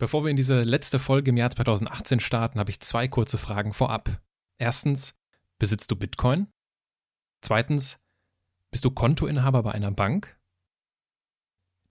Bevor 0.00 0.24
wir 0.24 0.30
in 0.30 0.36
diese 0.38 0.62
letzte 0.62 0.98
Folge 0.98 1.30
im 1.30 1.36
Jahr 1.36 1.50
2018 1.50 2.20
starten, 2.20 2.58
habe 2.58 2.70
ich 2.70 2.80
zwei 2.80 3.06
kurze 3.06 3.36
Fragen 3.36 3.74
vorab. 3.74 4.22
Erstens, 4.56 5.20
besitzt 5.58 5.90
du 5.90 5.96
Bitcoin? 5.96 6.48
Zweitens, 7.42 8.00
bist 8.70 8.86
du 8.86 8.92
Kontoinhaber 8.92 9.62
bei 9.62 9.72
einer 9.72 9.90
Bank? 9.90 10.38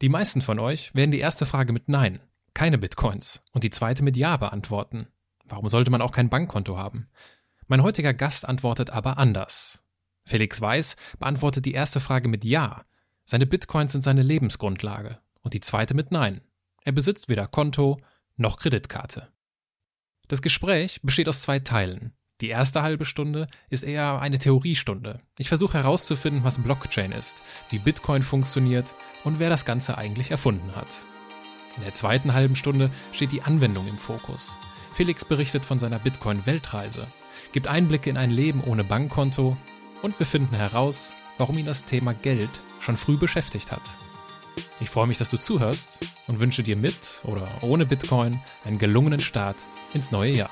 Die 0.01 0.09
meisten 0.09 0.41
von 0.41 0.57
euch 0.57 0.95
werden 0.95 1.11
die 1.11 1.19
erste 1.19 1.45
Frage 1.45 1.71
mit 1.71 1.87
Nein, 1.87 2.19
keine 2.55 2.79
Bitcoins, 2.79 3.43
und 3.51 3.63
die 3.63 3.69
zweite 3.69 4.03
mit 4.03 4.17
Ja 4.17 4.37
beantworten. 4.37 5.07
Warum 5.45 5.69
sollte 5.69 5.91
man 5.91 6.01
auch 6.01 6.11
kein 6.11 6.29
Bankkonto 6.29 6.79
haben? 6.79 7.07
Mein 7.67 7.83
heutiger 7.83 8.15
Gast 8.15 8.43
antwortet 8.43 8.89
aber 8.89 9.19
anders. 9.19 9.83
Felix 10.25 10.59
Weiß 10.59 10.95
beantwortet 11.19 11.63
die 11.63 11.73
erste 11.73 11.99
Frage 11.99 12.27
mit 12.27 12.43
Ja. 12.43 12.85
Seine 13.23 13.45
Bitcoins 13.45 13.91
sind 13.91 14.01
seine 14.01 14.23
Lebensgrundlage. 14.23 15.19
Und 15.41 15.53
die 15.53 15.61
zweite 15.61 15.93
mit 15.93 16.11
Nein. 16.11 16.41
Er 16.83 16.91
besitzt 16.91 17.29
weder 17.29 17.47
Konto 17.47 17.99
noch 18.37 18.57
Kreditkarte. 18.57 19.27
Das 20.27 20.41
Gespräch 20.41 20.99
besteht 21.01 21.27
aus 21.27 21.41
zwei 21.41 21.59
Teilen. 21.59 22.13
Die 22.41 22.49
erste 22.49 22.83
halbe 22.83 23.03
Stunde 23.03 23.47
ist 23.69 23.83
eher 23.83 24.21
eine 24.21 24.39
Theoriestunde. 24.39 25.19
Ich 25.37 25.49
versuche 25.49 25.77
herauszufinden, 25.77 26.45
was 26.45 26.63
Blockchain 26.63 27.11
ist, 27.11 27.43
wie 27.69 27.79
Bitcoin 27.79 28.23
funktioniert 28.23 28.95
und 29.25 29.39
wer 29.39 29.49
das 29.49 29.65
Ganze 29.65 29.97
eigentlich 29.97 30.31
erfunden 30.31 30.75
hat. 30.75 31.03
In 31.75 31.83
der 31.83 31.93
zweiten 31.93 32.33
halben 32.33 32.55
Stunde 32.55 32.91
steht 33.11 33.33
die 33.33 33.41
Anwendung 33.41 33.87
im 33.87 33.97
Fokus. 33.97 34.57
Felix 34.93 35.25
berichtet 35.25 35.65
von 35.65 35.79
seiner 35.79 35.99
Bitcoin-Weltreise, 35.99 37.07
gibt 37.51 37.67
Einblicke 37.67 38.09
in 38.09 38.17
ein 38.17 38.31
Leben 38.31 38.63
ohne 38.63 38.83
Bankkonto 38.83 39.57
und 40.01 40.17
wir 40.17 40.25
finden 40.25 40.55
heraus, 40.55 41.13
warum 41.37 41.57
ihn 41.57 41.65
das 41.65 41.85
Thema 41.85 42.13
Geld 42.13 42.63
schon 42.79 42.95
früh 42.95 43.17
beschäftigt 43.17 43.71
hat. 43.71 43.97
Ich 44.79 44.89
freue 44.89 45.07
mich, 45.07 45.17
dass 45.17 45.29
du 45.29 45.37
zuhörst 45.37 45.99
und 46.29 46.39
wünsche 46.39 46.63
dir 46.63 46.77
mit 46.77 47.21
oder 47.25 47.47
ohne 47.61 47.85
Bitcoin 47.85 48.39
einen 48.63 48.77
gelungenen 48.77 49.19
Start 49.19 49.57
ins 49.93 50.11
neue 50.11 50.31
Jahr. 50.31 50.51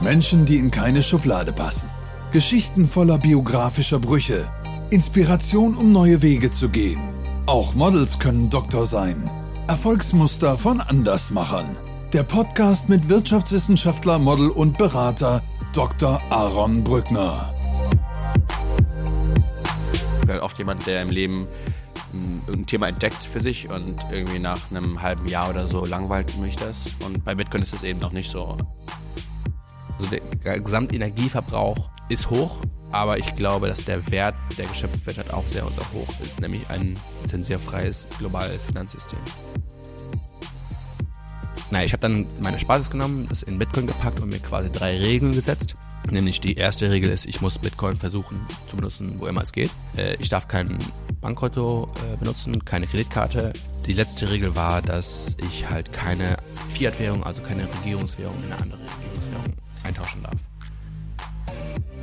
Menschen, 0.00 0.44
die 0.44 0.58
in 0.58 0.70
keine 0.70 1.02
Schublade 1.02 1.52
passen. 1.52 1.88
Geschichten 2.30 2.88
voller 2.88 3.18
biografischer 3.18 3.98
Brüche. 3.98 4.48
Inspiration, 4.90 5.74
um 5.74 5.92
neue 5.92 6.22
Wege 6.22 6.50
zu 6.50 6.68
gehen. 6.68 7.00
Auch 7.46 7.74
Models 7.74 8.18
können 8.18 8.50
Doktor 8.50 8.84
sein. 8.84 9.30
Erfolgsmuster 9.66 10.58
von 10.58 10.80
Andersmachern. 10.80 11.76
Der 12.12 12.24
Podcast 12.24 12.88
mit 12.88 13.08
Wirtschaftswissenschaftler, 13.08 14.18
Model 14.18 14.50
und 14.50 14.76
Berater 14.76 15.42
Dr. 15.72 16.20
Aaron 16.28 16.84
Brückner. 16.84 17.54
Ich 20.20 20.26
bin 20.26 20.38
oft 20.40 20.58
jemand, 20.58 20.86
der 20.86 21.00
im 21.00 21.10
Leben 21.10 21.48
irgendein 22.12 22.66
Thema 22.66 22.88
entdeckt 22.88 23.24
für 23.24 23.40
sich 23.40 23.68
und 23.68 23.96
irgendwie 24.10 24.38
nach 24.38 24.70
einem 24.70 25.02
halben 25.02 25.26
Jahr 25.26 25.50
oder 25.50 25.66
so 25.66 25.84
langweilt 25.84 26.36
mich 26.38 26.56
das. 26.56 26.86
Und 27.04 27.24
bei 27.24 27.34
Bitcoin 27.34 27.62
ist 27.62 27.74
es 27.74 27.82
eben 27.82 28.00
noch 28.00 28.12
nicht 28.12 28.30
so. 28.30 28.56
Also 29.98 30.16
der 30.44 30.60
Gesamtenergieverbrauch 30.60 31.90
ist 32.08 32.30
hoch, 32.30 32.60
aber 32.90 33.18
ich 33.18 33.34
glaube, 33.36 33.68
dass 33.68 33.84
der 33.84 34.10
Wert, 34.10 34.34
der 34.58 34.66
geschöpft 34.66 35.06
wird, 35.06 35.16
halt 35.18 35.32
auch 35.32 35.46
sehr, 35.46 35.70
sehr 35.72 35.84
hoch 35.92 36.08
ist, 36.20 36.40
nämlich 36.40 36.68
ein 36.70 36.98
lizenzierfreies 37.22 38.06
globales 38.18 38.66
Finanzsystem. 38.66 39.18
Naja, 41.70 41.86
ich 41.86 41.92
habe 41.94 42.02
dann 42.02 42.26
meine 42.40 42.58
Spaß 42.58 42.90
genommen, 42.90 43.26
das 43.28 43.42
in 43.42 43.58
Bitcoin 43.58 43.86
gepackt 43.86 44.20
und 44.20 44.28
mir 44.28 44.40
quasi 44.40 44.70
drei 44.70 44.98
Regeln 44.98 45.32
gesetzt. 45.32 45.74
Nämlich 46.10 46.40
die 46.40 46.54
erste 46.54 46.90
Regel 46.90 47.10
ist, 47.10 47.26
ich 47.26 47.40
muss 47.40 47.58
Bitcoin 47.58 47.96
versuchen 47.96 48.40
zu 48.66 48.76
benutzen, 48.76 49.16
wo 49.18 49.26
immer 49.26 49.42
es 49.42 49.52
geht. 49.52 49.70
Äh, 49.96 50.16
ich 50.18 50.28
darf 50.28 50.48
kein 50.48 50.78
Bankkonto 51.20 51.90
äh, 52.12 52.16
benutzen, 52.16 52.64
keine 52.64 52.86
Kreditkarte. 52.86 53.52
Die 53.86 53.92
letzte 53.92 54.30
Regel 54.30 54.54
war, 54.56 54.82
dass 54.82 55.36
ich 55.48 55.70
halt 55.70 55.92
keine 55.92 56.36
Fiat-Währung, 56.70 57.24
also 57.24 57.42
keine 57.42 57.68
Regierungswährung 57.80 58.36
in 58.44 58.52
eine 58.52 58.62
andere 58.62 58.80
Regierungswährung 58.80 59.52
eintauschen 59.84 60.22
darf. 60.22 60.36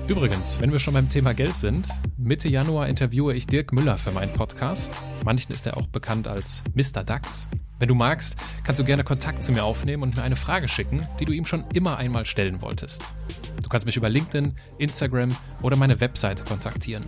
Übrigens, 0.08 0.60
wenn 0.60 0.72
wir 0.72 0.80
schon 0.80 0.96
beim 0.96 1.08
Thema 1.08 1.34
Geld 1.34 1.60
sind, 1.60 1.88
Mitte 2.18 2.50
Januar 2.50 2.88
interviewe 2.88 3.36
ich 3.36 3.46
Dirk 3.46 3.72
Müller 3.72 4.00
für 4.00 4.12
meinen 4.12 4.34
Podcast. 4.34 5.04
Manchen 5.24 5.54
ist 5.54 5.68
er 5.68 5.78
auch 5.78 5.86
bekannt 5.86 6.28
als 6.28 6.64
Mr. 6.74 7.04
DAX. 7.04 7.48
Wenn 7.78 7.90
du 7.90 7.96
magst, 7.96 8.36
kannst 8.64 8.80
du 8.80 8.84
gerne 8.84 9.04
Kontakt 9.04 9.44
zu 9.44 9.52
mir 9.52 9.64
aufnehmen 9.64 10.02
und 10.02 10.18
mir 10.18 10.24
eine 10.24 10.36
Frage 10.36 10.68
schicken, 10.68 11.08
die 11.20 11.26
du 11.26 11.32
ihm 11.32 11.46
schon 11.46 11.64
immer 11.74 11.98
einmal 11.98 12.26
stellen 12.26 12.62
wolltest. 12.62 13.16
Du 13.62 13.70
kannst 13.70 13.86
mich 13.86 13.98
über 13.98 14.10
LinkedIn, 14.10 14.56
Instagram 14.78 15.36
oder 15.62 15.76
meine 15.76 16.00
Webseite 16.00 16.44
kontaktieren. 16.44 17.06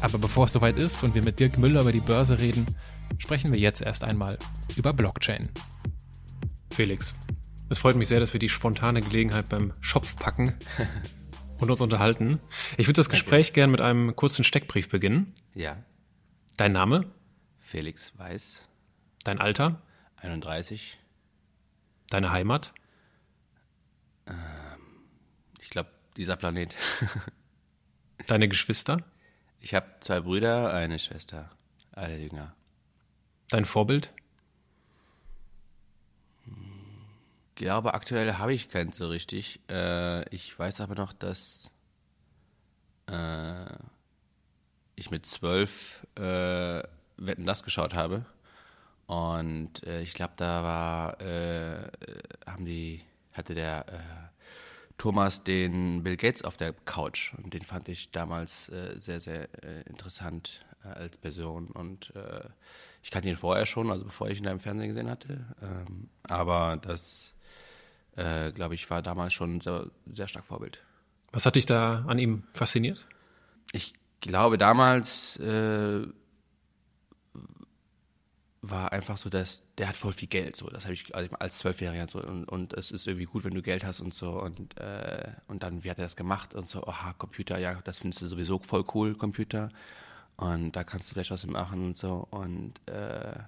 Aber 0.00 0.18
bevor 0.18 0.44
es 0.44 0.52
soweit 0.52 0.76
ist 0.76 1.02
und 1.04 1.14
wir 1.14 1.22
mit 1.22 1.40
Dirk 1.40 1.58
Müller 1.58 1.80
über 1.80 1.92
die 1.92 2.00
Börse 2.00 2.38
reden, 2.38 2.66
sprechen 3.18 3.52
wir 3.52 3.58
jetzt 3.58 3.80
erst 3.80 4.04
einmal 4.04 4.38
über 4.76 4.92
Blockchain. 4.92 5.48
Felix, 6.70 7.14
es 7.68 7.78
freut 7.78 7.96
mich 7.96 8.08
sehr, 8.08 8.20
dass 8.20 8.32
wir 8.32 8.40
die 8.40 8.48
spontane 8.48 9.00
Gelegenheit 9.00 9.48
beim 9.48 9.72
Schopf 9.80 10.16
packen 10.16 10.54
und 11.58 11.70
uns 11.70 11.80
unterhalten. 11.80 12.40
Ich 12.76 12.86
würde 12.86 12.98
das 12.98 13.08
Gespräch 13.08 13.52
gern 13.52 13.70
mit 13.70 13.80
einem 13.80 14.14
kurzen 14.14 14.44
Steckbrief 14.44 14.88
beginnen. 14.88 15.34
Ja. 15.54 15.76
Dein 16.56 16.72
Name? 16.72 17.10
Felix 17.58 18.16
Weiß. 18.18 18.68
Dein 19.24 19.40
Alter? 19.40 19.82
31. 20.16 20.98
Deine 22.10 22.30
Heimat? 22.30 22.72
Ähm, 24.26 24.34
ich 25.60 25.70
glaube, 25.70 25.90
dieser 26.16 26.36
Planet. 26.36 26.74
Deine 28.26 28.48
Geschwister? 28.48 28.98
Ich 29.60 29.74
habe 29.74 29.86
zwei 30.00 30.20
Brüder, 30.20 30.72
eine 30.72 30.98
Schwester, 30.98 31.50
alle 31.92 32.18
jünger. 32.18 32.54
Dein 33.48 33.64
Vorbild? 33.64 34.12
Ich 36.46 37.54
glaube, 37.54 37.94
aktuell 37.94 38.34
habe 38.34 38.52
ich 38.52 38.68
keins 38.68 38.96
so 38.96 39.08
richtig. 39.08 39.60
Äh, 39.70 40.28
ich 40.34 40.58
weiß 40.58 40.80
aber 40.80 40.94
noch, 40.94 41.12
dass 41.12 41.70
äh, 43.06 43.66
ich 44.94 45.10
mit 45.10 45.24
zwölf 45.26 46.06
äh, 46.16 46.82
Wetten 47.16 47.46
das 47.46 47.62
geschaut 47.62 47.94
habe. 47.94 48.26
Und 49.06 49.84
ich 49.86 50.14
glaube, 50.14 50.32
da 50.36 50.64
war, 50.64 51.16
haben 52.44 52.64
die, 52.64 53.04
hatte 53.32 53.54
der 53.54 53.86
Thomas 54.98 55.44
den 55.44 56.02
Bill 56.02 56.16
Gates 56.16 56.42
auf 56.42 56.56
der 56.56 56.72
Couch. 56.72 57.34
Und 57.34 57.52
den 57.54 57.62
fand 57.62 57.88
ich 57.88 58.10
damals 58.10 58.66
sehr, 58.66 59.20
sehr 59.20 59.48
interessant 59.86 60.64
als 60.82 61.18
Person. 61.18 61.68
Und 61.68 62.12
ich 63.02 63.10
kannte 63.10 63.28
ihn 63.28 63.36
vorher 63.36 63.66
schon, 63.66 63.90
also 63.90 64.04
bevor 64.04 64.28
ich 64.30 64.38
ihn 64.38 64.44
da 64.44 64.50
im 64.50 64.60
Fernsehen 64.60 64.88
gesehen 64.88 65.10
hatte. 65.10 65.44
Ähm, 65.62 66.08
aber 66.24 66.78
das 66.78 67.34
äh, 68.16 68.50
glaube 68.52 68.74
ich, 68.74 68.88
war 68.90 69.02
damals 69.02 69.32
schon 69.32 69.60
sehr, 69.60 69.90
sehr 70.06 70.26
stark 70.26 70.46
Vorbild. 70.46 70.82
Was 71.32 71.46
hat 71.46 71.54
dich 71.54 71.66
da 71.66 72.04
an 72.06 72.18
ihm 72.18 72.44
fasziniert? 72.54 73.06
Ich 73.72 73.94
glaube, 74.20 74.58
damals 74.58 75.36
äh, 75.36 76.06
war 78.70 78.92
einfach 78.92 79.16
so, 79.16 79.28
dass 79.28 79.62
der 79.78 79.88
hat 79.88 79.96
voll 79.96 80.12
viel 80.12 80.28
Geld. 80.28 80.56
So, 80.56 80.68
das 80.68 80.84
habe 80.84 80.94
ich 80.94 81.14
also 81.14 81.30
als 81.38 81.58
Zwölfjähriger 81.58 82.08
so 82.08 82.20
und, 82.22 82.44
und 82.44 82.72
es 82.72 82.90
ist 82.90 83.06
irgendwie 83.06 83.26
gut, 83.26 83.44
wenn 83.44 83.54
du 83.54 83.62
Geld 83.62 83.84
hast 83.84 84.00
und 84.00 84.14
so 84.14 84.40
und 84.40 84.78
äh, 84.80 85.32
und 85.48 85.62
dann 85.62 85.84
wie 85.84 85.90
hat 85.90 85.98
er 85.98 86.04
das 86.04 86.16
gemacht 86.16 86.54
und 86.54 86.68
so, 86.68 86.86
aha 86.86 87.12
Computer, 87.14 87.58
ja, 87.58 87.74
das 87.84 87.98
findest 87.98 88.22
du 88.22 88.26
sowieso 88.26 88.58
voll 88.60 88.84
cool 88.94 89.14
Computer 89.14 89.70
und 90.36 90.72
da 90.72 90.84
kannst 90.84 91.10
du 91.10 91.14
vielleicht 91.14 91.30
was 91.30 91.46
machen 91.46 91.86
und 91.86 91.96
so 91.96 92.26
und 92.30 92.74
äh, 92.86 93.38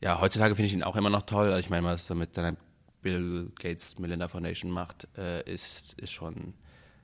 ja, 0.00 0.20
heutzutage 0.20 0.54
finde 0.54 0.66
ich 0.68 0.74
ihn 0.74 0.82
auch 0.82 0.96
immer 0.96 1.10
noch 1.10 1.22
toll. 1.22 1.46
Also 1.48 1.58
ich 1.58 1.70
meine, 1.70 1.86
was 1.86 2.08
er 2.08 2.16
mit 2.16 2.34
seiner 2.34 2.56
Bill 3.02 3.50
Gates 3.58 3.98
Melinda 3.98 4.28
Foundation 4.28 4.70
macht, 4.70 5.08
äh, 5.16 5.42
ist, 5.50 5.94
ist, 6.00 6.12
schon, 6.12 6.54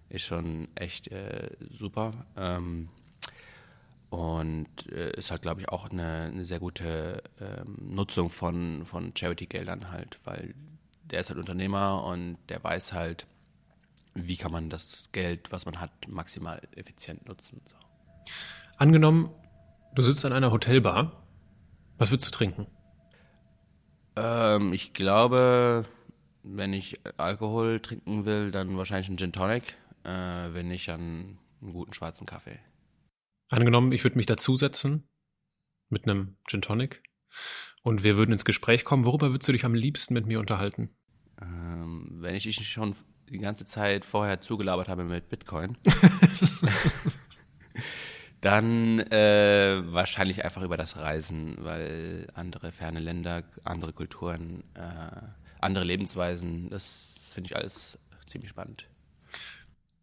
ist 0.09 0.23
schon 0.23 0.69
echt 0.75 1.09
äh, 1.09 1.51
super. 1.71 2.13
Ähm, 2.37 2.89
und 4.15 4.69
äh, 4.93 5.11
ist 5.17 5.33
halt, 5.33 5.43
glaube 5.43 5.61
ich, 5.61 5.69
auch 5.69 5.91
eine, 5.91 6.31
eine 6.33 6.45
sehr 6.45 6.61
gute 6.61 7.21
ähm, 7.41 7.77
Nutzung 7.81 8.31
von, 8.31 8.87
von 8.87 9.13
Charity-Geldern 9.17 9.91
halt, 9.91 10.21
weil 10.23 10.55
der 11.03 11.19
ist 11.19 11.31
halt 11.31 11.39
Unternehmer 11.41 12.05
und 12.05 12.39
der 12.49 12.63
weiß 12.63 12.93
halt, 12.93 13.27
wie 14.15 14.37
kann 14.37 14.53
man 14.53 14.71
das 14.71 15.09
Geld, 15.11 15.51
was 15.51 15.67
man 15.67 15.81
hat, 15.81 15.91
maximal 16.07 16.63
effizient 16.77 17.27
nutzen. 17.27 17.61
So. 17.65 17.75
Angenommen, 18.77 19.31
du 19.97 20.03
sitzt 20.03 20.25
an 20.25 20.33
einer 20.33 20.53
Hotelbar, 20.53 21.25
was 21.99 22.13
würdest 22.13 22.29
du 22.29 22.31
trinken? 22.31 22.69
Ähm, 24.15 24.73
ich 24.73 24.93
glaube, 24.93 25.87
wenn 26.45 26.73
ich 26.73 27.01
Alkohol 27.17 27.81
trinken 27.81 28.27
will, 28.27 28.53
dann 28.53 28.77
wahrscheinlich 28.77 29.09
einen 29.09 29.19
Gin 29.19 29.33
Tonic. 29.33 29.75
Äh, 30.05 30.55
wenn 30.55 30.69
nicht, 30.69 30.87
dann 30.87 31.39
einen 31.61 31.73
guten 31.73 31.95
schwarzen 31.95 32.27
Kaffee. 32.27 32.61
Angenommen, 33.49 33.93
ich 33.93 34.05
würde 34.05 34.17
mich 34.17 34.27
dazusetzen 34.27 35.09
mit 35.89 36.05
einem 36.05 36.37
Gin 36.49 36.63
Tonic 36.63 37.03
und 37.83 38.03
wir 38.03 38.17
würden 38.17 38.33
ins 38.33 38.45
Gespräch 38.45 38.85
kommen. 38.85 39.05
Worüber 39.05 39.31
würdest 39.31 39.49
du 39.49 39.53
dich 39.53 39.65
am 39.65 39.75
liebsten 39.75 40.15
mit 40.15 40.27
mir 40.27 40.41
unterhalten? 40.41 40.91
Ähm, 41.41 42.17
wenn 42.21 42.35
ich 42.35 42.45
dich 42.45 42.69
schon 42.69 42.95
die 43.31 43.39
ganze 43.39 43.65
Zeit 43.65 44.05
vorher 44.05 44.41
zugelabert 44.41 44.89
habe 44.89 45.05
mit 45.05 45.29
Bitcoin, 45.29 45.77
Dann 48.45 48.99
äh, 48.99 49.83
wahrscheinlich 49.87 50.45
einfach 50.45 50.61
über 50.61 50.77
das 50.77 50.99
Reisen, 50.99 51.57
weil 51.61 52.27
andere 52.35 52.73
ferne 52.73 53.01
Länder, 53.01 53.43
andere 53.63 53.95
Kulturen, 53.95 54.65
äh, 54.75 55.23
andere 55.63 55.83
Lebensweisen, 55.85 56.69
das 56.69 57.15
finde 57.33 57.49
ich 57.49 57.57
alles 57.57 57.99
ziemlich 58.27 58.51
spannend. 58.51 58.87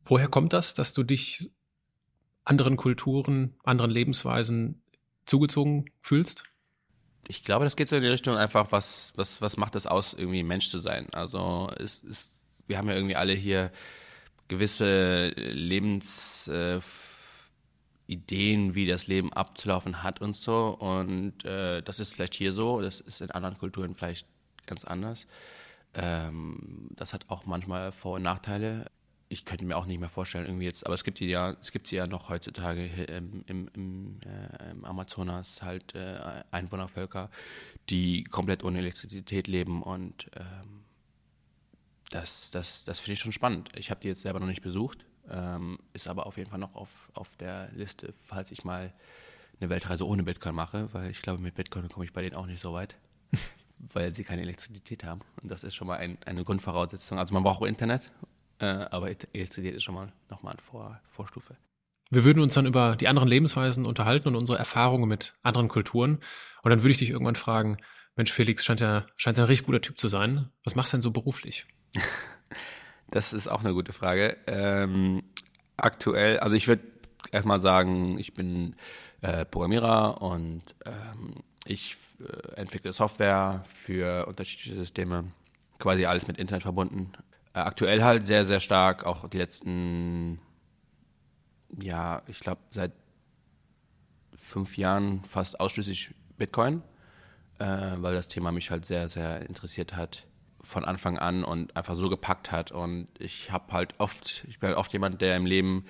Woher 0.05 0.27
kommt 0.27 0.53
das, 0.53 0.73
dass 0.73 0.93
du 0.93 1.03
dich 1.03 1.51
anderen 2.45 2.77
Kulturen, 2.77 3.55
anderen 3.63 3.91
Lebensweisen 3.91 4.81
zugezogen 5.25 5.85
fühlst? 6.01 6.43
Ich 7.27 7.43
glaube, 7.43 7.65
das 7.65 7.75
geht 7.75 7.87
so 7.87 7.95
in 7.95 8.01
die 8.01 8.09
Richtung 8.09 8.35
einfach, 8.35 8.71
was, 8.71 9.13
was, 9.15 9.41
was 9.41 9.57
macht 9.57 9.75
es 9.75 9.85
aus, 9.85 10.13
irgendwie 10.13 10.43
Mensch 10.43 10.69
zu 10.69 10.79
sein? 10.79 11.07
Also 11.13 11.69
es 11.77 12.01
ist, 12.01 12.63
wir 12.67 12.77
haben 12.77 12.89
ja 12.89 12.95
irgendwie 12.95 13.15
alle 13.15 13.33
hier 13.33 13.71
gewisse 14.47 15.29
Lebensideen, 15.29 16.81
äh, 18.09 18.75
wie 18.75 18.85
das 18.85 19.07
Leben 19.07 19.31
abzulaufen 19.31 20.03
hat 20.03 20.19
und 20.19 20.35
so. 20.35 20.69
Und 20.77 21.45
äh, 21.45 21.81
das 21.81 21.99
ist 21.99 22.15
vielleicht 22.15 22.35
hier 22.35 22.51
so, 22.51 22.81
das 22.81 22.99
ist 22.99 23.21
in 23.21 23.31
anderen 23.31 23.57
Kulturen 23.57 23.95
vielleicht 23.95 24.27
ganz 24.65 24.83
anders. 24.83 25.27
Ähm, 25.93 26.89
das 26.95 27.13
hat 27.13 27.25
auch 27.29 27.45
manchmal 27.45 27.91
Vor- 27.91 28.15
und 28.15 28.23
Nachteile 28.23 28.85
ich 29.31 29.45
könnte 29.45 29.63
mir 29.63 29.77
auch 29.77 29.85
nicht 29.85 29.99
mehr 29.99 30.09
vorstellen, 30.09 30.45
irgendwie 30.45 30.65
jetzt, 30.65 30.85
aber 30.85 30.93
es 30.93 31.03
gibt 31.03 31.19
die 31.19 31.27
ja, 31.27 31.55
es 31.61 31.71
gibt 31.71 31.87
sie 31.87 31.95
ja 31.95 32.05
noch 32.05 32.29
heutzutage 32.29 32.85
im, 32.85 33.43
im, 33.47 33.69
im, 33.73 34.19
äh, 34.25 34.71
im 34.71 34.83
Amazonas 34.83 35.61
halt 35.61 35.95
äh, 35.95 36.43
Einwohnervölker, 36.51 37.29
die 37.89 38.25
komplett 38.25 38.63
ohne 38.63 38.79
Elektrizität 38.79 39.47
leben 39.47 39.81
und 39.83 40.29
ähm, 40.35 40.83
das, 42.09 42.51
das, 42.51 42.83
das 42.83 42.99
finde 42.99 43.13
ich 43.13 43.19
schon 43.19 43.31
spannend. 43.31 43.69
Ich 43.75 43.89
habe 43.89 44.01
die 44.01 44.09
jetzt 44.09 44.21
selber 44.21 44.41
noch 44.41 44.47
nicht 44.47 44.61
besucht, 44.61 45.05
ähm, 45.29 45.79
ist 45.93 46.07
aber 46.07 46.25
auf 46.25 46.37
jeden 46.37 46.49
Fall 46.49 46.59
noch 46.59 46.75
auf, 46.75 47.09
auf 47.13 47.37
der 47.37 47.69
Liste, 47.71 48.13
falls 48.27 48.51
ich 48.51 48.65
mal 48.65 48.93
eine 49.61 49.69
Weltreise 49.69 50.05
ohne 50.05 50.23
Bitcoin 50.23 50.55
mache, 50.55 50.93
weil 50.93 51.09
ich 51.09 51.21
glaube, 51.21 51.41
mit 51.41 51.55
Bitcoin 51.55 51.87
komme 51.87 52.03
ich 52.03 52.11
bei 52.11 52.21
denen 52.21 52.35
auch 52.35 52.47
nicht 52.47 52.59
so 52.59 52.73
weit, 52.73 52.97
weil 53.93 54.13
sie 54.13 54.25
keine 54.25 54.41
Elektrizität 54.41 55.05
haben. 55.05 55.21
Und 55.41 55.49
das 55.49 55.63
ist 55.63 55.75
schon 55.75 55.87
mal 55.87 55.99
ein, 55.99 56.17
eine 56.25 56.43
Grundvoraussetzung. 56.43 57.17
Also 57.17 57.33
man 57.33 57.43
braucht 57.43 57.61
auch 57.61 57.65
Internet 57.65 58.11
äh, 58.61 58.65
aber 58.91 59.09
LCD 59.09 59.69
ist 59.69 59.83
schon 59.83 59.95
mal 59.95 60.13
nochmal 60.29 60.53
eine 60.53 60.61
Vor 60.61 60.99
Vorstufe. 61.05 61.57
Wir 62.09 62.25
würden 62.25 62.41
uns 62.41 62.53
dann 62.53 62.65
über 62.65 62.95
die 62.95 63.07
anderen 63.07 63.29
Lebensweisen 63.29 63.85
unterhalten 63.85 64.27
und 64.27 64.35
unsere 64.35 64.57
Erfahrungen 64.59 65.07
mit 65.07 65.33
anderen 65.43 65.69
Kulturen. 65.69 66.19
Und 66.61 66.69
dann 66.69 66.81
würde 66.81 66.91
ich 66.91 66.97
dich 66.97 67.09
irgendwann 67.09 67.35
fragen, 67.35 67.77
Mensch, 68.17 68.31
Felix 68.31 68.65
scheint 68.65 68.81
ja, 68.81 69.05
scheint 69.15 69.37
ja 69.37 69.45
ein 69.45 69.47
richtig 69.47 69.65
guter 69.65 69.81
Typ 69.81 69.97
zu 69.97 70.09
sein. 70.09 70.49
Was 70.65 70.75
machst 70.75 70.91
du 70.91 70.97
denn 70.97 71.01
so 71.01 71.11
beruflich? 71.11 71.65
Das 73.13 73.33
ist 73.33 73.49
auch 73.49 73.59
eine 73.59 73.73
gute 73.73 73.91
Frage. 73.91 74.37
Ähm, 74.47 75.21
aktuell, 75.75 76.39
also 76.39 76.55
ich 76.55 76.69
würde 76.69 76.81
erstmal 77.33 77.59
sagen, 77.59 78.17
ich 78.17 78.33
bin 78.33 78.77
äh, 79.19 79.43
Programmierer 79.43 80.21
und 80.21 80.63
ähm, 80.85 81.35
ich 81.65 81.97
äh, 82.21 82.55
entwickle 82.55 82.93
Software 82.93 83.65
für 83.67 84.27
unterschiedliche 84.27 84.75
Systeme, 84.77 85.25
quasi 85.77 86.05
alles 86.05 86.25
mit 86.27 86.39
Internet 86.39 86.63
verbunden. 86.63 87.11
Äh, 87.53 87.59
aktuell 87.59 88.03
halt 88.03 88.25
sehr, 88.25 88.45
sehr 88.45 88.59
stark, 88.59 89.05
auch 89.05 89.27
die 89.27 89.37
letzten, 89.37 90.39
ja, 91.81 92.21
ich 92.27 92.39
glaube, 92.39 92.61
seit 92.71 92.91
fünf 94.35 94.77
Jahren 94.77 95.23
fast 95.25 95.59
ausschließlich 95.59 96.13
Bitcoin, 96.37 96.81
äh, 97.59 97.65
weil 97.97 98.13
das 98.13 98.27
Thema 98.27 98.51
mich 98.51 98.71
halt 98.71 98.85
sehr, 98.85 99.07
sehr 99.09 99.47
interessiert 99.47 99.95
hat 99.95 100.25
von 100.63 100.85
Anfang 100.85 101.17
an 101.17 101.43
und 101.43 101.75
einfach 101.75 101.95
so 101.95 102.09
gepackt 102.09 102.51
hat. 102.51 102.71
Und 102.71 103.07
ich 103.19 103.51
habe 103.51 103.73
halt 103.73 103.95
oft, 103.97 104.45
ich 104.47 104.59
bin 104.59 104.69
halt 104.69 104.77
oft 104.77 104.93
jemand, 104.93 105.21
der 105.21 105.35
im 105.35 105.45
Leben 105.45 105.85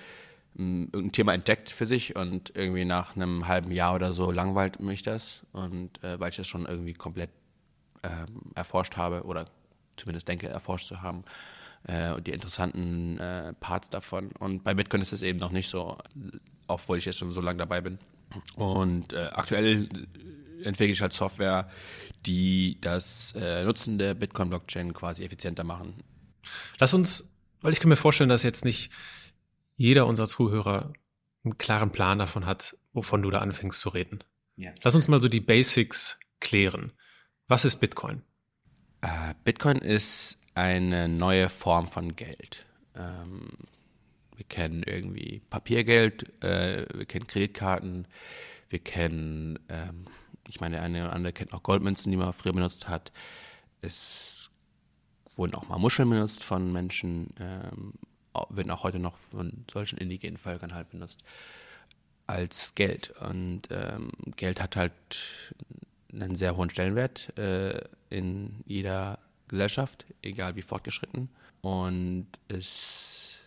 hm, 0.56 0.90
irgendein 0.92 1.12
Thema 1.12 1.34
entdeckt 1.34 1.70
für 1.70 1.86
sich 1.86 2.16
und 2.16 2.52
irgendwie 2.56 2.84
nach 2.84 3.16
einem 3.16 3.48
halben 3.48 3.70
Jahr 3.70 3.94
oder 3.94 4.12
so 4.12 4.30
langweilt 4.30 4.80
mich 4.80 5.02
das. 5.02 5.46
Und 5.52 6.02
äh, 6.02 6.18
weil 6.18 6.30
ich 6.30 6.36
das 6.36 6.46
schon 6.46 6.66
irgendwie 6.66 6.94
komplett 6.94 7.30
ähm, 8.02 8.52
erforscht 8.54 8.96
habe 8.96 9.24
oder 9.24 9.46
zumindest 9.96 10.28
denke, 10.28 10.48
erforscht 10.48 10.88
zu 10.88 11.02
haben. 11.02 11.24
Äh, 11.84 12.20
die 12.22 12.30
interessanten 12.30 13.18
äh, 13.18 13.54
Parts 13.54 13.90
davon. 13.90 14.30
Und 14.38 14.62
bei 14.62 14.74
Bitcoin 14.74 15.02
ist 15.02 15.12
es 15.12 15.22
eben 15.22 15.38
noch 15.38 15.50
nicht 15.50 15.68
so, 15.68 15.98
obwohl 16.68 16.98
ich 16.98 17.04
jetzt 17.04 17.18
schon 17.18 17.32
so 17.32 17.40
lange 17.40 17.58
dabei 17.58 17.80
bin. 17.80 17.98
Und 18.54 19.12
äh, 19.12 19.30
aktuell 19.32 19.88
entwickle 20.62 20.92
ich 20.92 21.00
halt 21.00 21.12
Software, 21.12 21.68
die 22.24 22.78
das 22.80 23.34
äh, 23.36 23.64
Nutzen 23.64 23.98
der 23.98 24.14
Bitcoin-Blockchain 24.14 24.94
quasi 24.94 25.24
effizienter 25.24 25.64
machen. 25.64 25.94
Lass 26.78 26.94
uns, 26.94 27.28
weil 27.60 27.72
ich 27.72 27.80
kann 27.80 27.88
mir 27.88 27.96
vorstellen, 27.96 28.30
dass 28.30 28.42
jetzt 28.44 28.64
nicht 28.64 28.90
jeder 29.76 30.06
unserer 30.06 30.28
Zuhörer 30.28 30.92
einen 31.44 31.58
klaren 31.58 31.90
Plan 31.90 32.18
davon 32.18 32.46
hat, 32.46 32.76
wovon 32.92 33.22
du 33.22 33.30
da 33.30 33.40
anfängst 33.40 33.80
zu 33.80 33.88
reden. 33.88 34.22
Ja. 34.56 34.72
Lass 34.82 34.94
uns 34.94 35.08
mal 35.08 35.20
so 35.20 35.28
die 35.28 35.40
Basics 35.40 36.18
klären. 36.40 36.92
Was 37.48 37.64
ist 37.64 37.78
Bitcoin? 37.78 38.22
Äh, 39.02 39.34
Bitcoin 39.44 39.78
ist 39.78 40.38
eine 40.54 41.08
neue 41.08 41.48
Form 41.48 41.88
von 41.88 42.14
Geld. 42.16 42.64
Ähm, 42.94 43.48
wir 44.36 44.46
kennen 44.46 44.82
irgendwie 44.84 45.42
Papiergeld, 45.50 46.42
äh, 46.42 46.86
wir 46.94 47.04
kennen 47.04 47.26
Kreditkarten, 47.26 48.06
wir 48.70 48.78
kennen, 48.78 49.58
ähm, 49.68 50.06
ich 50.48 50.60
meine, 50.60 50.80
eine 50.80 51.04
oder 51.04 51.12
andere 51.12 51.32
kennt 51.32 51.52
auch 51.52 51.62
Goldmünzen, 51.62 52.10
die 52.10 52.16
man 52.16 52.32
früher 52.32 52.52
benutzt 52.52 52.88
hat. 52.88 53.12
Es 53.82 54.50
wurden 55.36 55.54
auch 55.54 55.68
mal 55.68 55.78
Muscheln 55.78 56.08
benutzt 56.08 56.44
von 56.44 56.72
Menschen, 56.72 57.34
ähm, 57.40 57.94
werden 58.50 58.70
auch 58.70 58.84
heute 58.84 58.98
noch 58.98 59.16
von 59.16 59.64
solchen 59.70 59.98
indigenen 59.98 60.38
Völkern 60.38 60.74
halt 60.74 60.90
benutzt 60.90 61.22
als 62.26 62.74
Geld. 62.74 63.10
Und 63.20 63.62
ähm, 63.70 64.10
Geld 64.36 64.60
hat 64.60 64.76
halt 64.76 64.92
einen 66.12 66.36
sehr 66.36 66.56
hohen 66.56 66.70
Stellenwert 66.70 67.36
äh, 67.38 67.80
in 68.12 68.62
jeder 68.66 69.18
Gesellschaft, 69.48 70.06
egal 70.22 70.54
wie 70.56 70.62
fortgeschritten. 70.62 71.28
Und 71.60 72.26
es 72.48 73.38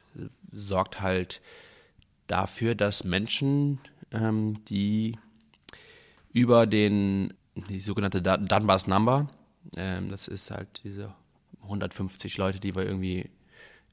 sorgt 0.52 1.02
halt 1.02 1.42
dafür, 2.28 2.76
dass 2.76 3.04
Menschen, 3.04 3.80
ähm, 4.12 4.64
die 4.66 5.18
über 6.32 6.66
den, 6.66 7.34
die 7.70 7.80
sogenannte 7.80 8.22
Dunbar's 8.22 8.88
Number, 8.88 9.30
ähm, 9.76 10.10
das 10.10 10.28
ist 10.28 10.52
halt 10.52 10.82
diese 10.84 11.14
150 11.64 12.38
Leute, 12.38 12.60
die 12.60 12.76
wir 12.76 12.86
irgendwie 12.86 13.30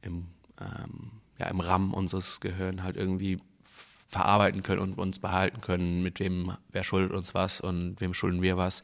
im, 0.02 0.26
ähm, 0.60 1.12
ja, 1.38 1.46
im 1.46 1.60
RAM 1.60 1.94
unseres 1.94 2.40
Gehirns 2.40 2.82
halt 2.82 2.96
irgendwie 2.96 3.40
verarbeiten 3.62 4.62
können 4.62 4.80
und 4.80 4.98
uns 4.98 5.18
behalten 5.18 5.60
können, 5.62 6.02
mit 6.02 6.20
wem, 6.20 6.52
wer 6.70 6.84
schuldet 6.84 7.12
uns 7.12 7.34
was 7.34 7.60
und 7.60 8.00
wem 8.00 8.12
schulden 8.12 8.42
wir 8.42 8.56
was. 8.58 8.82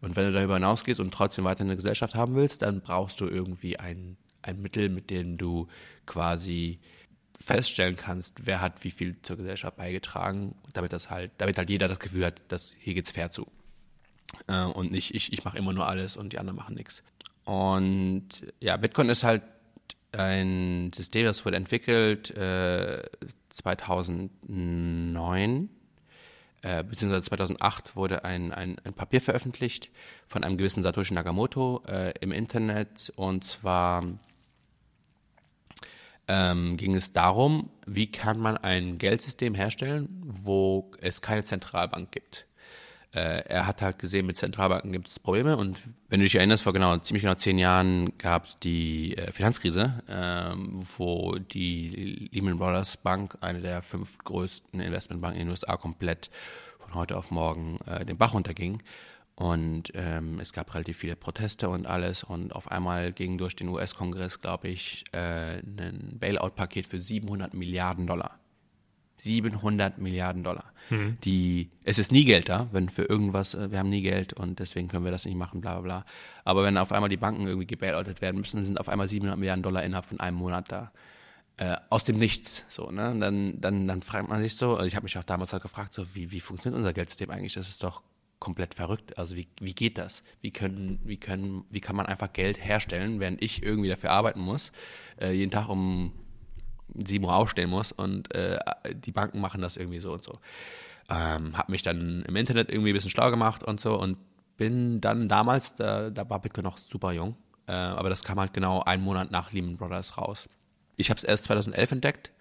Und 0.00 0.16
wenn 0.16 0.26
du 0.26 0.32
darüber 0.32 0.54
hinausgehst 0.54 1.00
und 1.00 1.12
trotzdem 1.12 1.44
weiter 1.44 1.64
eine 1.64 1.76
Gesellschaft 1.76 2.14
haben 2.14 2.36
willst, 2.36 2.62
dann 2.62 2.80
brauchst 2.80 3.20
du 3.20 3.26
irgendwie 3.26 3.78
ein, 3.78 4.16
ein 4.42 4.62
Mittel, 4.62 4.88
mit 4.88 5.10
dem 5.10 5.38
du 5.38 5.66
quasi 6.06 6.78
feststellen 7.38 7.96
kannst, 7.96 8.46
wer 8.46 8.60
hat 8.60 8.84
wie 8.84 8.90
viel 8.90 9.20
zur 9.22 9.36
Gesellschaft 9.36 9.76
beigetragen, 9.76 10.56
damit 10.72 10.92
das 10.92 11.10
halt, 11.10 11.30
damit 11.38 11.56
halt 11.56 11.70
jeder 11.70 11.86
das 11.88 12.00
Gefühl 12.00 12.26
hat, 12.26 12.42
dass 12.48 12.74
hier 12.78 12.94
geht's 12.94 13.12
fair 13.12 13.30
zu. 13.30 13.46
Äh, 14.48 14.64
und 14.64 14.90
nicht, 14.90 15.14
ich, 15.14 15.32
ich 15.32 15.44
mache 15.44 15.56
immer 15.56 15.72
nur 15.72 15.86
alles 15.86 16.16
und 16.16 16.32
die 16.32 16.38
anderen 16.38 16.56
machen 16.56 16.74
nichts. 16.74 17.04
Und 17.44 18.28
ja, 18.60 18.76
Bitcoin 18.76 19.08
ist 19.08 19.22
halt 19.24 19.42
ein 20.12 20.90
System, 20.94 21.24
das 21.24 21.44
wurde 21.44 21.56
entwickelt 21.56 22.30
äh, 22.36 23.02
2009 23.50 25.68
äh, 26.68 26.84
beziehungsweise 26.84 27.24
2008 27.24 27.96
wurde 27.96 28.24
ein, 28.24 28.52
ein, 28.52 28.76
ein, 28.84 28.92
Papier 28.92 29.22
veröffentlicht 29.22 29.90
von 30.26 30.44
einem 30.44 30.58
gewissen 30.58 30.82
Satoshi 30.82 31.14
Nakamoto 31.14 31.82
äh, 31.88 32.12
im 32.20 32.30
Internet. 32.30 33.10
Und 33.16 33.42
zwar 33.42 34.04
ähm, 36.26 36.76
ging 36.76 36.94
es 36.94 37.14
darum, 37.14 37.70
wie 37.86 38.10
kann 38.10 38.38
man 38.38 38.58
ein 38.58 38.98
Geldsystem 38.98 39.54
herstellen, 39.54 40.08
wo 40.22 40.90
es 41.00 41.22
keine 41.22 41.42
Zentralbank 41.42 42.12
gibt 42.12 42.46
äh, 43.14 43.42
er 43.46 43.66
hat 43.66 43.80
halt 43.80 43.98
gesehen, 43.98 44.26
mit 44.26 44.36
Zentralbanken 44.36 44.92
gibt 44.92 45.08
es 45.08 45.18
Probleme 45.18 45.56
und 45.56 45.80
wenn 46.08 46.20
du 46.20 46.24
dich 46.24 46.34
erinnerst, 46.34 46.62
vor 46.62 46.72
genau 46.72 46.96
ziemlich 46.98 47.22
genau 47.22 47.34
zehn 47.34 47.58
Jahren 47.58 48.16
gab 48.18 48.44
es 48.44 48.58
die 48.58 49.16
äh, 49.16 49.32
Finanzkrise, 49.32 50.02
ähm, 50.08 50.86
wo 50.96 51.36
die 51.36 52.28
Lehman 52.32 52.58
Brothers 52.58 52.98
Bank, 52.98 53.38
eine 53.40 53.60
der 53.60 53.82
fünf 53.82 54.18
größten 54.18 54.80
Investmentbanken 54.80 55.40
in 55.40 55.46
den 55.46 55.52
USA, 55.52 55.76
komplett 55.76 56.30
von 56.78 56.94
heute 56.94 57.16
auf 57.16 57.30
morgen 57.30 57.78
äh, 57.86 58.04
den 58.04 58.18
Bach 58.18 58.34
runterging. 58.34 58.82
Und 59.34 59.92
ähm, 59.94 60.40
es 60.40 60.52
gab 60.52 60.74
relativ 60.74 60.98
viele 60.98 61.14
Proteste 61.14 61.68
und 61.68 61.86
alles. 61.86 62.24
Und 62.24 62.52
auf 62.56 62.72
einmal 62.72 63.12
ging 63.12 63.38
durch 63.38 63.54
den 63.54 63.68
US-Kongress, 63.68 64.40
glaube 64.40 64.66
ich, 64.66 65.04
äh, 65.12 65.58
ein 65.60 66.16
Bailout-Paket 66.18 66.86
für 66.86 67.00
700 67.00 67.54
Milliarden 67.54 68.08
Dollar. 68.08 68.40
700 69.20 69.98
Milliarden 69.98 70.42
Dollar. 70.42 70.72
Mhm. 70.90 71.18
Die, 71.24 71.70
es 71.84 71.98
ist 71.98 72.12
nie 72.12 72.24
Geld 72.24 72.48
da, 72.48 72.68
wenn 72.72 72.88
für 72.88 73.02
irgendwas, 73.02 73.54
äh, 73.54 73.70
wir 73.70 73.78
haben 73.78 73.90
nie 73.90 74.02
Geld 74.02 74.32
und 74.32 74.58
deswegen 74.58 74.88
können 74.88 75.04
wir 75.04 75.10
das 75.10 75.24
nicht 75.24 75.36
machen, 75.36 75.60
bla 75.60 75.74
bla 75.74 75.82
bla. 75.82 76.04
Aber 76.44 76.64
wenn 76.64 76.76
auf 76.76 76.92
einmal 76.92 77.08
die 77.08 77.16
Banken 77.16 77.46
irgendwie 77.46 77.66
gebailoutet 77.66 78.20
werden 78.20 78.40
müssen, 78.40 78.64
sind 78.64 78.80
auf 78.80 78.88
einmal 78.88 79.08
700 79.08 79.38
Milliarden 79.38 79.62
Dollar 79.62 79.82
innerhalb 79.82 80.06
von 80.06 80.20
einem 80.20 80.36
Monat 80.36 80.70
da. 80.70 80.92
Äh, 81.56 81.76
aus 81.90 82.04
dem 82.04 82.18
Nichts, 82.18 82.64
so, 82.68 82.90
ne? 82.92 83.16
Dann, 83.18 83.60
dann, 83.60 83.88
dann 83.88 84.00
fragt 84.00 84.28
man 84.28 84.40
sich 84.40 84.54
so, 84.54 84.76
also 84.76 84.86
ich 84.86 84.94
habe 84.94 85.04
mich 85.04 85.18
auch 85.18 85.24
damals 85.24 85.52
halt 85.52 85.62
gefragt, 85.62 85.92
so, 85.92 86.06
wie, 86.14 86.30
wie 86.30 86.38
funktioniert 86.38 86.78
unser 86.78 86.92
Geldsystem 86.92 87.30
eigentlich? 87.30 87.54
Das 87.54 87.68
ist 87.68 87.82
doch 87.82 88.02
komplett 88.38 88.74
verrückt. 88.74 89.18
Also 89.18 89.36
wie, 89.36 89.48
wie 89.60 89.74
geht 89.74 89.98
das? 89.98 90.22
Wie 90.40 90.52
können, 90.52 91.00
wie 91.04 91.16
können, 91.16 91.64
wie 91.70 91.80
kann 91.80 91.96
man 91.96 92.06
einfach 92.06 92.32
Geld 92.32 92.64
herstellen, 92.64 93.20
während 93.20 93.42
ich 93.42 93.62
irgendwie 93.62 93.88
dafür 93.88 94.10
arbeiten 94.10 94.40
muss, 94.40 94.72
äh, 95.20 95.32
jeden 95.32 95.50
Tag 95.50 95.68
um 95.68 96.12
7 96.94 97.24
Uhr 97.24 97.34
aufstehen 97.34 97.70
muss 97.70 97.92
und 97.92 98.34
äh, 98.34 98.58
die 98.94 99.12
Banken 99.12 99.40
machen 99.40 99.60
das 99.60 99.76
irgendwie 99.76 100.00
so 100.00 100.12
und 100.12 100.22
so. 100.22 100.38
Ähm, 101.10 101.56
habe 101.56 101.72
mich 101.72 101.82
dann 101.82 102.22
im 102.26 102.36
Internet 102.36 102.70
irgendwie 102.70 102.90
ein 102.90 102.94
bisschen 102.94 103.10
schlau 103.10 103.30
gemacht 103.30 103.62
und 103.62 103.80
so 103.80 103.98
und 103.98 104.18
bin 104.56 105.00
dann 105.00 105.28
damals, 105.28 105.74
da, 105.74 106.10
da 106.10 106.28
war 106.28 106.40
Bitcoin 106.40 106.64
noch 106.64 106.78
super 106.78 107.12
jung, 107.12 107.36
äh, 107.66 107.72
aber 107.72 108.10
das 108.10 108.24
kam 108.24 108.38
halt 108.38 108.52
genau 108.52 108.82
einen 108.82 109.02
Monat 109.02 109.30
nach 109.30 109.52
Lehman 109.52 109.76
Brothers 109.76 110.18
raus. 110.18 110.48
Ich 110.96 111.10
habe 111.10 111.18
es 111.18 111.24
erst 111.24 111.44
2011 111.44 111.92
entdeckt, 111.92 112.32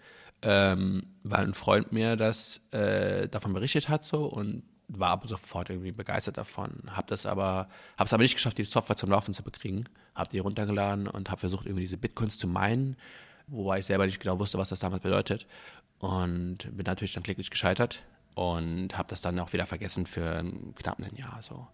ähm, 0.42 1.04
weil 1.24 1.46
ein 1.46 1.54
Freund 1.54 1.92
mir 1.92 2.16
das 2.16 2.62
äh, 2.72 3.28
davon 3.30 3.54
berichtet 3.54 3.88
hat 3.88 4.04
so 4.04 4.26
und 4.26 4.64
war 4.88 5.10
aber 5.10 5.28
sofort 5.28 5.70
irgendwie 5.70 5.92
begeistert 5.92 6.38
davon. 6.38 6.84
Habe 6.88 7.08
das 7.08 7.26
aber, 7.26 7.68
aber 7.98 8.18
nicht 8.20 8.36
geschafft, 8.36 8.58
die 8.58 8.64
Software 8.64 8.96
zum 8.96 9.10
Laufen 9.10 9.34
zu 9.34 9.44
bekriegen. 9.44 9.86
Habe 10.16 10.30
die 10.30 10.40
runtergeladen 10.40 11.08
und 11.08 11.30
habe 11.30 11.40
versucht, 11.40 11.66
irgendwie 11.66 11.82
diese 11.82 11.98
Bitcoins 11.98 12.38
zu 12.38 12.48
meinen, 12.48 12.96
wobei 13.48 13.80
ich 13.80 13.86
selber 13.86 14.06
nicht 14.06 14.20
genau 14.20 14.40
wusste, 14.40 14.58
was 14.58 14.70
das 14.70 14.80
damals 14.80 15.02
bedeutet. 15.02 15.48
Und 16.00 16.58
bin 16.76 16.86
natürlich 16.86 17.14
dann 17.14 17.24
kläglich 17.24 17.50
gescheitert 17.50 18.04
und 18.36 18.98
habe 18.98 19.10
das 19.10 19.22
dann 19.22 19.40
auch 19.40 19.52
wieder 19.54 19.66
vergessen 19.66 20.06
für 20.06 20.44
knapp 20.76 21.00
ein 21.00 21.16
Jahr 21.16 21.42
so. 21.42 21.68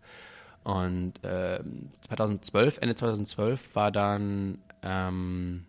Und 0.63 1.22
äh, 1.25 1.62
2012, 2.08 2.77
Ende 2.77 2.96
2012 2.96 3.75
war 3.75 3.92
dann 3.92 4.60
ähm, 4.82 5.65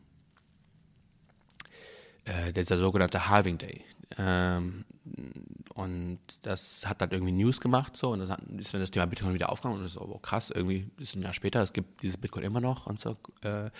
äh, 2.25 2.53
dieser 2.53 2.79
sogenannte 2.79 3.29
Halving 3.29 3.59
Day. 3.59 3.85
Ähm, 4.19 4.85
und 5.75 6.21
das 6.43 6.87
hat 6.87 7.01
dann 7.01 7.11
irgendwie 7.11 7.33
News 7.33 7.61
gemacht 7.61 7.97
so 7.97 8.13
und 8.13 8.21
dann 8.21 8.59
ist 8.59 8.73
mir 8.73 8.79
das 8.79 8.93
Thema 8.93 9.07
Bitcoin 9.07 9.35
wieder 9.35 9.51
aufgegangen 9.51 9.83
und 9.83 9.89
so, 9.89 10.01
oh, 10.01 10.19
krass, 10.19 10.51
irgendwie 10.51 10.89
ist 10.99 11.17
ein 11.17 11.23
Jahr 11.23 11.33
später, 11.35 11.61
es 11.63 11.73
gibt 11.73 12.03
dieses 12.03 12.17
Bitcoin 12.17 12.45
immer 12.45 12.61
noch 12.61 12.87
und 12.87 13.01
so. 13.01 13.17
Äh, 13.43 13.71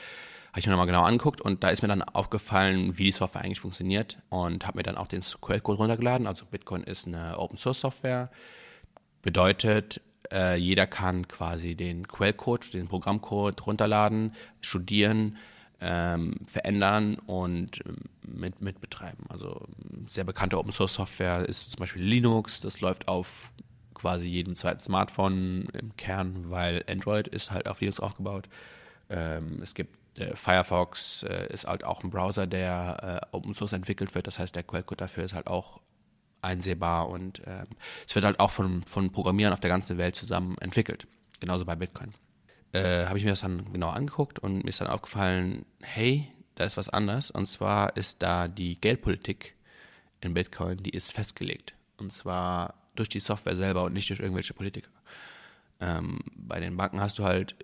habe 0.55 0.61
ich 0.61 0.67
mir 0.69 0.71
nochmal 0.71 0.87
genau 0.87 1.03
angeguckt 1.03 1.41
und 1.41 1.65
da 1.65 1.71
ist 1.71 1.83
mir 1.83 1.89
dann 1.89 2.03
aufgefallen, 2.03 2.97
wie 2.97 3.03
die 3.03 3.11
Software 3.11 3.43
eigentlich 3.43 3.59
funktioniert 3.59 4.19
und 4.29 4.65
habe 4.65 4.79
mir 4.79 4.85
dann 4.85 4.97
auch 4.97 5.09
den 5.09 5.21
Quellcode 5.21 5.81
runtergeladen. 5.81 6.29
Also 6.29 6.47
Bitcoin 6.47 6.85
ist 6.85 7.09
eine 7.09 7.41
Open 7.41 7.59
Source 7.59 7.81
Software, 7.81 8.31
bedeutet, 9.21 10.01
äh, 10.31 10.55
jeder 10.55 10.87
kann 10.87 11.27
quasi 11.27 11.75
den 11.75 12.07
Quellcode, 12.07 12.73
den 12.73 12.87
Programmcode 12.87 13.67
runterladen, 13.67 14.33
studieren, 14.61 15.39
ähm, 15.81 16.37
verändern 16.47 17.17
und 17.27 17.85
ähm, 17.85 17.97
mit, 18.23 18.63
mit 18.63 18.81
betreiben. 18.81 19.25
Also 19.31 19.67
sehr 20.07 20.23
bekannte 20.23 20.57
Open 20.57 20.71
Source 20.71 20.95
Software 20.95 21.49
ist 21.49 21.73
zum 21.73 21.81
Beispiel 21.81 22.03
Linux, 22.03 22.61
das 22.61 22.81
läuft 22.81 23.09
auf 23.09 23.51
quasi 23.93 24.29
jedem 24.29 24.55
zweiten 24.55 24.79
Smartphone 24.79 25.67
im 25.73 25.97
Kern, 25.97 26.49
weil 26.49 26.85
Android 26.89 27.27
ist 27.27 27.51
halt 27.51 27.67
auf 27.67 27.81
Linux 27.81 27.99
aufgebaut. 27.99 28.49
Ähm, 29.11 29.59
es 29.61 29.75
gibt 29.75 30.04
Firefox 30.35 31.25
äh, 31.25 31.53
ist 31.53 31.67
halt 31.67 31.85
auch 31.85 32.05
ein 32.05 32.11
Browser, 32.11 32.47
der 32.47 33.21
äh, 33.33 33.37
Open 33.37 33.55
Source 33.55 33.73
entwickelt 33.73 34.15
wird. 34.15 34.27
Das 34.27 34.39
heißt, 34.39 34.55
der 34.55 34.63
Quellcode 34.63 35.01
dafür 35.01 35.25
ist 35.25 35.35
halt 35.35 35.47
auch 35.47 35.81
einsehbar 36.41 37.09
und 37.09 37.43
ähm, 37.47 37.67
es 38.07 38.15
wird 38.15 38.25
halt 38.25 38.39
auch 38.39 38.51
von, 38.51 38.83
von 38.85 39.11
Programmierern 39.11 39.53
auf 39.53 39.61
der 39.61 39.71
ganzen 39.71 39.99
Welt 39.99 40.15
zusammen 40.15 40.57
entwickelt. 40.59 41.07
Genauso 41.41 41.65
bei 41.65 41.75
Bitcoin 41.75 42.15
äh, 42.73 43.07
habe 43.07 43.19
ich 43.19 43.25
mir 43.25 43.31
das 43.31 43.41
dann 43.41 43.73
genau 43.73 43.91
angeguckt 43.91 44.39
und 44.39 44.65
mir 44.65 44.69
ist 44.69 44.81
dann 44.81 44.89
aufgefallen, 44.89 45.65
hey, 45.81 46.31
da 46.57 46.65
ist 46.65 46.77
was 46.77 46.89
anders. 46.89 47.31
Und 47.31 47.47
zwar 47.47 47.97
ist 47.97 48.23
da 48.23 48.49
die 48.49 48.81
Geldpolitik 48.81 49.55
in 50.21 50.35
Bitcoin, 50.35 50.79
die 50.79 50.91
ist 50.91 51.13
festgelegt. 51.13 51.75
Und 51.99 52.13
zwar 52.13 52.75
durch 52.95 53.09
die 53.09 53.21
Software 53.21 53.57
selber 53.57 53.85
und 53.85 53.93
nicht 53.93 54.11
durch 54.11 54.21
irgendwelche 54.21 54.55
Politiker. 54.55 54.91
Ähm, 55.81 56.21
bei 56.37 56.61
den 56.61 56.77
Banken 56.77 57.01
hast 57.01 57.19
du 57.19 57.25
halt 57.25 57.57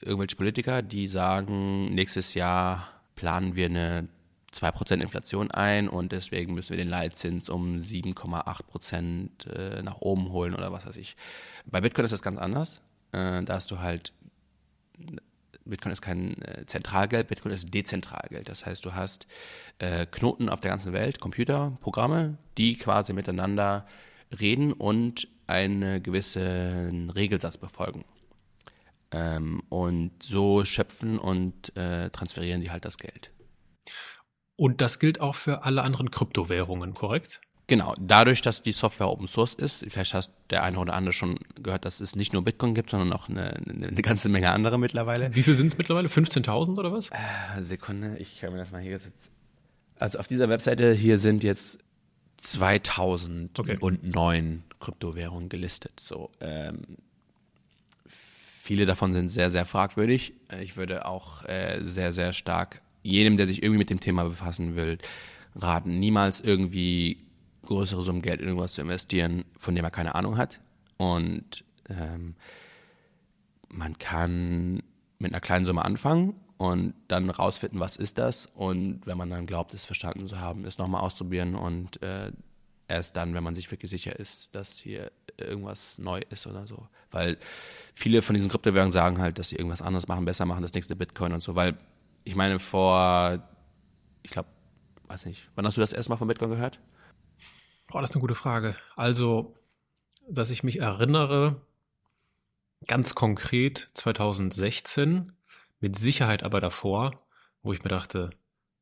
irgendwelche 0.00 0.36
Politiker, 0.36 0.82
die 0.82 1.08
sagen, 1.08 1.94
nächstes 1.94 2.34
Jahr 2.34 2.88
planen 3.14 3.54
wir 3.54 3.66
eine 3.66 4.08
2% 4.52 5.00
Inflation 5.00 5.50
ein 5.50 5.88
und 5.88 6.12
deswegen 6.12 6.54
müssen 6.54 6.70
wir 6.70 6.76
den 6.76 6.88
Leitzins 6.88 7.48
um 7.48 7.76
7,8% 7.76 9.48
äh, 9.48 9.82
nach 9.82 10.00
oben 10.00 10.30
holen 10.30 10.54
oder 10.54 10.72
was 10.72 10.86
weiß 10.86 10.96
ich. 10.96 11.16
Bei 11.66 11.80
Bitcoin 11.80 12.04
ist 12.04 12.10
das 12.12 12.22
ganz 12.22 12.38
anders. 12.38 12.80
Äh, 13.12 13.42
da 13.44 13.54
hast 13.54 13.70
du 13.70 13.78
halt 13.78 14.12
Bitcoin 15.64 15.92
ist 15.92 16.02
kein 16.02 16.40
äh, 16.42 16.66
Zentralgeld, 16.66 17.28
Bitcoin 17.28 17.52
ist 17.52 17.72
Dezentralgeld. 17.72 18.48
Das 18.48 18.66
heißt, 18.66 18.84
du 18.84 18.94
hast 18.94 19.26
Knoten 20.10 20.50
auf 20.50 20.60
der 20.60 20.72
ganzen 20.72 20.92
Welt, 20.92 21.20
Computer, 21.20 21.78
Programme, 21.80 22.36
die 22.58 22.76
quasi 22.76 23.14
miteinander 23.14 23.86
reden 24.38 24.74
und 24.74 25.26
einen 25.46 26.02
gewissen 26.02 27.08
Regelsatz 27.08 27.56
befolgen. 27.56 28.04
Ähm, 29.12 29.62
und 29.68 30.22
so 30.22 30.64
schöpfen 30.64 31.18
und 31.18 31.76
äh, 31.76 32.10
transferieren 32.10 32.60
die 32.60 32.70
halt 32.70 32.84
das 32.84 32.96
Geld. 32.96 33.32
Und 34.56 34.80
das 34.80 34.98
gilt 34.98 35.20
auch 35.20 35.34
für 35.34 35.64
alle 35.64 35.82
anderen 35.82 36.10
Kryptowährungen, 36.10 36.94
korrekt? 36.94 37.40
Genau, 37.70 37.94
dadurch, 38.00 38.42
dass 38.42 38.62
die 38.62 38.72
Software 38.72 39.08
Open 39.08 39.28
Source 39.28 39.54
ist, 39.54 39.86
vielleicht 39.88 40.12
hast 40.12 40.32
der 40.50 40.64
eine 40.64 40.76
oder 40.76 40.94
andere 40.94 41.12
schon 41.12 41.38
gehört, 41.54 41.84
dass 41.84 42.00
es 42.00 42.16
nicht 42.16 42.32
nur 42.32 42.42
Bitcoin 42.42 42.74
gibt, 42.74 42.90
sondern 42.90 43.12
auch 43.12 43.28
eine, 43.28 43.54
eine 43.54 44.02
ganze 44.02 44.28
Menge 44.28 44.50
andere 44.50 44.76
mittlerweile. 44.76 45.32
Wie 45.36 45.44
viel 45.44 45.56
sind 45.56 45.68
es 45.68 45.78
mittlerweile? 45.78 46.08
15.000 46.08 46.76
oder 46.78 46.92
was? 46.92 47.10
Äh, 47.10 47.62
Sekunde, 47.62 48.18
ich 48.18 48.42
höre 48.42 48.50
mir 48.50 48.58
das 48.58 48.72
mal 48.72 48.82
hier 48.82 48.90
jetzt. 48.90 49.30
Also 49.94 50.18
auf 50.18 50.26
dieser 50.26 50.48
Webseite 50.48 50.92
hier 50.92 51.18
sind 51.18 51.44
jetzt 51.44 51.78
2009 52.38 53.54
okay. 53.56 54.76
Kryptowährungen 54.80 55.48
gelistet. 55.48 56.00
So, 56.00 56.30
ähm, 56.40 56.96
viele 58.70 58.86
davon 58.86 59.12
sind 59.14 59.26
sehr, 59.26 59.50
sehr 59.50 59.64
fragwürdig. 59.64 60.32
Äh, 60.48 60.62
ich 60.62 60.76
würde 60.76 61.04
auch 61.04 61.44
äh, 61.46 61.80
sehr, 61.82 62.12
sehr 62.12 62.32
stark 62.32 62.82
jedem, 63.02 63.36
der 63.36 63.48
sich 63.48 63.64
irgendwie 63.64 63.78
mit 63.78 63.90
dem 63.90 63.98
Thema 63.98 64.22
befassen 64.22 64.76
will, 64.76 64.98
raten, 65.56 65.98
niemals 65.98 66.38
irgendwie 66.40 67.26
größere 67.64 68.00
Summen 68.00 68.22
Geld 68.22 68.40
in 68.40 68.46
irgendwas 68.46 68.74
zu 68.74 68.82
investieren, 68.82 69.44
von 69.58 69.74
dem 69.74 69.84
er 69.84 69.90
keine 69.90 70.14
Ahnung 70.14 70.36
hat. 70.36 70.60
Und 70.98 71.64
ähm, 71.88 72.36
man 73.70 73.98
kann 73.98 74.84
mit 75.18 75.32
einer 75.32 75.40
kleinen 75.40 75.66
Summe 75.66 75.84
anfangen 75.84 76.34
und 76.56 76.94
dann 77.08 77.28
rausfinden, 77.28 77.80
was 77.80 77.96
ist 77.96 78.18
das. 78.18 78.46
Und 78.46 79.04
wenn 79.04 79.18
man 79.18 79.30
dann 79.30 79.46
glaubt, 79.46 79.74
es 79.74 79.84
verstanden 79.84 80.28
zu 80.28 80.38
haben, 80.38 80.64
es 80.64 80.78
nochmal 80.78 81.00
ausprobieren 81.00 81.56
und 81.56 82.00
äh, 82.04 82.30
erst 82.86 83.16
dann, 83.16 83.34
wenn 83.34 83.42
man 83.42 83.56
sich 83.56 83.68
wirklich 83.68 83.90
sicher 83.90 84.16
ist, 84.16 84.54
dass 84.54 84.78
hier 84.78 85.10
irgendwas 85.44 85.98
neu 85.98 86.20
ist 86.30 86.46
oder 86.46 86.66
so. 86.66 86.88
Weil 87.10 87.38
viele 87.94 88.22
von 88.22 88.34
diesen 88.34 88.50
Kryptowährungen 88.50 88.92
sagen 88.92 89.18
halt, 89.18 89.38
dass 89.38 89.48
sie 89.48 89.56
irgendwas 89.56 89.82
anderes 89.82 90.08
machen, 90.08 90.24
besser 90.24 90.46
machen, 90.46 90.62
das 90.62 90.72
nächste 90.72 90.96
Bitcoin 90.96 91.32
und 91.32 91.40
so. 91.40 91.54
Weil 91.54 91.76
ich 92.24 92.34
meine, 92.34 92.58
vor, 92.58 93.42
ich 94.22 94.30
glaube, 94.30 94.48
weiß 95.08 95.26
nicht, 95.26 95.48
wann 95.54 95.66
hast 95.66 95.76
du 95.76 95.80
das 95.80 95.92
erste 95.92 96.10
Mal 96.10 96.16
von 96.16 96.28
Bitcoin 96.28 96.50
gehört? 96.50 96.80
Oh, 97.92 98.00
das 98.00 98.10
ist 98.10 98.16
eine 98.16 98.20
gute 98.20 98.34
Frage. 98.34 98.76
Also, 98.96 99.56
dass 100.28 100.50
ich 100.50 100.62
mich 100.62 100.80
erinnere, 100.80 101.60
ganz 102.86 103.14
konkret 103.14 103.88
2016, 103.94 105.32
mit 105.80 105.98
Sicherheit 105.98 106.42
aber 106.42 106.60
davor, 106.60 107.16
wo 107.62 107.72
ich 107.72 107.82
mir 107.82 107.90
dachte, 107.90 108.30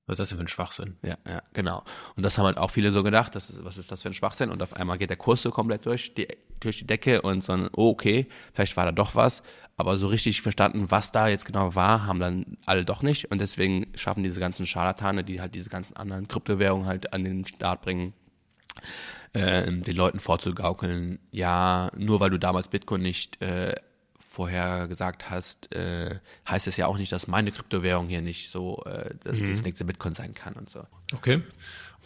was 0.07 0.15
ist 0.15 0.19
das 0.19 0.29
denn 0.31 0.39
für 0.39 0.45
ein 0.45 0.49
Schwachsinn? 0.49 0.97
Ja, 1.03 1.17
ja, 1.27 1.43
genau. 1.53 1.85
Und 2.17 2.23
das 2.23 2.39
haben 2.39 2.47
halt 2.47 2.57
auch 2.57 2.71
viele 2.71 2.93
so 2.93 3.03
gedacht, 3.03 3.35
das 3.35 3.51
ist, 3.51 3.65
was 3.65 3.77
ist 3.77 3.93
das 3.93 4.03
für 4.03 4.09
ein 4.09 4.15
Schwachsinn? 4.15 4.51
Und 4.51 4.63
auf 4.63 4.75
einmal 4.75 4.99
geht 4.99 5.11
der 5.11 5.19
Kurs 5.19 5.43
so 5.43 5.51
komplett 5.51 5.85
durch 5.87 6.15
die, 6.15 6.27
durch 6.61 6.79
die 6.79 6.87
Decke 6.87 7.23
und 7.23 7.43
so, 7.43 7.69
oh, 7.77 7.91
okay, 7.91 8.27
vielleicht 8.53 8.77
war 8.77 8.85
da 8.85 8.93
doch 8.93 9.15
was. 9.15 9.43
Aber 9.77 9.97
so 9.97 10.09
richtig 10.09 10.43
verstanden, 10.43 10.91
was 10.91 11.13
da 11.13 11.29
jetzt 11.29 11.45
genau 11.45 11.77
war, 11.77 12.05
haben 12.05 12.19
dann 12.19 12.59
alle 12.67 12.85
doch 12.85 13.03
nicht. 13.03 13.31
Und 13.31 13.41
deswegen 13.41 13.87
schaffen 13.95 14.25
diese 14.25 14.41
ganzen 14.41 14.67
Scharlatane, 14.67 15.23
die 15.23 15.41
halt 15.41 15.55
diese 15.55 15.71
ganzen 15.71 15.95
anderen 15.97 16.27
Kryptowährungen 16.27 16.87
halt 16.87 17.13
an 17.13 17.23
den 17.23 17.45
Start 17.45 17.83
bringen, 17.83 18.13
äh, 19.35 19.71
den 19.71 19.97
Leuten 19.97 20.19
vorzugaukeln, 20.19 21.21
ja, 21.31 21.91
nur 21.97 22.19
weil 22.19 22.31
du 22.31 22.39
damals 22.39 22.69
Bitcoin 22.69 23.03
nicht 23.03 23.41
äh, 23.41 23.75
vorher 24.39 24.89
gesagt 24.89 25.31
hast, 25.31 25.75
äh, 25.75 26.21
heißt 26.49 26.67
es 26.67 26.77
ja 26.77 26.87
auch 26.87 26.97
nicht, 26.97 27.13
dass 27.13 27.27
meine 27.27 27.51
Kryptowährung 27.51 28.07
hier 28.07 28.23
nicht 28.23 28.51
so 28.51 28.83
äh, 28.85 29.15
dass 29.25 29.41
mhm. 29.41 29.47
das 29.47 29.63
nächste 29.63 29.85
Bitcoin 29.85 30.15
sein 30.15 30.35
kann 30.35 30.55
und 30.55 30.71
so. 30.71 30.87
Okay. 31.13 31.43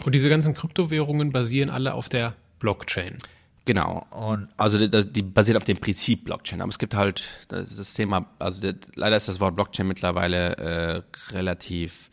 Und 0.04 0.14
diese 0.14 0.28
ganzen 0.28 0.54
Kryptowährungen 0.54 1.30
basieren 1.30 1.68
alle 1.68 1.94
auf 1.94 2.09
der 2.09 2.35
Blockchain. 2.59 3.18
Genau. 3.64 4.07
Und 4.11 4.49
also 4.57 4.87
die, 4.87 5.12
die 5.12 5.23
basiert 5.23 5.57
auf 5.57 5.64
dem 5.64 5.78
Prinzip 5.78 6.25
Blockchain. 6.25 6.61
Aber 6.61 6.71
es 6.71 6.78
gibt 6.78 6.95
halt 6.95 7.25
das, 7.49 7.76
das 7.76 7.95
Thema, 7.95 8.26
also 8.38 8.61
der, 8.61 8.75
leider 8.97 9.16
ist 9.16 9.28
das 9.28 9.38
Wort 9.40 9.54
Blockchain 9.54 9.87
mittlerweile 9.87 10.57
äh, 10.57 11.02
relativ 11.31 12.11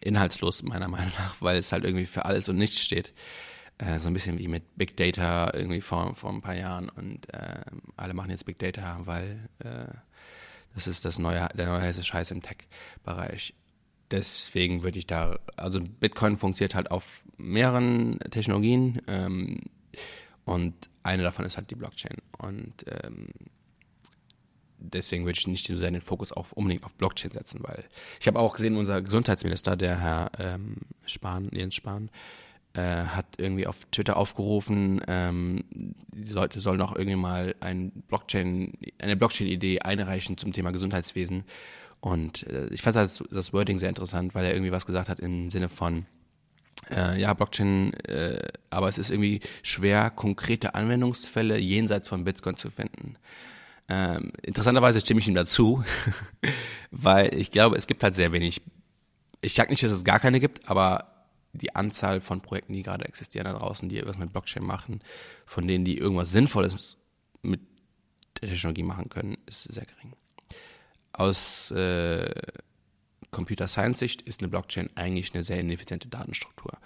inhaltslos 0.00 0.62
meiner 0.62 0.88
Meinung 0.88 1.12
nach, 1.18 1.40
weil 1.40 1.56
es 1.56 1.72
halt 1.72 1.84
irgendwie 1.84 2.06
für 2.06 2.24
alles 2.24 2.48
und 2.48 2.56
nichts 2.56 2.80
steht. 2.80 3.12
Äh, 3.78 3.98
so 3.98 4.08
ein 4.08 4.14
bisschen 4.14 4.38
wie 4.38 4.48
mit 4.48 4.76
Big 4.76 4.96
Data 4.96 5.50
irgendwie 5.54 5.80
vor, 5.80 6.14
vor 6.14 6.30
ein 6.30 6.40
paar 6.40 6.54
Jahren 6.54 6.88
und 6.88 7.32
äh, 7.34 7.62
alle 7.96 8.14
machen 8.14 8.30
jetzt 8.30 8.46
Big 8.46 8.58
Data, 8.58 9.00
weil 9.04 9.48
äh, 9.58 9.92
das 10.74 10.86
ist 10.86 11.04
das 11.04 11.18
neue, 11.18 11.48
der 11.54 11.66
neue 11.66 11.82
heiße 11.82 12.04
Scheiß 12.04 12.30
im 12.30 12.42
Tech-Bereich. 12.42 13.54
deswegen 14.10 14.82
würde 14.82 14.98
ich 14.98 15.06
da, 15.06 15.38
also 15.56 15.80
Bitcoin 15.80 16.36
funktioniert 16.36 16.74
halt 16.74 16.90
auf 16.90 17.24
mehreren 17.38 18.18
Technologien 18.30 19.00
ähm, 19.08 19.60
und 20.44 20.90
eine 21.02 21.22
davon 21.22 21.44
ist 21.44 21.56
halt 21.56 21.70
die 21.70 21.74
Blockchain. 21.74 22.16
Und 22.38 22.84
ähm, 22.86 23.28
deswegen 24.78 25.24
würde 25.24 25.38
ich 25.38 25.46
nicht 25.46 25.66
so 25.66 25.76
sehr 25.76 25.90
den 25.90 26.00
Fokus 26.00 26.32
auf 26.32 26.52
unbedingt 26.52 26.84
auf 26.84 26.94
Blockchain 26.94 27.32
setzen, 27.32 27.60
weil 27.62 27.84
ich 28.20 28.26
habe 28.26 28.38
auch 28.38 28.54
gesehen, 28.54 28.76
unser 28.76 29.02
Gesundheitsminister, 29.02 29.76
der 29.76 30.00
Herr 30.00 30.30
ähm, 30.38 30.76
Spahn, 31.06 31.48
Jens 31.52 31.74
Spahn, 31.74 32.10
äh, 32.74 33.04
hat 33.04 33.26
irgendwie 33.36 33.66
auf 33.66 33.76
Twitter 33.90 34.16
aufgerufen, 34.16 35.02
ähm, 35.06 35.64
die 35.70 36.32
Leute 36.32 36.60
sollen 36.60 36.80
auch 36.80 36.94
irgendwie 36.96 37.16
mal 37.16 37.54
ein 37.60 37.90
Blockchain, 38.08 38.72
eine 38.98 39.16
Blockchain-Idee 39.16 39.80
einreichen 39.80 40.38
zum 40.38 40.52
Thema 40.52 40.72
Gesundheitswesen. 40.72 41.44
Und 42.00 42.46
äh, 42.48 42.66
ich 42.68 42.82
fand 42.82 42.96
das, 42.96 43.22
das 43.30 43.52
Wording 43.52 43.78
sehr 43.78 43.88
interessant, 43.88 44.34
weil 44.34 44.44
er 44.44 44.54
irgendwie 44.54 44.72
was 44.72 44.86
gesagt 44.86 45.08
hat 45.08 45.20
im 45.20 45.50
Sinne 45.50 45.68
von, 45.68 46.06
äh, 46.92 47.20
ja, 47.20 47.34
Blockchain, 47.34 47.92
äh, 48.04 48.38
aber 48.70 48.88
es 48.88 48.98
ist 48.98 49.10
irgendwie 49.10 49.40
schwer, 49.62 50.10
konkrete 50.10 50.74
Anwendungsfälle 50.74 51.58
jenseits 51.58 52.08
von 52.08 52.24
Bitcoin 52.24 52.56
zu 52.56 52.70
finden. 52.70 53.16
Ähm, 53.88 54.32
interessanterweise 54.42 55.00
stimme 55.00 55.20
ich 55.20 55.28
ihm 55.28 55.34
dazu, 55.34 55.84
weil 56.90 57.34
ich 57.34 57.50
glaube, 57.50 57.76
es 57.76 57.86
gibt 57.86 58.02
halt 58.02 58.14
sehr 58.14 58.32
wenig. 58.32 58.62
Ich 59.40 59.54
sage 59.54 59.70
nicht, 59.70 59.82
dass 59.82 59.90
es 59.90 60.04
gar 60.04 60.20
keine 60.20 60.40
gibt, 60.40 60.68
aber 60.70 61.26
die 61.52 61.74
Anzahl 61.74 62.20
von 62.20 62.40
Projekten, 62.40 62.72
die 62.72 62.82
gerade 62.82 63.04
existieren 63.04 63.44
da 63.44 63.52
draußen, 63.52 63.88
die 63.88 63.96
irgendwas 63.96 64.18
mit 64.18 64.32
Blockchain 64.32 64.64
machen, 64.64 65.00
von 65.44 65.66
denen 65.66 65.84
die 65.84 65.98
irgendwas 65.98 66.30
Sinnvolles 66.30 66.96
mit 67.42 67.60
der 68.40 68.48
Technologie 68.48 68.84
machen 68.84 69.08
können, 69.10 69.36
ist 69.46 69.64
sehr 69.64 69.84
gering. 69.84 70.14
Aus 71.12 71.70
äh, 71.72 72.30
Computer 73.32 73.66
Science 73.66 73.98
Sicht 73.98 74.22
ist 74.22 74.40
eine 74.40 74.48
Blockchain 74.48 74.90
eigentlich 74.94 75.34
eine 75.34 75.42
sehr 75.42 75.58
ineffiziente 75.58 76.08
Datenstruktur. 76.08 76.78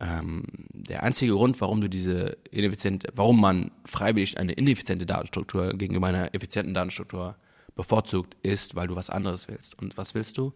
Ähm, 0.00 0.44
der 0.72 1.02
einzige 1.02 1.32
Grund, 1.32 1.60
warum 1.60 1.80
du 1.80 1.88
diese 1.88 2.38
ineffiziente, 2.50 3.08
warum 3.14 3.40
man 3.40 3.72
freiwillig 3.84 4.38
eine 4.38 4.52
ineffiziente 4.52 5.04
Datenstruktur 5.04 5.74
gegenüber 5.74 6.06
einer 6.06 6.34
effizienten 6.34 6.72
Datenstruktur 6.72 7.36
bevorzugt, 7.74 8.36
ist, 8.42 8.74
weil 8.74 8.86
du 8.86 8.96
was 8.96 9.10
anderes 9.10 9.48
willst. 9.48 9.78
Und 9.78 9.98
was 9.98 10.14
willst 10.14 10.38
du? 10.38 10.54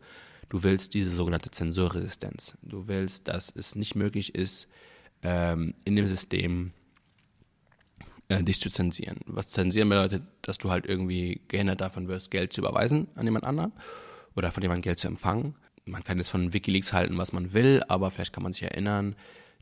Du 0.49 0.63
willst 0.63 0.95
diese 0.95 1.11
sogenannte 1.11 1.51
Zensurresistenz. 1.51 2.57
Du 2.63 2.87
willst, 2.89 3.29
dass 3.29 3.53
es 3.55 3.75
nicht 3.75 3.97
möglich 3.97 4.35
ist, 4.35 4.69
ähm, 5.23 5.75
in 5.85 5.97
dem 5.97 6.07
System 6.07 6.73
äh, 8.29 8.45
dich 8.45 8.61
zu 8.61 8.71
zensieren. 8.71 9.19
Was 9.27 9.51
zensieren 9.51 9.89
bedeutet, 9.89 10.23
dass 10.43 10.59
du 10.59 10.71
halt 10.71 10.87
irgendwie 10.87 11.41
gehindert 11.49 11.81
davon 11.81 12.07
wirst, 12.07 12.31
Geld 12.31 12.53
zu 12.53 12.61
überweisen 12.61 13.09
an 13.17 13.25
jemand 13.25 13.45
anderen 13.45 13.73
oder 14.37 14.53
von 14.53 14.63
jemandem 14.63 14.83
Geld 14.83 14.99
zu 14.99 15.09
empfangen. 15.09 15.55
Man 15.85 16.05
kann 16.05 16.19
jetzt 16.19 16.31
von 16.31 16.53
Wikileaks 16.53 16.93
halten, 16.93 17.19
was 17.19 17.33
man 17.33 17.53
will, 17.53 17.83
aber 17.89 18.11
vielleicht 18.11 18.33
kann 18.33 18.43
man 18.43 18.53
sich 18.53 18.63
erinnern, 18.63 19.17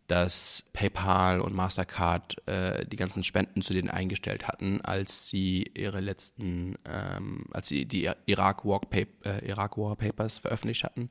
dass 0.06 0.64
PayPal 0.72 1.40
und 1.40 1.54
Mastercard 1.54 2.46
äh, 2.46 2.84
die 2.86 2.96
ganzen 2.96 3.22
Spenden 3.22 3.62
zu 3.62 3.72
denen 3.72 3.88
eingestellt 3.88 4.46
hatten, 4.46 4.80
als 4.82 5.28
sie 5.28 5.70
ihre 5.74 6.00
letzten, 6.00 6.76
ähm, 6.86 7.46
als 7.52 7.68
sie 7.68 7.86
die 7.86 8.10
Irak 8.26 8.64
War, 8.64 8.80
äh, 8.92 9.48
Iraq 9.48 9.78
War 9.78 9.96
Papers 9.96 10.38
veröffentlicht 10.38 10.84
hatten. 10.84 11.10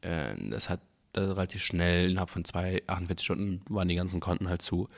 Äh, 0.00 0.34
das 0.50 0.68
hat 0.68 0.80
das 1.12 1.30
relativ 1.30 1.62
schnell, 1.62 2.10
innerhalb 2.10 2.30
von 2.30 2.44
zwei, 2.44 2.82
48 2.86 3.24
Stunden 3.24 3.62
waren 3.68 3.88
die 3.88 3.94
ganzen 3.94 4.20
Konten 4.20 4.48
halt 4.48 4.62
zu. 4.62 4.88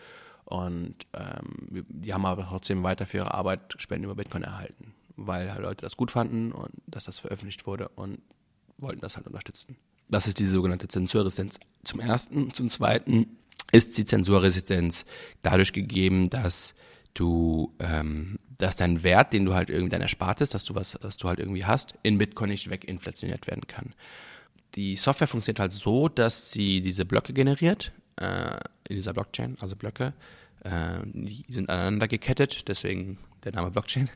Und 0.45 1.07
ähm, 1.13 1.85
die 1.89 2.15
haben 2.15 2.25
aber 2.25 2.47
trotzdem 2.47 2.83
weiter 2.83 3.05
für 3.05 3.19
ihre 3.19 3.35
Arbeit 3.35 3.75
Spenden 3.77 4.05
über 4.05 4.15
Bitcoin 4.15 4.43
erhalten, 4.43 4.95
weil 5.19 5.53
halt 5.53 5.63
Leute 5.63 5.83
das 5.83 5.97
gut 5.97 6.11
fanden 6.11 6.53
und 6.53 6.71
dass 6.87 7.05
das 7.05 7.19
veröffentlicht 7.19 7.67
wurde 7.67 7.89
und 7.91 8.21
wollten 8.79 9.01
das 9.01 9.17
halt 9.17 9.27
unterstützen. 9.27 9.77
Das 10.09 10.27
ist 10.27 10.39
diese 10.39 10.53
sogenannte 10.53 10.89
Zensurresistenz 10.89 11.59
zum 11.85 12.01
ersten. 12.01 12.55
Zum 12.55 12.69
zweiten 12.69 13.37
ist 13.73 13.99
die 13.99 14.05
Zensurresistenz 14.05 15.05
dadurch 15.43 15.73
gegeben, 15.73 16.31
dass 16.31 16.75
du, 17.15 17.75
ähm, 17.81 18.39
dass 18.57 18.77
dein 18.77 19.03
Wert, 19.03 19.33
den 19.33 19.45
du 19.45 19.55
halt 19.55 19.69
irgendwie 19.69 19.91
dein 19.91 20.01
Erspartes, 20.01 20.51
dass 20.51 20.65
du 20.65 20.75
was, 20.75 20.93
dass 20.93 21.17
du 21.17 21.29
halt 21.29 21.41
irgendwie 21.41 21.65
hast, 21.65 21.95
in 22.03 22.17
Bitcoin 22.17 22.51
nicht 22.51 22.71
weginflationiert 22.71 23.47
werden 23.47 23.67
kann. 23.67 23.95
Die 24.77 24.97
Software 24.97 25.29
funktioniert 25.29 25.61
halt 25.61 25.73
so, 25.73 26.09
dass 26.09 26.53
sie 26.53 26.81
diese 26.81 27.05
Blöcke 27.05 27.33
generiert, 27.33 27.93
äh, 28.17 28.57
in 28.89 28.97
dieser 28.97 29.13
Blockchain, 29.13 29.57
also 29.61 29.77
Blöcke, 29.77 30.15
die 31.05 31.45
sind 31.49 31.71
aneinander 31.71 32.09
gekettet, 32.09 32.69
deswegen 32.69 33.19
der 33.45 33.53
Name 33.53 33.71
Blockchain. 33.71 34.11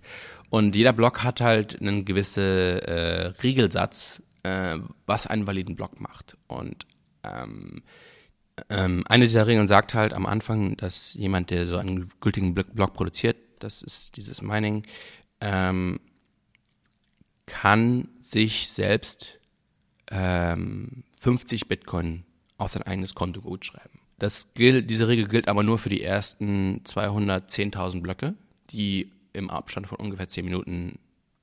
Und 0.51 0.77
jeder 0.77 0.93
Block 0.93 1.23
hat 1.23 1.41
halt 1.41 1.81
einen 1.81 2.05
gewissen 2.05 2.43
äh, 2.43 3.27
Riegelsatz 3.43 4.23
äh, 4.43 4.79
was 5.07 5.27
einen 5.27 5.47
validen 5.47 5.77
Block 5.77 6.01
macht. 6.01 6.37
Und 6.47 6.87
ähm, 7.25 7.83
ähm, 8.69 9.05
eine 9.09 9.25
dieser 9.25 9.47
Regeln 9.47 9.69
sagt 9.69 9.95
halt 9.95 10.13
am 10.13 10.27
Anfang, 10.27 10.77
dass 10.77 11.15
jemand, 11.15 11.51
der 11.51 11.67
so 11.67 11.77
einen 11.77 12.11
gültigen 12.21 12.55
Block 12.55 12.95
produziert, 12.95 13.37
das 13.61 13.83
ist 13.83 14.17
dieses 14.17 14.43
Mining, 14.43 14.85
ähm, 15.41 16.01
kann 17.47 18.09
sich 18.21 18.71
selbst 18.71 19.39
ähm, 20.11 21.05
50 21.21 21.69
Bitcoin 21.69 22.25
auf 22.59 22.71
sein 22.71 22.83
eigenes 22.83 23.15
Konto 23.15 23.41
gut 23.41 23.65
schreiben. 23.67 24.01
Das 24.23 24.55
gilt, 24.55 24.89
diese 24.89 25.09
Regel 25.09 25.27
gilt 25.27 25.49
aber 25.49 25.65
nur 25.65 25.81
für 25.81 25.89
die 25.89 26.01
ersten 26.01 26.85
210.000 26.85 28.03
Blöcke, 28.03 28.37
die 28.71 29.11
im 29.33 29.51
Abstand 29.51 29.89
von 29.89 29.99
ungefähr 29.99 30.29
10 30.29 30.45
Minuten 30.45 31.01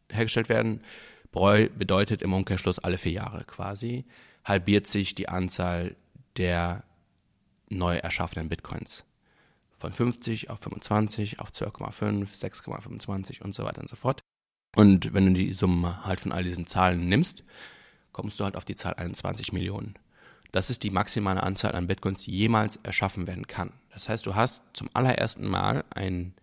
hergestellt 0.10 0.48
werden. 0.48 0.80
Breu 1.34 1.68
bedeutet 1.78 2.22
im 2.22 2.32
Umkehrschluss 2.32 2.80
alle 2.80 2.98
vier 2.98 3.12
Jahre 3.12 3.44
quasi, 3.44 4.06
halbiert 4.46 4.88
sich 4.88 5.14
die 5.14 5.28
Anzahl 5.28 5.98
der 6.38 6.86
neu 7.68 7.98
erschaffenen 7.98 8.48
Bitcoins. 8.48 9.04
Von 9.76 9.92
50 9.92 10.50
auf 10.50 10.60
25, 10.62 11.42
auf 11.42 11.50
12,5, 11.50 12.34
6,25 12.34 13.42
und 13.42 13.54
so 13.54 13.66
weiter 13.66 13.82
und 13.82 13.90
so 13.90 13.98
fort. 13.98 14.22
Und 14.78 15.14
wenn 15.14 15.26
du 15.26 15.34
die 15.34 15.52
Summe 15.52 16.06
halt 16.06 16.22
von 16.22 16.32
all 16.32 16.46
diesen 16.46 16.66
Zahlen 16.66 17.10
nimmst, 17.10 17.44
kommst 18.14 18.40
du 18.40 18.46
halt 18.46 18.56
auf 18.56 18.64
die 18.64 18.76
Zahl 18.76 18.94
21 18.94 19.52
Millionen. 19.52 19.96
Das 20.52 20.70
ist 20.70 20.84
die 20.84 20.90
maximale 20.90 21.44
Anzahl 21.44 21.74
an 21.76 21.88
Bitcoins, 21.88 22.22
die 22.24 22.32
jemals 22.32 22.78
erschaffen 22.78 23.28
werden 23.28 23.48
kann. 23.48 23.72
Das 23.92 24.10
heißt, 24.10 24.26
du 24.26 24.36
hast 24.36 24.64
zum 24.74 24.90
allerersten 24.94 25.48
Mal 25.48 25.84
ein, 25.92 26.34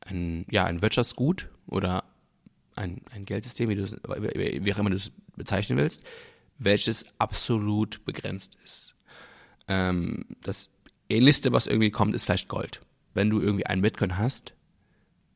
ein, 0.00 0.46
ja, 0.50 0.64
ein 0.64 0.82
Wirtschaftsgut 0.82 1.48
oder 1.66 2.04
ein, 2.74 3.02
ein 3.12 3.24
Geldsystem, 3.24 3.68
wie, 3.68 4.64
wie 4.64 4.74
auch 4.74 4.78
immer 4.78 4.90
du 4.90 4.96
es 4.96 5.12
bezeichnen 5.36 5.78
willst, 5.78 6.02
welches 6.58 7.06
absolut 7.18 8.04
begrenzt 8.04 8.56
ist. 8.64 8.94
Ähm, 9.68 10.26
das 10.42 10.70
ähnlichste, 11.08 11.52
was 11.52 11.66
irgendwie 11.66 11.90
kommt, 11.90 12.14
ist 12.14 12.24
vielleicht 12.24 12.48
Gold. 12.48 12.80
Wenn 13.14 13.30
du 13.30 13.40
irgendwie 13.40 13.66
einen 13.66 13.82
Bitcoin 13.82 14.18
hast, 14.18 14.54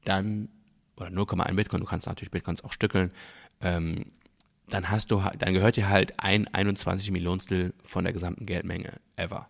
dann, 0.04 0.48
oder 0.96 1.08
0,1 1.08 1.54
Bitcoin, 1.54 1.80
du 1.80 1.86
kannst 1.86 2.06
natürlich 2.06 2.30
Bitcoins 2.30 2.64
auch 2.64 2.72
stückeln, 2.72 3.12
ähm, 3.60 4.06
dann 4.68 4.90
hast 4.90 5.10
du, 5.10 5.22
dann 5.38 5.54
gehört 5.54 5.76
dir 5.76 5.88
halt 5.88 6.14
ein 6.18 6.48
21 6.48 7.10
Millionstel 7.10 7.72
von 7.84 8.04
der 8.04 8.12
gesamten 8.12 8.46
Geldmenge 8.46 8.94
ever. 9.16 9.48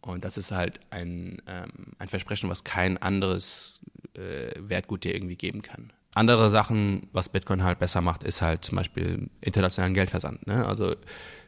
Und 0.00 0.24
das 0.24 0.36
ist 0.36 0.50
halt 0.50 0.80
ein, 0.90 1.40
ähm, 1.46 1.92
ein 1.98 2.08
Versprechen, 2.08 2.48
was 2.48 2.64
kein 2.64 2.98
anderes 2.98 3.82
äh, 4.14 4.50
Wertgut 4.58 5.04
dir 5.04 5.14
irgendwie 5.14 5.36
geben 5.36 5.62
kann. 5.62 5.92
Andere 6.14 6.50
Sachen, 6.50 7.06
was 7.12 7.28
Bitcoin 7.28 7.62
halt 7.62 7.78
besser 7.78 8.00
macht, 8.00 8.22
ist 8.22 8.42
halt 8.42 8.64
zum 8.64 8.76
Beispiel 8.76 9.30
internationalen 9.40 9.94
Geldversand. 9.94 10.46
Ne? 10.46 10.66
Also 10.66 10.94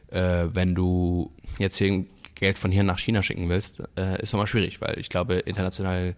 äh, 0.07 0.47
wenn 0.47 0.73
du 0.73 1.31
jetzt 1.59 1.77
hier 1.77 2.05
Geld 2.35 2.57
von 2.57 2.71
hier 2.71 2.83
nach 2.83 2.97
China 2.99 3.21
schicken 3.21 3.49
willst, 3.49 3.83
äh, 3.97 4.21
ist 4.21 4.33
nochmal 4.33 4.47
schwierig, 4.47 4.81
weil 4.81 4.97
ich 4.99 5.09
glaube, 5.09 5.35
internationale 5.35 6.15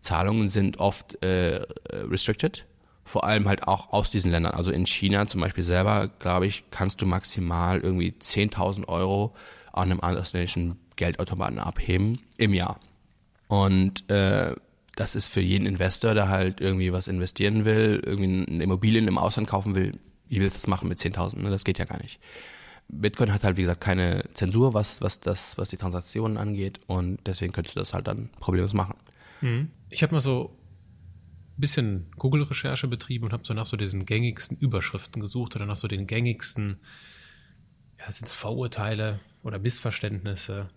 Zahlungen 0.00 0.48
sind 0.48 0.78
oft 0.78 1.22
äh, 1.22 1.62
restricted. 1.90 2.66
Vor 3.04 3.24
allem 3.24 3.46
halt 3.46 3.68
auch 3.68 3.92
aus 3.92 4.10
diesen 4.10 4.30
Ländern. 4.30 4.54
Also 4.54 4.70
in 4.70 4.86
China 4.86 5.26
zum 5.26 5.40
Beispiel 5.40 5.64
selber, 5.64 6.08
glaube 6.18 6.46
ich, 6.46 6.64
kannst 6.70 7.02
du 7.02 7.06
maximal 7.06 7.80
irgendwie 7.80 8.14
10.000 8.18 8.88
Euro 8.88 9.34
an 9.72 9.90
einem 9.90 10.00
ausländischen 10.00 10.76
Geldautomaten 10.96 11.58
abheben 11.58 12.18
im 12.38 12.54
Jahr. 12.54 12.80
Und 13.48 14.08
äh, 14.10 14.54
das 14.96 15.14
ist 15.14 15.28
für 15.28 15.40
jeden 15.40 15.66
Investor, 15.66 16.14
der 16.14 16.28
halt 16.28 16.60
irgendwie 16.60 16.92
was 16.92 17.08
investieren 17.08 17.64
will, 17.64 18.00
irgendwie 18.04 18.46
eine 18.50 18.64
Immobilien 18.64 19.08
im 19.08 19.18
Ausland 19.18 19.48
kaufen 19.48 19.74
will, 19.74 19.92
wie 20.28 20.40
willst 20.40 20.56
du 20.56 20.58
das 20.58 20.66
machen 20.66 20.88
mit 20.88 20.98
10.000? 20.98 21.40
Ne? 21.40 21.50
Das 21.50 21.64
geht 21.64 21.78
ja 21.78 21.84
gar 21.84 22.00
nicht. 22.00 22.20
Bitcoin 22.88 23.32
hat 23.32 23.44
halt, 23.44 23.56
wie 23.56 23.62
gesagt, 23.62 23.80
keine 23.80 24.24
Zensur, 24.34 24.74
was, 24.74 25.00
was, 25.00 25.20
das, 25.20 25.58
was 25.58 25.70
die 25.70 25.76
Transaktionen 25.76 26.36
angeht 26.36 26.80
und 26.86 27.18
deswegen 27.26 27.52
könntest 27.52 27.76
du 27.76 27.80
das 27.80 27.94
halt 27.94 28.06
dann 28.06 28.30
problemlos 28.40 28.72
machen. 28.72 28.94
Mhm. 29.40 29.70
Ich 29.90 30.02
habe 30.02 30.14
mal 30.14 30.20
so 30.20 30.54
bisschen 31.56 32.10
Google-Recherche 32.16 32.88
betrieben 32.88 33.26
und 33.26 33.32
habe 33.32 33.44
so 33.44 33.54
nach 33.54 33.66
so 33.66 33.76
diesen 33.76 34.06
gängigsten 34.06 34.56
Überschriften 34.56 35.20
gesucht 35.20 35.54
oder 35.56 35.66
nach 35.66 35.76
so 35.76 35.88
den 35.88 36.06
gängigsten, 36.06 36.78
ja, 38.00 38.10
sind 38.10 38.26
es 38.26 38.34
Vorurteile 38.34 39.20
oder 39.42 39.58
Missverständnisse 39.58 40.68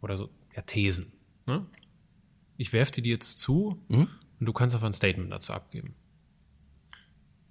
oder 0.00 0.16
so, 0.16 0.30
ja, 0.54 0.62
Thesen. 0.62 1.12
Ne? 1.46 1.66
Ich 2.56 2.72
werfe 2.72 2.92
dir 2.92 3.02
die 3.02 3.10
jetzt 3.10 3.38
zu 3.38 3.80
mhm. 3.88 4.08
und 4.40 4.46
du 4.46 4.52
kannst 4.52 4.74
einfach 4.74 4.88
ein 4.88 4.92
Statement 4.92 5.32
dazu 5.32 5.52
abgeben. 5.52 5.94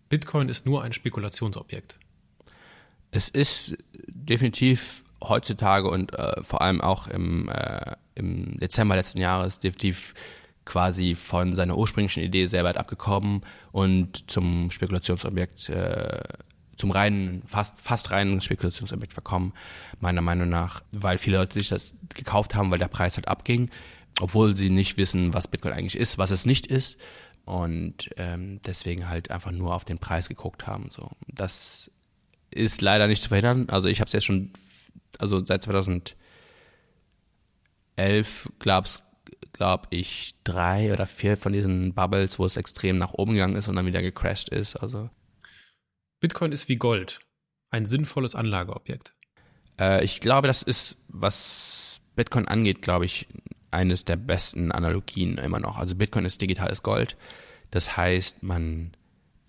Bitcoin 0.10 0.50
ist 0.50 0.66
nur 0.66 0.84
ein 0.84 0.94
Spekulationsobjekt. 0.94 2.00
Es 3.12 3.30
ist 3.30 3.78
definitiv 4.08 5.04
heutzutage 5.22 5.90
und 5.90 6.14
äh, 6.14 6.44
vor 6.44 6.62
allem 6.62 6.82
auch 6.82 7.08
im, 7.08 7.50
äh, 7.50 7.96
im 8.16 8.60
Dezember 8.60 8.96
letzten 8.96 9.20
Jahres 9.20 9.60
definitiv 9.60 10.14
quasi 10.68 11.16
von 11.16 11.56
seiner 11.56 11.78
ursprünglichen 11.78 12.22
Idee 12.22 12.46
sehr 12.46 12.64
weit 12.64 12.78
abgekommen 12.78 13.42
und 13.72 14.30
zum 14.30 14.70
Spekulationsobjekt, 14.70 15.70
äh, 15.70 16.20
zum 16.76 16.92
reinen, 16.92 17.42
fast, 17.48 17.82
fast 17.82 18.12
reinen 18.12 18.42
Spekulationsobjekt 18.42 19.14
verkommen, 19.14 19.54
meiner 20.00 20.22
Meinung 20.22 20.50
nach, 20.50 20.84
weil 20.92 21.18
viele 21.18 21.38
Leute 21.38 21.54
sich 21.54 21.70
das 21.70 21.96
gekauft 22.14 22.54
haben, 22.54 22.70
weil 22.70 22.80
der 22.80 22.88
Preis 22.88 23.16
halt 23.16 23.28
abging, 23.28 23.72
obwohl 24.20 24.56
sie 24.56 24.70
nicht 24.70 24.98
wissen, 24.98 25.34
was 25.34 25.48
Bitcoin 25.48 25.74
eigentlich 25.74 25.98
ist, 25.98 26.18
was 26.18 26.30
es 26.30 26.46
nicht 26.46 26.68
ist 26.68 26.98
und 27.46 28.10
ähm, 28.18 28.60
deswegen 28.66 29.08
halt 29.08 29.32
einfach 29.32 29.52
nur 29.52 29.74
auf 29.74 29.86
den 29.86 30.00
Preis 30.00 30.28
geguckt 30.28 30.68
haben. 30.68 30.90
So, 30.92 31.10
das 31.28 31.90
ist 32.52 32.82
leider 32.82 33.08
nicht 33.08 33.22
zu 33.24 33.30
verhindern. 33.30 33.70
Also 33.70 33.88
ich 33.88 34.02
habe 34.02 34.08
es 34.08 34.14
jetzt 34.14 34.26
schon, 34.26 34.52
also 35.18 35.44
seit 35.46 35.64
2011 35.64 36.16
gab's 38.60 39.07
glaube 39.58 39.88
ich, 39.90 40.36
drei 40.44 40.94
oder 40.94 41.08
vier 41.08 41.38
von 41.38 41.54
diesen 41.54 41.94
Bubbles, 41.94 42.40
wo 42.40 42.46
es 42.46 42.58
extrem 42.58 42.98
nach 42.98 43.14
oben 43.14 43.34
gegangen 43.34 43.56
ist 43.56 43.68
und 43.68 43.76
dann 43.76 43.86
wieder 43.86 44.02
gecrashed 44.02 44.50
ist. 44.50 44.76
Also 44.76 45.10
Bitcoin 46.20 46.52
ist 46.52 46.70
wie 46.70 46.78
Gold, 46.78 47.20
ein 47.70 47.86
sinnvolles 47.86 48.36
Anlageobjekt. 48.36 49.14
Äh, 49.80 50.04
ich 50.04 50.20
glaube, 50.20 50.48
das 50.48 50.64
ist, 50.64 51.04
was 51.08 52.02
Bitcoin 52.16 52.48
angeht, 52.48 52.82
glaube 52.82 53.06
ich, 53.06 53.28
eines 53.72 54.06
der 54.06 54.16
besten 54.16 54.72
Analogien 54.72 55.38
immer 55.38 55.60
noch. 55.60 55.78
Also 55.78 55.96
Bitcoin 55.96 56.26
ist 56.26 56.42
digitales 56.42 56.82
Gold. 56.84 57.18
Das 57.70 57.98
heißt, 57.98 58.44
man 58.44 58.96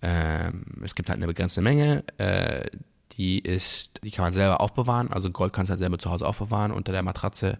ähm, 0.01 0.63
es 0.83 0.95
gibt 0.95 1.09
halt 1.09 1.17
eine 1.17 1.27
begrenzte 1.27 1.61
Menge, 1.61 2.03
äh, 2.17 2.65
die 3.13 3.39
ist, 3.39 3.99
die 4.03 4.11
kann 4.11 4.23
man 4.23 4.33
selber 4.33 4.61
aufbewahren. 4.61 5.11
Also 5.11 5.29
Gold 5.29 5.51
kannst 5.51 5.69
du 5.69 5.71
halt 5.71 5.79
selber 5.79 5.97
zu 5.97 6.09
Hause 6.09 6.25
aufbewahren 6.25 6.71
unter 6.71 6.91
der 6.91 7.03
Matratze. 7.03 7.57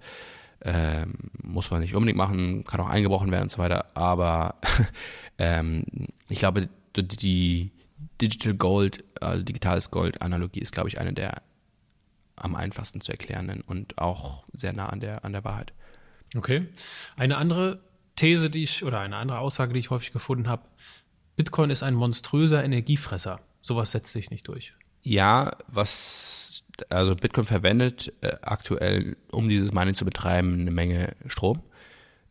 Ähm, 0.62 1.14
muss 1.42 1.72
man 1.72 1.82
nicht 1.82 1.96
unbedingt 1.96 2.18
machen, 2.18 2.66
kann 2.66 2.82
auch 2.82 2.90
eingebrochen 2.90 3.32
werden 3.32 3.44
und 3.44 3.52
so 3.52 3.60
weiter. 3.60 3.86
Aber 3.96 4.56
ähm, 5.38 5.86
ich 6.28 6.40
glaube, 6.40 6.68
die 6.96 7.72
Digital 8.22 8.54
Gold, 8.56 9.04
also 9.22 9.44
digitales 9.44 9.92
Gold 9.92 10.22
Analogie 10.22 10.60
ist, 10.60 10.74
glaube 10.74 10.90
ich, 10.90 11.00
eine 11.00 11.14
der 11.14 11.42
am 12.36 12.56
einfachsten 12.56 13.02
zu 13.02 13.12
erklärenden 13.12 13.62
und 13.62 13.98
auch 13.98 14.46
sehr 14.54 14.74
nah 14.74 14.88
an 14.88 15.00
der, 15.00 15.26
an 15.26 15.34
der 15.34 15.44
Wahrheit. 15.44 15.74
Okay. 16.36 16.68
Eine 17.18 17.38
andere 17.38 17.82
These, 18.16 18.50
die 18.50 18.64
ich, 18.64 18.84
oder 18.84 19.00
eine 19.00 19.18
andere 19.18 19.40
Aussage, 19.40 19.74
die 19.74 19.80
ich 19.80 19.90
häufig 19.90 20.12
gefunden 20.12 20.50
habe, 20.50 20.64
Bitcoin 21.36 21.70
ist 21.70 21.84
ein 21.84 21.96
monströser 21.96 22.64
Energiefresser. 22.64 23.40
Sowas 23.62 23.92
setzt 23.92 24.12
sich 24.12 24.30
nicht 24.30 24.48
durch. 24.48 24.74
Ja, 25.02 25.52
was 25.68 26.64
also 26.92 27.16
Bitcoin 27.16 27.46
verwendet 27.46 28.14
äh, 28.22 28.36
aktuell, 28.42 29.18
um 29.32 29.50
dieses 29.50 29.74
Mining 29.74 29.96
zu 29.96 30.06
betreiben, 30.06 30.62
eine 30.62 30.72
Menge 30.72 31.16
Strom. 31.28 31.62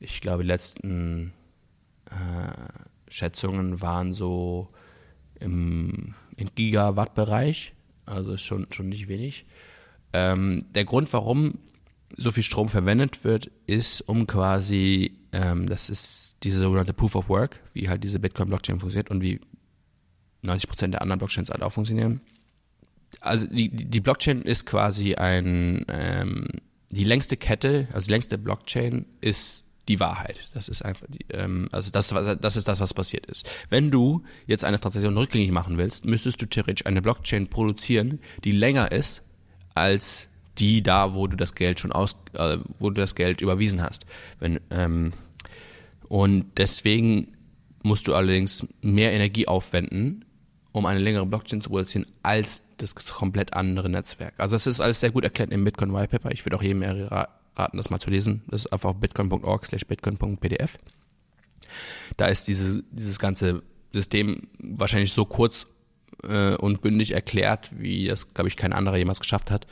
Ich 0.00 0.20
glaube, 0.20 0.42
die 0.42 0.48
letzten 0.48 1.32
äh, 2.06 3.10
Schätzungen 3.10 3.80
waren 3.80 4.12
so 4.12 4.68
im, 5.40 6.14
im 6.36 6.48
Gigawatt-Bereich, 6.54 7.74
also 8.06 8.36
schon, 8.38 8.66
schon 8.70 8.88
nicht 8.88 9.08
wenig. 9.08 9.46
Ähm, 10.12 10.60
der 10.74 10.84
Grund, 10.84 11.12
warum 11.12 11.58
so 12.16 12.32
viel 12.32 12.42
Strom 12.42 12.68
verwendet 12.68 13.24
wird, 13.24 13.50
ist, 13.66 14.00
um 14.02 14.26
quasi, 14.26 15.18
ähm, 15.32 15.68
das 15.68 15.90
ist 15.90 16.36
diese 16.42 16.60
sogenannte 16.60 16.94
Proof 16.94 17.14
of 17.14 17.28
Work, 17.28 17.60
wie 17.74 17.88
halt 17.88 18.02
diese 18.02 18.18
Bitcoin-Blockchain 18.18 18.80
funktioniert 18.80 19.10
und 19.10 19.20
wie 19.20 19.40
90% 20.44 20.88
der 20.88 21.02
anderen 21.02 21.18
Blockchains 21.18 21.50
halt 21.50 21.62
auch 21.62 21.72
funktionieren 21.72 22.20
also 23.20 23.46
die, 23.46 23.68
die 23.68 24.00
Blockchain 24.00 24.42
ist 24.42 24.66
quasi 24.66 25.14
ein, 25.14 25.84
ähm, 25.88 26.46
die 26.90 27.04
längste 27.04 27.36
Kette, 27.36 27.88
also 27.92 28.06
die 28.06 28.12
längste 28.12 28.38
Blockchain 28.38 29.06
ist 29.20 29.68
die 29.88 30.00
Wahrheit. 30.00 30.38
Das 30.54 30.68
ist 30.68 30.82
einfach, 30.82 31.06
die, 31.08 31.24
ähm, 31.32 31.68
also 31.72 31.90
das, 31.90 32.08
das 32.40 32.56
ist 32.56 32.68
das, 32.68 32.80
was 32.80 32.94
passiert 32.94 33.26
ist. 33.26 33.48
Wenn 33.70 33.90
du 33.90 34.22
jetzt 34.46 34.64
eine 34.64 34.78
Transaktion 34.78 35.16
rückgängig 35.16 35.50
machen 35.50 35.78
willst, 35.78 36.04
müsstest 36.04 36.40
du 36.42 36.46
theoretisch 36.46 36.86
eine 36.86 37.02
Blockchain 37.02 37.48
produzieren, 37.48 38.20
die 38.44 38.52
länger 38.52 38.92
ist 38.92 39.22
als 39.74 40.28
die 40.58 40.82
da, 40.82 41.14
wo 41.14 41.26
du 41.26 41.36
das 41.36 41.54
Geld 41.54 41.80
schon 41.80 41.92
aus, 41.92 42.16
äh, 42.34 42.58
wo 42.78 42.90
du 42.90 43.00
das 43.00 43.14
Geld 43.14 43.40
überwiesen 43.40 43.82
hast. 43.82 44.06
Wenn, 44.40 44.60
ähm, 44.70 45.12
und 46.08 46.46
deswegen 46.56 47.28
musst 47.82 48.08
du 48.08 48.14
allerdings 48.14 48.66
mehr 48.82 49.12
Energie 49.12 49.46
aufwenden, 49.46 50.24
um 50.78 50.86
eine 50.86 51.00
längere 51.00 51.26
Blockchain 51.26 51.60
zu 51.60 51.70
produzieren, 51.70 52.06
als 52.22 52.62
das 52.78 52.94
komplett 52.94 53.54
andere 53.54 53.88
Netzwerk. 53.88 54.34
Also 54.38 54.56
es 54.56 54.66
ist 54.66 54.80
alles 54.80 55.00
sehr 55.00 55.10
gut 55.10 55.24
erklärt 55.24 55.50
im 55.50 55.64
Bitcoin 55.64 55.92
White 55.92 56.08
Paper. 56.08 56.30
Ich 56.30 56.44
würde 56.44 56.56
auch 56.56 56.62
jedem 56.62 56.82
raten, 56.82 57.76
das 57.76 57.90
mal 57.90 57.98
zu 57.98 58.10
lesen. 58.10 58.42
Das 58.48 58.64
ist 58.64 58.72
einfach 58.72 58.94
bitcoin.org 58.94 59.66
slash 59.66 59.86
bitcoin.pdf. 59.86 60.76
Da 62.16 62.26
ist 62.26 62.48
dieses, 62.48 62.82
dieses 62.90 63.18
ganze 63.18 63.62
System 63.92 64.48
wahrscheinlich 64.58 65.12
so 65.12 65.24
kurz 65.24 65.66
äh, 66.24 66.54
und 66.56 66.82
bündig 66.82 67.12
erklärt, 67.12 67.70
wie 67.76 68.06
das, 68.06 68.32
glaube 68.34 68.48
ich, 68.48 68.56
kein 68.56 68.72
anderer 68.72 68.96
jemals 68.96 69.20
geschafft 69.20 69.50
hat. 69.50 69.66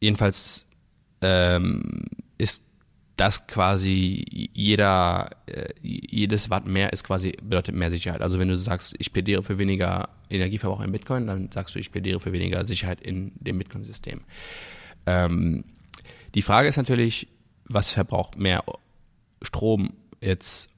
Jedenfalls 0.00 0.66
ähm, 1.22 2.04
ist 2.38 2.62
dass 3.16 3.46
quasi 3.46 4.50
jeder, 4.54 5.30
äh, 5.46 5.68
jedes 5.80 6.50
Watt 6.50 6.66
mehr 6.66 6.92
ist 6.92 7.04
quasi, 7.04 7.32
bedeutet 7.42 7.74
mehr 7.74 7.90
Sicherheit. 7.90 8.22
Also 8.22 8.38
wenn 8.38 8.48
du 8.48 8.58
sagst, 8.58 8.94
ich 8.98 9.12
plädiere 9.12 9.42
für 9.42 9.58
weniger 9.58 10.08
Energieverbrauch 10.30 10.80
in 10.80 10.90
Bitcoin, 10.90 11.26
dann 11.26 11.50
sagst 11.52 11.74
du, 11.74 11.78
ich 11.78 11.92
plädiere 11.92 12.18
für 12.18 12.32
weniger 12.32 12.64
Sicherheit 12.64 13.00
in 13.00 13.32
dem 13.36 13.58
Bitcoin-System. 13.58 14.22
Ähm, 15.06 15.64
die 16.34 16.42
Frage 16.42 16.68
ist 16.68 16.76
natürlich, 16.76 17.28
was 17.66 17.90
verbraucht 17.90 18.36
mehr 18.36 18.64
Strom 19.42 19.90
jetzt 20.20 20.70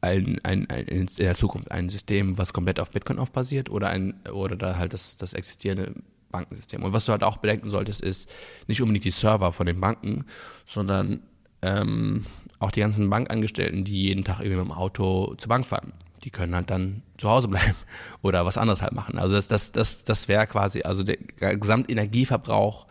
ein, 0.00 0.38
ein, 0.44 0.70
ein, 0.70 0.84
in 0.84 1.08
der 1.18 1.34
Zukunft? 1.34 1.72
Ein 1.72 1.88
System, 1.88 2.38
was 2.38 2.52
komplett 2.52 2.78
auf 2.78 2.92
Bitcoin 2.92 3.18
aufbasiert 3.18 3.68
oder 3.68 3.88
ein, 3.88 4.14
oder 4.32 4.54
da 4.54 4.76
halt 4.76 4.92
das, 4.92 5.16
das 5.16 5.32
existierende 5.32 5.94
Bankensystem. 6.30 6.84
Und 6.84 6.92
was 6.92 7.06
du 7.06 7.12
halt 7.12 7.24
auch 7.24 7.38
bedenken 7.38 7.70
solltest, 7.70 8.00
ist 8.00 8.32
nicht 8.68 8.80
unbedingt 8.80 9.04
die 9.04 9.10
Server 9.10 9.50
von 9.52 9.66
den 9.66 9.80
Banken, 9.80 10.24
sondern 10.64 11.20
ähm, 11.62 12.26
auch 12.58 12.70
die 12.70 12.80
ganzen 12.80 13.10
Bankangestellten, 13.10 13.84
die 13.84 14.02
jeden 14.02 14.24
Tag 14.24 14.40
irgendwie 14.40 14.56
mit 14.56 14.66
dem 14.66 14.72
Auto 14.72 15.34
zur 15.36 15.48
Bank 15.48 15.66
fahren, 15.66 15.92
die 16.24 16.30
können 16.30 16.54
halt 16.54 16.70
dann 16.70 17.02
zu 17.16 17.28
Hause 17.28 17.48
bleiben 17.48 17.76
oder 18.22 18.44
was 18.44 18.58
anderes 18.58 18.82
halt 18.82 18.92
machen. 18.92 19.18
Also 19.18 19.34
das, 19.34 19.48
das, 19.48 19.72
das, 19.72 20.04
das 20.04 20.28
wäre 20.28 20.46
quasi, 20.46 20.82
also 20.82 21.02
der 21.02 21.16
Gesamtenergieverbrauch 21.56 22.86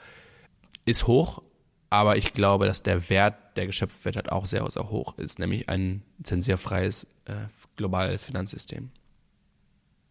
ist 0.86 1.08
hoch, 1.08 1.42
aber 1.90 2.18
ich 2.18 2.34
glaube, 2.34 2.66
dass 2.66 2.84
der 2.84 3.10
Wert, 3.10 3.36
der 3.58 3.68
geschöpft 3.68 4.06
wird, 4.06 4.16
halt 4.16 4.32
auch 4.32 4.46
sehr, 4.46 4.70
sehr 4.70 4.90
hoch 4.90 5.18
ist, 5.18 5.40
nämlich 5.40 5.70
ein 5.70 6.04
zensierfreies 6.24 7.06
äh, 7.26 7.34
globales 7.76 8.26
Finanzsystem. 8.26 8.92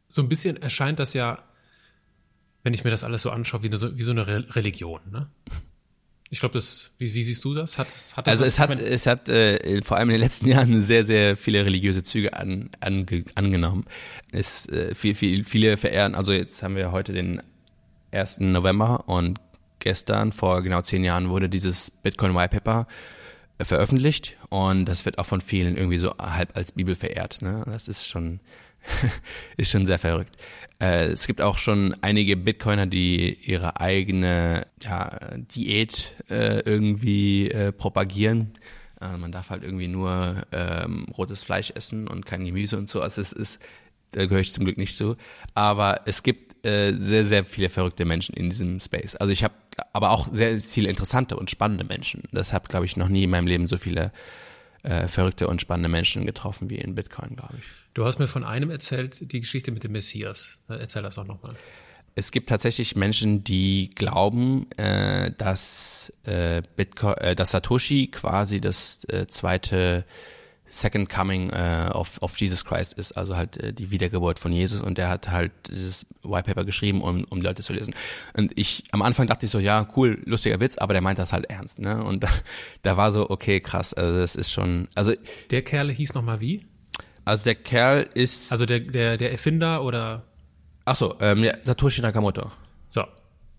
So 0.08 0.22
ein 0.22 0.28
bisschen 0.28 0.56
erscheint 0.56 0.98
das 0.98 1.12
ja, 1.12 1.42
wenn 2.62 2.74
ich 2.74 2.84
mir 2.84 2.90
das 2.90 3.04
alles 3.04 3.22
so 3.22 3.30
anschaue, 3.30 3.62
wie, 3.62 3.76
so, 3.76 3.96
wie 3.96 4.02
so 4.02 4.12
eine 4.12 4.26
Religion. 4.26 5.00
Ne? 5.10 5.30
Ich 6.30 6.40
glaube, 6.40 6.54
das, 6.54 6.90
wie, 6.98 7.12
wie, 7.14 7.22
siehst 7.22 7.44
du 7.44 7.54
das? 7.54 7.78
Hat, 7.78 7.88
hat 8.16 8.26
das 8.26 8.32
also 8.32 8.44
es 8.44 8.58
hat, 8.58 8.78
es 8.78 9.06
hat 9.06 9.28
äh, 9.30 9.80
vor 9.82 9.96
allem 9.96 10.10
in 10.10 10.14
den 10.14 10.20
letzten 10.20 10.48
Jahren 10.50 10.80
sehr, 10.80 11.04
sehr 11.04 11.36
viele 11.36 11.64
religiöse 11.64 12.02
Züge 12.02 12.34
an, 12.36 12.70
an, 12.80 13.06
angenommen. 13.34 13.84
Es 14.30 14.66
äh, 14.66 14.94
viel, 14.94 15.14
viel, 15.14 15.44
viele 15.44 15.76
verehren, 15.76 16.14
also 16.14 16.32
jetzt 16.32 16.62
haben 16.62 16.76
wir 16.76 16.92
heute 16.92 17.12
den 17.12 17.42
1. 18.12 18.40
November 18.40 19.08
und 19.08 19.40
gestern, 19.78 20.32
vor 20.32 20.62
genau 20.62 20.82
zehn 20.82 21.04
Jahren, 21.04 21.30
wurde 21.30 21.48
dieses 21.48 21.90
Bitcoin 21.90 22.34
White 22.34 22.60
Paper 22.60 22.86
äh, 23.58 23.64
veröffentlicht 23.64 24.36
und 24.50 24.84
das 24.84 25.04
wird 25.04 25.18
auch 25.18 25.26
von 25.26 25.40
vielen 25.40 25.76
irgendwie 25.76 25.98
so 25.98 26.14
halb 26.18 26.56
als 26.56 26.72
Bibel 26.72 26.94
verehrt. 26.94 27.40
Ne? 27.40 27.62
Das 27.66 27.88
ist 27.88 28.06
schon 28.06 28.40
ist 29.56 29.70
schon 29.70 29.86
sehr 29.86 29.98
verrückt. 29.98 30.36
Äh, 30.80 31.06
es 31.06 31.26
gibt 31.26 31.40
auch 31.40 31.58
schon 31.58 31.94
einige 32.02 32.36
Bitcoiner, 32.36 32.86
die 32.86 33.34
ihre 33.42 33.80
eigene 33.80 34.66
ja, 34.82 35.10
Diät 35.36 36.14
äh, 36.30 36.60
irgendwie 36.60 37.50
äh, 37.50 37.72
propagieren. 37.72 38.52
Äh, 39.00 39.16
man 39.16 39.32
darf 39.32 39.50
halt 39.50 39.62
irgendwie 39.62 39.88
nur 39.88 40.42
ähm, 40.52 41.06
rotes 41.16 41.42
Fleisch 41.42 41.72
essen 41.74 42.08
und 42.08 42.26
kein 42.26 42.44
Gemüse 42.44 42.76
und 42.76 42.88
so. 42.88 43.00
Also 43.00 43.20
es 43.20 43.32
ist, 43.32 43.60
da 44.12 44.26
gehöre 44.26 44.40
ich 44.40 44.52
zum 44.52 44.64
Glück 44.64 44.78
nicht 44.78 44.94
zu. 44.94 45.16
Aber 45.54 46.02
es 46.06 46.22
gibt 46.22 46.64
äh, 46.66 46.92
sehr, 46.96 47.24
sehr 47.24 47.44
viele 47.44 47.68
verrückte 47.68 48.04
Menschen 48.04 48.34
in 48.34 48.50
diesem 48.50 48.80
Space. 48.80 49.16
Also 49.16 49.32
ich 49.32 49.44
habe 49.44 49.54
aber 49.92 50.10
auch 50.10 50.28
sehr 50.32 50.58
viele 50.58 50.88
interessante 50.88 51.36
und 51.36 51.50
spannende 51.50 51.84
Menschen. 51.84 52.22
Deshalb 52.32 52.68
glaube 52.68 52.86
ich 52.86 52.96
noch 52.96 53.08
nie 53.08 53.24
in 53.24 53.30
meinem 53.30 53.46
Leben 53.46 53.68
so 53.68 53.78
viele 53.78 54.12
äh, 54.88 55.06
verrückte 55.08 55.48
und 55.48 55.60
spannende 55.60 55.88
Menschen 55.88 56.24
getroffen 56.24 56.70
wie 56.70 56.76
in 56.76 56.94
Bitcoin, 56.94 57.36
glaube 57.36 57.54
ich. 57.58 57.64
Du 57.94 58.04
hast 58.04 58.18
mir 58.18 58.26
von 58.26 58.44
einem 58.44 58.70
erzählt, 58.70 59.32
die 59.32 59.40
Geschichte 59.40 59.70
mit 59.70 59.84
dem 59.84 59.92
Messias. 59.92 60.60
Erzähl 60.68 61.02
das 61.02 61.16
doch 61.16 61.26
nochmal. 61.26 61.54
Es 62.14 62.32
gibt 62.32 62.48
tatsächlich 62.48 62.96
Menschen, 62.96 63.44
die 63.44 63.90
glauben, 63.94 64.66
äh, 64.76 65.30
dass, 65.36 66.12
äh, 66.24 66.62
Bitcoin, 66.74 67.14
äh, 67.18 67.36
dass 67.36 67.50
Satoshi 67.50 68.08
quasi 68.08 68.60
das 68.60 69.04
äh, 69.04 69.26
zweite 69.28 70.04
Second 70.68 71.08
Coming 71.08 71.50
äh, 71.50 71.90
of, 71.92 72.20
of 72.20 72.38
Jesus 72.38 72.64
Christ 72.64 72.94
ist, 72.94 73.12
also 73.12 73.36
halt 73.36 73.56
äh, 73.56 73.72
die 73.72 73.90
Wiedergeburt 73.90 74.38
von 74.38 74.52
Jesus 74.52 74.80
und 74.80 74.98
der 74.98 75.08
hat 75.08 75.30
halt 75.30 75.52
dieses 75.68 76.06
White 76.22 76.44
Paper 76.44 76.64
geschrieben, 76.64 77.00
um, 77.02 77.24
um 77.30 77.40
Leute 77.40 77.62
zu 77.62 77.72
lesen. 77.72 77.94
Und 78.36 78.52
ich, 78.58 78.84
am 78.92 79.02
Anfang 79.02 79.26
dachte 79.26 79.46
ich 79.46 79.52
so, 79.52 79.58
ja, 79.58 79.88
cool, 79.96 80.20
lustiger 80.24 80.60
Witz, 80.60 80.76
aber 80.78 80.92
der 80.92 81.02
meint 81.02 81.18
das 81.18 81.32
halt 81.32 81.46
ernst, 81.50 81.78
ne? 81.78 82.02
Und 82.04 82.22
da, 82.24 82.28
da 82.82 82.96
war 82.96 83.12
so, 83.12 83.30
okay, 83.30 83.60
krass, 83.60 83.94
also 83.94 84.18
das 84.18 84.36
ist 84.36 84.52
schon, 84.52 84.88
also. 84.94 85.12
Der 85.50 85.62
Kerl 85.62 85.90
hieß 85.90 86.14
nochmal 86.14 86.40
wie? 86.40 86.66
Also 87.24 87.44
der 87.44 87.56
Kerl 87.56 88.08
ist. 88.14 88.52
Also 88.52 88.64
der, 88.64 88.80
der, 88.80 89.18
der 89.18 89.32
Erfinder 89.32 89.84
oder? 89.84 90.24
Ach 90.86 90.96
so, 90.96 91.14
ähm, 91.20 91.44
ja, 91.44 91.52
Satoshi 91.62 92.00
Nakamoto. 92.00 92.50
So. 92.88 93.04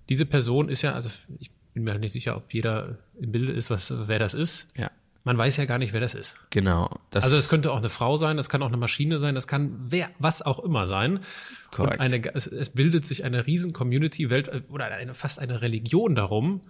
Diese 0.10 0.26
Person 0.26 0.70
ist 0.70 0.82
ja, 0.82 0.94
also 0.94 1.10
ich 1.40 1.52
bin 1.74 1.84
mir 1.84 1.92
halt 1.92 2.02
nicht 2.02 2.14
sicher, 2.14 2.36
ob 2.36 2.52
jeder 2.52 2.98
im 3.20 3.32
Bilde 3.32 3.54
ist, 3.54 3.70
was, 3.70 3.94
wer 3.96 4.18
das 4.18 4.34
ist. 4.34 4.70
Ja. 4.76 4.90
Man 5.30 5.38
weiß 5.38 5.58
ja 5.58 5.66
gar 5.66 5.78
nicht, 5.78 5.94
wer 5.94 6.00
das 6.00 6.16
ist. 6.16 6.38
Genau. 6.50 6.90
Das 7.12 7.24
also 7.24 7.36
es 7.36 7.50
könnte 7.50 7.72
auch 7.72 7.78
eine 7.78 7.90
Frau 7.90 8.18
sein, 8.18 8.36
das 8.36 8.50
kann 8.50 8.64
auch 8.64 8.70
eine 8.70 8.78
Maschine 8.78 9.20
sein, 9.20 9.36
das 9.36 9.46
kann 9.46 9.76
wer, 9.78 10.10
was 10.18 10.42
auch 10.42 10.58
immer 10.58 10.88
sein. 10.88 11.20
Korrekt. 11.70 12.00
Und 12.00 12.02
eine, 12.02 12.34
es, 12.34 12.48
es 12.48 12.72
bildet 12.72 13.06
sich 13.06 13.24
eine 13.24 13.46
riesen 13.46 13.72
Community, 13.72 14.32
Welt 14.32 14.50
oder 14.70 14.86
eine, 14.86 15.14
fast 15.14 15.38
eine 15.38 15.62
Religion 15.62 16.16
darum 16.16 16.62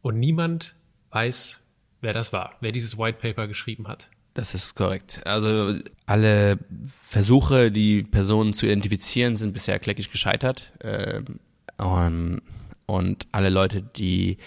und 0.00 0.18
niemand 0.18 0.76
weiß, 1.10 1.60
wer 2.00 2.14
das 2.14 2.32
war, 2.32 2.54
wer 2.62 2.72
dieses 2.72 2.96
White 2.96 3.18
Paper 3.20 3.46
geschrieben 3.46 3.86
hat. 3.86 4.08
Das 4.32 4.54
ist 4.54 4.76
korrekt. 4.76 5.20
Also 5.26 5.74
alle 6.06 6.58
Versuche, 7.06 7.70
die 7.70 8.04
Personen 8.04 8.54
zu 8.54 8.64
identifizieren, 8.64 9.36
sind 9.36 9.52
bisher 9.52 9.78
kläglich 9.78 10.10
gescheitert. 10.10 10.72
Ähm, 10.82 11.38
und, 11.76 12.40
und 12.86 13.26
alle 13.32 13.50
Leute, 13.50 13.82
die 13.82 14.38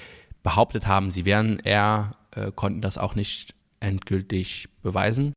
behauptet 0.41 0.87
haben, 0.87 1.11
sie 1.11 1.25
wären 1.25 1.59
er, 1.63 2.17
äh, 2.35 2.51
konnten 2.53 2.81
das 2.81 2.97
auch 2.97 3.15
nicht 3.15 3.55
endgültig 3.79 4.69
beweisen. 4.81 5.33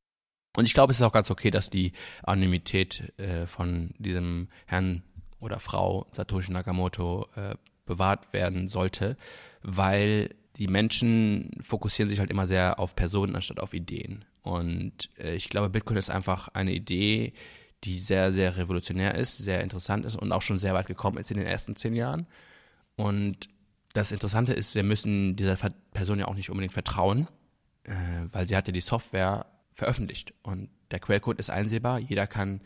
Und 0.57 0.65
ich 0.65 0.75
glaube, 0.75 0.91
es 0.91 0.99
ist 0.99 1.03
auch 1.03 1.13
ganz 1.13 1.31
okay, 1.31 1.51
dass 1.51 1.69
die 1.69 1.93
Anonymität 2.23 3.13
äh, 3.19 3.47
von 3.47 3.91
diesem 3.99 4.49
Herrn 4.67 5.03
oder 5.39 5.61
Frau 5.61 6.07
Satoshi 6.13 6.53
Nakamoto 6.53 7.29
äh, 7.37 7.57
bewahrt 7.85 8.33
werden 8.33 8.69
sollte, 8.69 9.17
weil 9.63 10.35
die 10.57 10.69
Menschen 10.69 11.51
fokussieren 11.61 12.09
sich 12.09 12.19
halt 12.19 12.31
immer 12.31 12.47
sehr 12.47 12.81
auf 12.81 12.97
Personen 12.97 13.37
anstatt 13.37 13.61
auf 13.61 13.75
Ideen. 13.75 14.25
Und 14.43 15.11
äh, 15.19 15.35
ich 15.35 15.49
glaube, 15.51 15.69
Bitcoin 15.69 15.99
ist 15.99 16.11
einfach 16.11 16.49
eine 16.49 16.73
Idee, 16.73 17.35
die 17.85 17.99
sehr, 17.99 18.33
sehr 18.33 18.57
revolutionär 18.57 19.15
ist, 19.15 19.37
sehr 19.37 19.63
interessant 19.63 20.05
ist 20.07 20.17
und 20.17 20.33
auch 20.33 20.43
schon 20.43 20.59
sehr 20.59 20.73
weit 20.75 20.87
gekommen 20.87 21.19
ist 21.19 21.31
in 21.31 21.37
den 21.37 21.47
ersten 21.47 21.77
zehn 21.77 21.95
Jahren. 21.95 22.27
Und 22.97 23.49
das 23.97 24.13
Interessante 24.13 24.53
ist, 24.53 24.75
wir 24.75 24.85
müssen 24.85 25.37
dieser 25.37 25.57
Person 25.93 26.19
ja 26.19 26.29
auch 26.29 26.35
nicht 26.35 26.51
unbedingt 26.51 26.75
vertrauen, 26.75 27.29
äh, 27.85 27.95
weil 28.31 28.47
sie 28.47 28.57
hat 28.57 28.67
die 28.67 28.81
Software 28.81 29.47
veröffentlicht 29.73 30.35
und 30.43 30.69
der 30.91 31.01
Quellcode 31.01 31.39
ist 31.39 31.51
einsehbar. 31.51 31.99
Jeder 31.99 32.27
kann, 32.27 32.61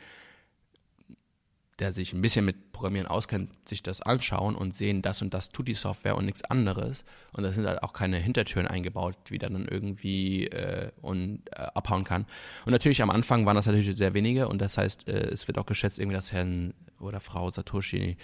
der 1.78 1.92
sich 1.92 2.12
ein 2.12 2.20
bisschen 2.20 2.44
mit 2.44 2.72
Programmieren 2.72 3.06
auskennt, 3.06 3.50
sich 3.68 3.82
das 3.82 4.02
anschauen 4.02 4.54
und 4.54 4.74
sehen, 4.74 5.02
das 5.02 5.22
und 5.22 5.32
das 5.32 5.50
tut 5.50 5.68
die 5.68 5.74
Software 5.74 6.16
und 6.16 6.26
nichts 6.26 6.44
anderes. 6.44 7.04
Und 7.32 7.44
da 7.44 7.52
sind 7.52 7.66
halt 7.66 7.82
auch 7.82 7.92
keine 7.92 8.18
Hintertüren 8.18 8.66
eingebaut, 8.66 9.16
wie 9.28 9.38
der 9.38 9.50
dann 9.50 9.66
irgendwie 9.66 10.46
äh, 10.48 10.90
und 11.00 11.42
äh, 11.52 11.62
abhauen 11.74 12.04
kann. 12.04 12.26
Und 12.66 12.72
natürlich 12.72 13.02
am 13.02 13.10
Anfang 13.10 13.46
waren 13.46 13.56
das 13.56 13.66
natürlich 13.66 13.96
sehr 13.96 14.14
wenige 14.14 14.48
und 14.48 14.60
das 14.60 14.76
heißt, 14.76 15.08
äh, 15.08 15.28
es 15.28 15.46
wird 15.46 15.58
auch 15.58 15.66
geschätzt, 15.66 15.98
irgendwie, 15.98 16.16
dass 16.16 16.32
Herrn 16.32 16.74
oder 16.98 17.20
Frau 17.20 17.50
Satoshi 17.50 18.16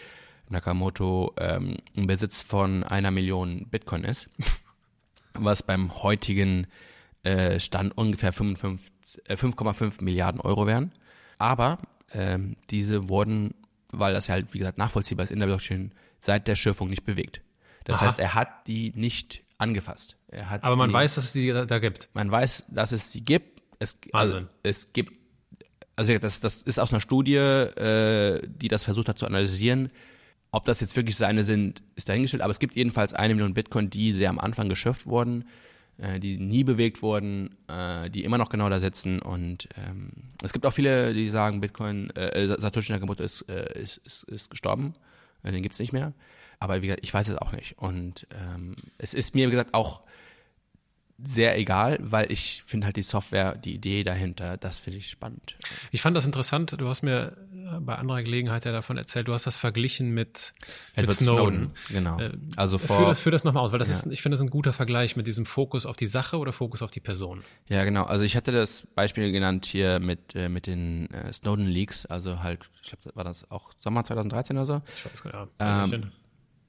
Nakamoto 0.49 1.35
ähm, 1.39 1.77
im 1.95 2.07
Besitz 2.07 2.43
von 2.43 2.85
einer 2.85 3.11
Million 3.11 3.67
Bitcoin 3.69 4.05
ist, 4.05 4.29
was 5.35 5.63
beim 5.63 6.03
heutigen 6.03 6.67
äh, 7.23 7.59
Stand 7.59 7.97
ungefähr 7.97 8.33
5,5 8.33 10.01
äh, 10.01 10.05
Milliarden 10.05 10.41
Euro 10.41 10.67
wären. 10.67 10.93
Aber 11.39 11.79
ähm, 12.13 12.57
diese 12.71 13.09
wurden, 13.09 13.55
weil 13.93 14.15
das 14.15 14.29
ja 14.29 14.35
halt, 14.35 14.55
wie 14.55 14.59
gesagt, 14.59 14.79
nachvollziehbar 14.79 15.25
ist 15.25 15.31
in 15.31 15.41
der 15.41 15.47
Blockchain, 15.47 15.93
seit 16.21 16.49
der 16.49 16.57
Schürfung 16.57 16.89
nicht 16.89 17.05
bewegt. 17.05 17.43
Das 17.85 17.99
Aha. 17.99 18.07
heißt, 18.07 18.19
er 18.19 18.35
hat 18.35 18.67
die 18.67 18.93
nicht 18.95 19.43
angefasst. 19.59 20.17
Aber 20.61 20.77
man 20.77 20.91
die, 20.91 20.95
weiß, 20.95 21.15
dass 21.15 21.25
es 21.25 21.33
die 21.33 21.53
da, 21.53 21.79
gibt. 21.79 22.09
Man 22.15 22.31
weiß, 22.31 22.67
dass 22.69 22.93
es 22.93 23.13
sie 23.13 23.25
gibt. 23.25 23.63
Es, 23.79 23.99
also, 24.13 24.43
es 24.63 24.93
gibt, 24.93 25.13
also 25.97 26.17
das, 26.19 26.41
das 26.41 26.63
ist 26.63 26.79
aus 26.79 26.93
einer 26.93 27.01
Studie, 27.01 27.37
äh, 27.37 28.41
die 28.47 28.69
das 28.69 28.85
versucht 28.85 29.09
hat 29.09 29.19
zu 29.19 29.27
analysieren, 29.27 29.91
ob 30.57 30.65
das 30.65 30.81
jetzt 30.81 30.97
wirklich 30.97 31.17
seine 31.17 31.43
sind, 31.43 31.83
ist 31.97 32.09
dahingestellt, 32.09 32.43
aber 32.43 32.51
es 32.51 32.59
gibt 32.59 32.77
jedenfalls 32.77 33.13
eine 33.13 33.35
Million 33.35 33.53
Bitcoin, 33.53 33.91
die 33.91 34.13
sehr 34.13 34.31
am 34.31 34.39
Anfang 34.39 34.71
geschöpft 34.71 35.05
wurden, 35.05 35.45
äh, 35.99 36.19
die 36.19 36.39
nie 36.39 36.65
bewegt 36.65 37.03
wurden, 37.03 37.51
äh, 37.69 38.09
die 38.09 38.25
immer 38.25 38.39
noch 38.39 38.49
genau 38.49 38.71
da 38.71 38.81
sitzen. 38.81 39.21
Und 39.21 39.69
ähm, 39.77 40.09
es 40.43 40.55
gibt 40.55 40.65
auch 40.65 40.73
viele, 40.73 41.13
die 41.13 41.29
sagen, 41.29 41.61
Bitcoin, 41.61 42.09
äh, 42.17 42.47
Satoshi 42.59 42.93
Nakamoto 42.93 43.23
ist, 43.23 43.43
äh, 43.51 43.79
ist, 43.79 43.99
ist, 43.99 44.23
ist 44.31 44.51
gestorben, 44.51 44.95
äh, 45.43 45.53
den 45.53 45.61
gibt's 45.61 45.79
nicht 45.79 45.93
mehr, 45.93 46.15
aber 46.59 46.81
wie 46.81 46.87
gesagt, 46.87 47.05
ich 47.05 47.13
weiß 47.13 47.29
es 47.29 47.37
auch 47.37 47.53
nicht. 47.53 47.77
Und 47.77 48.27
ähm, 48.31 48.77
es 48.97 49.13
ist 49.13 49.35
mir, 49.35 49.49
wie 49.49 49.51
gesagt, 49.51 49.75
auch 49.75 50.01
sehr 51.19 51.59
egal, 51.59 51.99
weil 52.01 52.31
ich 52.31 52.63
finde 52.67 52.87
halt 52.87 52.97
die 52.97 53.03
Software, 53.03 53.57
die 53.57 53.75
Idee 53.75 54.03
dahinter, 54.03 54.57
das 54.57 54.79
finde 54.79 54.99
ich 54.99 55.09
spannend. 55.09 55.55
Ich 55.91 56.03
fand 56.03 56.17
das 56.17 56.27
interessant. 56.27 56.75
Du 56.79 56.89
hast 56.89 57.03
mir 57.03 57.37
äh, 57.53 57.81
bei 57.81 57.95
anderer 57.95 58.23
Gelegenheit 58.23 58.65
ja 58.67 58.73
davon 58.73 58.99
erzählt. 58.99 59.29
Du 59.29 59.33
hast 59.33 59.47
das 59.47 59.57
verglichen 59.57 60.11
mit, 60.11 60.53
mit 60.95 61.13
Snowden. 61.13 61.15
Snowden. 61.15 61.73
Genau. 61.89 62.21
Äh, 62.21 62.33
also 62.57 62.77
vor, 62.77 62.97
führ 62.97 63.07
das, 63.07 63.19
führ 63.21 63.33
das 63.33 63.45
nochmal 63.45 63.63
aus, 63.63 63.73
weil 63.73 63.79
das 63.79 63.89
ja. 63.89 63.95
ist, 63.95 64.07
ich 64.07 64.21
finde 64.21 64.35
das 64.35 64.43
ein 64.43 64.51
guter 64.51 64.75
Vergleich 64.75 65.17
mit 65.17 65.27
diesem 65.27 65.47
Fokus 65.47 65.87
auf 65.87 65.97
die 65.97 66.07
Sache 66.07 66.39
oder 66.39 66.53
Fokus 66.53 66.83
auf 66.83 66.91
die 66.91 67.01
Person. 67.01 67.43
Ja, 67.69 67.85
genau. 67.85 68.05
Also 68.05 68.25
ich 68.25 68.37
hatte 68.37 68.53
das 68.53 68.87
Beispiel 68.95 69.33
genannt 69.33 69.65
hier 69.65 70.01
mit 70.01 70.35
äh, 70.35 70.49
mit 70.51 70.67
den 70.67 71.11
äh, 71.11 71.33
Snowden 71.33 71.67
Leaks. 71.67 72.05
Also 72.07 72.43
halt, 72.43 72.69
ich 72.83 72.91
glaube, 72.91 73.17
war 73.17 73.25
das 73.25 73.51
auch 73.51 73.73
Sommer 73.77 74.05
2013 74.05 74.57
oder 74.57 74.67
so. 74.67 74.83
Ich 74.95 75.05
weiß 75.05 75.23
gar 75.23 75.47
nicht. 75.47 75.53
Ähm, 75.59 76.11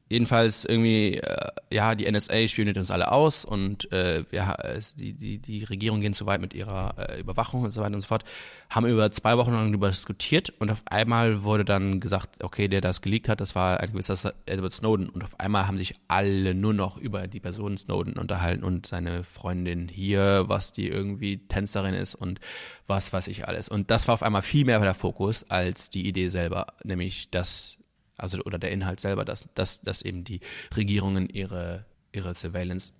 jedenfalls 0.09 0.65
irgendwie, 0.65 1.15
äh, 1.15 1.47
ja, 1.71 1.95
die 1.95 2.09
NSA 2.09 2.47
spioniert 2.47 2.77
uns 2.77 2.91
alle 2.91 3.11
aus 3.11 3.45
und 3.45 3.91
äh, 3.91 4.23
ja, 4.31 4.53
es, 4.53 4.95
die, 4.95 5.13
die, 5.13 5.39
die 5.39 5.63
Regierung 5.63 6.01
gehen 6.01 6.13
zu 6.13 6.25
weit 6.25 6.41
mit 6.41 6.53
ihrer 6.53 6.95
äh, 6.97 7.19
Überwachung 7.19 7.63
und 7.63 7.71
so 7.71 7.81
weiter 7.81 7.95
und 7.95 8.01
so 8.01 8.07
fort, 8.07 8.23
haben 8.69 8.87
über 8.87 9.11
zwei 9.11 9.37
Wochen 9.37 9.51
lang 9.51 9.71
darüber 9.71 9.89
diskutiert 9.89 10.53
und 10.59 10.71
auf 10.71 10.81
einmal 10.85 11.43
wurde 11.43 11.65
dann 11.65 11.99
gesagt, 11.99 12.43
okay, 12.43 12.67
der 12.67 12.81
das 12.81 13.01
geleakt 13.01 13.29
hat, 13.29 13.41
das 13.41 13.55
war 13.55 13.79
ein 13.79 13.91
gewisser 13.91 14.33
Edward 14.45 14.73
Snowden 14.73 15.09
und 15.09 15.23
auf 15.23 15.39
einmal 15.39 15.67
haben 15.67 15.77
sich 15.77 15.95
alle 16.07 16.53
nur 16.53 16.73
noch 16.73 16.97
über 16.97 17.27
die 17.27 17.39
Person 17.39 17.77
Snowden 17.77 18.13
unterhalten 18.13 18.63
und 18.63 18.85
seine 18.85 19.23
Freundin 19.23 19.87
hier, 19.87 20.45
was 20.47 20.71
die 20.71 20.87
irgendwie 20.87 21.37
Tänzerin 21.47 21.93
ist 21.93 22.15
und 22.15 22.39
was 22.87 23.11
weiß 23.11 23.27
ich 23.27 23.47
alles. 23.47 23.67
Und 23.67 23.91
das 23.91 24.07
war 24.07 24.13
auf 24.13 24.23
einmal 24.23 24.41
viel 24.41 24.65
mehr 24.65 24.79
der 24.79 24.93
Fokus 24.93 25.49
als 25.49 25.89
die 25.89 26.07
Idee 26.07 26.29
selber, 26.29 26.67
nämlich 26.83 27.29
dass 27.29 27.76
also 28.17 28.39
oder 28.43 28.59
der 28.59 28.71
Inhalt 28.71 28.99
selber, 28.99 29.25
dass, 29.25 29.47
dass, 29.53 29.81
dass 29.81 30.01
eben 30.01 30.23
die 30.23 30.39
Regierungen 30.75 31.29
ihre, 31.29 31.85
ihre 32.11 32.33
Surveillance 32.33 32.93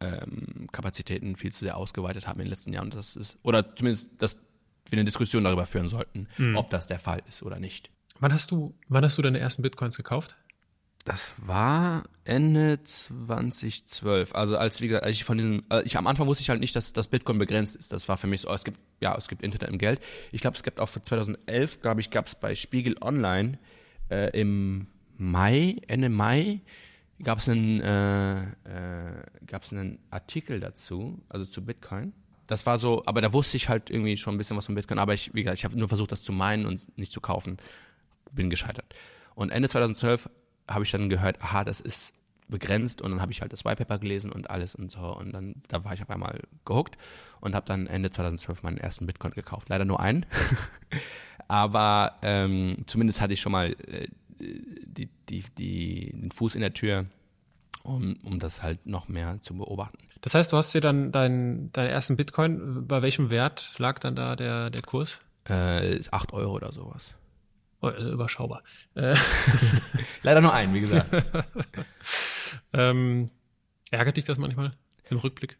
ähm, 0.00 0.68
Kapazitäten 0.72 1.36
viel 1.36 1.52
zu 1.52 1.60
sehr 1.60 1.76
ausgeweitet 1.76 2.26
haben 2.26 2.40
in 2.40 2.46
den 2.46 2.50
letzten 2.50 2.72
Jahren. 2.72 2.90
Das 2.90 3.16
ist, 3.16 3.38
oder 3.42 3.74
zumindest, 3.76 4.10
dass 4.18 4.38
wir 4.88 4.98
eine 4.98 5.04
Diskussion 5.04 5.44
darüber 5.44 5.66
führen 5.66 5.88
sollten, 5.88 6.28
mhm. 6.38 6.56
ob 6.56 6.70
das 6.70 6.86
der 6.86 6.98
Fall 6.98 7.22
ist 7.28 7.42
oder 7.42 7.58
nicht. 7.58 7.90
Wann 8.18 8.32
hast 8.32 8.50
du, 8.50 8.74
wann 8.88 9.04
hast 9.04 9.16
du 9.18 9.22
deine 9.22 9.38
ersten 9.38 9.62
Bitcoins 9.62 9.96
gekauft? 9.96 10.36
Das 11.04 11.48
war 11.48 12.04
Ende 12.24 12.80
2012. 12.82 14.34
Also 14.34 14.56
als 14.56 14.80
wie 14.80 14.88
gesagt, 14.88 15.04
als 15.04 15.16
ich 15.16 15.24
von 15.24 15.36
diesem, 15.36 15.62
also 15.68 15.84
ich 15.84 15.96
am 15.96 16.06
Anfang 16.06 16.28
wusste 16.28 16.42
ich 16.42 16.50
halt 16.50 16.60
nicht, 16.60 16.76
dass 16.76 16.92
das 16.92 17.08
Bitcoin 17.08 17.38
begrenzt 17.38 17.74
ist. 17.74 17.92
Das 17.92 18.08
war 18.08 18.16
für 18.16 18.28
mich 18.28 18.42
so, 18.42 18.52
es 18.52 18.62
gibt 18.62 18.78
ja, 19.00 19.16
es 19.16 19.26
gibt 19.26 19.42
Internet 19.42 19.70
im 19.70 19.78
Geld. 19.78 20.00
Ich 20.30 20.40
glaube, 20.40 20.56
es 20.56 20.62
gibt 20.62 20.78
auch 20.78 20.88
für 20.88 21.02
2011, 21.02 21.80
glaube 21.80 22.00
ich, 22.00 22.10
gab 22.10 22.28
es 22.28 22.36
bei 22.36 22.54
Spiegel 22.54 22.96
Online 23.00 23.58
äh, 24.12 24.40
im 24.40 24.86
Mai, 25.16 25.76
Ende 25.88 26.08
Mai, 26.08 26.60
gab 27.22 27.38
es 27.38 27.48
einen, 27.48 27.80
äh, 27.80 28.42
äh, 28.42 29.70
einen 29.70 29.98
Artikel 30.10 30.60
dazu, 30.60 31.22
also 31.28 31.46
zu 31.46 31.64
Bitcoin. 31.64 32.12
Das 32.46 32.66
war 32.66 32.78
so, 32.78 33.02
aber 33.06 33.20
da 33.20 33.32
wusste 33.32 33.56
ich 33.56 33.68
halt 33.68 33.88
irgendwie 33.88 34.16
schon 34.16 34.34
ein 34.34 34.38
bisschen 34.38 34.56
was 34.56 34.66
von 34.66 34.74
Bitcoin, 34.74 34.98
aber 34.98 35.14
ich, 35.14 35.32
wie 35.32 35.42
gesagt, 35.42 35.58
ich 35.58 35.64
habe 35.64 35.78
nur 35.78 35.88
versucht, 35.88 36.12
das 36.12 36.22
zu 36.22 36.32
meinen 36.32 36.66
und 36.66 36.98
nicht 36.98 37.12
zu 37.12 37.20
kaufen. 37.20 37.56
Bin 38.32 38.50
gescheitert. 38.50 38.94
Und 39.34 39.50
Ende 39.50 39.68
2012 39.68 40.28
habe 40.68 40.84
ich 40.84 40.90
dann 40.90 41.08
gehört, 41.08 41.40
aha, 41.42 41.64
das 41.64 41.80
ist 41.80 42.14
begrenzt 42.48 43.00
und 43.00 43.10
dann 43.10 43.20
habe 43.20 43.32
ich 43.32 43.40
halt 43.40 43.52
das 43.52 43.64
White 43.64 43.76
Paper 43.76 43.98
gelesen 43.98 44.30
und 44.30 44.50
alles 44.50 44.74
und 44.74 44.90
so 44.90 45.16
und 45.16 45.32
dann 45.32 45.54
da 45.68 45.84
war 45.84 45.94
ich 45.94 46.02
auf 46.02 46.10
einmal 46.10 46.38
gehuckt 46.64 46.96
und 47.40 47.54
habe 47.54 47.66
dann 47.66 47.86
Ende 47.86 48.10
2012 48.10 48.62
meinen 48.62 48.76
ersten 48.76 49.06
Bitcoin 49.06 49.32
gekauft. 49.32 49.68
Leider 49.70 49.84
nur 49.84 50.00
einen, 50.00 50.26
aber 51.52 52.14
ähm, 52.22 52.76
zumindest 52.86 53.20
hatte 53.20 53.34
ich 53.34 53.40
schon 53.42 53.52
mal 53.52 53.76
äh, 53.86 54.06
die, 54.38 55.10
die, 55.28 55.44
die, 55.58 56.10
den 56.10 56.30
Fuß 56.30 56.54
in 56.54 56.62
der 56.62 56.72
Tür, 56.72 57.04
um, 57.82 58.14
um 58.24 58.38
das 58.38 58.62
halt 58.62 58.86
noch 58.86 59.08
mehr 59.08 59.38
zu 59.42 59.54
beobachten. 59.54 59.98
Das 60.22 60.34
heißt, 60.34 60.50
du 60.50 60.56
hast 60.56 60.72
dir 60.72 60.80
dann 60.80 61.12
deinen 61.12 61.70
deinen 61.72 61.90
ersten 61.90 62.16
Bitcoin, 62.16 62.86
bei 62.88 63.02
welchem 63.02 63.28
Wert 63.28 63.74
lag 63.76 63.98
dann 63.98 64.16
da 64.16 64.34
der, 64.34 64.70
der 64.70 64.80
Kurs? 64.80 65.20
Äh, 65.46 66.00
8 66.10 66.32
Euro 66.32 66.54
oder 66.54 66.72
sowas. 66.72 67.12
Oh, 67.82 67.88
also 67.88 68.10
überschaubar. 68.10 68.62
Äh. 68.94 69.14
Leider 70.22 70.40
nur 70.40 70.54
einen, 70.54 70.72
wie 70.72 70.80
gesagt. 70.80 71.10
ähm, 72.72 73.30
ärgert 73.90 74.16
dich 74.16 74.24
das 74.24 74.38
manchmal 74.38 74.72
im 75.10 75.18
Rückblick? 75.18 75.58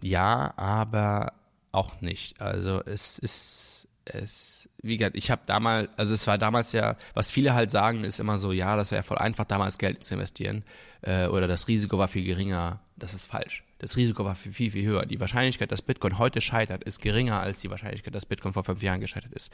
Ja, 0.00 0.54
aber 0.56 1.32
auch 1.72 2.00
nicht. 2.02 2.40
Also 2.40 2.84
es 2.84 3.18
ist 3.18 3.88
es, 4.06 4.68
wie 4.82 4.96
gesagt, 4.96 5.16
ich 5.16 5.30
habe 5.30 5.42
damals, 5.46 5.88
also 5.96 6.14
es 6.14 6.26
war 6.26 6.38
damals 6.38 6.72
ja, 6.72 6.96
was 7.14 7.30
viele 7.30 7.54
halt 7.54 7.70
sagen, 7.70 8.04
ist 8.04 8.20
immer 8.20 8.38
so, 8.38 8.52
ja, 8.52 8.76
das 8.76 8.90
wäre 8.90 9.02
voll 9.02 9.18
einfach, 9.18 9.44
damals 9.44 9.78
Geld 9.78 10.04
zu 10.04 10.14
investieren 10.14 10.64
äh, 11.02 11.26
oder 11.26 11.48
das 11.48 11.68
Risiko 11.68 11.98
war 11.98 12.08
viel 12.08 12.24
geringer. 12.24 12.80
Das 12.96 13.14
ist 13.14 13.26
falsch. 13.26 13.64
Das 13.78 13.96
Risiko 13.96 14.24
war 14.24 14.34
viel, 14.34 14.52
viel, 14.52 14.70
viel 14.70 14.86
höher. 14.86 15.06
Die 15.06 15.20
Wahrscheinlichkeit, 15.20 15.72
dass 15.72 15.82
Bitcoin 15.82 16.18
heute 16.18 16.40
scheitert, 16.40 16.84
ist 16.84 17.00
geringer 17.00 17.40
als 17.40 17.60
die 17.60 17.70
Wahrscheinlichkeit, 17.70 18.14
dass 18.14 18.26
Bitcoin 18.26 18.52
vor 18.52 18.64
fünf 18.64 18.82
Jahren 18.82 19.00
gescheitert 19.00 19.32
ist. 19.32 19.52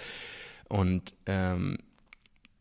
Und 0.69 1.15
ähm, 1.27 1.79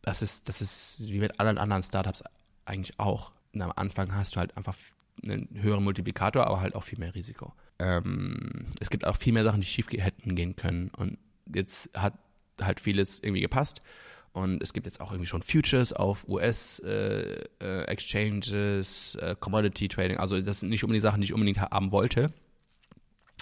das 0.02 0.22
ist, 0.22 0.48
das 0.48 0.60
ist 0.60 1.04
wie 1.06 1.18
mit 1.18 1.38
allen 1.38 1.58
anderen 1.58 1.82
Startups 1.82 2.24
eigentlich 2.64 2.98
auch. 2.98 3.32
Und 3.52 3.62
am 3.62 3.72
Anfang 3.76 4.14
hast 4.14 4.36
du 4.36 4.40
halt 4.40 4.56
einfach 4.56 4.76
einen 5.22 5.48
höheren 5.52 5.84
Multiplikator, 5.84 6.46
aber 6.46 6.60
halt 6.60 6.74
auch 6.74 6.84
viel 6.84 6.98
mehr 6.98 7.14
Risiko. 7.14 7.52
Ähm, 7.78 8.64
es 8.80 8.90
gibt 8.90 9.06
auch 9.06 9.16
viel 9.16 9.32
mehr 9.32 9.44
Sachen, 9.44 9.60
die 9.60 9.66
schief 9.66 9.88
hätten 9.90 10.34
gehen 10.34 10.56
können. 10.56 10.90
Und 10.96 11.18
jetzt 11.54 11.90
hat 11.96 12.14
halt 12.60 12.80
vieles 12.80 13.20
irgendwie 13.20 13.40
gepasst. 13.40 13.80
Und 14.32 14.62
es 14.62 14.72
gibt 14.72 14.86
jetzt 14.86 15.00
auch 15.00 15.10
irgendwie 15.10 15.26
schon 15.26 15.42
Futures 15.42 15.92
auf 15.92 16.28
US-Exchanges, 16.28 19.16
äh, 19.16 19.26
äh, 19.26 19.32
äh, 19.32 19.36
Commodity 19.38 19.88
Trading. 19.88 20.18
Also 20.18 20.40
das 20.40 20.60
sind 20.60 20.68
nicht 20.68 20.84
unbedingt 20.84 21.02
Sachen, 21.02 21.20
die 21.20 21.24
ich 21.24 21.32
unbedingt 21.32 21.60
haben 21.60 21.90
wollte. 21.90 22.32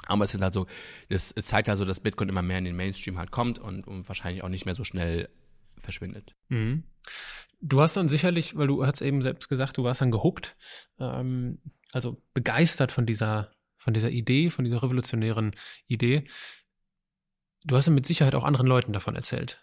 Aber 0.07 0.25
es 0.25 0.31
sind 0.31 0.43
halt 0.43 0.55
so, 0.55 0.67
es 1.11 1.35
zeigt 1.35 1.69
also, 1.69 1.85
dass 1.85 2.01
Bitcoin 2.01 2.31
immer 2.31 2.41
mehr 2.41 2.57
in 2.59 2.65
den 2.65 2.77
Mainstream 2.77 3.19
halt 3.19 3.31
kommt 3.31 3.59
und, 3.59 3.87
und 3.87 4.09
wahrscheinlich 4.09 4.43
auch 4.43 4.49
nicht 4.49 4.65
mehr 4.65 4.75
so 4.75 4.85
schnell 4.85 5.29
verschwindet. 5.77 6.35
Mhm. 6.49 6.85
Du 7.61 7.81
hast 7.81 7.97
dann 7.97 8.07
sicherlich, 8.09 8.57
weil 8.57 8.69
du 8.69 8.87
hast 8.87 9.03
eben 9.03 9.21
selbst 9.21 9.49
gesagt, 9.49 9.77
du 9.77 9.85
warst 9.85 10.01
dann 10.01 10.11
gehuckt, 10.11 10.57
ähm, 10.99 11.59
also 11.93 12.23
begeistert 12.33 12.93
von 12.93 13.05
dieser, 13.05 13.51
von 13.77 13.93
dieser 13.93 14.11
Idee, 14.11 14.51
von 14.51 14.65
dieser 14.65 14.83
revolutionären 14.83 15.55
Idee. 15.87 16.25
Du 17.69 17.77
hast 17.77 17.87
ja 17.87 17.93
mit 17.93 18.07
Sicherheit 18.07 18.35
auch 18.35 18.45
anderen 18.45 18.67
Leuten 18.67 18.93
davon 18.93 19.15
erzählt. 19.15 19.61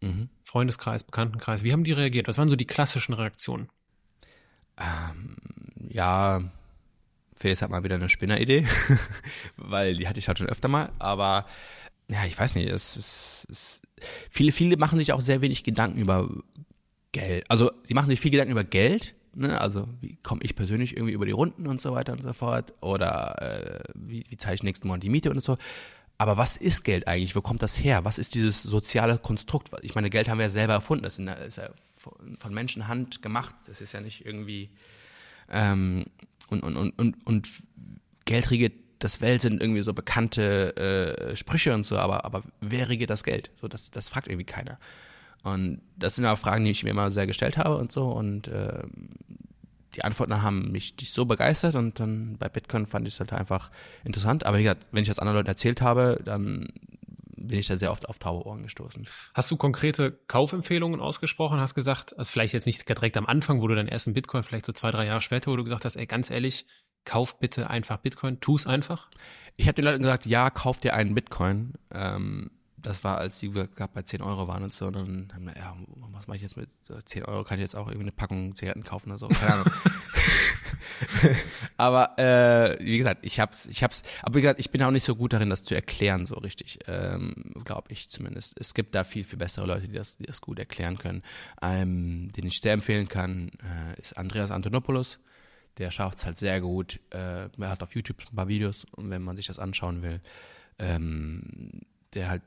Mhm. 0.00 0.28
Freundeskreis, 0.44 1.02
Bekanntenkreis. 1.02 1.64
Wie 1.64 1.72
haben 1.72 1.84
die 1.84 1.92
reagiert? 1.92 2.28
Was 2.28 2.38
waren 2.38 2.48
so 2.48 2.56
die 2.56 2.66
klassischen 2.66 3.14
Reaktionen? 3.14 3.68
Ähm, 4.78 5.36
ja, 5.90 6.40
Felix 7.36 7.60
hat 7.60 7.70
mal 7.70 7.82
wieder 7.82 7.96
eine 7.96 8.08
Spinneridee, 8.08 8.64
weil 9.56 9.96
die 9.96 10.06
hatte 10.06 10.20
ich 10.20 10.28
halt 10.28 10.38
schon 10.38 10.48
öfter 10.48 10.68
mal, 10.68 10.90
aber 11.00 11.46
ja, 12.08 12.24
ich 12.26 12.38
weiß 12.38 12.54
nicht, 12.54 12.68
es, 12.68 12.96
es, 12.96 13.46
es, 13.50 13.82
viele, 14.30 14.52
viele 14.52 14.76
machen 14.76 14.98
sich 14.98 15.12
auch 15.12 15.20
sehr 15.20 15.42
wenig 15.42 15.64
Gedanken 15.64 15.98
über 15.98 16.28
Geld. 17.10 17.50
Also 17.50 17.72
sie 17.82 17.94
machen 17.94 18.08
sich 18.08 18.20
viel 18.20 18.30
Gedanken 18.30 18.52
über 18.52 18.64
Geld, 18.64 19.16
ne? 19.34 19.60
also 19.60 19.88
wie 20.00 20.16
komme 20.22 20.42
ich 20.44 20.54
persönlich 20.54 20.96
irgendwie 20.96 21.12
über 21.12 21.26
die 21.26 21.32
Runden 21.32 21.66
und 21.66 21.80
so 21.80 21.92
weiter 21.92 22.12
und 22.12 22.22
so 22.22 22.32
fort 22.32 22.72
oder 22.80 23.42
äh, 23.42 23.80
wie, 23.94 24.24
wie 24.28 24.36
zahle 24.36 24.54
ich 24.54 24.62
nächsten 24.62 24.86
Monat 24.86 25.02
die 25.02 25.10
Miete 25.10 25.30
und 25.30 25.42
so. 25.42 25.58
Aber 26.18 26.36
was 26.36 26.56
ist 26.56 26.82
Geld 26.82 27.06
eigentlich? 27.06 27.36
Wo 27.36 27.40
kommt 27.40 27.62
das 27.62 27.78
her? 27.78 28.04
Was 28.04 28.18
ist 28.18 28.34
dieses 28.34 28.62
soziale 28.62 29.18
Konstrukt? 29.18 29.70
Ich 29.82 29.94
meine, 29.94 30.10
Geld 30.10 30.28
haben 30.28 30.38
wir 30.38 30.46
ja 30.46 30.50
selber 30.50 30.74
erfunden. 30.74 31.04
Das 31.04 31.18
ist 31.18 31.56
ja 31.56 31.70
von 31.98 32.54
Menschenhand 32.54 33.22
gemacht. 33.22 33.54
Das 33.66 33.80
ist 33.80 33.92
ja 33.92 34.00
nicht 34.00 34.26
irgendwie 34.26 34.70
ähm, 35.50 36.06
und, 36.48 36.62
und, 36.62 36.76
und, 36.76 36.98
und, 36.98 37.26
und 37.26 37.48
Geld 38.24 38.50
regiert 38.50 38.72
das 38.98 39.20
Welt 39.20 39.42
sind 39.42 39.62
irgendwie 39.62 39.82
so 39.82 39.94
bekannte 39.94 40.76
äh, 40.76 41.36
Sprüche 41.36 41.72
und 41.72 41.84
so, 41.84 41.98
aber, 41.98 42.24
aber 42.24 42.42
wer 42.60 42.88
regiert 42.88 43.10
das 43.10 43.22
Geld? 43.22 43.52
So, 43.60 43.68
das, 43.68 43.92
das 43.92 44.08
fragt 44.08 44.26
irgendwie 44.26 44.44
keiner. 44.44 44.78
Und 45.44 45.80
das 45.96 46.16
sind 46.16 46.24
aber 46.24 46.36
Fragen, 46.36 46.64
die 46.64 46.72
ich 46.72 46.82
mir 46.82 46.90
immer 46.90 47.12
sehr 47.12 47.28
gestellt 47.28 47.58
habe 47.58 47.76
und 47.76 47.92
so. 47.92 48.08
Und 48.08 48.48
äh, 48.48 48.82
die 49.94 50.04
Antworten 50.04 50.42
haben 50.42 50.70
mich 50.70 50.94
nicht 51.00 51.12
so 51.12 51.24
begeistert 51.24 51.74
und 51.74 51.98
dann 52.00 52.36
bei 52.38 52.48
Bitcoin 52.48 52.86
fand 52.86 53.06
ich 53.06 53.14
es 53.14 53.20
halt 53.20 53.32
einfach 53.32 53.70
interessant. 54.04 54.44
Aber 54.44 54.58
wie 54.58 54.64
gesagt, 54.64 54.88
wenn 54.92 55.02
ich 55.02 55.08
das 55.08 55.18
anderen 55.18 55.38
Leuten 55.38 55.48
erzählt 55.48 55.80
habe, 55.80 56.20
dann 56.24 56.68
bin 57.36 57.58
ich 57.58 57.68
da 57.68 57.76
sehr 57.76 57.92
oft 57.92 58.08
auf 58.08 58.18
taube 58.18 58.46
Ohren 58.46 58.62
gestoßen. 58.62 59.08
Hast 59.34 59.50
du 59.50 59.56
konkrete 59.56 60.12
Kaufempfehlungen 60.26 61.00
ausgesprochen? 61.00 61.60
Hast 61.60 61.74
gesagt, 61.74 62.16
also 62.18 62.30
vielleicht 62.30 62.52
jetzt 62.52 62.66
nicht 62.66 62.86
direkt 62.88 63.16
am 63.16 63.26
Anfang, 63.26 63.62
wo 63.62 63.68
du 63.68 63.74
deinen 63.74 63.88
ersten 63.88 64.12
Bitcoin, 64.12 64.42
vielleicht 64.42 64.66
so 64.66 64.72
zwei, 64.72 64.90
drei 64.90 65.06
Jahre 65.06 65.22
später, 65.22 65.50
wo 65.50 65.56
du 65.56 65.64
gesagt 65.64 65.84
hast, 65.84 65.96
ey, 65.96 66.06
ganz 66.06 66.30
ehrlich, 66.30 66.66
kauf 67.04 67.38
bitte 67.38 67.70
einfach 67.70 67.98
Bitcoin, 67.98 68.40
tu 68.40 68.56
es 68.56 68.66
einfach? 68.66 69.08
Ich 69.56 69.66
habe 69.66 69.74
den 69.74 69.84
Leuten 69.84 70.02
gesagt, 70.02 70.26
ja, 70.26 70.50
kauf 70.50 70.78
dir 70.78 70.94
einen 70.94 71.14
Bitcoin. 71.14 71.74
Ähm, 71.92 72.50
das 72.88 73.04
war, 73.04 73.18
als 73.18 73.38
die 73.38 73.50
gerade 73.50 73.92
bei 73.92 74.02
10 74.02 74.22
Euro 74.22 74.48
waren 74.48 74.62
und 74.62 74.72
so. 74.72 74.86
Und 74.86 74.94
dann 74.94 75.28
haben 75.34 75.46
wir, 75.46 75.56
ja, 75.56 75.76
was 76.12 76.26
mache 76.26 76.36
ich 76.36 76.42
jetzt 76.42 76.56
mit 76.56 76.70
10 77.04 77.24
Euro? 77.26 77.44
Kann 77.44 77.58
ich 77.58 77.62
jetzt 77.62 77.76
auch 77.76 77.86
irgendwie 77.86 78.04
eine 78.04 78.12
Packung 78.12 78.56
Zigaretten 78.56 78.82
kaufen 78.82 79.10
oder 79.10 79.18
so? 79.18 79.28
Keine 79.28 79.54
Ahnung. 79.54 79.66
aber 81.76 82.18
äh, 82.18 82.76
wie 82.80 82.96
gesagt, 82.96 83.26
ich 83.26 83.40
hab's, 83.40 83.66
ich 83.66 83.82
hab's, 83.82 84.02
aber 84.22 84.36
wie 84.36 84.40
gesagt, 84.40 84.58
ich 84.58 84.70
bin 84.70 84.82
auch 84.82 84.90
nicht 84.90 85.04
so 85.04 85.16
gut 85.16 85.34
darin, 85.34 85.50
das 85.50 85.64
zu 85.64 85.74
erklären, 85.74 86.24
so 86.24 86.36
richtig. 86.36 86.78
Ähm, 86.86 87.52
Glaube 87.64 87.92
ich 87.92 88.08
zumindest. 88.08 88.58
Es 88.58 88.72
gibt 88.72 88.94
da 88.94 89.04
viel, 89.04 89.24
viel 89.24 89.38
bessere 89.38 89.66
Leute, 89.66 89.86
die 89.86 89.94
das, 89.94 90.16
die 90.16 90.24
das 90.24 90.40
gut 90.40 90.58
erklären 90.58 90.96
können. 90.96 91.22
Ähm, 91.60 92.32
den 92.32 92.46
ich 92.46 92.60
sehr 92.60 92.72
empfehlen 92.72 93.08
kann, 93.08 93.50
äh, 93.58 94.00
ist 94.00 94.16
Andreas 94.16 94.50
Antonopoulos. 94.50 95.18
Der 95.76 95.90
schafft 95.90 96.18
es 96.18 96.26
halt 96.26 96.38
sehr 96.38 96.60
gut. 96.62 97.00
Äh, 97.10 97.48
er 97.58 97.68
hat 97.68 97.82
auf 97.82 97.94
YouTube 97.94 98.22
ein 98.30 98.36
paar 98.36 98.48
Videos 98.48 98.86
und 98.92 99.10
wenn 99.10 99.22
man 99.22 99.36
sich 99.36 99.46
das 99.46 99.58
anschauen 99.58 100.02
will, 100.02 100.20
ähm, 100.78 101.82
der 102.14 102.30
halt 102.30 102.42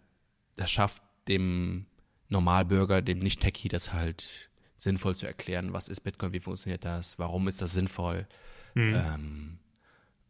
das 0.61 0.71
schafft, 0.71 1.03
dem 1.27 1.85
Normalbürger, 2.29 3.01
dem 3.01 3.19
Nicht-Techie, 3.19 3.67
das 3.67 3.93
halt 3.93 4.49
sinnvoll 4.77 5.15
zu 5.15 5.27
erklären, 5.27 5.73
was 5.73 5.89
ist 5.89 6.01
Bitcoin, 6.01 6.33
wie 6.33 6.39
funktioniert 6.39 6.85
das, 6.85 7.19
warum 7.19 7.47
ist 7.47 7.61
das 7.61 7.73
sinnvoll. 7.73 8.27
Mhm. 8.73 8.95
Ähm, 8.95 9.59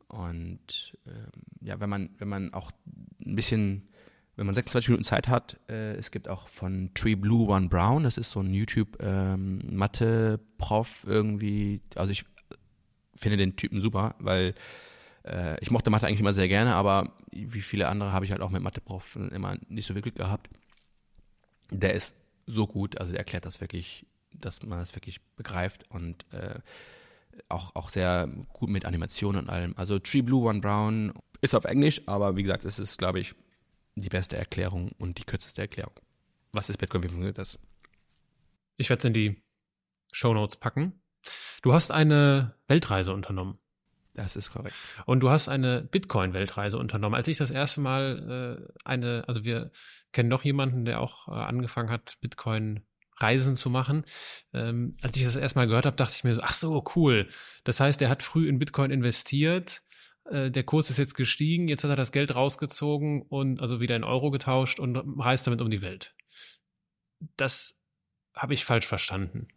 und 0.07 0.97
ähm, 1.07 1.31
ja, 1.61 1.79
wenn 1.79 1.89
man, 1.89 2.09
wenn 2.17 2.27
man 2.27 2.53
auch 2.53 2.71
ein 3.25 3.35
bisschen, 3.35 3.87
wenn 4.35 4.45
man 4.45 4.55
26 4.55 4.89
Minuten 4.89 5.05
Zeit 5.05 5.29
hat, 5.29 5.57
äh, 5.69 5.93
es 5.93 6.11
gibt 6.11 6.27
auch 6.27 6.49
von 6.49 6.91
Tree 6.93 7.15
Blue 7.15 7.47
One 7.47 7.69
Brown, 7.69 8.03
das 8.03 8.17
ist 8.17 8.31
so 8.31 8.41
ein 8.41 8.53
YouTube 8.53 9.01
ähm, 9.01 9.59
irgendwie, 11.05 11.79
also 11.95 12.11
ich 12.11 12.25
finde 13.15 13.37
den 13.37 13.55
Typen 13.55 13.79
super, 13.79 14.15
weil 14.19 14.53
äh, 15.25 15.60
ich 15.62 15.71
mochte 15.71 15.89
Mathe 15.89 16.07
eigentlich 16.07 16.19
immer 16.19 16.34
sehr 16.34 16.47
gerne, 16.47 16.75
aber 16.75 17.13
wie 17.31 17.62
viele 17.62 17.88
andere 17.88 18.12
habe 18.12 18.25
ich 18.25 18.31
halt 18.31 18.41
auch 18.41 18.49
mit 18.49 18.62
Mathe-Prof 18.62 19.15
immer 19.15 19.55
nicht 19.67 19.86
so 19.86 19.93
Glück 19.93 20.15
gehabt. 20.15 20.49
Der 21.69 21.93
ist 21.93 22.15
so 22.45 22.67
gut, 22.67 22.99
also 22.99 23.12
der 23.12 23.19
erklärt 23.19 23.45
das 23.45 23.62
wirklich, 23.62 24.05
dass 24.34 24.63
man 24.63 24.79
das 24.79 24.95
wirklich 24.95 25.21
begreift 25.36 25.89
und 25.89 26.25
äh, 26.34 26.60
auch, 27.49 27.75
auch 27.75 27.89
sehr 27.89 28.27
gut 28.49 28.69
mit 28.69 28.86
Animationen 28.86 29.43
und 29.43 29.49
allem. 29.49 29.73
Also 29.77 29.99
Tree 29.99 30.21
Blue 30.21 30.49
One 30.49 30.60
Brown 30.60 31.13
ist 31.41 31.55
auf 31.55 31.65
Englisch, 31.65 32.01
aber 32.07 32.36
wie 32.36 32.43
gesagt, 32.43 32.65
es 32.65 32.79
ist, 32.79 32.97
glaube 32.97 33.19
ich, 33.19 33.36
die 33.95 34.10
beste 34.10 34.38
Erklärung 34.38 34.91
und 34.97 35.17
die 35.17 35.23
kürzeste 35.23 35.62
Erklärung. 35.62 35.93
Was 36.51 36.69
ist 36.69 36.77
Bitcoin? 36.77 37.03
Wie 37.03 37.07
funktioniert 37.07 37.38
das? 37.38 37.60
Ich 38.77 38.89
werde 38.89 38.99
es 38.99 39.05
in 39.05 39.13
die 39.13 39.41
Show 40.12 40.34
Notes 40.34 40.57
packen. 40.57 41.01
Du 41.62 41.73
hast 41.73 41.91
eine 41.91 42.55
Weltreise 42.67 43.13
unternommen. 43.13 43.57
Das 44.21 44.36
ist 44.36 44.51
korrekt. 44.51 44.75
Und 45.05 45.21
du 45.21 45.29
hast 45.29 45.47
eine 45.47 45.81
Bitcoin-Weltreise 45.81 46.77
unternommen. 46.77 47.15
Als 47.15 47.27
ich 47.27 47.38
das 47.38 47.51
erste 47.51 47.81
Mal 47.81 48.60
äh, 48.60 48.73
eine, 48.86 49.23
also 49.27 49.45
wir 49.45 49.71
kennen 50.12 50.29
noch 50.29 50.43
jemanden, 50.43 50.86
der 50.86 50.99
auch 51.01 51.27
äh, 51.27 51.31
angefangen 51.31 51.89
hat, 51.89 52.17
Bitcoin 52.21 52.86
Reisen 53.17 53.55
zu 53.55 53.69
machen. 53.69 54.03
Ähm, 54.53 54.95
als 55.01 55.15
ich 55.17 55.23
das 55.23 55.36
erstmal 55.36 55.67
gehört 55.67 55.86
habe, 55.86 55.95
dachte 55.95 56.13
ich 56.15 56.23
mir 56.23 56.34
so, 56.34 56.41
ach 56.41 56.53
so, 56.53 56.84
cool. 56.95 57.27
Das 57.63 57.79
heißt, 57.79 58.01
er 58.01 58.10
hat 58.10 58.23
früh 58.23 58.47
in 58.47 58.60
Bitcoin 58.60 58.91
investiert, 58.91 59.84
äh, 60.25 60.49
der 60.49 60.63
Kurs 60.63 60.89
ist 60.89 60.97
jetzt 60.97 61.15
gestiegen, 61.15 61.67
jetzt 61.67 61.84
hat 61.84 61.89
er 61.91 61.95
das 61.95 62.12
Geld 62.12 62.34
rausgezogen 62.36 63.21
und 63.21 63.62
also 63.62 63.79
wieder 63.79 63.95
in 63.95 64.03
Euro 64.03 64.31
getauscht 64.31 64.79
und 64.79 64.97
reist 65.19 65.47
damit 65.47 65.62
um 65.62 65.69
die 65.69 65.81
Welt. 65.81 66.15
Das 67.38 67.81
habe 68.36 68.53
ich 68.53 68.65
falsch 68.65 68.88
verstanden. 68.88 69.47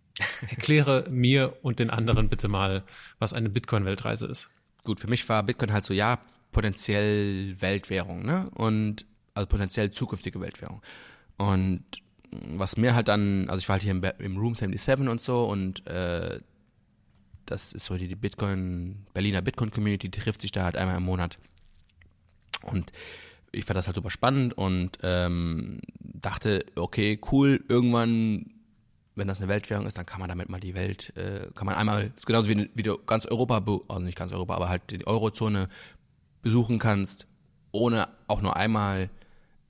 Erkläre 0.48 1.07
mir 1.11 1.57
und 1.62 1.79
den 1.79 1.90
anderen 1.90 2.29
bitte 2.29 2.48
mal, 2.48 2.85
was 3.18 3.33
eine 3.33 3.50
Bitcoin-Weltreise 3.50 4.27
ist. 4.27 4.50
Gut, 4.85 5.00
für 5.00 5.09
mich 5.09 5.29
war 5.29 5.42
Bitcoin 5.42 5.72
halt 5.72 5.85
so, 5.85 5.94
ja, 5.94 6.18
potenziell 6.53 7.61
Weltwährung, 7.61 8.24
ne? 8.24 8.50
Und 8.55 9.07
also 9.35 9.48
potenziell 9.48 9.90
zukünftige 9.90 10.40
Weltwährung. 10.40 10.83
Und 11.37 11.85
was 12.31 12.77
mir 12.77 12.94
halt 12.94 13.09
dann, 13.09 13.48
also 13.48 13.59
ich 13.59 13.68
war 13.68 13.74
halt 13.74 13.83
hier 13.83 13.92
im, 13.92 14.03
im 14.18 14.37
Room 14.37 14.55
77 14.55 15.09
und 15.09 15.20
so 15.20 15.44
und 15.44 15.87
äh, 15.87 16.40
das 17.46 17.72
ist 17.72 17.87
so 17.87 17.96
die, 17.96 18.09
die 18.09 18.14
Bitcoin, 18.14 19.05
Berliner 19.12 19.42
Bitcoin 19.42 19.70
Community, 19.70 20.09
die 20.09 20.18
trifft 20.18 20.40
sich 20.40 20.53
da 20.53 20.64
halt 20.64 20.77
einmal 20.77 20.96
im 20.96 21.05
Monat. 21.05 21.38
Und 22.62 22.90
ich 23.52 23.65
fand 23.65 23.77
das 23.77 23.87
halt 23.87 23.96
super 23.96 24.10
spannend 24.10 24.56
und 24.56 24.98
ähm, 25.02 25.81
dachte, 26.00 26.65
okay, 26.75 27.21
cool, 27.31 27.62
irgendwann 27.69 28.46
wenn 29.15 29.29
das 29.29 29.40
eine 29.40 29.48
Weltwährung 29.48 29.87
ist, 29.87 29.96
dann 29.96 30.06
kann 30.06 30.21
man 30.21 30.29
damit 30.29 30.48
mal 30.48 30.60
die 30.60 30.75
Welt, 30.75 31.17
äh, 31.17 31.48
kann 31.54 31.67
man 31.67 31.75
einmal, 31.75 32.12
genauso 32.27 32.48
wie, 32.48 32.71
wie 32.75 32.83
du 32.83 32.98
ganz 32.98 33.27
Europa, 33.27 33.62
also 33.88 34.00
nicht 34.00 34.19
ganz 34.19 34.33
Europa, 34.33 34.54
aber 34.54 34.69
halt 34.69 34.90
die 34.90 35.06
Eurozone 35.06 35.69
besuchen 36.42 36.79
kannst, 36.79 37.27
ohne 37.73 38.08
auch 38.27 38.42
nur 38.42 38.56
einmal 38.56 39.08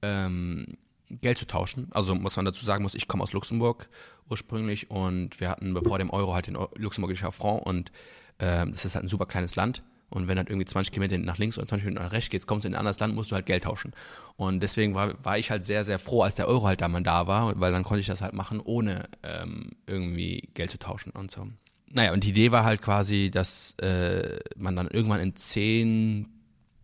ähm, 0.02 0.76
Geld 1.10 1.38
zu 1.38 1.46
tauschen. 1.46 1.88
Also 1.92 2.14
muss 2.14 2.36
man 2.36 2.44
dazu 2.44 2.64
sagen 2.64 2.82
muss, 2.82 2.94
ich 2.94 3.08
komme 3.08 3.22
aus 3.22 3.32
Luxemburg 3.32 3.88
ursprünglich 4.28 4.90
und 4.90 5.40
wir 5.40 5.50
hatten 5.50 5.74
bevor 5.74 5.98
dem 5.98 6.10
Euro 6.10 6.34
halt 6.34 6.46
den 6.46 6.56
luxemburgischen 6.76 7.30
Franc 7.30 7.64
und 7.64 7.90
äh, 8.38 8.66
das 8.66 8.84
ist 8.84 8.94
halt 8.94 9.04
ein 9.04 9.08
super 9.08 9.26
kleines 9.26 9.56
Land 9.56 9.82
Und 10.14 10.28
wenn 10.28 10.38
halt 10.38 10.48
irgendwie 10.48 10.66
20 10.66 10.92
Kilometer 10.92 11.18
nach 11.18 11.38
links 11.38 11.58
oder 11.58 11.66
20 11.66 11.84
Kilometer 11.84 12.04
nach 12.04 12.12
rechts 12.12 12.30
geht, 12.30 12.46
kommst 12.46 12.64
du 12.64 12.68
in 12.68 12.74
ein 12.74 12.78
anderes 12.78 13.00
Land, 13.00 13.14
musst 13.14 13.32
du 13.32 13.34
halt 13.34 13.46
Geld 13.46 13.64
tauschen. 13.64 13.92
Und 14.36 14.62
deswegen 14.62 14.94
war, 14.94 15.12
war 15.24 15.38
ich 15.38 15.50
halt 15.50 15.64
sehr, 15.64 15.82
sehr 15.82 15.98
froh, 15.98 16.22
als 16.22 16.36
der 16.36 16.46
Euro 16.46 16.66
halt 16.66 16.80
da 16.80 16.88
mal 16.88 17.02
da 17.02 17.26
war, 17.26 17.60
weil 17.60 17.72
dann 17.72 17.82
konnte 17.82 18.00
ich 18.00 18.06
das 18.06 18.22
halt 18.22 18.32
machen, 18.32 18.60
ohne 18.60 19.08
ähm, 19.24 19.72
irgendwie 19.88 20.48
Geld 20.54 20.70
zu 20.70 20.78
tauschen 20.78 21.10
und 21.10 21.32
so. 21.32 21.48
Naja, 21.90 22.12
und 22.12 22.22
die 22.22 22.30
Idee 22.30 22.52
war 22.52 22.64
halt 22.64 22.80
quasi, 22.80 23.30
dass 23.30 23.74
äh, 23.82 24.38
man 24.56 24.76
dann 24.76 24.86
irgendwann 24.86 25.20
in 25.20 25.34
10, 25.34 26.28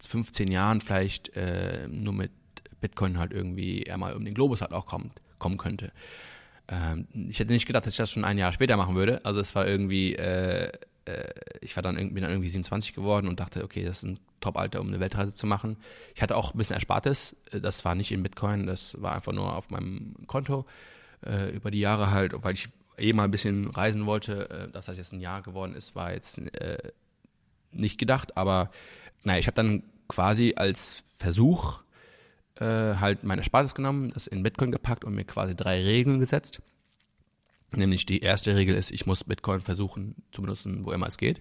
15 0.04 0.50
Jahren 0.50 0.80
vielleicht 0.80 1.36
äh, 1.36 1.86
nur 1.88 2.12
mit 2.12 2.32
Bitcoin 2.80 3.18
halt 3.18 3.32
irgendwie 3.32 3.88
einmal 3.90 4.14
um 4.14 4.24
den 4.24 4.34
Globus 4.34 4.60
halt 4.60 4.72
auch 4.72 4.86
kommt, 4.86 5.20
kommen 5.38 5.56
könnte. 5.56 5.92
Ähm, 6.66 7.06
ich 7.28 7.38
hätte 7.38 7.52
nicht 7.52 7.66
gedacht, 7.66 7.86
dass 7.86 7.94
ich 7.94 7.98
das 7.98 8.10
schon 8.10 8.24
ein 8.24 8.38
Jahr 8.38 8.52
später 8.52 8.76
machen 8.76 8.94
würde. 8.94 9.24
Also 9.24 9.40
es 9.40 9.54
war 9.54 9.66
irgendwie, 9.66 10.14
äh, 10.14 10.70
äh, 11.11 11.32
ich 11.61 11.76
war 11.76 11.82
dann, 11.82 11.96
bin 11.96 12.22
dann 12.22 12.30
irgendwie 12.30 12.48
27 12.48 12.94
geworden 12.94 13.28
und 13.28 13.40
dachte, 13.40 13.64
okay, 13.64 13.84
das 13.84 13.98
ist 13.98 14.02
ein 14.04 14.20
Top-Alter, 14.40 14.80
um 14.80 14.88
eine 14.88 15.00
Weltreise 15.00 15.34
zu 15.34 15.46
machen. 15.46 15.76
Ich 16.14 16.22
hatte 16.22 16.36
auch 16.36 16.54
ein 16.54 16.58
bisschen 16.58 16.74
Erspartes. 16.74 17.36
Das 17.52 17.84
war 17.84 17.94
nicht 17.94 18.12
in 18.12 18.22
Bitcoin, 18.22 18.66
das 18.66 19.00
war 19.00 19.14
einfach 19.14 19.32
nur 19.32 19.56
auf 19.56 19.70
meinem 19.70 20.14
Konto 20.26 20.66
äh, 21.26 21.50
über 21.50 21.70
die 21.70 21.80
Jahre 21.80 22.11
halt, 22.11 22.32
weil 22.42 22.54
ich 22.54 22.68
eh 22.98 23.12
mal 23.12 23.24
ein 23.24 23.30
bisschen 23.30 23.68
reisen 23.68 24.06
wollte. 24.06 24.50
Äh, 24.50 24.70
dass 24.70 24.86
das 24.86 24.96
jetzt 24.96 25.12
ein 25.12 25.20
Jahr 25.20 25.42
geworden 25.42 25.74
ist, 25.74 25.94
war 25.94 26.12
jetzt 26.12 26.38
äh, 26.38 26.78
nicht 27.72 27.98
gedacht. 27.98 28.36
Aber 28.36 28.70
naja, 29.24 29.38
ich 29.38 29.46
habe 29.46 29.56
dann 29.56 29.82
quasi 30.08 30.54
als 30.56 31.04
Versuch 31.16 31.82
äh, 32.56 32.64
halt 32.96 33.24
meine 33.24 33.40
Erspartes 33.40 33.74
genommen, 33.74 34.11
das 34.12 34.26
in 34.26 34.42
Bitcoin 34.42 34.70
gepackt 34.72 35.04
und 35.04 35.14
mir 35.14 35.24
quasi 35.24 35.54
drei 35.54 35.82
Regeln 35.82 36.20
gesetzt. 36.20 36.61
Nämlich 37.74 38.06
die 38.06 38.20
erste 38.20 38.56
Regel 38.56 38.74
ist, 38.74 38.90
ich 38.90 39.06
muss 39.06 39.24
Bitcoin 39.24 39.60
versuchen 39.60 40.16
zu 40.32 40.42
benutzen, 40.42 40.84
wo 40.84 40.92
immer 40.92 41.06
es 41.06 41.18
geht. 41.18 41.40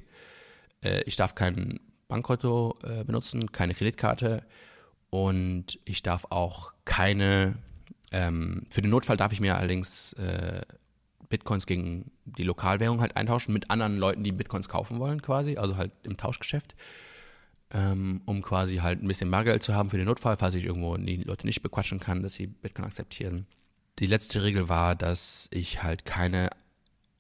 Äh, 0.82 1.02
ich 1.06 1.16
darf 1.16 1.36
kein 1.36 1.80
Bankkonto 2.08 2.78
äh, 2.84 3.04
benutzen, 3.04 3.52
keine 3.52 3.74
Kreditkarte 3.74 4.44
und 5.10 5.80
ich 5.86 6.04
darf 6.04 6.26
auch 6.30 6.74
keine, 6.86 7.56
ähm, 8.12 8.66
für 8.70 8.82
den 8.82 8.92
Notfall 8.92 9.18
darf 9.18 9.32
ich 9.32 9.40
mir 9.40 9.58
allerdings 9.58 10.14
äh, 10.14 10.62
Bitcoins 11.30 11.66
gegen 11.66 12.12
die 12.26 12.44
Lokalwährung 12.44 13.02
halt 13.02 13.16
eintauschen 13.16 13.54
mit 13.54 13.72
anderen 13.72 13.98
Leuten, 13.98 14.24
die 14.24 14.32
Bitcoins 14.32 14.70
kaufen 14.70 15.00
wollen 15.00 15.22
quasi, 15.22 15.58
also 15.58 15.78
halt 15.78 15.94
im 16.04 16.18
Tauschgeschäft, 16.18 16.76
ähm, 17.72 18.22
um 18.26 18.42
quasi 18.42 18.78
halt 18.78 19.02
ein 19.02 19.08
bisschen 19.08 19.30
Bargeld 19.32 19.64
zu 19.64 19.76
haben 19.76 19.90
für 19.90 19.98
den 19.98 20.08
Notfall, 20.08 20.38
falls 20.38 20.56
ich 20.56 20.66
irgendwo 20.66 20.98
die 20.98 21.24
Leute 21.24 21.46
nicht 21.46 21.62
bequatschen 21.62 22.00
kann, 22.00 22.24
dass 22.24 22.34
sie 22.34 22.48
Bitcoin 22.48 22.86
akzeptieren. 22.86 23.46
Die 24.00 24.08
letzte 24.08 24.44
Regel 24.44 24.70
war, 24.70 24.96
dass 24.96 25.50
ich 25.52 25.84
halt 25.84 26.06
keine 26.06 26.50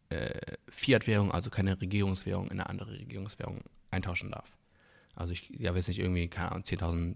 äh, 0.09 0.29
Fiat-Währung, 0.69 1.31
also 1.31 1.49
keine 1.49 1.79
Regierungswährung 1.79 2.45
in 2.45 2.59
eine 2.59 2.69
andere 2.69 2.91
Regierungswährung 2.91 3.61
eintauschen 3.91 4.31
darf. 4.31 4.55
Also 5.15 5.33
ich 5.33 5.49
will 5.49 5.75
jetzt 5.75 5.87
nicht 5.89 5.99
irgendwie, 5.99 6.27
keine 6.29 6.51
Ahnung, 6.51 6.63
10.000 6.63 7.15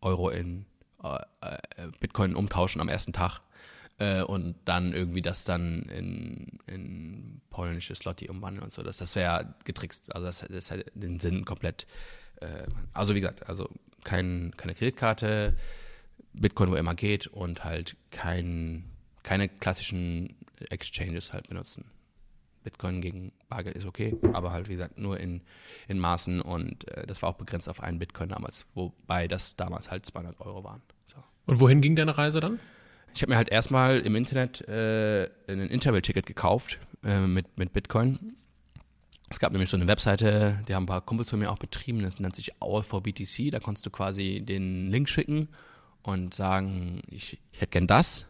Euro 0.00 0.30
in 0.30 0.64
äh, 1.02 1.18
äh, 1.40 1.88
Bitcoin 2.00 2.34
umtauschen 2.34 2.80
am 2.80 2.88
ersten 2.88 3.12
Tag 3.12 3.40
äh, 3.98 4.22
und 4.22 4.54
dann 4.64 4.92
irgendwie 4.92 5.22
das 5.22 5.44
dann 5.44 5.82
in, 5.82 6.58
in 6.66 7.40
polnische 7.50 7.94
Slotty 7.94 8.28
umwandeln 8.28 8.62
und 8.62 8.72
so. 8.72 8.82
Das, 8.82 8.98
das 8.98 9.16
wäre 9.16 9.54
getrickst. 9.64 10.14
Also 10.14 10.26
das, 10.26 10.46
das 10.48 10.70
hat 10.70 10.84
den 10.94 11.18
Sinn 11.18 11.44
komplett. 11.44 11.86
Äh, 12.40 12.46
also 12.92 13.14
wie 13.14 13.20
gesagt, 13.20 13.48
also 13.48 13.68
kein, 14.04 14.52
keine 14.56 14.74
Kreditkarte, 14.74 15.56
Bitcoin, 16.32 16.70
wo 16.70 16.76
immer 16.76 16.94
geht 16.94 17.26
und 17.26 17.64
halt 17.64 17.96
kein, 18.10 18.84
keine 19.22 19.48
klassischen 19.48 20.36
Exchanges 20.70 21.32
halt 21.32 21.48
benutzen. 21.48 21.84
Bitcoin 22.64 23.00
gegen 23.00 23.32
Bargeld 23.48 23.76
ist 23.76 23.86
okay, 23.86 24.16
aber 24.32 24.52
halt 24.52 24.68
wie 24.68 24.72
gesagt 24.72 24.98
nur 24.98 25.18
in, 25.18 25.40
in 25.86 25.98
Maßen 25.98 26.40
und 26.40 26.88
äh, 26.88 27.06
das 27.06 27.22
war 27.22 27.30
auch 27.30 27.36
begrenzt 27.36 27.68
auf 27.68 27.82
einen 27.82 27.98
Bitcoin 27.98 28.28
damals, 28.28 28.66
wobei 28.74 29.28
das 29.28 29.56
damals 29.56 29.90
halt 29.90 30.04
200 30.04 30.40
Euro 30.40 30.64
waren. 30.64 30.82
So. 31.06 31.16
Und 31.46 31.60
wohin 31.60 31.80
ging 31.80 31.96
deine 31.96 32.18
Reise 32.18 32.40
dann? 32.40 32.58
Ich 33.14 33.22
habe 33.22 33.30
mir 33.30 33.36
halt 33.36 33.48
erstmal 33.48 34.00
im 34.00 34.14
Internet 34.14 34.66
äh, 34.68 35.30
ein 35.48 35.60
Interrail-Ticket 35.68 36.26
gekauft 36.26 36.78
äh, 37.04 37.20
mit, 37.20 37.56
mit 37.56 37.72
Bitcoin. 37.72 38.36
Es 39.30 39.38
gab 39.38 39.52
nämlich 39.52 39.70
so 39.70 39.76
eine 39.76 39.88
Webseite, 39.88 40.62
die 40.68 40.74
haben 40.74 40.84
ein 40.84 40.86
paar 40.86 41.00
Kumpels 41.00 41.30
von 41.30 41.38
mir 41.38 41.50
auch 41.50 41.58
betrieben, 41.58 42.02
das 42.02 42.18
nennt 42.18 42.36
sich 42.36 42.62
All 42.62 42.82
for 42.82 43.02
BTC. 43.02 43.50
Da 43.50 43.60
konntest 43.60 43.86
du 43.86 43.90
quasi 43.90 44.40
den 44.40 44.90
Link 44.90 45.08
schicken 45.08 45.48
und 46.02 46.34
sagen, 46.34 47.02
ich, 47.08 47.38
ich 47.52 47.60
hätte 47.60 47.72
gern 47.72 47.86
das. 47.86 48.26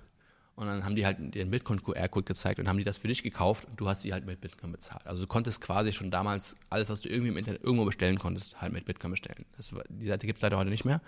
Und 0.57 0.67
dann 0.67 0.85
haben 0.85 0.97
die 0.97 1.07
halt 1.07 1.19
den 1.21 1.53
Bitcoin-QR-Code 1.53 2.25
gezeigt 2.25 2.59
und 2.59 2.69
haben 2.69 2.79
die 2.79 2.85
das 2.85 2.99
für 2.99 3.07
dich 3.07 3.23
gekauft 3.23 3.65
und 3.67 3.79
du 3.79 3.89
hast 3.89 4.03
sie 4.03 4.13
halt 4.13 4.27
mit 4.27 4.41
Bitcoin 4.41 4.73
bezahlt. 4.73 5.07
Also 5.07 5.23
du 5.23 5.29
konntest 5.29 5.61
quasi 5.61 5.93
schon 5.93 6.11
damals 6.11 6.57
alles, 6.69 6.89
was 6.89 7.01
du 7.01 7.09
irgendwie 7.09 7.29
im 7.29 7.37
Internet 7.37 7.63
irgendwo 7.63 7.85
bestellen 7.85 8.19
konntest, 8.19 8.61
halt 8.61 8.73
mit 8.73 8.85
Bitcoin 8.85 9.13
bestellen. 9.13 9.45
Das, 9.57 9.73
die 9.89 10.07
Seite 10.07 10.27
gibt 10.27 10.39
es 10.39 10.43
leider 10.43 10.59
heute 10.59 10.71
nicht 10.71 10.85
mehr. 10.85 11.01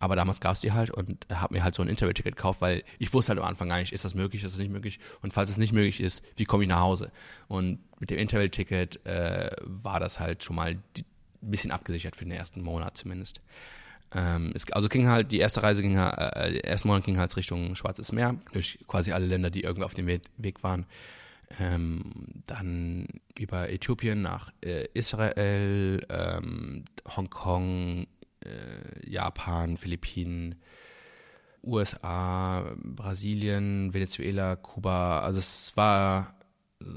Aber 0.00 0.16
damals 0.16 0.40
gab 0.40 0.54
es 0.54 0.60
die 0.60 0.72
halt 0.72 0.90
und 0.90 1.26
habe 1.32 1.54
mir 1.54 1.64
halt 1.64 1.74
so 1.74 1.82
ein 1.82 1.88
Interrail-Ticket 1.88 2.36
gekauft, 2.36 2.60
weil 2.60 2.82
ich 2.98 3.12
wusste 3.12 3.30
halt 3.30 3.40
am 3.40 3.46
Anfang 3.46 3.68
gar 3.68 3.78
nicht, 3.78 3.92
ist 3.92 4.04
das 4.04 4.14
möglich, 4.14 4.44
ist 4.44 4.52
das 4.52 4.58
nicht 4.58 4.70
möglich 4.70 5.00
und 5.22 5.32
falls 5.32 5.50
es 5.50 5.58
nicht 5.58 5.72
möglich 5.72 6.00
ist, 6.00 6.22
wie 6.36 6.44
komme 6.44 6.64
ich 6.64 6.68
nach 6.68 6.80
Hause? 6.80 7.10
Und 7.48 7.80
mit 8.00 8.10
dem 8.10 8.18
Interrail-Ticket 8.18 9.04
äh, 9.06 9.50
war 9.62 9.98
das 9.98 10.20
halt 10.20 10.44
schon 10.44 10.56
mal 10.56 10.70
ein 10.72 10.82
bisschen 11.40 11.72
abgesichert 11.72 12.16
für 12.16 12.24
den 12.24 12.32
ersten 12.32 12.62
Monat 12.62 12.96
zumindest. 12.96 13.40
Ähm, 14.14 14.52
es, 14.54 14.70
also 14.72 14.88
ging 14.88 15.08
halt, 15.08 15.32
die 15.32 15.38
erste 15.38 15.62
Reise 15.62 15.82
ging 15.82 15.96
äh, 15.96 16.52
der 16.52 16.64
erste 16.64 16.88
Monat 16.88 17.04
ging 17.04 17.18
halt 17.18 17.36
Richtung 17.36 17.74
Schwarzes 17.74 18.12
Meer, 18.12 18.36
durch 18.52 18.78
quasi 18.86 19.12
alle 19.12 19.26
Länder, 19.26 19.50
die 19.50 19.62
irgendwie 19.62 19.84
auf 19.84 19.94
dem 19.94 20.06
Weg 20.06 20.62
waren. 20.62 20.86
Ähm, 21.58 22.12
dann 22.46 23.06
über 23.38 23.70
Äthiopien 23.70 24.20
nach 24.20 24.50
äh, 24.64 24.86
Israel, 24.94 26.06
ähm, 26.10 26.84
Hongkong, 27.16 28.06
äh, 28.44 29.10
Japan, 29.10 29.78
Philippinen, 29.78 30.56
USA, 31.62 32.64
Brasilien, 32.76 33.92
Venezuela, 33.94 34.56
Kuba. 34.56 35.20
Also 35.20 35.38
es 35.38 35.76
war, 35.76 36.34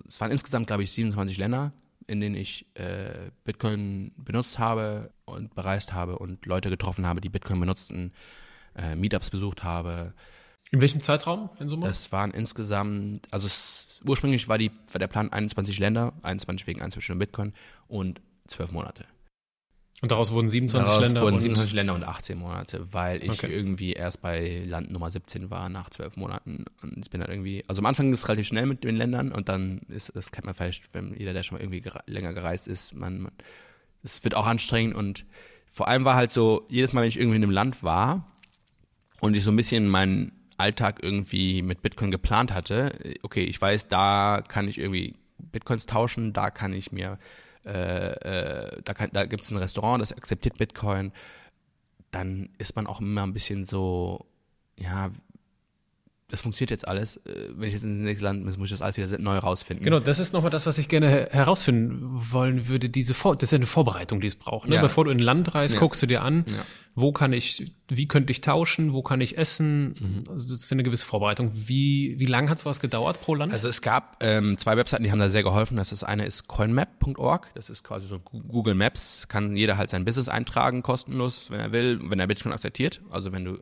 es 0.07 0.20
waren 0.20 0.32
insgesamt, 0.32 0.68
glaube 0.68 0.84
ich, 0.84 0.91
27 0.91 1.38
Länder 1.38 1.74
in 2.12 2.20
denen 2.20 2.36
ich 2.36 2.66
äh, 2.74 3.32
Bitcoin 3.45 4.12
benutzt 4.18 4.59
habe 4.59 5.12
und 5.32 5.55
bereist 5.55 5.93
habe 5.93 6.19
und 6.19 6.45
Leute 6.45 6.69
getroffen 6.69 7.05
habe, 7.05 7.21
die 7.21 7.29
Bitcoin 7.29 7.59
benutzten, 7.59 8.13
äh, 8.75 8.95
Meetups 8.95 9.29
besucht 9.29 9.63
habe. 9.63 10.13
In 10.71 10.79
welchem 10.79 11.01
Zeitraum 11.01 11.49
in 11.59 11.67
Summe? 11.67 11.88
Es 11.88 12.11
waren 12.11 12.32
insgesamt, 12.32 13.27
also 13.32 13.47
es, 13.47 13.99
ursprünglich 14.05 14.47
war, 14.47 14.57
die, 14.57 14.71
war 14.91 14.99
der 14.99 15.07
Plan 15.07 15.32
21 15.32 15.79
Länder, 15.79 16.13
21 16.21 16.67
wegen 16.67 16.82
21 16.82 17.17
Bitcoin 17.17 17.53
und 17.88 18.21
12 18.47 18.71
Monate. 18.71 19.05
Und 20.01 20.11
daraus 20.11 20.32
wurden 20.32 20.49
27 20.49 20.89
daraus 20.89 21.05
Länder? 21.05 21.21
wurden 21.21 21.39
27 21.39 21.75
Länder 21.75 21.93
und 21.93 22.03
18 22.03 22.39
Monate, 22.39 22.88
weil 22.91 23.23
ich 23.23 23.43
okay. 23.43 23.53
irgendwie 23.53 23.93
erst 23.93 24.23
bei 24.23 24.63
Land 24.65 24.91
Nummer 24.91 25.11
17 25.11 25.51
war 25.51 25.69
nach 25.69 25.91
12 25.91 26.17
Monaten. 26.17 26.65
Und 26.82 26.97
ich 26.97 27.11
bin 27.11 27.21
dann 27.21 27.29
irgendwie, 27.29 27.63
also 27.67 27.82
am 27.82 27.86
Anfang 27.86 28.11
ist 28.11 28.19
es 28.19 28.27
relativ 28.27 28.47
schnell 28.47 28.65
mit 28.65 28.84
den 28.84 28.95
Ländern 28.95 29.32
und 29.32 29.47
dann 29.47 29.79
ist, 29.89 30.11
das 30.15 30.32
kennt 30.32 30.45
man 30.45 30.55
vielleicht, 30.55 30.91
wenn 30.95 31.15
jeder, 31.15 31.34
der 31.34 31.43
schon 31.43 31.57
mal 31.57 31.63
irgendwie 31.63 31.84
länger 32.07 32.34
gereist 32.34 32.67
ist, 32.67 32.95
man, 32.95 33.21
man, 33.21 33.32
es 34.04 34.24
wird 34.24 34.36
auch 34.36 34.45
anstrengend 34.45 34.95
und 34.95 35.26
vor 35.68 35.88
allem 35.88 36.06
war 36.06 36.16
halt 36.16 36.32
so, 36.32 36.66
jedes 36.70 36.93
Mal, 36.93 37.02
wenn 37.02 37.10
ich 37.10 37.18
irgendwie 37.18 37.38
in 37.38 37.43
einem 37.43 37.52
Land 37.52 37.84
war 37.84 38.32
und 39.22 39.36
ich 39.36 39.43
so 39.43 39.52
ein 39.52 39.56
bisschen 39.56 39.88
meinen 39.88 40.32
Alltag 40.58 40.99
irgendwie 41.02 41.62
mit 41.62 41.82
Bitcoin 41.82 42.12
geplant 42.12 42.54
hatte, 42.54 42.91
okay, 43.24 43.43
ich 43.43 43.60
weiß, 43.60 43.88
da 43.88 44.43
kann 44.47 44.68
ich 44.68 44.78
irgendwie 44.78 45.16
Bitcoins 45.38 45.86
tauschen, 45.86 46.34
da 46.34 46.52
kann 46.52 46.74
ich 46.74 46.91
mir 46.91 47.18
äh, 47.66 48.12
äh, 48.12 48.82
da, 48.84 48.93
da 48.93 49.26
gibt 49.26 49.43
es 49.43 49.52
ein 49.52 49.58
Restaurant, 49.58 50.02
das 50.02 50.14
akzeptiert 50.14 50.58
Bitcoin, 50.58 51.12
dann 52.10 52.49
ist 52.58 52.76
man 52.76 52.88
auch 52.88 53.02
immer 53.02 53.24
ein 53.24 53.34
bisschen 53.34 53.64
so, 53.66 54.26
ja, 54.78 55.12
das 56.32 56.41
funktioniert 56.41 56.71
jetzt 56.71 56.88
alles. 56.88 57.17
Äh, 57.17 57.49
wenn 57.55 57.67
ich 57.67 57.73
jetzt 57.73 57.84
ins 57.84 57.99
nächste 57.99 58.23
Land 58.23 58.45
muss, 58.45 58.57
muss 58.57 58.67
ich 58.67 58.71
das 58.71 58.82
alles 58.82 58.97
wieder 58.97 59.21
neu 59.21 59.38
rausfinden. 59.38 59.84
Genau, 59.84 59.99
das 59.99 60.17
ist 60.19 60.34
nochmal 60.34 60.49
das, 60.49 60.65
was 60.65 60.77
ich 60.77 60.88
gerne 60.88 61.27
herausfinden 61.29 61.99
wollen 62.01 62.67
würde. 62.67 62.89
Diese 62.89 63.13
Vor 63.13 63.36
das 63.36 63.43
ist 63.43 63.51
ja 63.51 63.57
eine 63.57 63.65
Vorbereitung, 63.65 64.21
die 64.21 64.27
es 64.27 64.36
braucht. 64.36 64.69
Ne? 64.69 64.75
Ja. 64.75 64.82
Bevor 64.82 65.05
du 65.05 65.11
in 65.11 65.17
ein 65.17 65.23
Land 65.23 65.53
reist, 65.53 65.73
ja. 65.73 65.79
guckst 65.79 66.01
du 66.01 66.07
dir 66.07 66.21
an, 66.21 66.45
ja. 66.47 66.53
wo 66.95 67.11
kann 67.11 67.34
ich, 67.34 67.73
wie 67.89 68.07
könnte 68.07 68.32
ich 68.32 68.39
tauschen, 68.39 68.93
wo 68.93 69.03
kann 69.03 69.19
ich 69.19 69.38
essen. 69.38 69.89
Mhm. 69.89 70.23
Also 70.29 70.47
das 70.47 70.59
ist 70.59 70.71
eine 70.71 70.84
gewisse 70.84 71.05
Vorbereitung. 71.05 71.51
Wie, 71.53 72.15
wie 72.17 72.25
lang 72.25 72.49
hat 72.49 72.59
sowas 72.59 72.79
gedauert 72.79 73.21
pro 73.21 73.36
Land? 73.36 73.51
Also 73.51 73.67
es 73.67 73.82
gab 73.82 74.17
ähm, 74.21 74.57
zwei 74.57 74.77
Webseiten, 74.77 75.03
die 75.03 75.11
haben 75.11 75.19
da 75.19 75.29
sehr 75.29 75.43
geholfen. 75.43 75.75
Das 75.75 75.91
ist 75.91 76.03
eine 76.03 76.25
ist 76.25 76.47
coinmap.org. 76.47 77.49
Das 77.55 77.69
ist 77.69 77.84
quasi 77.84 78.07
so 78.07 78.19
Google 78.19 78.75
Maps. 78.75 79.27
Kann 79.27 79.57
jeder 79.57 79.77
halt 79.77 79.89
sein 79.89 80.05
Business 80.05 80.29
eintragen, 80.29 80.82
kostenlos, 80.82 81.51
wenn 81.51 81.59
er 81.59 81.71
will, 81.73 81.99
wenn 82.03 82.19
er 82.19 82.27
Bitcoin 82.27 82.53
akzeptiert. 82.53 83.01
Also 83.09 83.34
wenn 83.34 83.43
du 83.43 83.57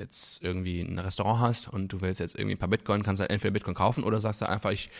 jetzt 0.00 0.42
irgendwie 0.42 0.80
ein 0.80 0.98
Restaurant 0.98 1.40
hast 1.40 1.68
und 1.68 1.88
du 1.92 2.00
willst 2.00 2.20
jetzt 2.20 2.36
irgendwie 2.36 2.56
ein 2.56 2.58
paar 2.58 2.68
Bitcoin, 2.68 3.02
kannst 3.02 3.20
halt 3.20 3.30
entweder 3.30 3.52
Bitcoin 3.52 3.74
kaufen 3.74 4.02
oder 4.04 4.20
sagst 4.20 4.40
du 4.40 4.48
einfach, 4.48 4.70
ich 4.72 4.90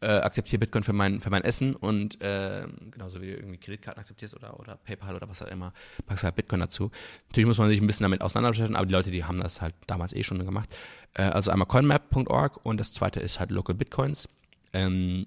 äh, 0.00 0.06
akzeptiere 0.06 0.60
Bitcoin 0.60 0.82
für 0.82 0.92
mein, 0.92 1.20
für 1.20 1.30
mein 1.30 1.42
Essen 1.42 1.74
und 1.74 2.20
äh, 2.22 2.66
genauso 2.90 3.20
wie 3.22 3.26
du 3.26 3.36
irgendwie 3.36 3.58
Kreditkarten 3.58 4.00
akzeptierst 4.00 4.34
oder, 4.34 4.58
oder 4.60 4.76
PayPal 4.76 5.14
oder 5.14 5.28
was 5.28 5.42
auch 5.42 5.48
immer, 5.48 5.72
packst 6.06 6.24
halt 6.24 6.36
Bitcoin 6.36 6.60
dazu. 6.60 6.90
Natürlich 7.28 7.46
muss 7.46 7.58
man 7.58 7.68
sich 7.68 7.80
ein 7.80 7.86
bisschen 7.86 8.04
damit 8.04 8.22
auseinandersetzen, 8.22 8.76
aber 8.76 8.86
die 8.86 8.92
Leute, 8.92 9.10
die 9.10 9.24
haben 9.24 9.40
das 9.40 9.60
halt 9.60 9.74
damals 9.86 10.12
eh 10.12 10.22
schon 10.22 10.44
gemacht. 10.44 10.74
Äh, 11.14 11.22
also 11.22 11.50
einmal 11.50 11.66
coinmap.org 11.66 12.64
und 12.64 12.78
das 12.78 12.92
zweite 12.92 13.20
ist 13.20 13.40
halt 13.40 13.50
Local 13.50 13.74
Bitcoins. 13.74 14.28
Ähm, 14.72 15.26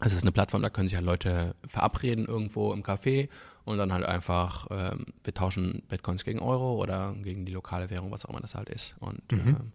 es 0.00 0.12
ist 0.12 0.22
eine 0.22 0.32
Plattform, 0.32 0.62
da 0.62 0.70
können 0.70 0.88
sich 0.88 0.96
halt 0.96 1.06
Leute 1.06 1.54
verabreden 1.66 2.26
irgendwo 2.26 2.72
im 2.72 2.82
Café 2.82 3.28
und 3.64 3.78
dann 3.78 3.92
halt 3.92 4.04
einfach, 4.04 4.68
ähm, 4.70 5.06
wir 5.24 5.34
tauschen 5.34 5.82
Bitcoins 5.88 6.24
gegen 6.24 6.38
Euro 6.38 6.74
oder 6.74 7.14
gegen 7.22 7.46
die 7.46 7.52
lokale 7.52 7.88
Währung, 7.90 8.10
was 8.10 8.24
auch 8.24 8.30
immer 8.30 8.40
das 8.40 8.54
halt 8.54 8.68
ist. 8.68 8.94
Und 9.00 9.32
mhm. 9.32 9.48
ähm, 9.48 9.72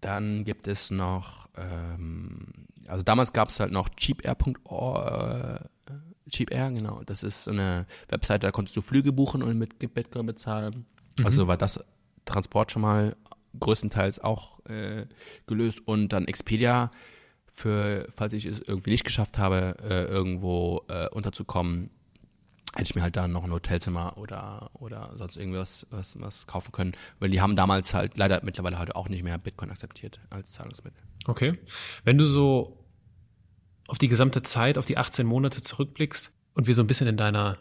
dann 0.00 0.44
gibt 0.44 0.68
es 0.68 0.90
noch, 0.90 1.48
ähm, 1.56 2.46
also 2.86 3.02
damals 3.02 3.32
gab 3.32 3.48
es 3.48 3.58
halt 3.58 3.72
noch 3.72 3.88
cheapair.org, 3.88 5.60
äh, 5.60 6.30
cheapair, 6.30 6.70
genau, 6.70 7.02
das 7.06 7.22
ist 7.22 7.44
so 7.44 7.50
eine 7.50 7.86
Webseite, 8.08 8.46
da 8.46 8.50
konntest 8.50 8.76
du 8.76 8.82
Flüge 8.82 9.12
buchen 9.12 9.42
und 9.42 9.58
mit 9.58 9.78
Bitcoin 9.78 10.26
bezahlen. 10.26 10.84
Mhm. 11.18 11.26
Also 11.26 11.48
war 11.48 11.56
das 11.56 11.82
Transport 12.26 12.70
schon 12.70 12.82
mal 12.82 13.16
größtenteils 13.58 14.18
auch 14.18 14.64
äh, 14.66 15.06
gelöst 15.46 15.80
und 15.86 16.08
dann 16.08 16.26
Expedia 16.26 16.90
für, 17.54 18.06
falls 18.14 18.32
ich 18.32 18.46
es 18.46 18.60
irgendwie 18.60 18.90
nicht 18.90 19.04
geschafft 19.04 19.38
habe, 19.38 19.76
äh, 19.82 20.04
irgendwo 20.06 20.84
äh, 20.88 21.08
unterzukommen, 21.08 21.88
hätte 22.74 22.82
ich 22.90 22.94
mir 22.96 23.02
halt 23.02 23.14
da 23.14 23.28
noch 23.28 23.44
ein 23.44 23.52
Hotelzimmer 23.52 24.18
oder, 24.18 24.70
oder 24.74 25.12
sonst 25.16 25.36
irgendwas 25.36 25.86
was, 25.90 26.20
was 26.20 26.48
kaufen 26.48 26.72
können, 26.72 26.92
weil 27.20 27.30
die 27.30 27.40
haben 27.40 27.54
damals 27.54 27.94
halt 27.94 28.18
leider 28.18 28.40
mittlerweile 28.42 28.78
halt 28.78 28.96
auch 28.96 29.08
nicht 29.08 29.22
mehr 29.22 29.38
Bitcoin 29.38 29.70
akzeptiert 29.70 30.18
als 30.30 30.52
Zahlungsmittel. 30.52 31.00
Okay. 31.26 31.56
Wenn 32.02 32.18
du 32.18 32.24
so 32.24 32.84
auf 33.86 33.98
die 33.98 34.08
gesamte 34.08 34.42
Zeit, 34.42 34.76
auf 34.76 34.86
die 34.86 34.98
18 34.98 35.24
Monate 35.24 35.62
zurückblickst 35.62 36.32
und 36.54 36.66
wir 36.66 36.74
so 36.74 36.82
ein 36.82 36.88
bisschen 36.88 37.06
in 37.06 37.16
deiner 37.16 37.58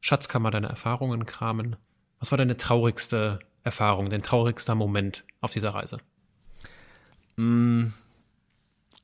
Schatzkammer 0.00 0.50
deine 0.50 0.68
Erfahrungen 0.68 1.26
kramen, 1.26 1.76
was 2.18 2.32
war 2.32 2.38
deine 2.38 2.56
traurigste 2.56 3.38
Erfahrung, 3.62 4.10
dein 4.10 4.22
traurigster 4.22 4.74
Moment 4.74 5.24
auf 5.40 5.52
dieser 5.52 5.70
Reise? 5.70 5.98
Mm, 7.36 7.92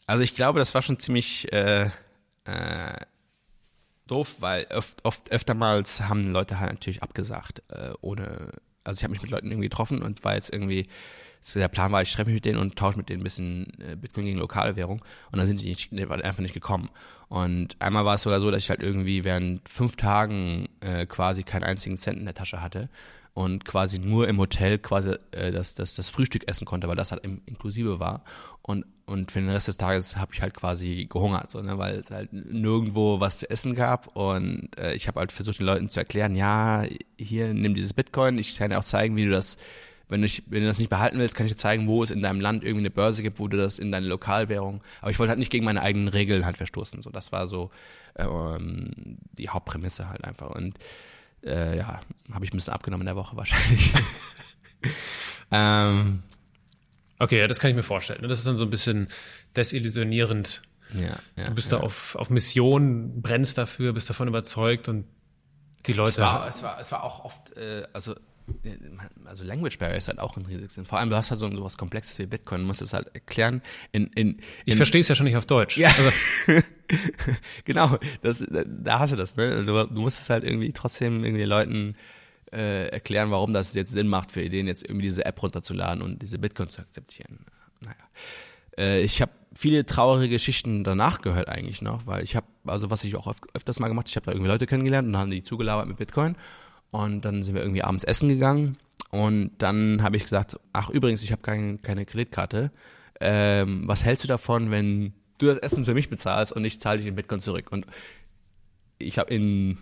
also 0.06 0.22
ich 0.22 0.34
glaube, 0.34 0.58
das 0.58 0.74
war 0.74 0.82
schon 0.82 0.98
ziemlich 0.98 1.52
äh, 1.52 1.90
äh, 2.44 2.96
doof, 4.06 4.36
weil 4.40 4.66
oft, 4.74 5.04
oft 5.04 5.30
öftermals 5.32 6.02
haben 6.02 6.30
Leute 6.30 6.60
halt 6.60 6.72
natürlich 6.72 7.02
abgesagt, 7.02 7.62
äh, 7.70 7.92
ohne, 8.00 8.50
also 8.84 8.98
ich 8.98 9.04
habe 9.04 9.12
mich 9.12 9.22
mit 9.22 9.30
Leuten 9.30 9.50
irgendwie 9.50 9.68
getroffen 9.68 10.02
und 10.02 10.22
war 10.24 10.34
jetzt 10.34 10.52
irgendwie, 10.52 10.84
so 11.40 11.58
der 11.58 11.68
Plan 11.68 11.92
war, 11.92 12.02
ich 12.02 12.12
treffe 12.12 12.30
mich 12.30 12.36
mit 12.36 12.44
denen 12.44 12.58
und 12.58 12.76
tausche 12.76 12.98
mit 12.98 13.08
denen 13.08 13.20
ein 13.20 13.24
bisschen 13.24 13.66
äh, 13.80 13.96
Bitcoin 13.96 14.26
gegen 14.26 14.38
lokale 14.38 14.76
Währung 14.76 15.02
und 15.30 15.38
dann 15.38 15.46
sind 15.46 15.62
die 15.62 15.68
nicht, 15.68 15.92
einfach 15.92 16.42
nicht 16.42 16.54
gekommen. 16.54 16.90
Und 17.28 17.76
einmal 17.80 18.04
war 18.04 18.14
es 18.14 18.22
sogar 18.22 18.40
so, 18.40 18.50
dass 18.50 18.62
ich 18.62 18.70
halt 18.70 18.82
irgendwie 18.82 19.24
während 19.24 19.68
fünf 19.68 19.96
Tagen 19.96 20.68
äh, 20.80 21.06
quasi 21.06 21.42
keinen 21.42 21.64
einzigen 21.64 21.96
Cent 21.96 22.18
in 22.18 22.24
der 22.26 22.34
Tasche 22.34 22.60
hatte 22.62 22.88
und 23.34 23.64
quasi 23.64 23.98
nur 23.98 24.28
im 24.28 24.38
Hotel 24.38 24.78
quasi 24.78 25.16
äh, 25.32 25.50
das, 25.50 25.74
das, 25.74 25.96
das 25.96 26.08
Frühstück 26.08 26.48
essen 26.48 26.64
konnte, 26.64 26.88
weil 26.88 26.96
das 26.96 27.10
halt 27.10 27.24
im, 27.24 27.42
inklusive 27.46 27.98
war. 27.98 28.22
Und, 28.62 28.84
und 29.06 29.32
für 29.32 29.40
den 29.40 29.50
Rest 29.50 29.68
des 29.68 29.76
Tages 29.76 30.16
habe 30.16 30.32
ich 30.32 30.40
halt 30.40 30.54
quasi 30.54 31.06
gehungert, 31.10 31.50
so, 31.50 31.60
ne, 31.60 31.78
weil 31.78 31.96
es 31.96 32.10
halt 32.10 32.32
nirgendwo 32.32 33.20
was 33.20 33.38
zu 33.38 33.50
essen 33.50 33.74
gab. 33.74 34.16
Und 34.16 34.70
äh, 34.78 34.94
ich 34.94 35.08
habe 35.08 35.20
halt 35.20 35.32
versucht, 35.32 35.58
den 35.58 35.66
Leuten 35.66 35.88
zu 35.88 35.98
erklären, 36.00 36.36
ja, 36.36 36.84
hier, 37.18 37.52
nimm 37.52 37.74
dieses 37.74 37.92
Bitcoin, 37.92 38.38
ich 38.38 38.56
kann 38.56 38.70
dir 38.70 38.78
auch 38.78 38.84
zeigen, 38.84 39.16
wie 39.16 39.24
du 39.24 39.30
das 39.30 39.56
wenn 40.08 40.20
du, 40.20 40.28
wenn 40.46 40.60
du 40.60 40.66
das 40.66 40.78
nicht 40.78 40.90
behalten 40.90 41.18
willst, 41.18 41.34
kann 41.34 41.46
ich 41.46 41.52
dir 41.52 41.58
zeigen, 41.58 41.88
wo 41.88 42.02
es 42.02 42.10
in 42.10 42.20
deinem 42.20 42.40
Land 42.40 42.62
irgendwie 42.62 42.82
eine 42.82 42.90
Börse 42.90 43.22
gibt, 43.22 43.38
wo 43.38 43.48
du 43.48 43.56
das 43.56 43.78
in 43.78 43.90
deine 43.90 44.06
Lokalwährung. 44.06 44.80
Aber 45.00 45.10
ich 45.10 45.18
wollte 45.18 45.30
halt 45.30 45.38
nicht 45.38 45.50
gegen 45.50 45.64
meine 45.64 45.80
eigenen 45.80 46.08
Regeln 46.08 46.44
halt 46.44 46.58
verstoßen. 46.58 47.00
So, 47.00 47.10
das 47.10 47.32
war 47.32 47.48
so 47.48 47.70
ähm, 48.16 49.18
die 49.32 49.48
Hauptprämisse 49.48 50.08
halt 50.10 50.22
einfach. 50.24 50.50
Und 50.50 50.76
äh, 51.42 51.78
ja, 51.78 52.00
habe 52.32 52.44
ich 52.44 52.52
ein 52.52 52.56
bisschen 52.56 52.74
abgenommen 52.74 53.06
in 53.06 53.14
der 53.14 53.16
Woche 53.16 53.36
wahrscheinlich. 53.36 53.94
ähm, 55.50 56.22
okay, 57.24 57.40
ja, 57.40 57.46
das 57.46 57.58
kann 57.58 57.70
ich 57.70 57.76
mir 57.76 57.82
vorstellen. 57.82 58.26
Das 58.28 58.38
ist 58.38 58.46
dann 58.46 58.56
so 58.56 58.64
ein 58.64 58.70
bisschen 58.70 59.08
desillusionierend. 59.56 60.62
Ja, 60.92 61.18
ja, 61.36 61.48
du 61.48 61.54
bist 61.54 61.72
ja. 61.72 61.78
da 61.78 61.84
auf, 61.84 62.14
auf 62.16 62.30
Mission, 62.30 63.20
brennst 63.20 63.58
dafür, 63.58 63.92
bist 63.92 64.08
davon 64.08 64.28
überzeugt 64.28 64.88
und 64.88 65.06
die 65.86 65.92
Leute. 65.92 66.10
Es 66.10 66.18
war, 66.18 66.48
es 66.48 66.62
war, 66.62 66.80
es 66.80 66.92
war 66.92 67.02
auch 67.02 67.24
oft, 67.24 67.56
äh, 67.56 67.82
also 67.92 68.14
also 69.24 69.44
Language 69.44 69.78
Barrier 69.78 69.96
ist 69.96 70.08
halt 70.08 70.18
auch 70.18 70.36
ein 70.36 70.44
riesiges. 70.44 70.78
Vor 70.84 70.98
allem, 70.98 71.08
du 71.08 71.16
hast 71.16 71.30
halt 71.30 71.40
so 71.40 71.64
was 71.64 71.78
Komplexes 71.78 72.18
wie 72.18 72.26
Bitcoin, 72.26 72.60
du 72.60 72.66
musst 72.66 72.82
es 72.82 72.92
halt 72.92 73.08
erklären 73.14 73.62
in, 73.92 74.06
in, 74.08 74.28
in 74.28 74.40
Ich 74.66 74.76
verstehe 74.76 75.00
es 75.00 75.08
ja 75.08 75.14
schon 75.14 75.24
nicht 75.24 75.36
auf 75.36 75.46
Deutsch. 75.46 75.78
Ja. 75.78 75.88
Also. 75.88 76.10
genau, 77.64 77.98
das, 78.22 78.44
da 78.66 78.98
hast 78.98 79.12
du 79.12 79.16
das, 79.16 79.36
ne? 79.36 79.64
Du, 79.64 79.86
du 79.86 80.00
musst 80.00 80.20
es 80.20 80.30
halt 80.30 80.44
irgendwie 80.44 80.72
trotzdem 80.72 81.24
irgendwie 81.24 81.44
Leuten 81.44 81.96
äh, 82.54 82.88
erklären, 82.88 83.30
warum 83.30 83.52
das 83.52 83.74
jetzt 83.74 83.92
Sinn 83.92 84.08
macht 84.08 84.32
für 84.32 84.42
Ideen, 84.42 84.66
jetzt 84.66 84.84
irgendwie 84.84 85.06
diese 85.06 85.24
App 85.24 85.42
runterzuladen 85.42 86.02
und 86.02 86.22
diese 86.22 86.38
Bitcoin 86.38 86.68
zu 86.68 86.80
akzeptieren. 86.80 87.40
Naja. 87.80 87.96
Äh, 88.78 89.02
ich 89.02 89.20
habe 89.20 89.32
viele 89.56 89.86
traurige 89.86 90.30
Geschichten 90.30 90.84
danach 90.84 91.20
gehört 91.22 91.48
eigentlich 91.48 91.82
noch, 91.82 92.06
weil 92.06 92.22
ich 92.22 92.36
habe, 92.36 92.46
also 92.66 92.90
was 92.90 93.04
ich 93.04 93.16
auch 93.16 93.26
öf 93.26 93.40
öfters 93.54 93.80
mal 93.80 93.88
gemacht, 93.88 94.08
ich 94.08 94.16
habe 94.16 94.26
da 94.26 94.32
irgendwie 94.32 94.50
Leute 94.50 94.66
kennengelernt 94.66 95.08
und 95.08 95.16
haben 95.16 95.30
die 95.30 95.42
zugelabert 95.42 95.86
mit 95.86 95.96
Bitcoin 95.96 96.36
und 96.90 97.24
dann 97.24 97.42
sind 97.42 97.54
wir 97.54 97.62
irgendwie 97.62 97.82
abends 97.82 98.04
essen 98.04 98.28
gegangen 98.28 98.76
und 99.10 99.52
dann 99.58 100.02
habe 100.02 100.16
ich 100.16 100.24
gesagt, 100.24 100.58
ach 100.72 100.90
übrigens, 100.90 101.22
ich 101.22 101.30
habe 101.30 101.42
kein, 101.42 101.80
keine 101.82 102.04
Kreditkarte. 102.04 102.72
Ähm, 103.20 103.84
was 103.86 104.04
hältst 104.04 104.24
du 104.24 104.28
davon, 104.28 104.72
wenn 104.72 105.14
du 105.38 105.46
das 105.46 105.58
Essen 105.58 105.84
für 105.84 105.94
mich 105.94 106.10
bezahlst 106.10 106.52
und 106.52 106.64
ich 106.64 106.80
zahle 106.80 106.98
dich 106.98 107.06
in 107.06 107.14
Bitcoin 107.14 107.40
zurück? 107.40 107.70
Und 107.70 107.86
ich 108.98 109.18
habe 109.18 109.32
in 109.32 109.78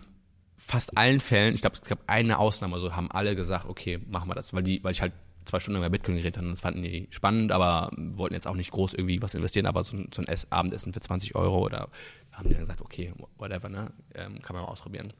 fast 0.65 0.97
allen 0.97 1.19
Fällen, 1.19 1.55
ich 1.55 1.61
glaube, 1.61 1.75
es 1.81 1.87
gab 1.87 1.99
eine 2.07 2.39
Ausnahme, 2.39 2.79
so 2.79 2.95
haben 2.95 3.11
alle 3.11 3.35
gesagt, 3.35 3.65
okay, 3.65 3.99
machen 4.07 4.29
wir 4.29 4.35
das, 4.35 4.53
weil 4.53 4.63
die, 4.63 4.83
weil 4.83 4.91
ich 4.91 5.01
halt 5.01 5.13
zwei 5.45 5.59
Stunden 5.59 5.79
über 5.79 5.89
Bitcoin 5.89 6.15
geredet 6.15 6.37
habe 6.37 6.49
das 6.49 6.61
fanden 6.61 6.83
die 6.83 7.07
spannend, 7.09 7.51
aber 7.51 7.91
wollten 7.97 8.33
jetzt 8.33 8.47
auch 8.47 8.55
nicht 8.55 8.71
groß 8.71 8.93
irgendwie 8.93 9.21
was 9.21 9.33
investieren, 9.33 9.65
aber 9.65 9.83
so 9.83 9.97
ein, 9.97 10.07
so 10.13 10.21
ein 10.21 10.37
Abendessen 10.49 10.93
für 10.93 11.01
20 11.01 11.35
Euro 11.35 11.65
oder 11.65 11.89
haben 12.31 12.47
die 12.47 12.53
dann 12.53 12.61
gesagt, 12.61 12.81
okay, 12.81 13.13
whatever, 13.37 13.67
ne, 13.67 13.91
ähm, 14.15 14.41
kann 14.41 14.55
man 14.55 14.63
mal 14.63 14.71
ausprobieren 14.71 15.11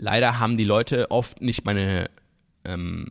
leider 0.00 0.38
haben 0.38 0.56
die 0.56 0.64
Leute 0.64 1.10
oft 1.10 1.40
nicht 1.40 1.64
meine, 1.64 2.10
ähm, 2.64 3.06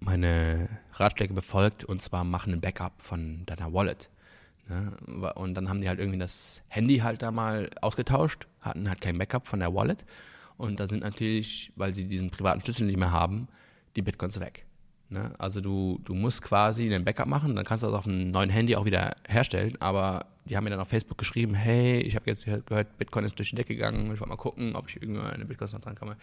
meine 0.00 0.68
Ratschläge 0.92 1.34
befolgt 1.34 1.84
und 1.84 2.02
zwar 2.02 2.24
machen 2.24 2.52
ein 2.52 2.60
Backup 2.60 3.00
von 3.00 3.44
deiner 3.46 3.72
Wallet. 3.72 4.10
Ne? 4.68 4.92
Und 5.34 5.54
dann 5.54 5.68
haben 5.68 5.80
die 5.80 5.88
halt 5.88 5.98
irgendwie 5.98 6.18
das 6.18 6.62
Handy 6.68 6.98
halt 6.98 7.22
da 7.22 7.30
mal 7.30 7.70
ausgetauscht, 7.80 8.46
hatten 8.60 8.88
halt 8.88 9.00
kein 9.00 9.18
Backup 9.18 9.46
von 9.46 9.60
der 9.60 9.74
Wallet. 9.74 10.04
Und 10.58 10.80
da 10.80 10.88
sind 10.88 11.02
natürlich, 11.02 11.72
weil 11.76 11.94
sie 11.94 12.06
diesen 12.06 12.30
privaten 12.30 12.60
Schlüssel 12.60 12.86
nicht 12.86 12.98
mehr 12.98 13.12
haben, 13.12 13.48
die 13.96 14.02
Bitcoins 14.02 14.38
weg. 14.40 14.66
Ne? 15.08 15.32
Also 15.38 15.60
du, 15.60 16.00
du 16.04 16.14
musst 16.14 16.42
quasi 16.42 16.84
einen 16.84 17.04
Backup 17.04 17.28
machen, 17.28 17.56
dann 17.56 17.64
kannst 17.64 17.82
du 17.82 17.86
das 17.86 17.96
auf 17.96 18.06
einem 18.06 18.30
neuen 18.30 18.50
Handy 18.50 18.76
auch 18.76 18.84
wieder 18.84 19.12
herstellen, 19.26 19.76
aber 19.80 20.26
die 20.44 20.56
haben 20.56 20.64
mir 20.64 20.70
dann 20.70 20.80
auf 20.80 20.88
Facebook 20.88 21.16
geschrieben, 21.16 21.54
hey, 21.54 22.00
ich 22.00 22.16
habe 22.16 22.28
jetzt 22.28 22.44
gehört, 22.44 22.98
Bitcoin 22.98 23.24
ist 23.24 23.38
durch 23.38 23.50
die 23.50 23.56
Decke 23.56 23.74
gegangen, 23.74 24.12
ich 24.12 24.20
wollte 24.20 24.28
mal 24.28 24.36
gucken, 24.36 24.76
ob 24.76 24.88
ich 24.88 25.00
irgendwann 25.00 25.30
eine 25.30 25.44
Bitcoin 25.44 25.70
noch 25.72 25.80
dran 25.80 25.94
komme. 25.94 26.16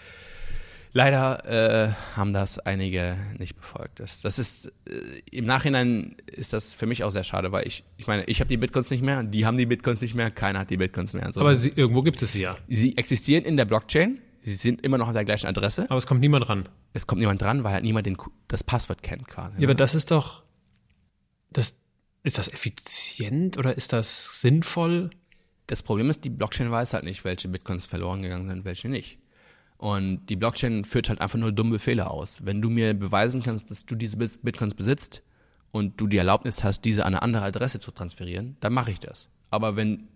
Leider 0.97 1.43
äh, 1.43 1.91
haben 2.15 2.31
das 2.31 2.57
einige 2.57 3.17
nicht 3.37 3.57
befolgt. 3.57 3.99
Das, 3.99 4.21
das 4.21 4.39
ist 4.39 4.67
äh, 4.87 5.19
im 5.29 5.43
Nachhinein 5.43 6.15
ist 6.31 6.53
das 6.53 6.73
für 6.73 6.85
mich 6.85 7.03
auch 7.03 7.09
sehr 7.09 7.25
schade, 7.25 7.51
weil 7.51 7.67
ich, 7.67 7.83
ich 7.97 8.07
meine, 8.07 8.23
ich 8.27 8.39
habe 8.39 8.47
die 8.47 8.55
Bitcoins 8.55 8.91
nicht 8.91 9.03
mehr, 9.03 9.21
die 9.21 9.45
haben 9.45 9.57
die 9.57 9.65
Bitcoins 9.65 9.99
nicht 9.99 10.15
mehr, 10.15 10.31
keiner 10.31 10.59
hat 10.59 10.69
die 10.69 10.77
Bitcoins 10.77 11.13
mehr. 11.13 11.33
So. 11.33 11.41
Aber 11.41 11.53
sie, 11.53 11.73
irgendwo 11.75 12.01
gibt 12.01 12.21
es 12.21 12.31
sie 12.31 12.43
ja. 12.43 12.55
Sie 12.69 12.95
existieren 12.95 13.43
in 13.43 13.57
der 13.57 13.65
Blockchain, 13.65 14.21
sie 14.39 14.55
sind 14.55 14.85
immer 14.85 14.97
noch 14.97 15.09
an 15.09 15.15
der 15.15 15.25
gleichen 15.25 15.47
Adresse. 15.47 15.83
Aber 15.89 15.97
es 15.97 16.07
kommt 16.07 16.21
niemand 16.21 16.47
ran. 16.47 16.65
Es 16.93 17.05
kommt 17.05 17.19
niemand 17.19 17.41
dran, 17.41 17.65
weil 17.65 17.73
halt 17.73 17.83
niemand 17.83 18.05
den, 18.05 18.15
das 18.47 18.63
Passwort 18.63 19.03
kennt 19.03 19.27
quasi. 19.27 19.55
Ja, 19.55 19.59
ne? 19.59 19.65
aber 19.65 19.75
das 19.75 19.95
ist 19.95 20.11
doch, 20.11 20.43
das, 21.51 21.75
ist 22.23 22.37
das 22.37 22.47
effizient 22.47 23.57
oder 23.57 23.75
ist 23.75 23.91
das 23.91 24.39
sinnvoll? 24.39 25.09
Das 25.67 25.83
Problem 25.83 26.09
ist, 26.09 26.23
die 26.23 26.29
Blockchain 26.29 26.71
weiß 26.71 26.93
halt 26.93 27.03
nicht, 27.03 27.25
welche 27.25 27.49
Bitcoins 27.49 27.85
verloren 27.85 28.21
gegangen 28.21 28.47
sind, 28.47 28.63
welche 28.63 28.87
nicht. 28.87 29.19
Und 29.77 30.25
die 30.27 30.35
Blockchain 30.35 30.85
führt 30.85 31.09
halt 31.09 31.21
einfach 31.21 31.37
nur 31.37 31.51
dumme 31.51 31.71
Befehle 31.71 32.09
aus. 32.09 32.45
Wenn 32.45 32.61
du 32.61 32.69
mir 32.69 32.93
beweisen 32.93 33.43
kannst, 33.43 33.71
dass 33.71 33.85
du 33.85 33.95
diese 33.95 34.17
Bitcoins 34.17 34.73
besitzt 34.73 35.21
und 35.71 35.99
du 35.99 36.07
die 36.07 36.17
Erlaubnis 36.17 36.63
hast, 36.63 36.81
diese 36.81 37.05
an 37.05 37.13
eine 37.13 37.21
andere 37.21 37.43
Adresse 37.43 37.79
zu 37.79 37.91
transferieren, 37.91 38.55
dann 38.61 38.73
mache 38.73 38.91
ich 38.91 38.99
das. 38.99 39.29
Aber 39.51 39.75
wenn, 39.75 40.07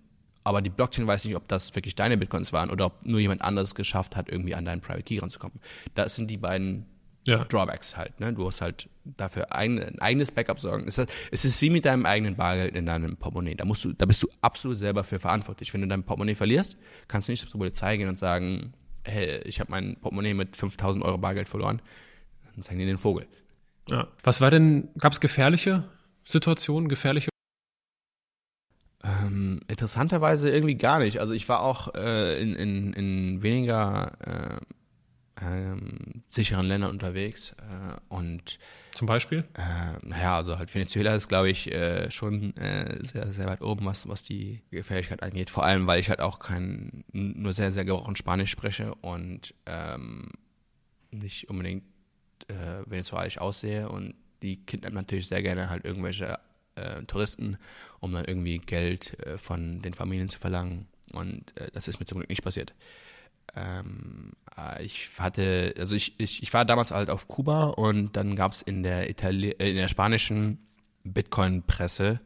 aber 0.43 0.62
die 0.62 0.70
Blockchain 0.70 1.05
weiß 1.05 1.26
nicht, 1.26 1.36
ob 1.36 1.47
das 1.47 1.76
wirklich 1.76 1.95
deine 1.95 2.18
Bitcoins 2.18 2.53
waren 2.53 2.70
oder 2.70 2.86
ob 2.86 3.05
nur 3.05 3.20
jemand 3.20 3.41
anderes 3.41 3.76
geschafft 3.76 4.16
hat, 4.16 4.30
irgendwie 4.30 4.55
an 4.55 4.66
deinen 4.66 4.82
Private 4.82 5.03
Key 5.03 5.20
ranzukommen. 5.20 5.60
Das 5.93 6.16
sind 6.16 6.32
die 6.32 6.38
beiden 6.38 6.86
ja. 7.26 7.43
Drawbacks 7.43 7.97
halt. 7.97 8.20
Ne? 8.20 8.34
Du 8.34 8.47
hast 8.47 8.62
halt 8.62 8.89
dafür 9.03 9.53
ein, 9.53 9.80
ein 9.80 9.99
eigenes 9.99 10.32
Backup 10.32 10.60
sorgen. 10.60 10.88
Es 10.88 10.97
ist, 10.97 11.12
es 11.32 11.45
ist 11.45 11.62
wie 11.62 11.70
mit 11.70 11.86
deinem 11.86 12.05
eigenen 12.05 12.36
Bargeld 12.36 12.76
in 12.76 12.86
deinem 12.86 13.18
Portemonnaie. 13.18 13.55
Da 13.55 13.66
musst 13.66 13.84
du, 13.84 13.93
da 13.93 14.05
bist 14.05 14.24
du 14.24 14.30
absolut 14.41 14.78
selber 14.78 15.03
für 15.03 15.20
verantwortlich. 15.20 15.74
Wenn 15.74 15.82
du 15.82 15.88
dein 15.88 16.03
Portemonnaie 16.03 16.36
verlierst, 16.36 16.78
kannst 17.07 17.28
du 17.28 17.32
nicht 17.32 17.47
zur 17.47 17.60
Polizei 17.60 17.97
gehen 17.97 18.10
und 18.10 18.18
sagen, 18.18 18.74
hey, 19.10 19.41
ich 19.45 19.60
habe 19.60 19.72
mein 19.72 19.95
Portemonnaie 19.97 20.34
mit 20.34 20.55
5000 20.55 21.03
Euro 21.03 21.18
Bargeld 21.18 21.47
verloren. 21.47 21.82
Dann 22.53 22.64
zeigen 22.64 22.80
die 22.80 22.86
den 22.86 22.97
Vogel. 22.97 23.28
Ja. 23.89 24.07
Was 24.24 24.41
war 24.41 24.51
denn, 24.51 24.89
gab 24.97 25.12
es 25.12 25.20
gefährliche 25.20 25.84
Situationen, 26.24 26.89
gefährliche 26.89 27.30
ähm, 29.03 29.62
interessanterweise 29.68 30.49
irgendwie 30.49 30.76
gar 30.76 30.99
nicht. 30.99 31.20
Also 31.20 31.34
ich 31.34 31.47
war 31.47 31.62
auch 31.62 31.93
äh, 31.95 32.41
in, 32.41 32.55
in, 32.55 32.93
in 32.93 33.41
weniger 33.41 34.12
äh, 34.20 34.57
ähm, 35.41 36.23
sicheren 36.29 36.65
Ländern 36.65 36.91
unterwegs 36.91 37.55
äh, 37.59 38.13
und 38.13 38.59
zum 38.93 39.07
Beispiel? 39.07 39.45
Äh, 39.53 40.05
naja, 40.05 40.37
also 40.37 40.57
halt 40.57 40.73
Venezuela 40.73 41.15
ist, 41.15 41.27
glaube 41.27 41.49
ich, 41.49 41.71
äh, 41.71 42.11
schon 42.11 42.55
äh, 42.57 43.03
sehr, 43.05 43.31
sehr 43.31 43.47
weit 43.47 43.61
oben, 43.61 43.85
was, 43.85 44.07
was 44.07 44.23
die 44.23 44.61
Gefährlichkeit 44.71 45.23
angeht. 45.23 45.49
Vor 45.49 45.63
allem, 45.63 45.87
weil 45.87 45.99
ich 45.99 46.09
halt 46.09 46.19
auch 46.19 46.39
kein, 46.39 47.03
nur 47.11 47.53
sehr, 47.53 47.71
sehr 47.71 47.85
gebrochen 47.85 48.15
Spanisch 48.15 48.51
spreche 48.51 48.93
und 48.95 49.53
ähm, 49.65 50.29
nicht 51.11 51.49
unbedingt 51.49 51.83
äh, 52.47 52.89
venezuelisch 52.89 53.37
aussehe 53.37 53.89
und 53.89 54.15
die 54.41 54.65
kidnappen 54.65 54.95
natürlich 54.95 55.27
sehr 55.27 55.43
gerne 55.43 55.69
halt 55.69 55.85
irgendwelche 55.85 56.39
äh, 56.75 57.03
Touristen, 57.03 57.57
um 57.99 58.11
dann 58.13 58.25
irgendwie 58.25 58.59
Geld 58.59 59.17
von 59.37 59.81
den 59.81 59.93
Familien 59.93 60.29
zu 60.29 60.39
verlangen. 60.39 60.87
Und 61.11 61.53
das 61.73 61.87
ist 61.87 61.99
mir 61.99 62.05
zum 62.05 62.19
Glück 62.19 62.29
nicht 62.29 62.43
passiert. 62.43 62.73
Ähm, 63.56 64.32
äh, 64.58 64.84
ich 64.84 65.10
hatte, 65.18 65.74
also 65.78 65.95
ich, 65.95 66.20
ich, 66.20 66.43
ich 66.43 66.54
war 66.54 66.66
damals 66.66 66.91
halt 66.91 67.10
auf 67.10 67.28
Kuba 67.28 67.66
und 67.66 68.16
dann 68.16 68.36
gab 68.36 68.54
es 68.54 68.62
in 68.62 68.84
der 68.84 69.10
Itali 69.10 69.52
äh, 69.52 69.70
in 69.70 69.78
der 69.78 69.88
spanischen 69.88 70.60
Bitcoin-Presse 71.04 72.20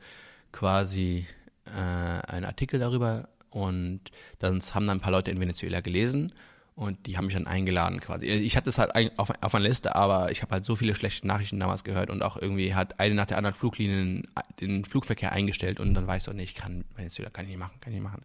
quasi 0.52 1.26
äh, 1.66 2.32
einen 2.32 2.46
Artikel 2.46 2.80
darüber 2.80 3.30
und 3.50 4.02
dann 4.40 4.60
haben 4.60 4.88
dann 4.88 4.98
ein 4.98 5.02
paar 5.02 5.12
Leute 5.12 5.32
in 5.32 5.40
Venezuela 5.40 5.82
gelesen 5.82 6.34
und 6.76 7.06
die 7.06 7.18
haben 7.18 7.26
mich 7.26 7.36
dann 7.36 7.46
eingeladen 7.46 8.00
quasi. 8.00 8.26
Ich 8.26 8.58
hatte 8.58 8.70
es 8.70 8.80
halt 8.80 8.92
auf, 9.18 9.32
auf 9.42 9.54
meiner 9.54 9.68
Liste, 9.68 9.96
aber 9.96 10.32
ich 10.32 10.42
habe 10.42 10.54
halt 10.54 10.66
so 10.66 10.76
viele 10.76 10.96
schlechte 10.96 11.28
Nachrichten 11.28 11.60
damals 11.60 11.84
gehört 11.84 12.10
und 12.10 12.24
auch 12.24 12.36
irgendwie 12.36 12.74
hat 12.74 13.00
eine 13.00 13.14
nach 13.14 13.28
der 13.28 13.38
anderen 13.38 13.56
Fluglinien 13.56 14.28
den 14.60 14.84
Flugverkehr 14.84 15.32
eingestellt 15.32 15.80
und 15.80 15.94
dann 15.94 16.08
war 16.08 16.18
ich 16.18 16.24
so, 16.24 16.32
nee, 16.32 16.44
ich 16.44 16.56
kann 16.56 16.84
Venezuela 16.96 17.30
kann 17.30 17.46
ich 17.46 17.52
nicht 17.52 17.60
machen, 17.60 17.80
kann 17.80 17.94
ich 17.94 18.00
nicht 18.00 18.10
machen. 18.10 18.24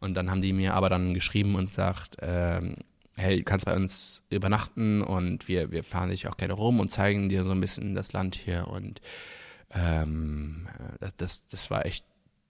Und 0.00 0.14
dann 0.14 0.30
haben 0.30 0.42
die 0.42 0.52
mir 0.52 0.74
aber 0.74 0.88
dann 0.88 1.14
geschrieben 1.14 1.54
und 1.54 1.66
gesagt, 1.66 2.16
ähm, 2.20 2.76
hey, 3.16 3.38
du 3.38 3.44
kannst 3.44 3.66
bei 3.66 3.74
uns 3.74 4.22
übernachten 4.30 5.02
und 5.02 5.48
wir, 5.48 5.70
wir 5.70 5.82
fahren 5.84 6.10
dich 6.10 6.28
auch 6.28 6.36
gerne 6.36 6.54
rum 6.54 6.80
und 6.80 6.90
zeigen 6.90 7.28
dir 7.28 7.44
so 7.44 7.50
ein 7.50 7.60
bisschen 7.60 7.94
das 7.94 8.12
Land 8.12 8.36
hier. 8.36 8.68
Und 8.68 9.00
ähm, 9.74 10.68
das, 11.00 11.16
das, 11.16 11.46
das 11.46 11.70
war 11.70 11.84
echt 11.84 12.04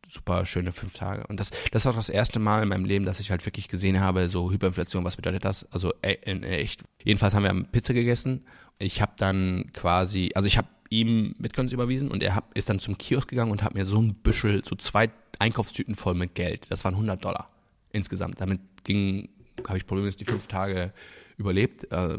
super 0.08 0.46
schöne 0.46 0.72
fünf 0.72 0.94
Tage. 0.94 1.26
Und 1.26 1.40
das, 1.40 1.50
das 1.72 1.82
ist 1.82 1.86
auch 1.86 1.94
das 1.94 2.08
erste 2.08 2.38
Mal 2.38 2.62
in 2.62 2.68
meinem 2.68 2.84
Leben, 2.84 3.04
dass 3.04 3.20
ich 3.20 3.30
halt 3.30 3.44
wirklich 3.44 3.68
gesehen 3.68 4.00
habe, 4.00 4.28
so 4.28 4.50
Hyperinflation, 4.50 5.04
was 5.04 5.16
bedeutet 5.16 5.44
das? 5.44 5.70
Also 5.72 5.92
echt. 6.02 6.82
Jedenfalls 7.02 7.34
haben 7.34 7.44
wir 7.44 7.64
Pizza 7.64 7.94
gegessen. 7.94 8.44
Ich 8.78 9.02
habe 9.02 9.12
dann 9.16 9.70
quasi, 9.72 10.30
also 10.34 10.46
ich 10.46 10.56
habe 10.56 10.68
ihm 10.90 11.34
Bitcoins 11.38 11.72
überwiesen 11.72 12.10
und 12.10 12.22
er 12.22 12.34
hab, 12.34 12.56
ist 12.56 12.68
dann 12.68 12.78
zum 12.78 12.96
Kiosk 12.96 13.28
gegangen 13.28 13.50
und 13.50 13.62
hat 13.62 13.74
mir 13.74 13.84
so 13.84 14.00
ein 14.00 14.14
Büschel, 14.14 14.64
so 14.64 14.74
zwei 14.76 15.10
Einkaufstüten 15.38 15.94
voll 15.94 16.14
mit 16.14 16.34
Geld. 16.34 16.70
Das 16.70 16.84
waren 16.84 16.94
100 16.94 17.24
Dollar 17.24 17.50
insgesamt. 17.92 18.40
Damit 18.40 18.60
ging, 18.84 19.28
habe 19.66 19.78
ich 19.78 19.86
problemlos 19.86 20.16
die 20.16 20.24
fünf 20.24 20.46
Tage 20.46 20.92
überlebt 21.36 21.90
äh, 21.92 22.18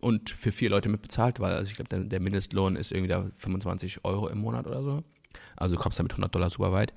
und 0.00 0.30
für 0.30 0.52
vier 0.52 0.70
Leute 0.70 0.88
mitbezahlt, 0.88 1.40
weil 1.40 1.52
also 1.52 1.70
ich 1.70 1.76
glaube, 1.76 1.88
der, 1.88 2.00
der, 2.00 2.20
Mindestlohn 2.20 2.76
ist 2.76 2.92
irgendwie 2.92 3.08
da 3.08 3.26
25 3.36 4.04
Euro 4.04 4.28
im 4.28 4.38
Monat 4.38 4.66
oder 4.66 4.82
so. 4.82 5.04
Also 5.56 5.76
du 5.76 5.82
kommst 5.82 5.98
da 5.98 6.02
mit 6.02 6.12
100 6.12 6.34
Dollar 6.34 6.50
super 6.50 6.72
weit 6.72 6.92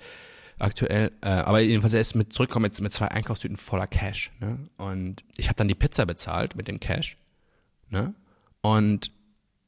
aktuell. 0.59 1.11
Äh, 1.21 1.29
aber 1.29 1.59
jedenfalls 1.59 1.93
er 1.93 2.01
ist 2.01 2.15
mit 2.15 2.33
zurückgekommen 2.33 2.63
mit, 2.63 2.79
mit 2.81 2.93
zwei 2.93 3.09
Einkaufstüten 3.09 3.57
voller 3.57 3.87
Cash. 3.87 4.31
Ne? 4.39 4.69
Und 4.77 5.23
ich 5.37 5.47
habe 5.47 5.55
dann 5.55 5.67
die 5.67 5.75
Pizza 5.75 6.05
bezahlt 6.05 6.55
mit 6.55 6.67
dem 6.67 6.79
Cash. 6.79 7.17
Ne? 7.89 8.13
Und 8.61 9.11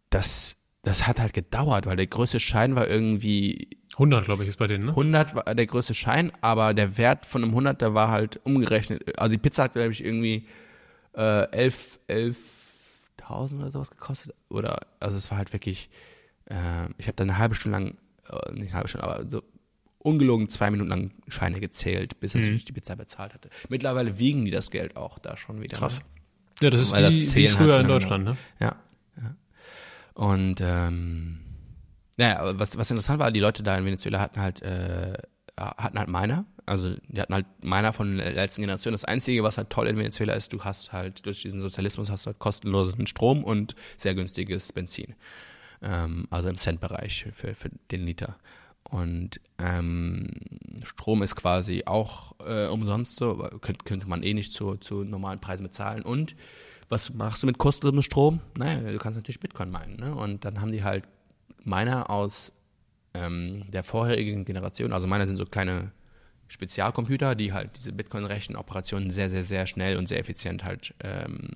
das 0.10 0.58
das 0.86 1.08
hat 1.08 1.20
halt 1.20 1.34
gedauert, 1.34 1.86
weil 1.86 1.98
der 1.98 2.08
größte 2.08 2.40
Schein 2.40 2.76
war 2.76 2.88
irgendwie 2.88 3.70
100, 3.94 4.26
glaube 4.26 4.44
ich, 4.44 4.50
ist 4.50 4.58
bei 4.58 4.68
denen, 4.68 4.86
ne? 4.86 4.92
100 4.92 5.36
war 5.36 5.56
der 5.56 5.66
größte 5.66 5.94
Schein, 5.94 6.32
aber 6.42 6.74
der 6.74 6.98
Wert 6.98 7.26
von 7.26 7.44
einem 7.44 7.52
100, 7.52 7.82
der 7.82 7.94
war 7.94 8.10
halt 8.10 8.40
umgerechnet. 8.44 9.20
Also 9.20 9.32
die 9.32 9.38
Pizza 9.38 9.64
hat, 9.64 9.74
glaube 9.74 9.92
ich, 9.92 10.04
irgendwie 10.04 10.48
äh, 11.14 11.50
11, 11.52 12.00
11.000 12.08 13.60
oder 13.60 13.72
sowas 13.72 13.90
gekostet. 13.90 14.36
Oder, 14.50 14.78
also 15.00 15.18
es 15.18 15.32
war 15.32 15.38
halt 15.40 15.54
wirklich, 15.54 15.90
äh, 16.46 16.88
ich 16.98 17.08
habe 17.08 17.16
dann 17.16 17.30
eine 17.30 17.40
halbe 17.40 17.56
Stunde 17.56 17.78
lang, 17.78 17.96
äh, 18.30 18.52
nicht 18.52 18.70
eine 18.70 18.74
halbe 18.74 18.90
Stunde, 18.90 19.08
aber 19.08 19.28
so 19.28 19.42
ungelogen 20.00 20.50
zwei 20.50 20.70
Minuten 20.70 20.90
lang 20.90 21.12
Scheine 21.28 21.60
gezählt, 21.60 22.20
bis 22.20 22.36
mhm. 22.36 22.42
ich 22.42 22.66
die 22.66 22.74
Pizza 22.74 22.96
bezahlt 22.96 23.34
hatte. 23.34 23.50
Mittlerweile 23.70 24.20
wiegen 24.20 24.46
die 24.46 24.52
das 24.52 24.70
Geld 24.70 24.98
auch 24.98 25.18
da 25.18 25.36
schon 25.36 25.62
wieder. 25.62 25.78
Krass. 25.78 26.00
Ne? 26.00 26.06
Ja, 26.62 26.70
das 26.70 26.82
ist 26.82 26.92
Weil 26.92 27.12
wie, 27.12 27.22
das 27.26 27.36
wie 27.36 27.48
früher 27.48 27.80
in 27.80 27.88
Deutschland, 27.88 28.24
ne? 28.24 28.38
Ja. 28.60 28.76
Und 30.16 30.62
ähm, 30.62 31.40
naja, 32.18 32.58
was, 32.58 32.78
was 32.78 32.90
interessant 32.90 33.20
war, 33.20 33.32
die 33.32 33.42
Leute 33.42 33.64
da 33.64 33.78
in 33.78 33.86
Venezuela 33.86 34.20
hatten 34.20 34.42
halt, 34.42 34.62
äh, 34.62 35.14
hatten 35.58 36.00
halt 36.00 36.10
Miner. 36.10 36.46
Also 36.66 36.96
die 37.10 37.22
hatten 37.22 37.34
halt 37.34 37.46
Miner 37.64 37.94
von 37.94 38.18
der 38.18 38.34
letzten 38.34 38.62
Generation. 38.62 38.94
Das 38.94 39.06
Einzige, 39.06 39.44
was 39.44 39.58
halt 39.58 39.70
toll 39.70 39.88
in 39.88 39.98
Venezuela 39.98 40.34
ist, 40.34 40.54
du 40.54 40.64
hast 40.64 40.94
halt 40.94 41.26
durch 41.26 41.42
diesen 41.42 41.62
Sozialismus 41.62 42.10
hast 42.10 42.26
du 42.26 42.28
halt 42.28 42.40
kostenlosen 42.40 43.06
Strom 43.08 43.44
und 43.44 43.76
sehr 43.98 44.16
günstiges 44.16 44.72
Benzin. 44.72 45.16
Ähm, 45.82 46.28
also 46.32 46.50
im 46.50 46.58
Centbereich 46.58 47.28
für, 47.32 47.54
für 47.54 47.70
den 47.92 48.06
Liter. 48.06 48.38
Und 48.90 49.42
ähm, 49.60 50.32
Strom 50.84 51.24
ist 51.24 51.36
quasi 51.36 51.84
auch 51.86 52.36
äh, 52.46 52.68
umsonst 52.68 53.18
so, 53.18 53.36
könnte, 53.60 53.84
könnte 53.84 54.08
man 54.08 54.24
eh 54.24 54.34
nicht 54.34 54.54
zu, 54.54 54.76
zu 54.76 55.04
normalen 55.04 55.40
Preisen 55.40 55.64
bezahlen. 55.64 56.04
Und 56.04 56.36
was 56.90 57.14
machst 57.14 57.44
du 57.44 57.48
mit 57.48 57.58
kostenlosem 57.58 58.02
Strom? 58.02 58.40
Naja, 58.58 58.92
du 58.92 58.98
kannst 58.98 59.18
natürlich 59.18 59.40
Bitcoin 59.40 59.72
meinen. 59.72 59.98
Ne? 59.98 60.14
Und 60.14 60.46
dann 60.46 60.62
haben 60.62 60.72
die 60.72 60.84
halt 60.84 61.06
Miner 61.64 62.10
aus 62.10 62.54
ähm, 63.14 63.64
der 63.72 63.84
vorherigen 63.84 64.46
Generation, 64.46 64.94
also 64.94 65.08
Miner 65.08 65.26
sind 65.26 65.38
so 65.38 65.46
kleine 65.46 65.92
Spezialcomputer, 66.48 67.36
die 67.36 67.54
halt 67.54 67.72
diese 67.76 67.92
Bitcoin-Rechenoperationen 67.92 69.10
sehr, 69.10 69.30
sehr, 69.30 69.44
sehr 69.44 69.66
schnell 69.66 69.98
und 69.98 70.08
sehr 70.08 70.20
effizient 70.20 70.64
halt 70.64 70.94
ähm, 71.04 71.50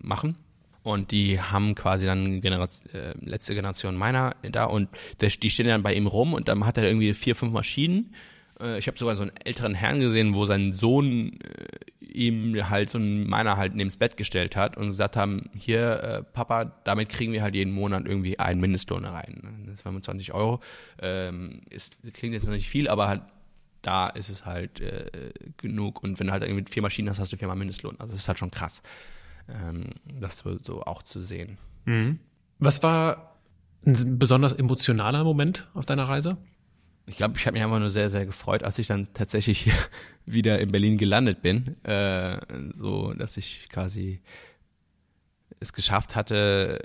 machen. 0.00 0.36
Und 0.84 1.10
die 1.10 1.40
haben 1.40 1.74
quasi 1.74 2.06
dann 2.06 2.40
Generation, 2.40 2.90
äh, 2.94 3.12
letzte 3.20 3.54
Generation 3.54 3.98
Miner 3.98 4.36
da 4.42 4.64
und 4.64 4.88
der, 5.20 5.28
die 5.28 5.50
stehen 5.50 5.66
dann 5.66 5.82
bei 5.82 5.92
ihm 5.92 6.06
rum 6.06 6.34
und 6.34 6.48
dann 6.48 6.64
hat 6.64 6.78
er 6.78 6.86
irgendwie 6.86 7.14
vier, 7.14 7.34
fünf 7.34 7.52
Maschinen. 7.52 8.14
Äh, 8.60 8.78
ich 8.78 8.86
habe 8.86 8.96
sogar 8.96 9.16
so 9.16 9.22
einen 9.22 9.36
älteren 9.44 9.74
Herrn 9.74 10.00
gesehen, 10.00 10.34
wo 10.34 10.46
sein 10.46 10.72
Sohn 10.72 11.32
äh, 11.32 11.97
ihm 12.18 12.68
halt 12.68 12.90
so 12.90 12.98
ein 12.98 13.24
Miner 13.24 13.56
halt 13.56 13.74
neben 13.74 13.90
Bett 13.98 14.16
gestellt 14.16 14.56
hat 14.56 14.76
und 14.76 14.88
gesagt 14.88 15.16
haben, 15.16 15.48
hier, 15.56 16.02
äh, 16.02 16.22
Papa, 16.22 16.66
damit 16.84 17.08
kriegen 17.08 17.32
wir 17.32 17.42
halt 17.42 17.54
jeden 17.54 17.72
Monat 17.72 18.06
irgendwie 18.06 18.38
einen 18.38 18.60
Mindestlohn 18.60 19.04
rein. 19.04 19.64
Das 19.66 19.74
ist 19.74 19.82
25 19.82 20.34
Euro. 20.34 20.60
Ähm, 21.00 21.60
ist, 21.70 21.98
klingt 22.12 22.34
jetzt 22.34 22.46
noch 22.46 22.52
nicht 22.52 22.68
viel, 22.68 22.88
aber 22.88 23.08
halt 23.08 23.22
da 23.82 24.08
ist 24.08 24.28
es 24.28 24.44
halt 24.44 24.80
äh, 24.80 25.30
genug. 25.56 26.02
Und 26.02 26.18
wenn 26.18 26.26
du 26.26 26.32
halt 26.32 26.42
irgendwie 26.42 26.70
vier 26.70 26.82
Maschinen 26.82 27.08
hast, 27.08 27.20
hast 27.20 27.32
du 27.32 27.36
viermal 27.36 27.56
Mindestlohn. 27.56 27.94
Also 27.98 28.12
das 28.12 28.22
ist 28.22 28.28
halt 28.28 28.38
schon 28.38 28.50
krass, 28.50 28.82
ähm, 29.48 29.90
das 30.20 30.44
so 30.62 30.82
auch 30.82 31.02
zu 31.02 31.20
sehen. 31.20 31.58
Mhm. 31.84 32.18
Was 32.58 32.82
war 32.82 33.38
ein 33.86 34.18
besonders 34.18 34.52
emotionaler 34.52 35.24
Moment 35.24 35.68
auf 35.74 35.86
deiner 35.86 36.08
Reise? 36.08 36.36
Ich 37.08 37.16
glaube, 37.16 37.36
ich 37.36 37.46
habe 37.46 37.54
mich 37.54 37.62
einfach 37.62 37.78
nur 37.78 37.90
sehr, 37.90 38.10
sehr 38.10 38.26
gefreut, 38.26 38.62
als 38.62 38.78
ich 38.78 38.86
dann 38.86 39.08
tatsächlich 39.14 39.70
wieder 40.26 40.58
in 40.60 40.70
Berlin 40.70 40.98
gelandet 40.98 41.42
bin. 41.42 41.82
Äh, 41.84 42.38
so, 42.74 43.12
dass 43.14 43.36
ich 43.36 43.68
quasi 43.70 44.20
es 45.60 45.72
geschafft 45.72 46.16
hatte. 46.16 46.78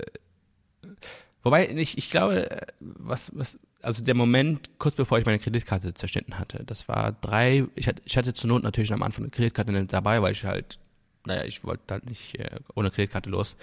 Wobei, 1.42 1.68
ich, 1.68 1.98
ich 1.98 2.10
glaube, 2.10 2.48
was, 2.80 3.30
was, 3.34 3.58
also 3.82 4.02
der 4.02 4.14
Moment, 4.14 4.70
kurz 4.78 4.94
bevor 4.94 5.18
ich 5.18 5.26
meine 5.26 5.38
Kreditkarte 5.38 5.92
zerschnitten 5.92 6.38
hatte, 6.38 6.64
das 6.64 6.88
war 6.88 7.12
drei, 7.12 7.66
ich 7.74 7.86
hatte, 7.86 8.02
ich 8.06 8.16
hatte 8.16 8.32
zur 8.32 8.48
Not 8.48 8.62
natürlich 8.62 8.92
am 8.92 9.02
Anfang 9.02 9.24
eine 9.24 9.30
Kreditkarte 9.30 9.84
dabei, 9.84 10.22
weil 10.22 10.32
ich 10.32 10.44
halt 10.44 10.78
naja, 11.26 11.44
ich 11.44 11.64
wollte 11.64 11.82
halt 11.90 12.06
nicht 12.06 12.38
äh, 12.38 12.58
ohne 12.74 12.90
Kreditkarte 12.90 13.30
los 13.30 13.56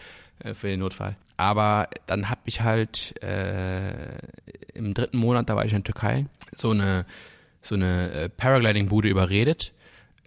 für 0.53 0.67
den 0.67 0.79
Notfall. 0.79 1.15
Aber 1.37 1.87
dann 2.05 2.29
habe 2.29 2.41
ich 2.45 2.61
halt 2.61 3.21
äh, 3.23 4.17
im 4.73 4.93
dritten 4.93 5.17
Monat, 5.17 5.49
da 5.49 5.55
war 5.55 5.65
ich 5.65 5.73
in 5.73 5.79
der 5.79 5.93
Türkei, 5.93 6.25
so 6.55 6.71
eine 6.71 7.05
so 7.61 7.75
eine 7.75 8.11
äh, 8.11 8.29
Paragliding-Bude 8.29 9.07
überredet, 9.07 9.73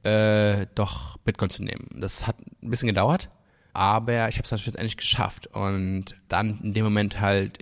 äh, 0.05 0.67
doch 0.75 1.17
Bitcoin 1.19 1.51
zu 1.51 1.63
nehmen. 1.63 1.89
Das 1.95 2.27
hat 2.27 2.37
ein 2.63 2.71
bisschen 2.71 2.89
gedauert, 2.89 3.29
aber 3.73 4.29
ich 4.29 4.37
habe 4.37 4.45
es 4.45 4.51
dann 4.51 4.59
schlussendlich 4.59 4.97
geschafft. 4.97 5.49
Und 5.49 6.15
dann 6.29 6.61
in 6.63 6.75
dem 6.75 6.85
Moment 6.85 7.21
halt 7.21 7.59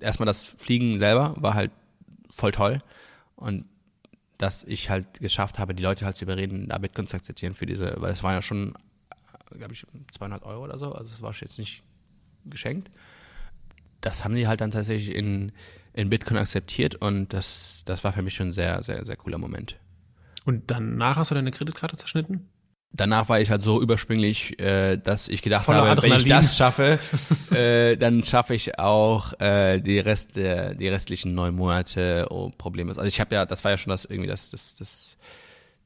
erstmal 0.00 0.26
das 0.26 0.44
Fliegen 0.44 0.98
selber 0.98 1.34
war 1.36 1.54
halt 1.54 1.72
voll 2.30 2.52
toll. 2.52 2.78
Und 3.36 3.66
dass 4.38 4.64
ich 4.64 4.90
halt 4.90 5.20
geschafft 5.20 5.58
habe, 5.58 5.74
die 5.74 5.82
Leute 5.82 6.04
halt 6.04 6.16
zu 6.16 6.24
überreden, 6.24 6.68
da 6.68 6.78
Bitcoin 6.78 7.06
zu 7.06 7.16
akzeptieren 7.16 7.54
für 7.54 7.66
diese, 7.66 7.94
weil 7.98 8.12
es 8.12 8.22
waren 8.22 8.34
ja 8.34 8.42
schon, 8.42 8.74
glaube 9.58 9.72
ich, 9.72 9.86
200 10.12 10.42
Euro 10.42 10.64
oder 10.64 10.78
so, 10.78 10.92
also 10.92 11.12
es 11.12 11.22
war 11.22 11.32
jetzt 11.32 11.58
nicht 11.58 11.82
geschenkt. 12.44 12.90
Das 14.00 14.24
haben 14.24 14.34
die 14.34 14.46
halt 14.46 14.60
dann 14.60 14.70
tatsächlich 14.70 15.16
in, 15.16 15.52
in 15.92 16.10
Bitcoin 16.10 16.36
akzeptiert 16.36 16.96
und 16.96 17.32
das, 17.32 17.82
das 17.86 18.04
war 18.04 18.12
für 18.12 18.22
mich 18.22 18.34
schon 18.34 18.48
ein 18.48 18.52
sehr, 18.52 18.82
sehr, 18.82 19.04
sehr 19.06 19.16
cooler 19.16 19.38
Moment. 19.38 19.78
Und 20.44 20.70
danach 20.70 21.16
hast 21.16 21.30
du 21.30 21.34
deine 21.34 21.50
Kreditkarte 21.50 21.96
zerschnitten? 21.96 22.48
danach 22.94 23.28
war 23.28 23.40
ich 23.40 23.50
halt 23.50 23.62
so 23.62 23.82
überspringlich, 23.82 24.58
äh, 24.60 24.96
dass 24.96 25.28
ich 25.28 25.42
gedacht 25.42 25.64
Voller 25.64 25.78
habe, 25.78 25.90
Adrenalin. 25.90 26.24
wenn 26.24 26.30
ich 26.30 26.46
das 26.46 26.56
schaffe, 26.56 26.98
äh, 27.54 27.96
dann 27.96 28.22
schaffe 28.22 28.54
ich 28.54 28.78
auch 28.78 29.38
äh, 29.40 29.80
die 29.80 29.98
Rest, 29.98 30.36
äh, 30.36 30.74
die 30.74 30.88
restlichen 30.88 31.34
neun 31.34 31.54
Monate 31.54 32.26
oh, 32.30 32.50
Probleme. 32.56 32.90
Also 32.90 33.04
ich 33.04 33.20
habe 33.20 33.34
ja, 33.34 33.44
das 33.44 33.64
war 33.64 33.72
ja 33.72 33.78
schon 33.78 33.90
das 33.90 34.04
irgendwie 34.04 34.28
das 34.28 34.50
das 34.50 34.76
das, 34.76 35.18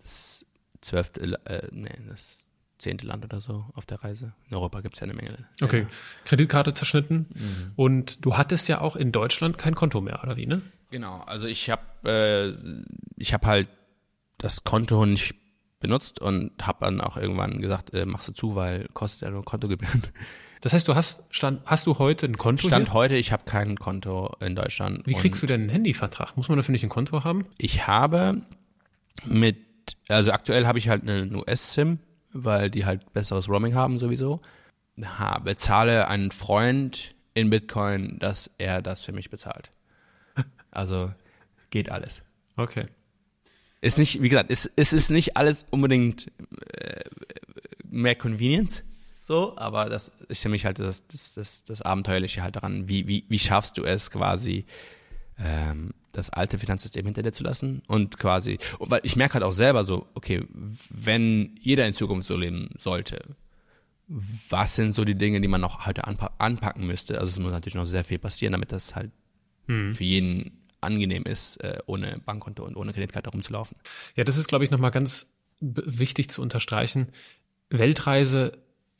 das 0.00 0.46
zwölfte, 0.80 1.38
äh, 1.46 1.68
nee, 1.72 1.88
das 2.08 2.46
zehnte 2.78 3.06
Land 3.06 3.24
oder 3.24 3.40
so 3.40 3.66
auf 3.74 3.86
der 3.86 4.02
Reise. 4.02 4.32
In 4.48 4.56
Europa 4.56 4.80
gibt 4.80 4.94
es 4.94 5.00
ja 5.00 5.04
eine 5.04 5.14
Menge. 5.14 5.46
Okay, 5.62 5.86
Kreditkarte 6.24 6.74
zerschnitten. 6.74 7.26
Mhm. 7.34 7.72
Und 7.76 8.24
du 8.24 8.36
hattest 8.36 8.68
ja 8.68 8.80
auch 8.80 8.96
in 8.96 9.12
Deutschland 9.12 9.58
kein 9.58 9.74
Konto 9.74 10.00
mehr, 10.00 10.20
oder 10.22 10.36
wie, 10.36 10.46
ne? 10.46 10.62
Genau, 10.90 11.20
also 11.26 11.46
ich 11.46 11.70
habe 11.70 11.82
äh, 12.04 12.52
ich 13.16 13.34
habe 13.34 13.46
halt 13.46 13.68
das 14.38 14.64
Konto 14.64 15.04
nicht 15.04 15.34
benutzt 15.80 16.20
und 16.20 16.52
habe 16.62 16.84
dann 16.84 17.00
auch 17.00 17.16
irgendwann 17.16 17.60
gesagt, 17.60 17.94
äh, 17.94 18.06
machst 18.06 18.28
du 18.28 18.32
zu, 18.32 18.54
weil 18.56 18.88
kostet 18.94 19.22
ja 19.22 19.30
nur 19.30 19.44
Kontogebühren. 19.44 20.02
Das 20.60 20.72
heißt, 20.72 20.88
du 20.88 20.96
hast 20.96 21.22
stand, 21.30 21.60
hast 21.66 21.86
du 21.86 22.00
heute 22.00 22.26
ein 22.26 22.36
Konto? 22.36 22.66
Stand 22.66 22.88
hier? 22.88 22.94
heute, 22.94 23.14
ich 23.14 23.30
habe 23.30 23.44
kein 23.44 23.76
Konto 23.76 24.34
in 24.40 24.56
Deutschland. 24.56 25.06
Wie 25.06 25.14
kriegst 25.14 25.40
du 25.40 25.46
denn 25.46 25.60
einen 25.60 25.70
Handyvertrag? 25.70 26.36
Muss 26.36 26.48
man 26.48 26.56
dafür 26.56 26.72
nicht 26.72 26.82
ein 26.82 26.88
Konto 26.88 27.22
haben? 27.22 27.46
Ich 27.58 27.86
habe 27.86 28.42
mit, 29.24 29.56
also 30.08 30.32
aktuell 30.32 30.66
habe 30.66 30.80
ich 30.80 30.88
halt 30.88 31.02
einen 31.02 31.36
US-SIM, 31.36 32.00
weil 32.32 32.70
die 32.70 32.84
halt 32.84 33.12
besseres 33.12 33.48
Roaming 33.48 33.74
haben 33.74 33.98
sowieso. 33.98 34.40
Ha, 35.02 35.38
bezahle 35.38 36.08
einen 36.08 36.30
Freund 36.30 37.14
in 37.34 37.50
Bitcoin, 37.50 38.18
dass 38.18 38.50
er 38.58 38.82
das 38.82 39.02
für 39.02 39.12
mich 39.12 39.30
bezahlt. 39.30 39.70
Also 40.70 41.12
geht 41.70 41.90
alles. 41.90 42.22
Okay. 42.56 42.86
Ist 43.80 43.98
nicht, 43.98 44.22
wie 44.22 44.28
gesagt, 44.28 44.50
es, 44.50 44.70
es 44.76 44.92
ist 44.92 45.10
nicht 45.10 45.36
alles 45.36 45.64
unbedingt 45.70 46.30
äh, 46.72 47.00
mehr 47.88 48.14
Convenience, 48.14 48.82
so, 49.28 49.54
aber 49.56 49.90
das 49.90 50.08
ist 50.28 50.40
für 50.40 50.48
mich 50.48 50.64
halt 50.64 50.78
das, 50.78 51.06
das, 51.06 51.34
das, 51.34 51.64
das 51.64 51.82
Abenteuerliche 51.82 52.42
halt 52.42 52.56
daran. 52.56 52.88
Wie, 52.88 53.06
wie, 53.08 53.24
wie 53.28 53.38
schaffst 53.38 53.76
du 53.76 53.84
es 53.84 54.10
quasi, 54.10 54.64
ähm, 55.38 55.90
das 56.18 56.30
alte 56.30 56.58
Finanzsystem 56.58 57.04
hinter 57.04 57.22
dir 57.22 57.32
zu 57.32 57.44
lassen 57.44 57.82
und 57.86 58.18
quasi, 58.18 58.58
weil 58.78 59.00
ich 59.04 59.16
merke 59.16 59.34
halt 59.34 59.44
auch 59.44 59.52
selber 59.52 59.84
so, 59.84 60.06
okay, 60.14 60.44
wenn 60.90 61.54
jeder 61.60 61.86
in 61.86 61.94
Zukunft 61.94 62.26
so 62.26 62.36
leben 62.36 62.70
sollte, 62.76 63.18
was 64.08 64.76
sind 64.76 64.92
so 64.92 65.04
die 65.04 65.14
Dinge, 65.14 65.40
die 65.40 65.48
man 65.48 65.60
noch 65.60 65.86
heute 65.86 66.06
anpa 66.06 66.30
anpacken 66.38 66.86
müsste? 66.86 67.20
Also 67.20 67.30
es 67.30 67.38
muss 67.38 67.52
natürlich 67.52 67.74
noch 67.74 67.86
sehr 67.86 68.04
viel 68.04 68.18
passieren, 68.18 68.52
damit 68.52 68.72
das 68.72 68.96
halt 68.96 69.10
hm. 69.66 69.94
für 69.94 70.04
jeden 70.04 70.58
angenehm 70.80 71.24
ist, 71.24 71.58
äh, 71.58 71.78
ohne 71.86 72.20
Bankkonto 72.24 72.64
und 72.64 72.76
ohne 72.76 72.92
Kreditkarte 72.92 73.30
rumzulaufen. 73.30 73.76
Ja, 74.16 74.24
das 74.24 74.36
ist, 74.36 74.48
glaube 74.48 74.64
ich, 74.64 74.70
nochmal 74.70 74.90
ganz 74.90 75.32
wichtig 75.60 76.30
zu 76.30 76.40
unterstreichen. 76.40 77.08
Weltreise 77.68 78.58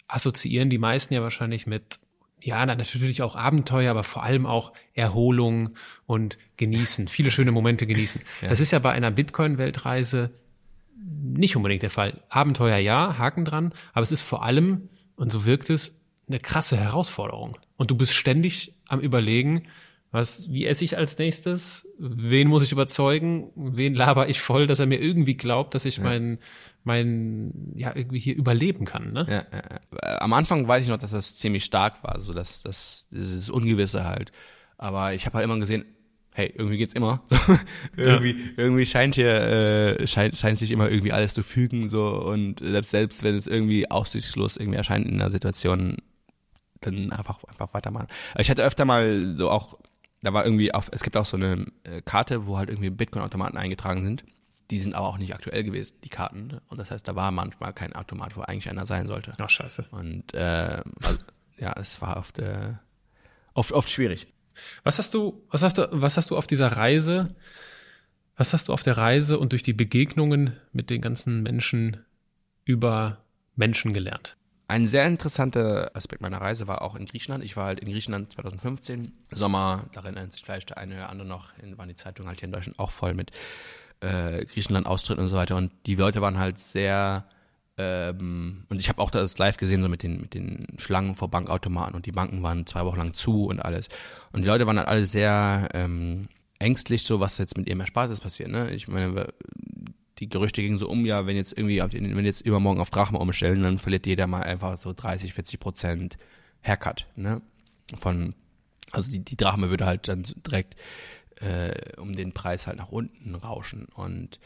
assoziieren 0.09 0.71
die 0.71 0.79
meisten 0.79 1.15
ja 1.15 1.23
wahrscheinlich 1.23 1.67
mit, 1.67 2.01
ja, 2.43 2.65
natürlich 2.67 3.23
auch 3.23 3.35
Abenteuer, 3.35 3.91
aber 3.91 4.05
vor 4.05 4.23
allem 4.23 4.47
auch 4.47 4.73
Erholung 4.95 5.71
und 6.07 6.39
genießen, 6.57 7.09
viele 7.09 7.31
schöne 7.31 7.53
Momente 7.53 7.87
genießen. 7.87 8.21
Ja. 8.43 8.49
Das 8.49 8.61
ist 8.61 8.71
ja 8.71 8.79
bei 8.79 8.93
einer 8.93 9.11
Bitcoin-Weltreise 9.11 10.31
nicht 10.97 11.57
unbedingt 11.57 11.83
der 11.83 11.91
Fall. 11.91 12.23
Abenteuer 12.29 12.79
ja, 12.79 13.19
Haken 13.19 13.45
dran, 13.45 13.73
aber 13.93 14.03
es 14.03 14.13
ist 14.13 14.23
vor 14.23 14.45
allem, 14.45 14.89
und 15.17 15.31
so 15.31 15.45
wirkt 15.45 15.71
es, 15.71 16.01
eine 16.29 16.41
krasse 16.41 16.77
Herausforderung. 16.77 17.57
Und 17.77 17.91
du 17.91 17.97
bist 17.97 18.15
ständig 18.15 18.75
am 18.89 19.01
Überlegen, 19.01 19.63
was, 20.11 20.51
wie 20.51 20.67
esse 20.67 20.85
ich 20.85 20.97
als 20.97 21.19
nächstes? 21.19 21.87
Wen 21.99 22.49
muss 22.49 22.63
ich 22.63 22.73
überzeugen? 22.73 23.51
Wen 23.55 23.95
laber 23.95 24.29
ich 24.29 24.41
voll, 24.41 24.67
dass 24.67 24.81
er 24.81 24.87
mir 24.87 25.01
irgendwie 25.01 25.37
glaubt, 25.37 25.75
dass 25.75 25.85
ich 25.85 25.99
ja. 25.99 26.05
mein, 26.05 26.39
mein, 26.85 27.73
ja, 27.75 27.95
irgendwie 27.95 28.19
hier 28.19 28.35
überleben 28.35 28.87
kann, 28.87 29.13
ne? 29.13 29.27
Ja, 29.29 29.45
ja. 29.53 30.21
Am 30.21 30.33
Anfang 30.33 30.67
weiß 30.67 30.85
ich 30.85 30.89
noch, 30.89 30.99
dass 30.99 31.11
das 31.11 31.37
ziemlich 31.37 31.65
stark 31.65 32.03
war, 32.03 32.21
so 32.21 32.33
dass, 32.33 32.63
das, 32.63 33.09
dieses 33.11 33.51
Ungewisse 33.51 34.05
halt. 34.05 34.33
Aber 34.79 35.13
ich 35.13 35.27
habe 35.27 35.37
halt 35.37 35.45
immer 35.45 35.59
gesehen, 35.59 35.85
hey, 36.33 36.55
irgendwie 36.57 36.79
geht's 36.79 36.95
immer. 36.95 37.23
irgendwie, 37.97 38.31
ja. 38.31 38.53
irgendwie 38.57 38.87
scheint 38.87 39.17
hier, 39.17 39.33
äh, 39.33 40.07
scheint, 40.07 40.37
scheint 40.37 40.59
sich 40.59 40.71
immer 40.71 40.89
irgendwie 40.89 41.13
alles 41.13 41.35
zu 41.35 41.43
fügen, 41.43 41.91
so, 41.91 42.23
und 42.23 42.61
selbst, 42.61 42.93
selbst 42.93 43.23
wenn 43.25 43.35
es 43.35 43.47
irgendwie 43.47 43.91
aussichtslos 43.91 44.57
irgendwie 44.57 44.79
erscheint 44.79 45.07
in 45.07 45.21
einer 45.21 45.31
Situation, 45.31 45.97
dann 46.81 47.13
einfach, 47.13 47.43
einfach 47.45 47.75
weitermachen. 47.75 48.07
Ich 48.39 48.51
hatte 48.51 48.63
öfter 48.63 48.85
mal 48.85 49.35
so 49.37 49.51
auch 49.51 49.77
da 50.23 50.33
war 50.33 50.45
irgendwie 50.45 50.75
auf, 50.75 50.89
es 50.93 51.03
gibt 51.03 51.17
auch 51.17 51.25
so 51.25 51.37
eine 51.37 51.67
äh, 51.85 52.03
Karte, 52.03 52.47
wo 52.47 52.59
halt 52.59 52.69
irgendwie 52.71 52.91
Bitcoin-Automaten 52.91 53.57
eingetragen 53.57 54.05
sind. 54.05 54.25
Die 54.71 54.81
sind 54.81 54.95
aber 54.95 55.07
auch 55.07 55.19
nicht 55.19 55.35
aktuell 55.35 55.63
gewesen, 55.65 55.97
die 56.05 56.09
Karten. 56.09 56.61
Und 56.69 56.79
das 56.79 56.91
heißt, 56.91 57.07
da 57.07 57.15
war 57.17 57.31
manchmal 57.31 57.73
kein 57.73 57.95
Automat, 57.95 58.37
wo 58.37 58.43
eigentlich 58.43 58.69
einer 58.69 58.85
sein 58.85 59.09
sollte. 59.09 59.31
Ach, 59.39 59.49
scheiße. 59.49 59.87
Und 59.91 60.35
äh, 60.35 60.83
also, 61.03 61.19
ja, 61.57 61.73
es 61.81 62.03
war 62.03 62.17
oft, 62.17 62.39
äh, 62.39 62.75
oft, 63.55 63.73
oft 63.73 63.89
schwierig. 63.89 64.27
Was 64.83 64.99
hast 64.99 65.15
du, 65.15 65.45
was 65.51 65.63
hast 65.63 65.79
du, 65.79 65.89
was 65.91 66.17
hast 66.17 66.31
du 66.31 66.37
auf 66.37 66.47
dieser 66.47 66.69
Reise, 66.69 67.35
was 68.37 68.53
hast 68.53 68.69
du 68.69 68.73
auf 68.73 68.83
der 68.83 68.97
Reise 68.97 69.39
und 69.39 69.53
durch 69.53 69.63
die 69.63 69.73
Begegnungen 69.73 70.57
mit 70.73 70.91
den 70.91 71.01
ganzen 71.01 71.43
Menschen 71.43 72.05
über 72.65 73.21
Menschen 73.57 73.93
gelernt? 73.93 74.38
Ein 74.71 74.87
sehr 74.87 75.07
interessanter 75.07 75.91
Aspekt 75.95 76.21
meiner 76.21 76.43
Reise 76.43 76.69
war 76.69 76.83
auch 76.83 76.95
in 76.95 77.07
Griechenland. 77.07 77.43
Ich 77.43 77.57
war 77.57 77.65
halt 77.65 77.81
in 77.81 77.91
Griechenland 77.91 78.33
2015, 78.33 79.13
Sommer, 79.31 79.87
darin 79.95 80.15
erinnert 80.15 80.35
sich 80.35 80.43
vielleicht 80.43 80.69
der 80.69 80.77
eine 80.77 80.97
oder 80.97 81.09
andere 81.09 81.27
noch, 81.27 81.53
waren 81.77 81.89
die 81.89 81.95
Zeitungen 81.95 82.29
halt 82.29 82.41
hier 82.41 82.49
in 82.49 82.53
Deutschland 82.53 82.79
auch 82.79 82.91
voll 82.91 83.15
mit 83.15 83.31
äh, 84.01 84.45
Griechenland-Austritten 84.45 85.23
und 85.23 85.29
so 85.31 85.37
weiter. 85.37 85.57
Und 85.57 85.73
die 85.87 85.95
Leute 85.95 86.21
waren 86.21 86.39
halt 86.39 86.59
sehr, 86.59 87.25
ähm, 87.79 88.65
und 88.69 88.79
ich 88.79 88.91
habe 88.91 89.01
auch 89.01 89.11
das 89.11 89.39
live 89.39 89.57
gesehen, 89.57 89.81
so 89.81 89.89
mit 89.89 90.03
den, 90.03 90.21
mit 90.21 90.35
den 90.35 90.67
Schlangen 90.77 91.15
vor 91.15 91.31
Bankautomaten 91.31 91.95
und 91.95 92.05
die 92.05 92.13
Banken 92.13 92.43
waren 92.43 92.67
zwei 92.67 92.85
Wochen 92.85 92.99
lang 92.99 93.15
zu 93.15 93.47
und 93.47 93.61
alles. 93.61 93.89
Und 94.33 94.43
die 94.43 94.49
Leute 94.49 94.67
waren 94.67 94.77
halt 94.77 94.89
alle 94.89 95.07
sehr 95.07 95.71
ähm, 95.73 96.29
ängstlich, 96.59 97.05
so 97.05 97.21
was 97.21 97.39
jetzt 97.39 97.57
mit 97.57 97.69
ihrem 97.69 97.81
Erspartes 97.81 98.21
passiert. 98.21 98.51
Ne? 98.51 98.71
Ich 98.73 98.87
meine, 98.87 99.29
die 100.19 100.29
Gerüchte 100.29 100.63
gingen 100.63 100.79
so 100.79 100.89
um, 100.89 101.07
ja, 101.07 101.27
wenn 101.27 101.37
jetzt 101.37 101.57
irgendwie, 101.57 101.81
wenn 101.81 102.25
jetzt 102.25 102.41
übermorgen 102.41 102.81
auf 102.81 102.91
Drachma 102.91 103.19
umstellen, 103.19 103.63
dann 103.63 103.79
verliert 103.79 104.07
jeder 104.07 104.27
mal 104.27 104.43
einfach 104.43 104.79
so 104.79 104.93
30, 104.93 105.33
40 105.33 105.61
Prozent 105.61 106.17
Haircut, 106.63 107.07
ne? 107.15 107.41
Von, 107.97 108.35
also 108.93 109.11
die, 109.11 109.21
die 109.21 109.37
Drachme 109.37 109.71
würde 109.71 109.87
halt 109.87 110.09
dann 110.09 110.25
direkt 110.47 110.77
äh, 111.41 111.73
um 111.99 112.15
den 112.15 112.33
Preis 112.33 112.67
halt 112.67 112.79
nach 112.79 112.91
unten 112.91 113.35
rauschen. 113.35 113.87
Und 113.95 114.41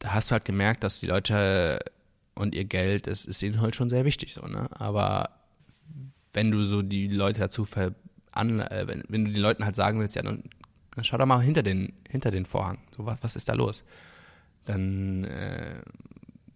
da 0.00 0.14
hast 0.14 0.30
du 0.30 0.32
halt 0.32 0.44
gemerkt, 0.44 0.84
dass 0.84 1.00
die 1.00 1.06
Leute 1.06 1.78
und 2.34 2.54
ihr 2.54 2.64
Geld, 2.64 3.06
es 3.06 3.24
ist 3.24 3.42
ihnen 3.42 3.60
halt 3.60 3.76
schon 3.76 3.90
sehr 3.90 4.04
wichtig 4.04 4.34
so, 4.34 4.46
ne? 4.46 4.68
Aber 4.78 5.30
wenn 6.32 6.50
du 6.50 6.64
so 6.64 6.82
die 6.82 7.08
Leute 7.08 7.40
dazu 7.40 7.64
ver 7.64 7.94
an, 8.32 8.60
äh, 8.60 8.84
wenn, 8.86 9.02
wenn 9.08 9.24
du 9.24 9.30
den 9.32 9.40
Leuten 9.40 9.64
halt 9.64 9.76
sagen 9.76 9.98
willst, 10.00 10.16
ja, 10.16 10.22
dann, 10.22 10.42
dann 10.94 11.04
schau 11.04 11.16
doch 11.16 11.26
mal 11.26 11.40
hinter 11.40 11.62
den, 11.62 11.92
hinter 12.08 12.30
den 12.30 12.44
Vorhang. 12.44 12.78
So, 12.96 13.06
was, 13.06 13.18
was 13.22 13.36
ist 13.36 13.48
da 13.48 13.54
los? 13.54 13.84
Dann 14.68 15.24
äh, 15.24 15.82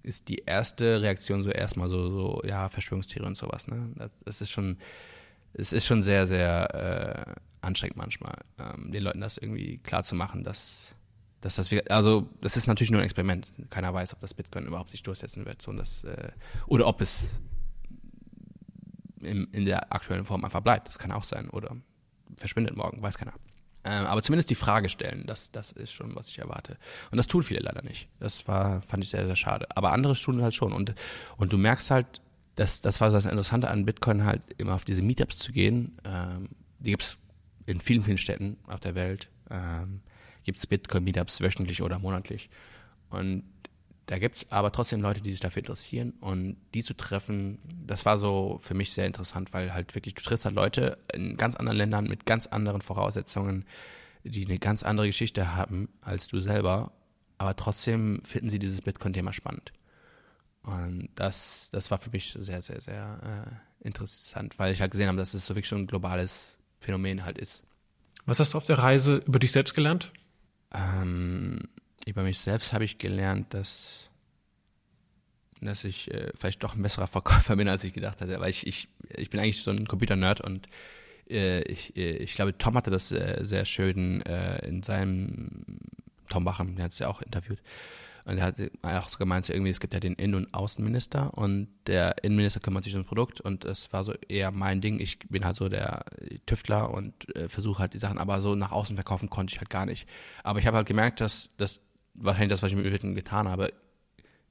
ist 0.02 0.28
die 0.28 0.42
erste 0.46 1.00
Reaktion 1.00 1.42
so 1.42 1.50
erstmal 1.50 1.88
so, 1.88 2.10
so 2.10 2.42
ja, 2.44 2.68
Verschwörungstheorie 2.68 3.26
und 3.26 3.36
sowas. 3.36 3.68
Ne? 3.68 3.92
Das, 3.96 4.10
das 4.24 4.40
ist 4.40 4.50
schon, 4.50 4.78
es 5.54 5.72
ist 5.72 5.86
schon 5.86 6.02
sehr, 6.02 6.26
sehr 6.26 6.74
äh, 6.74 7.34
anstrengend 7.60 7.96
manchmal, 7.96 8.36
ähm, 8.58 8.90
den 8.90 9.02
Leuten 9.02 9.20
das 9.20 9.38
irgendwie 9.38 9.78
klar 9.78 10.02
zu 10.02 10.14
machen, 10.14 10.42
dass, 10.44 10.96
dass 11.40 11.56
das, 11.56 11.72
also 11.88 12.28
das 12.40 12.56
ist 12.56 12.66
natürlich 12.66 12.90
nur 12.90 13.00
ein 13.00 13.04
Experiment. 13.04 13.52
Keiner 13.70 13.94
weiß, 13.94 14.12
ob 14.12 14.20
das 14.20 14.34
Bitcoin 14.34 14.66
überhaupt 14.66 14.90
sich 14.90 15.02
durchsetzen 15.02 15.46
wird. 15.46 15.62
So, 15.62 15.70
und 15.70 15.76
das, 15.76 16.04
äh, 16.04 16.32
oder 16.66 16.86
ob 16.86 17.00
es 17.00 17.40
in, 19.20 19.44
in 19.52 19.64
der 19.64 19.92
aktuellen 19.92 20.24
Form 20.24 20.44
einfach 20.44 20.60
bleibt. 20.60 20.88
Das 20.88 20.98
kann 20.98 21.12
auch 21.12 21.24
sein. 21.24 21.48
Oder 21.50 21.76
verschwindet 22.36 22.76
morgen, 22.76 23.00
weiß 23.00 23.18
keiner. 23.18 23.34
Ähm, 23.84 24.06
aber 24.06 24.22
zumindest 24.22 24.50
die 24.50 24.54
Frage 24.54 24.88
stellen, 24.88 25.24
das, 25.26 25.50
das 25.50 25.72
ist 25.72 25.92
schon, 25.92 26.14
was 26.14 26.28
ich 26.28 26.38
erwarte. 26.38 26.76
Und 27.10 27.16
das 27.16 27.26
tun 27.26 27.42
viele 27.42 27.60
leider 27.60 27.82
nicht. 27.82 28.08
Das 28.20 28.46
war, 28.46 28.82
fand 28.82 29.02
ich 29.02 29.10
sehr, 29.10 29.26
sehr 29.26 29.36
schade. 29.36 29.66
Aber 29.74 29.92
andere 29.92 30.14
tun 30.14 30.42
halt 30.42 30.54
schon. 30.54 30.72
Und, 30.72 30.94
und 31.36 31.52
du 31.52 31.58
merkst 31.58 31.90
halt, 31.90 32.20
dass, 32.54 32.80
das 32.80 33.00
war 33.00 33.10
das 33.10 33.24
Interessante 33.24 33.68
an 33.70 33.84
Bitcoin 33.84 34.24
halt, 34.24 34.42
immer 34.58 34.74
auf 34.74 34.84
diese 34.84 35.02
Meetups 35.02 35.38
zu 35.38 35.52
gehen. 35.52 35.96
Ähm, 36.04 36.50
die 36.78 36.90
gibt's 36.90 37.16
in 37.66 37.80
vielen, 37.80 38.04
vielen 38.04 38.18
Städten 38.18 38.56
auf 38.66 38.80
der 38.80 38.94
Welt. 38.94 39.30
Ähm, 39.50 40.00
gibt's 40.44 40.66
Bitcoin-Meetups 40.66 41.40
wöchentlich 41.40 41.82
oder 41.82 41.98
monatlich. 41.98 42.50
Und 43.10 43.44
da 44.06 44.18
gibt's 44.18 44.50
aber 44.50 44.72
trotzdem 44.72 45.00
Leute, 45.00 45.20
die 45.20 45.30
sich 45.30 45.40
dafür 45.40 45.60
interessieren 45.60 46.12
und 46.20 46.56
die 46.74 46.82
zu 46.82 46.94
treffen, 46.94 47.58
das 47.86 48.04
war 48.04 48.18
so 48.18 48.58
für 48.60 48.74
mich 48.74 48.92
sehr 48.92 49.06
interessant, 49.06 49.52
weil 49.52 49.72
halt 49.72 49.94
wirklich, 49.94 50.14
du 50.14 50.22
triffst 50.22 50.44
halt 50.44 50.54
Leute 50.54 50.98
in 51.14 51.36
ganz 51.36 51.54
anderen 51.54 51.78
Ländern 51.78 52.08
mit 52.08 52.26
ganz 52.26 52.46
anderen 52.46 52.82
Voraussetzungen, 52.82 53.64
die 54.24 54.44
eine 54.44 54.58
ganz 54.58 54.82
andere 54.82 55.06
Geschichte 55.06 55.54
haben 55.54 55.88
als 56.00 56.28
du 56.28 56.40
selber, 56.40 56.92
aber 57.38 57.56
trotzdem 57.56 58.20
finden 58.24 58.50
sie 58.50 58.58
dieses 58.58 58.82
Bitcoin-Thema 58.82 59.32
spannend. 59.32 59.72
Und 60.62 61.08
das, 61.16 61.70
das 61.72 61.90
war 61.90 61.98
für 61.98 62.10
mich 62.10 62.36
sehr, 62.38 62.62
sehr, 62.62 62.80
sehr 62.80 63.20
äh, 63.82 63.86
interessant, 63.86 64.58
weil 64.58 64.72
ich 64.72 64.80
halt 64.80 64.92
gesehen 64.92 65.08
habe, 65.08 65.18
dass 65.18 65.34
es 65.34 65.46
so 65.46 65.54
wirklich 65.54 65.68
schon 65.68 65.82
ein 65.82 65.86
globales 65.86 66.58
Phänomen 66.78 67.24
halt 67.24 67.38
ist. 67.38 67.64
Was 68.26 68.38
hast 68.38 68.54
du 68.54 68.58
auf 68.58 68.66
der 68.66 68.78
Reise 68.78 69.16
über 69.26 69.40
dich 69.40 69.50
selbst 69.50 69.74
gelernt? 69.74 70.12
Ähm, 70.72 71.68
über 72.06 72.22
mich 72.22 72.38
selbst 72.38 72.72
habe 72.72 72.84
ich 72.84 72.98
gelernt, 72.98 73.54
dass, 73.54 74.10
dass 75.60 75.84
ich 75.84 76.12
äh, 76.12 76.32
vielleicht 76.34 76.62
doch 76.62 76.74
ein 76.74 76.82
besserer 76.82 77.06
Verkäufer 77.06 77.56
bin, 77.56 77.68
als 77.68 77.84
ich 77.84 77.92
gedacht 77.92 78.20
hatte. 78.20 78.40
Weil 78.40 78.50
ich, 78.50 78.66
ich, 78.66 78.88
ich 79.16 79.30
bin 79.30 79.40
eigentlich 79.40 79.62
so 79.62 79.70
ein 79.70 79.86
Computer-Nerd 79.86 80.40
und 80.40 80.68
äh, 81.30 81.62
ich, 81.62 81.96
äh, 81.96 82.16
ich 82.16 82.34
glaube, 82.34 82.56
Tom 82.58 82.76
hatte 82.76 82.90
das 82.90 83.12
äh, 83.12 83.40
sehr 83.42 83.64
schön 83.64 84.22
äh, 84.22 84.66
in 84.66 84.82
seinem 84.82 85.64
Tom 86.28 86.44
Bachem, 86.44 86.76
der 86.76 86.86
hat 86.86 86.92
es 86.92 86.98
ja 86.98 87.08
auch 87.08 87.20
interviewt. 87.22 87.60
Und 88.24 88.38
er 88.38 88.44
hat 88.44 88.56
auch 88.82 89.08
so 89.08 89.18
gemeint, 89.18 89.48
irgendwie, 89.48 89.70
es 89.70 89.80
gibt 89.80 89.94
ja 89.94 90.00
den 90.00 90.14
Innen- 90.14 90.36
und 90.36 90.54
Außenminister 90.54 91.36
und 91.36 91.68
der 91.88 92.22
Innenminister 92.22 92.60
kümmert 92.60 92.84
sich 92.84 92.94
um 92.94 93.00
das 93.00 93.08
Produkt 93.08 93.40
und 93.40 93.64
das 93.64 93.92
war 93.92 94.04
so 94.04 94.14
eher 94.28 94.52
mein 94.52 94.80
Ding. 94.80 95.00
Ich 95.00 95.18
bin 95.18 95.44
halt 95.44 95.56
so 95.56 95.68
der 95.68 96.04
Tüftler 96.46 96.90
und 96.90 97.34
äh, 97.34 97.48
versuche 97.48 97.80
halt 97.80 97.94
die 97.94 97.98
Sachen, 97.98 98.18
aber 98.18 98.40
so 98.40 98.54
nach 98.54 98.70
außen 98.70 98.94
verkaufen 98.94 99.28
konnte 99.28 99.52
ich 99.52 99.58
halt 99.58 99.70
gar 99.70 99.86
nicht. 99.86 100.08
Aber 100.44 100.60
ich 100.60 100.66
habe 100.68 100.76
halt 100.76 100.86
gemerkt, 100.86 101.20
dass 101.20 101.50
das 101.56 101.80
wahrscheinlich 102.14 102.50
das, 102.50 102.62
was 102.62 102.70
ich 102.70 102.76
mit 102.76 102.84
Bitcoin 102.84 103.14
getan 103.14 103.48
habe, 103.48 103.72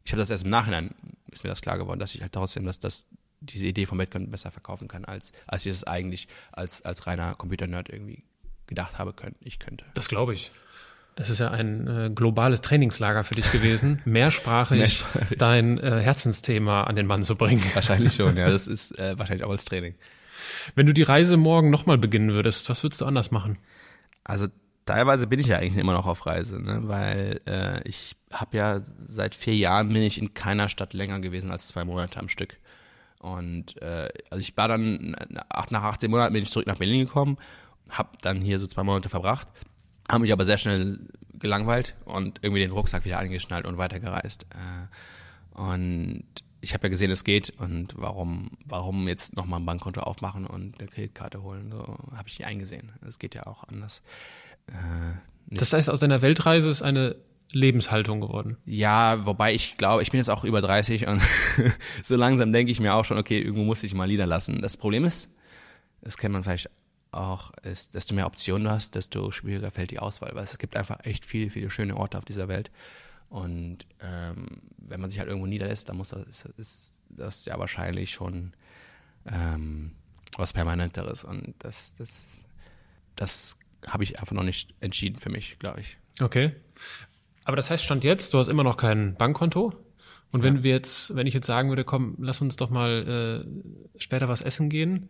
ich 0.04 0.12
habe 0.12 0.20
das 0.20 0.30
erst 0.30 0.44
im 0.46 0.50
Nachhinein, 0.50 0.92
ist 1.32 1.44
mir 1.44 1.50
das 1.50 1.62
klar 1.62 1.78
geworden, 1.78 2.00
dass 2.00 2.16
ich 2.16 2.22
halt 2.22 2.34
trotzdem, 2.34 2.66
dass 2.66 2.80
das 2.80 3.06
diese 3.40 3.66
Idee 3.66 3.86
von 3.86 3.98
Bitcoin 3.98 4.30
besser 4.30 4.52
verkaufen 4.52 4.88
kann, 4.88 5.06
als, 5.06 5.32
als 5.48 5.66
ich 5.66 5.72
es 5.72 5.84
eigentlich 5.84 6.28
als, 6.52 6.84
als 6.84 7.08
reiner 7.08 7.36
Computer-Nerd 7.36 7.90
irgendwie 7.90 8.24
gedacht 8.68 9.00
habe, 9.00 9.14
können, 9.14 9.36
ich 9.42 9.60
könnte. 9.60 9.84
Das 9.94 10.08
glaube 10.08 10.34
ich. 10.34 10.52
Das 11.16 11.30
ist 11.30 11.40
ja 11.40 11.52
ein 11.52 11.88
äh, 11.88 12.10
globales 12.14 12.62
Trainingslager 12.62 13.24
für 13.24 13.36
dich 13.36 13.52
gewesen, 13.52 14.02
mehrsprachig, 14.06 14.78
Mehrsprachig. 14.78 15.38
dein 15.38 15.78
äh, 15.78 16.00
Herzensthema 16.00 16.84
an 16.84 16.96
den 16.96 17.06
Mann 17.06 17.24
zu 17.24 17.36
bringen. 17.36 17.64
Wahrscheinlich 17.74 18.16
schon, 18.16 18.38
ja. 18.38 18.50
Das 18.50 18.68
ist 18.68 18.98
äh, 18.98 19.18
wahrscheinlich 19.20 19.44
auch 19.44 19.52
als 19.52 19.66
Training. 19.66 19.96
Wenn 20.76 20.86
du 20.86 20.94
die 20.94 21.04
Reise 21.04 21.36
morgen 21.38 21.70
nochmal 21.70 21.98
beginnen 21.98 22.34
würdest, 22.34 22.70
was 22.70 22.84
würdest 22.84 23.02
du 23.02 23.06
anders 23.06 23.32
machen? 23.32 23.58
Also 24.24 24.48
teilweise 24.92 25.28
bin 25.28 25.40
ich 25.40 25.48
ja 25.48 25.58
eigentlich 25.58 25.78
immer 25.78 25.94
noch 25.94 26.06
auf 26.06 26.26
Reise, 26.26 26.62
ne? 26.62 26.82
weil 26.84 27.40
äh, 27.48 27.88
ich 27.88 28.16
habe 28.32 28.58
ja 28.58 28.82
seit 28.98 29.36
vier 29.36 29.56
Jahren 29.56 29.90
bin 29.90 30.02
ich 30.02 30.18
in 30.18 30.34
keiner 30.34 30.70
Stadt 30.70 30.94
länger 30.94 31.20
gewesen 31.20 31.52
als 31.52 31.68
zwei 31.68 31.86
Monate 31.86 32.20
am 32.20 32.30
Stück. 32.30 32.58
Und 33.20 33.82
äh, 33.82 34.10
also 34.30 34.42
ich 34.42 34.58
war 34.58 34.68
dann 34.68 35.16
nach 35.30 35.70
nach 35.70 35.84
18 35.84 36.10
Monaten 36.10 36.34
bin 36.34 36.44
ich 36.44 36.52
zurück 36.52 36.68
nach 36.68 36.78
Berlin 36.78 37.06
gekommen, 37.06 37.38
habe 37.90 38.10
dann 38.22 38.42
hier 38.42 38.60
so 38.60 38.68
zwei 38.68 38.84
Monate 38.84 39.10
verbracht, 39.10 39.48
habe 40.10 40.22
mich 40.22 40.34
aber 40.34 40.46
sehr 40.46 40.58
schnell 40.58 41.00
gelangweilt 41.34 41.96
und 42.06 42.40
irgendwie 42.42 42.62
den 42.62 42.72
Rucksack 42.72 43.06
wieder 43.06 43.20
angeschnallt 43.20 43.66
und 43.66 43.78
weitergereist. 43.78 44.46
Äh, 44.52 45.60
und 45.62 46.24
ich 46.62 46.74
habe 46.74 46.88
ja 46.88 46.90
gesehen, 46.90 47.12
es 47.12 47.24
geht 47.24 47.50
und 47.60 47.94
warum, 47.98 48.52
warum 48.66 49.08
jetzt 49.08 49.36
nochmal 49.36 49.60
ein 49.60 49.66
Bankkonto 49.66 50.02
aufmachen 50.02 50.46
und 50.46 50.80
eine 50.80 50.88
Kreditkarte 50.88 51.42
holen, 51.42 51.72
so 51.72 51.98
habe 52.16 52.28
ich 52.28 52.40
nicht 52.40 52.48
eingesehen. 52.48 52.92
Es 53.08 53.20
geht 53.20 53.36
ja 53.36 53.48
auch 53.48 53.64
anders. 53.68 54.02
Äh, 54.68 54.74
Das 55.48 55.74
heißt, 55.74 55.90
aus 55.90 56.00
deiner 56.00 56.22
Weltreise 56.22 56.70
ist 56.70 56.82
eine 56.82 57.16
Lebenshaltung 57.52 58.22
geworden. 58.22 58.58
Ja, 58.66 59.26
wobei 59.26 59.54
ich 59.54 59.78
glaube, 59.78 60.02
ich 60.04 60.12
bin 60.12 60.20
jetzt 60.20 60.30
auch 60.30 60.44
über 60.44 60.62
30 60.62 61.08
und 61.08 61.22
so 62.04 62.16
langsam 62.16 62.54
denke 62.54 62.72
ich 62.72 62.80
mir 62.80 62.94
auch 62.94 63.04
schon, 63.06 63.18
okay, 63.18 63.40
irgendwo 63.40 63.64
muss 63.64 63.84
ich 63.84 63.94
mal 63.94 64.08
niederlassen. 64.08 64.62
Das 64.62 64.78
Problem 64.78 65.04
ist, 65.04 65.30
das 66.02 66.18
kennt 66.18 66.34
man 66.34 66.44
vielleicht 66.44 66.70
auch, 67.12 67.52
ist, 67.64 67.94
desto 67.94 68.16
mehr 68.16 68.26
Optionen 68.26 68.64
du 68.64 68.72
hast, 68.72 68.96
desto 68.96 69.32
schwieriger 69.32 69.70
fällt 69.70 69.92
die 69.92 70.00
Auswahl, 70.00 70.32
weil 70.34 70.46
es 70.46 70.58
gibt 70.58 70.78
einfach 70.78 71.00
echt 71.04 71.26
viele, 71.26 71.50
viele 71.50 71.70
schöne 71.70 71.98
Orte 71.98 72.18
auf 72.18 72.26
dieser 72.26 72.48
Welt. 72.48 72.72
Und 73.30 73.86
ähm, 74.02 74.62
wenn 74.78 75.02
man 75.02 75.10
sich 75.10 75.20
halt 75.20 75.28
irgendwo 75.28 75.48
niederlässt, 75.48 75.90
dann 75.90 75.98
muss 75.98 76.10
das, 76.10 76.26
ist, 76.26 76.46
ist 76.58 77.02
das 77.10 77.46
ja 77.46 77.60
wahrscheinlich 77.60 78.12
schon 78.12 78.54
ähm, 79.26 79.92
was 80.38 80.54
Permanenteres. 80.54 81.24
Und 81.26 81.54
das, 81.60 81.96
das, 81.98 82.46
das 83.16 83.58
habe 83.88 84.04
ich 84.04 84.20
einfach 84.20 84.34
noch 84.34 84.44
nicht 84.44 84.74
entschieden 84.80 85.20
für 85.20 85.30
mich, 85.30 85.58
glaube 85.60 85.82
ich. 85.82 85.98
Okay. 86.20 86.52
Aber 87.44 87.56
das 87.56 87.72
heißt, 87.72 87.84
Stand 87.84 88.04
jetzt, 88.04 88.34
du 88.34 88.38
hast 88.38 88.48
immer 88.48 88.64
noch 88.64 88.78
kein 88.78 89.16
Bankkonto. 89.16 89.74
Und 90.32 90.44
wenn 90.44 90.64
wir 90.64 90.72
jetzt, 90.72 91.14
wenn 91.16 91.28
ich 91.28 91.34
jetzt 91.34 91.48
sagen 91.48 91.70
würde, 91.70 91.84
komm, 91.84 92.16
lass 92.20 92.40
uns 92.42 92.56
doch 92.56 92.70
mal 92.70 93.44
äh, 93.46 94.00
später 94.00 94.30
was 94.30 94.42
essen 94.42 94.70
gehen, 94.70 95.10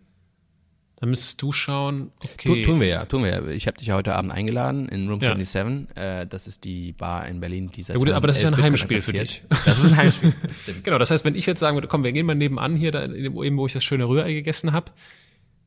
dann 0.95 1.09
müsstest 1.09 1.41
du 1.41 1.51
schauen, 1.51 2.11
okay. 2.23 2.63
Tu, 2.63 2.71
tun 2.71 2.79
wir 2.79 2.87
ja, 2.87 3.05
tun 3.05 3.23
wir 3.23 3.31
ja. 3.31 3.47
Ich 3.47 3.65
habe 3.65 3.77
dich 3.77 3.87
ja 3.87 3.95
heute 3.95 4.15
Abend 4.15 4.31
eingeladen 4.31 4.87
in 4.87 5.09
Room 5.09 5.19
Ja. 5.19 5.35
77. 5.35 5.97
Äh, 5.97 6.27
das 6.27 6.47
ist 6.47 6.63
die 6.63 6.93
Bar 6.93 7.27
in 7.27 7.39
Berlin, 7.39 7.71
die 7.75 7.83
seit 7.83 7.95
Ja 7.95 7.99
gut, 7.99 8.11
aber 8.11 8.27
das 8.27 8.37
ist 8.37 8.43
ja 8.43 8.49
ein 8.49 8.55
2011 8.55 8.81
Heimspiel 8.81 9.01
für 9.01 9.13
dich. 9.13 9.43
Das 9.65 9.83
ist 9.83 9.91
ein 9.91 9.97
Heimspiel, 9.97 10.33
das 10.45 10.61
stimmt. 10.61 10.83
Genau, 10.83 10.99
das 10.99 11.09
heißt, 11.09 11.25
wenn 11.25 11.35
ich 11.35 11.47
jetzt 11.47 11.59
sagen 11.59 11.75
würde, 11.75 11.87
komm, 11.87 12.03
wir 12.03 12.11
gehen 12.11 12.27
mal 12.27 12.35
nebenan 12.35 12.75
hier, 12.75 12.91
da, 12.91 13.05
eben 13.05 13.57
wo 13.57 13.65
ich 13.65 13.73
das 13.73 13.83
schöne 13.83 14.07
Rührei 14.07 14.31
gegessen 14.33 14.73
habe. 14.73 14.91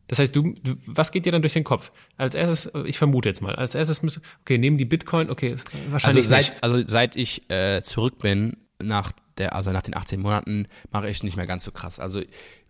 Das 0.08 0.18
heißt, 0.18 0.34
du, 0.36 0.54
du, 0.62 0.74
was 0.86 1.12
geht 1.12 1.24
dir 1.26 1.32
dann 1.32 1.42
durch 1.42 1.54
den 1.54 1.64
Kopf? 1.64 1.92
Als 2.16 2.34
erstes, 2.34 2.70
ich 2.84 2.98
vermute 2.98 3.28
jetzt 3.28 3.40
mal, 3.40 3.54
als 3.56 3.74
erstes 3.74 4.02
müsste, 4.02 4.20
okay, 4.42 4.58
nehmen 4.58 4.76
die 4.78 4.84
Bitcoin, 4.84 5.30
okay, 5.30 5.52
Also 5.52 5.64
wahrscheinlich 5.90 6.28
nicht. 6.28 6.46
seit, 6.52 6.62
also 6.62 6.82
seit 6.86 7.16
ich 7.16 7.50
äh, 7.50 7.80
zurück 7.82 8.18
bin, 8.18 8.56
nach 8.82 9.12
der, 9.38 9.54
also 9.54 9.70
nach 9.72 9.82
den 9.82 9.96
18 9.96 10.20
Monaten, 10.20 10.66
mache 10.90 11.08
ich 11.08 11.22
nicht 11.22 11.36
mehr 11.36 11.46
ganz 11.46 11.64
so 11.64 11.72
krass. 11.72 11.98
Also 12.00 12.20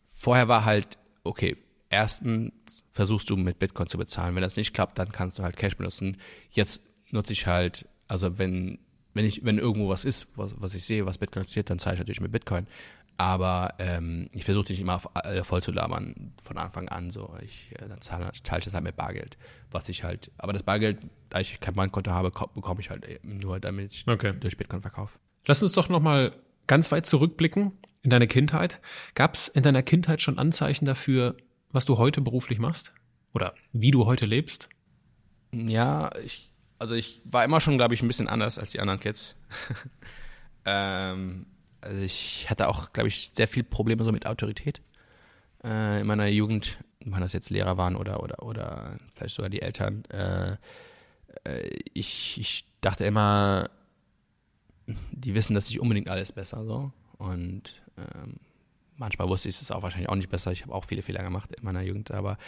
vorher 0.05 0.49
war 0.49 0.65
halt, 0.65 0.99
okay, 1.25 1.57
erstens 1.91 2.85
versuchst 2.93 3.29
du 3.31 3.37
mit 3.37 3.59
Bitcoin 3.59 3.89
zu 3.89 3.99
bezahlen. 3.99 4.35
Wenn 4.35 4.43
das 4.43 4.57
nicht 4.57 4.75
klappt, 4.75 4.99
dann 4.99 5.11
kannst 5.11 5.39
du 5.39 5.43
halt 5.43 5.57
Cash 5.57 5.77
benutzen. 5.77 6.17
Jetzt 6.51 6.83
nutze 7.11 7.33
ich 7.33 7.47
halt, 7.47 7.87
also 8.09 8.39
wenn, 8.39 8.79
wenn 9.13 9.25
ich, 9.25 9.45
wenn 9.45 9.59
irgendwo 9.59 9.89
was 9.89 10.05
ist, 10.05 10.37
was, 10.37 10.55
was 10.59 10.75
ich 10.75 10.85
sehe, 10.85 11.07
was 11.07 11.19
Bitcoin 11.19 11.43
interessiert, 11.43 11.71
dann 11.71 11.79
zahle 11.79 11.95
ich 11.95 12.01
natürlich 12.01 12.21
mit 12.21 12.33
Bitcoin. 12.33 12.67
Aber 13.17 13.75
ähm, 13.79 14.29
ich 14.33 14.45
versuche 14.45 14.71
nicht 14.73 14.81
immer 14.81 15.01
äh, 15.23 15.45
voll 15.45 15.63
zu 15.63 15.71
labern 15.71 16.33
von 16.43 16.59
Anfang 16.59 16.89
an. 16.89 17.11
So, 17.11 17.33
ich 17.43 17.71
äh, 17.79 17.89
dann 17.89 18.01
zahle, 18.01 18.31
zahle 18.43 18.59
ich 18.59 18.65
das 18.65 18.75
halt 18.75 18.83
mit 18.85 18.97
Bargeld, 18.97 19.37
was 19.71 19.89
ich 19.89 20.03
halt. 20.03 20.33
Aber 20.39 20.53
das 20.53 20.65
Bargeld, 20.65 20.99
da 21.31 21.39
ich 21.39 21.61
kein 21.61 21.75
Bankkonto 21.75 22.11
habe, 22.11 22.31
ko- 22.33 22.49
bekomme 22.55 22.81
ich 22.81 22.91
halt 22.91 23.07
eben 23.07 23.39
nur, 23.39 23.61
damit 23.61 23.93
ich 23.93 24.09
Okay. 24.09 24.35
durch 24.41 24.57
Bitcoin 24.57 24.83
verkaufe. 24.83 25.19
Lass 25.47 25.63
uns 25.63 25.73
doch 25.73 25.89
noch 25.89 26.01
mal 26.01 26.35
ganz 26.67 26.91
weit 26.91 27.07
zurückblicken 27.07 27.73
in 28.03 28.11
deine 28.11 28.27
Kindheit. 28.27 28.81
Gab 29.15 29.35
es 29.35 29.47
in 29.49 29.63
deiner 29.63 29.83
Kindheit 29.85 30.21
schon 30.21 30.39
Anzeichen 30.39 30.85
dafür, 30.85 31.37
was 31.71 31.85
du 31.85 31.99
heute 31.99 32.21
beruflich 32.21 32.59
machst? 32.59 32.93
Oder 33.33 33.55
wie 33.73 33.91
du 33.93 34.07
heute 34.07 34.27
lebst? 34.27 34.69
Ja, 35.55 36.11
ich, 36.25 36.51
also 36.81 36.95
ich 36.95 37.21
war 37.25 37.45
immer 37.45 37.61
schon, 37.61 37.77
glaube 37.77 37.95
ich, 37.95 38.03
ein 38.03 38.09
bisschen 38.09 38.29
anders 38.29 38.59
als 38.59 38.71
die 38.71 38.81
anderen 38.81 38.99
Kids. 38.99 39.37
ähm, 40.65 41.47
also 41.85 42.03
ich 42.03 42.49
hatte 42.51 42.69
auch, 42.69 42.93
glaube 42.93 43.09
ich, 43.09 43.31
sehr 43.35 43.49
viel 43.49 43.63
Probleme 43.63 44.05
so 44.05 44.13
mit 44.13 44.27
Autorität 44.27 44.81
äh, 45.63 46.01
in 46.01 46.07
meiner 46.07 46.27
Jugend, 46.27 46.79
wenn 47.05 47.21
das 47.21 47.33
jetzt 47.33 47.51
Lehrer 47.51 47.77
waren 47.77 47.97
oder 47.97 48.23
oder 48.23 48.43
oder 48.43 48.97
vielleicht 49.15 49.35
sogar 49.35 49.51
die 49.51 49.63
Eltern. 49.63 50.03
Äh, 50.07 50.57
äh, 51.45 51.71
ich, 51.93 52.39
ich 52.41 52.67
dachte 52.81 53.05
immer, 53.05 53.69
die 55.13 55.35
wissen 55.35 55.55
das 55.55 55.69
nicht 55.69 55.81
unbedingt 55.81 56.09
alles 56.09 56.33
besser 56.33 56.65
so 56.65 56.93
und 57.19 57.83
ähm, 57.99 58.37
manchmal 58.97 59.29
wusste 59.29 59.49
ich 59.49 59.61
es 59.61 59.71
auch 59.71 59.83
wahrscheinlich 59.83 60.09
auch 60.09 60.17
nicht 60.17 60.31
besser. 60.31 60.53
Ich 60.53 60.63
habe 60.63 60.75
auch 60.75 60.85
viele 60.85 61.03
Fehler 61.03 61.23
gemacht 61.23 61.53
in 61.53 61.65
meiner 61.65 61.83
Jugend, 61.83 62.11
aber 62.11 62.39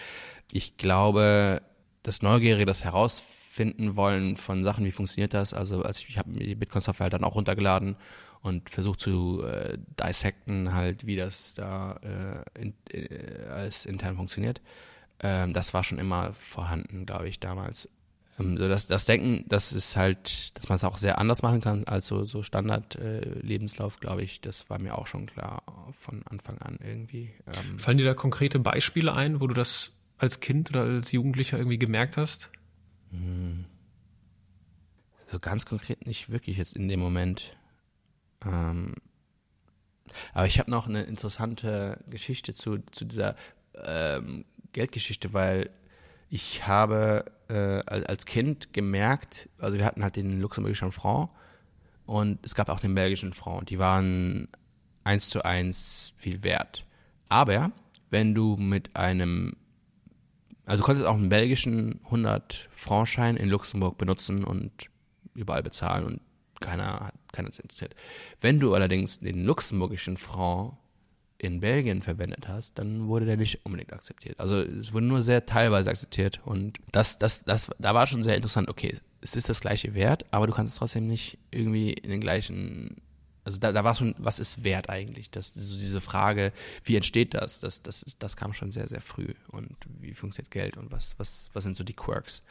ich 0.52 0.76
glaube, 0.76 1.62
das 2.02 2.22
Neugierige, 2.22 2.66
das 2.66 2.84
herausfinden 2.84 3.96
wollen 3.96 4.36
von 4.36 4.62
Sachen, 4.64 4.84
wie 4.84 4.92
funktioniert 4.92 5.34
das. 5.34 5.52
Also 5.52 5.82
als 5.82 6.00
ich, 6.00 6.10
ich 6.10 6.18
habe 6.18 6.30
mir 6.30 6.46
die 6.46 6.54
Bitcoin-Software 6.54 7.04
halt 7.04 7.14
dann 7.14 7.24
auch 7.24 7.34
runtergeladen 7.34 7.96
und 8.46 8.70
versucht 8.70 9.00
zu 9.00 9.44
äh, 9.44 9.76
dissecten 10.00 10.72
halt, 10.72 11.06
wie 11.06 11.16
das 11.16 11.54
da 11.54 11.98
äh, 12.02 12.60
in, 12.60 12.74
äh, 12.90 13.48
alles 13.50 13.84
intern 13.86 14.16
funktioniert. 14.16 14.60
Ähm, 15.20 15.52
das 15.52 15.74
war 15.74 15.82
schon 15.82 15.98
immer 15.98 16.32
vorhanden, 16.32 17.06
glaube 17.06 17.28
ich, 17.28 17.40
damals. 17.40 17.88
Ähm, 18.38 18.56
so 18.56 18.68
das, 18.68 18.86
das 18.86 19.04
Denken, 19.04 19.44
das 19.48 19.72
ist 19.72 19.96
halt, 19.96 20.56
dass 20.56 20.68
man 20.68 20.76
es 20.76 20.84
auch 20.84 20.98
sehr 20.98 21.18
anders 21.18 21.42
machen 21.42 21.60
kann 21.60 21.84
als 21.84 22.06
so, 22.06 22.24
so 22.24 22.44
Standard-Lebenslauf, 22.44 23.98
glaube 23.98 24.22
ich, 24.22 24.40
das 24.40 24.70
war 24.70 24.78
mir 24.78 24.96
auch 24.96 25.08
schon 25.08 25.26
klar 25.26 25.62
von 25.98 26.22
Anfang 26.26 26.58
an 26.58 26.78
irgendwie. 26.80 27.32
Ähm, 27.46 27.78
Fallen 27.78 27.98
dir 27.98 28.04
da 28.04 28.14
konkrete 28.14 28.60
Beispiele 28.60 29.12
ein, 29.12 29.40
wo 29.40 29.48
du 29.48 29.54
das 29.54 29.92
als 30.18 30.38
Kind 30.40 30.70
oder 30.70 30.82
als 30.82 31.10
Jugendlicher 31.10 31.58
irgendwie 31.58 31.78
gemerkt 31.78 32.16
hast? 32.16 32.52
So 35.32 35.40
ganz 35.40 35.66
konkret 35.66 36.06
nicht 36.06 36.30
wirklich 36.30 36.58
jetzt 36.58 36.76
in 36.76 36.86
dem 36.86 37.00
Moment. 37.00 37.56
Ähm, 38.44 38.94
aber 40.32 40.46
ich 40.46 40.58
habe 40.58 40.70
noch 40.70 40.88
eine 40.88 41.02
interessante 41.02 42.02
Geschichte 42.08 42.54
zu, 42.54 42.78
zu 42.90 43.04
dieser 43.04 43.34
ähm, 43.84 44.44
Geldgeschichte, 44.72 45.32
weil 45.32 45.70
ich 46.28 46.66
habe 46.66 47.24
äh, 47.48 47.82
als 47.86 48.26
Kind 48.26 48.72
gemerkt, 48.72 49.48
also 49.58 49.78
wir 49.78 49.84
hatten 49.84 50.02
halt 50.02 50.16
den 50.16 50.40
luxemburgischen 50.40 50.92
Franc 50.92 51.30
und 52.04 52.44
es 52.44 52.54
gab 52.54 52.68
auch 52.68 52.80
den 52.80 52.94
belgischen 52.94 53.32
Franc. 53.32 53.60
und 53.60 53.70
Die 53.70 53.78
waren 53.78 54.48
eins 55.04 55.28
zu 55.28 55.44
eins 55.44 56.14
viel 56.16 56.42
wert. 56.42 56.84
Aber 57.28 57.70
wenn 58.10 58.34
du 58.34 58.56
mit 58.56 58.96
einem 58.96 59.56
also 60.66 60.78
du 60.78 60.84
konntest 60.84 61.06
auch 61.06 61.14
einen 61.14 61.28
belgischen 61.28 62.00
100 62.06 62.68
Franc-Schein 62.72 63.36
in 63.36 63.48
Luxemburg 63.48 63.96
benutzen 63.98 64.42
und 64.42 64.90
überall 65.34 65.62
bezahlen 65.62 66.04
und 66.04 66.20
keiner 66.60 67.06
hat 67.06 67.14
keiner 67.36 67.48
ist 67.48 67.60
interessiert. 67.60 67.94
Wenn 68.40 68.58
du 68.58 68.74
allerdings 68.74 69.20
den 69.20 69.44
luxemburgischen 69.44 70.16
Franc 70.16 70.74
in 71.38 71.60
Belgien 71.60 72.02
verwendet 72.02 72.48
hast, 72.48 72.78
dann 72.78 73.08
wurde 73.08 73.26
der 73.26 73.36
nicht 73.36 73.64
unbedingt 73.64 73.92
akzeptiert. 73.92 74.40
Also 74.40 74.60
es 74.60 74.92
wurde 74.92 75.06
nur 75.06 75.22
sehr 75.22 75.44
teilweise 75.44 75.90
akzeptiert 75.90 76.40
und 76.44 76.78
das, 76.92 77.18
das, 77.18 77.44
das, 77.44 77.70
da 77.78 77.94
war 77.94 78.06
schon 78.06 78.22
sehr 78.22 78.36
interessant. 78.36 78.68
Okay, 78.68 78.96
es 79.20 79.36
ist 79.36 79.48
das 79.48 79.60
gleiche 79.60 79.94
Wert, 79.94 80.24
aber 80.30 80.46
du 80.46 80.52
kannst 80.52 80.72
es 80.72 80.78
trotzdem 80.78 81.06
nicht 81.06 81.38
irgendwie 81.50 81.92
in 81.92 82.10
den 82.10 82.20
gleichen 82.20 82.96
also 83.46 83.58
da, 83.58 83.70
da 83.70 83.84
war 83.84 83.94
schon, 83.94 84.12
was 84.18 84.40
ist 84.40 84.64
Wert 84.64 84.90
eigentlich? 84.90 85.30
Das, 85.30 85.50
so 85.50 85.74
diese 85.76 86.00
Frage, 86.00 86.52
wie 86.82 86.96
entsteht 86.96 87.32
das? 87.32 87.60
Das, 87.60 87.80
das, 87.80 88.02
ist, 88.02 88.20
das 88.20 88.36
kam 88.36 88.52
schon 88.52 88.72
sehr, 88.72 88.88
sehr 88.88 89.00
früh. 89.00 89.34
Und 89.46 89.76
wie 90.00 90.14
funktioniert 90.14 90.50
Geld 90.50 90.76
und 90.76 90.90
was, 90.90 91.16
was, 91.18 91.50
was 91.52 91.62
sind 91.62 91.76
so 91.76 91.84
die 91.84 91.94
Quirks? 91.94 92.42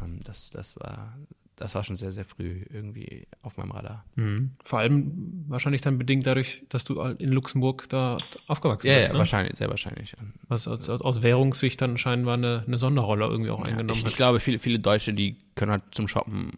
Und 0.00 0.26
das, 0.26 0.50
das 0.50 0.74
war, 0.80 1.16
das 1.56 1.74
war 1.74 1.84
schon 1.84 1.96
sehr, 1.96 2.12
sehr 2.12 2.24
früh 2.24 2.64
irgendwie 2.70 3.26
auf 3.42 3.56
meinem 3.56 3.70
Radar. 3.70 4.04
Mhm. 4.16 4.52
Vor 4.64 4.80
allem 4.80 5.44
wahrscheinlich 5.48 5.82
dann 5.82 5.98
bedingt 5.98 6.26
dadurch, 6.26 6.64
dass 6.68 6.84
du 6.84 7.00
in 7.00 7.28
Luxemburg 7.28 7.88
da 7.88 8.18
aufgewachsen 8.48 8.88
ja, 8.88 8.96
bist. 8.96 9.08
Ja, 9.08 9.12
ne? 9.12 9.18
wahrscheinlich, 9.20 9.56
sehr 9.56 9.68
wahrscheinlich. 9.68 10.16
Was 10.48 10.66
aus, 10.66 10.88
aus 10.88 11.22
Währungssicht 11.22 11.80
dann 11.80 11.96
scheinbar 11.96 12.34
eine, 12.34 12.64
eine 12.66 12.78
Sonderrolle 12.78 13.26
irgendwie 13.26 13.50
auch 13.50 13.60
eingenommen 13.62 13.98
ich, 13.98 14.04
hat. 14.04 14.10
Ich 14.10 14.16
glaube, 14.16 14.40
viele, 14.40 14.58
viele 14.58 14.80
Deutsche, 14.80 15.14
die 15.14 15.38
können 15.54 15.70
halt 15.70 15.84
zum 15.92 16.08
Shoppen 16.08 16.50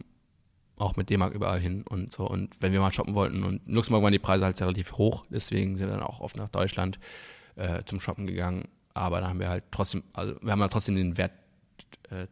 auch 0.77 0.95
mit 0.95 1.09
D-Mark 1.09 1.33
überall 1.33 1.59
hin 1.59 1.83
und 1.87 2.11
so. 2.11 2.27
Und 2.27 2.55
wenn 2.59 2.71
wir 2.71 2.79
mal 2.79 2.91
shoppen 2.91 3.15
wollten 3.15 3.43
und 3.43 3.67
in 3.67 3.73
Luxemburg 3.73 4.03
waren 4.03 4.13
die 4.13 4.19
Preise 4.19 4.45
halt 4.45 4.59
relativ 4.61 4.93
hoch, 4.93 5.25
deswegen 5.29 5.75
sind 5.75 5.87
wir 5.87 5.95
dann 5.95 6.03
auch 6.03 6.21
oft 6.21 6.37
nach 6.37 6.49
Deutschland 6.49 6.99
äh, 7.55 7.83
zum 7.85 7.99
Shoppen 7.99 8.27
gegangen. 8.27 8.65
Aber 8.93 9.21
da 9.21 9.29
haben 9.29 9.39
wir 9.39 9.49
halt 9.49 9.65
trotzdem, 9.71 10.03
also 10.13 10.35
wir 10.41 10.51
haben 10.51 10.61
halt 10.61 10.71
trotzdem 10.71 10.95
den 10.95 11.17
Werttransferverlust 11.17 11.46
äh, 12.09 12.27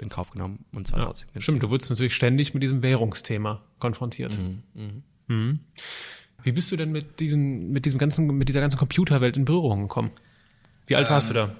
in 0.00 0.08
Kauf 0.08 0.30
genommen 0.30 0.64
und 0.72 0.86
zwar 0.86 1.00
ja, 1.00 1.04
trotzdem. 1.06 1.28
Stimmt, 1.40 1.62
du 1.62 1.70
wurdest 1.70 1.90
natürlich 1.90 2.14
ständig 2.14 2.54
mit 2.54 2.62
diesem 2.62 2.82
Währungsthema 2.82 3.62
konfrontiert. 3.78 4.36
Mhm, 4.36 4.62
mh. 4.74 4.92
mhm. 5.28 5.60
Wie 6.42 6.52
bist 6.52 6.70
du 6.70 6.76
denn 6.76 6.92
mit 6.92 7.20
diesen, 7.20 7.70
mit 7.70 7.84
diesem 7.84 7.98
ganzen, 7.98 8.26
mit 8.26 8.48
dieser 8.48 8.60
ganzen 8.60 8.78
Computerwelt 8.78 9.36
in 9.36 9.44
Berührung 9.44 9.82
gekommen? 9.82 10.12
Wie 10.86 10.94
alt 10.94 11.08
ähm, 11.08 11.14
warst 11.14 11.30
du 11.30 11.34
da? 11.34 11.54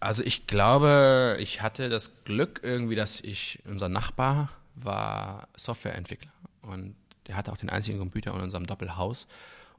Also 0.00 0.24
ich 0.24 0.46
glaube, 0.46 1.36
ich 1.40 1.62
hatte 1.62 1.88
das 1.88 2.24
Glück 2.24 2.60
irgendwie, 2.62 2.96
dass 2.96 3.20
ich, 3.20 3.60
unser 3.66 3.88
Nachbar 3.88 4.50
war 4.74 5.48
Softwareentwickler 5.56 6.32
und 6.62 6.96
der 7.26 7.36
hatte 7.36 7.52
auch 7.52 7.56
den 7.56 7.68
einzigen 7.68 7.98
Computer 7.98 8.34
in 8.34 8.40
unserem 8.40 8.66
Doppelhaus 8.66 9.26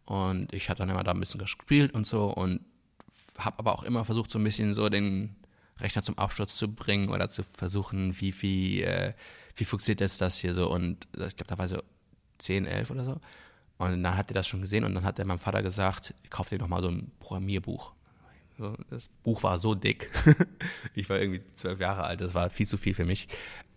und 0.05 0.53
ich 0.53 0.69
habe 0.69 0.77
dann 0.77 0.89
immer 0.89 1.03
da 1.03 1.11
ein 1.11 1.19
bisschen 1.19 1.39
gespielt 1.39 1.93
und 1.93 2.05
so 2.05 2.25
und 2.25 2.61
habe 3.37 3.59
aber 3.59 3.73
auch 3.73 3.83
immer 3.83 4.05
versucht, 4.05 4.31
so 4.31 4.39
ein 4.39 4.43
bisschen 4.43 4.73
so 4.73 4.89
den 4.89 5.35
Rechner 5.81 6.03
zum 6.03 6.17
Absturz 6.17 6.55
zu 6.55 6.73
bringen 6.73 7.09
oder 7.09 7.29
zu 7.29 7.43
versuchen, 7.43 8.19
wie, 8.19 8.33
wie, 8.41 8.81
äh, 8.83 9.13
wie 9.55 9.65
funktioniert 9.65 10.01
jetzt 10.01 10.21
das 10.21 10.37
hier 10.37 10.53
so 10.53 10.71
und 10.71 11.07
ich 11.13 11.35
glaube, 11.35 11.47
da 11.47 11.57
war 11.57 11.67
so 11.67 11.81
10, 12.39 12.65
11 12.65 12.91
oder 12.91 13.05
so 13.05 13.19
und 13.77 14.03
dann 14.03 14.17
hat 14.17 14.29
er 14.29 14.35
das 14.35 14.47
schon 14.47 14.61
gesehen 14.61 14.83
und 14.83 14.93
dann 14.93 15.03
hat 15.03 15.19
er 15.19 15.25
meinem 15.25 15.39
Vater 15.39 15.63
gesagt, 15.63 16.13
kauf 16.29 16.49
dir 16.49 16.59
doch 16.59 16.67
mal 16.67 16.83
so 16.83 16.89
ein 16.89 17.11
Programmierbuch. 17.19 17.93
Das 18.91 19.09
Buch 19.23 19.41
war 19.41 19.57
so 19.57 19.73
dick. 19.73 20.11
ich 20.93 21.09
war 21.09 21.19
irgendwie 21.19 21.41
zwölf 21.55 21.79
Jahre 21.79 22.03
alt, 22.03 22.21
das 22.21 22.35
war 22.35 22.51
viel 22.51 22.67
zu 22.67 22.77
viel 22.77 22.93
für 22.93 23.05
mich. 23.05 23.27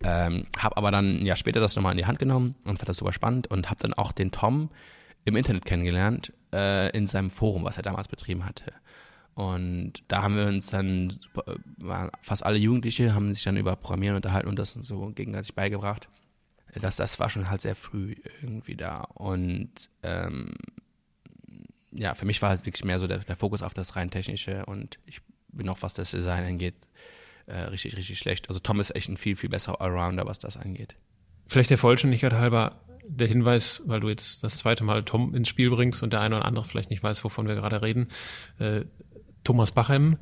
Ähm, 0.03 0.45
habe 0.59 0.77
aber 0.77 0.91
dann 0.91 1.21
ein 1.21 1.25
Jahr 1.25 1.37
später 1.37 1.59
das 1.59 1.75
nochmal 1.75 1.93
in 1.93 1.97
die 1.97 2.05
Hand 2.05 2.19
genommen 2.19 2.53
und 2.65 2.77
fand 2.77 2.89
das 2.89 2.97
super 2.97 3.13
spannend 3.13 3.47
und 3.47 3.69
habe 3.71 3.79
dann 3.79 3.93
auch 3.93 4.11
den 4.11 4.31
Tom 4.31 4.69
im 5.23 5.35
Internet 5.35 5.65
kennengelernt, 5.65 6.31
äh, 6.53 6.95
in 6.95 7.07
seinem 7.07 7.31
Forum, 7.31 7.63
was 7.63 7.77
er 7.77 7.83
damals 7.83 8.07
betrieben 8.07 8.45
hatte. 8.45 8.71
Und 9.35 10.03
da 10.07 10.23
haben 10.23 10.35
wir 10.37 10.47
uns 10.47 10.67
dann, 10.67 11.19
fast 12.21 12.45
alle 12.45 12.57
Jugendliche 12.57 13.13
haben 13.13 13.33
sich 13.33 13.43
dann 13.43 13.57
über 13.57 13.75
Programmieren 13.75 14.15
unterhalten 14.15 14.47
und 14.47 14.57
das 14.57 14.71
so 14.71 15.11
gegenseitig 15.11 15.55
beigebracht 15.55 16.09
das, 16.79 16.97
das 16.97 17.19
war 17.19 17.29
schon 17.29 17.49
halt 17.49 17.61
sehr 17.61 17.75
früh 17.75 18.15
irgendwie 18.41 18.75
da. 18.75 19.01
Und 19.01 19.71
ähm, 20.03 20.53
ja, 21.91 22.13
für 22.15 22.25
mich 22.25 22.41
war 22.41 22.49
halt 22.49 22.65
wirklich 22.65 22.83
mehr 22.83 22.99
so 22.99 23.07
der, 23.07 23.19
der, 23.19 23.37
Fokus 23.37 23.61
auf 23.61 23.73
das 23.73 23.95
rein 23.95 24.11
technische 24.11 24.65
und 24.65 24.99
ich 25.05 25.21
bin 25.49 25.69
auch, 25.69 25.81
was 25.81 25.93
das 25.93 26.11
Design 26.11 26.43
angeht, 26.43 26.75
äh, 27.45 27.59
richtig, 27.61 27.95
richtig 27.95 28.19
schlecht. 28.19 28.49
Also 28.49 28.59
Tom 28.59 28.79
ist 28.79 28.95
echt 28.95 29.07
ein 29.07 29.17
viel, 29.17 29.35
viel 29.35 29.49
besserer 29.49 29.79
Allrounder, 29.79 30.25
was 30.25 30.39
das 30.39 30.57
angeht. 30.57 30.95
Vielleicht 31.47 31.69
der 31.69 31.77
Vollständigkeit 31.77 32.33
halber 32.33 32.81
der 33.07 33.27
Hinweis, 33.27 33.83
weil 33.85 33.99
du 33.99 34.09
jetzt 34.09 34.43
das 34.43 34.57
zweite 34.57 34.83
Mal 34.83 35.05
Tom 35.05 35.35
ins 35.35 35.47
Spiel 35.47 35.69
bringst 35.69 36.01
und 36.01 36.11
der 36.11 36.21
eine 36.21 36.37
oder 36.37 36.45
andere 36.45 36.65
vielleicht 36.65 36.89
nicht 36.89 37.03
weiß, 37.03 37.23
wovon 37.23 37.47
wir 37.47 37.55
gerade 37.55 37.81
reden. 37.81 38.07
Äh, 38.57 38.85
Thomas 39.45 39.71
Bachem, 39.71 40.17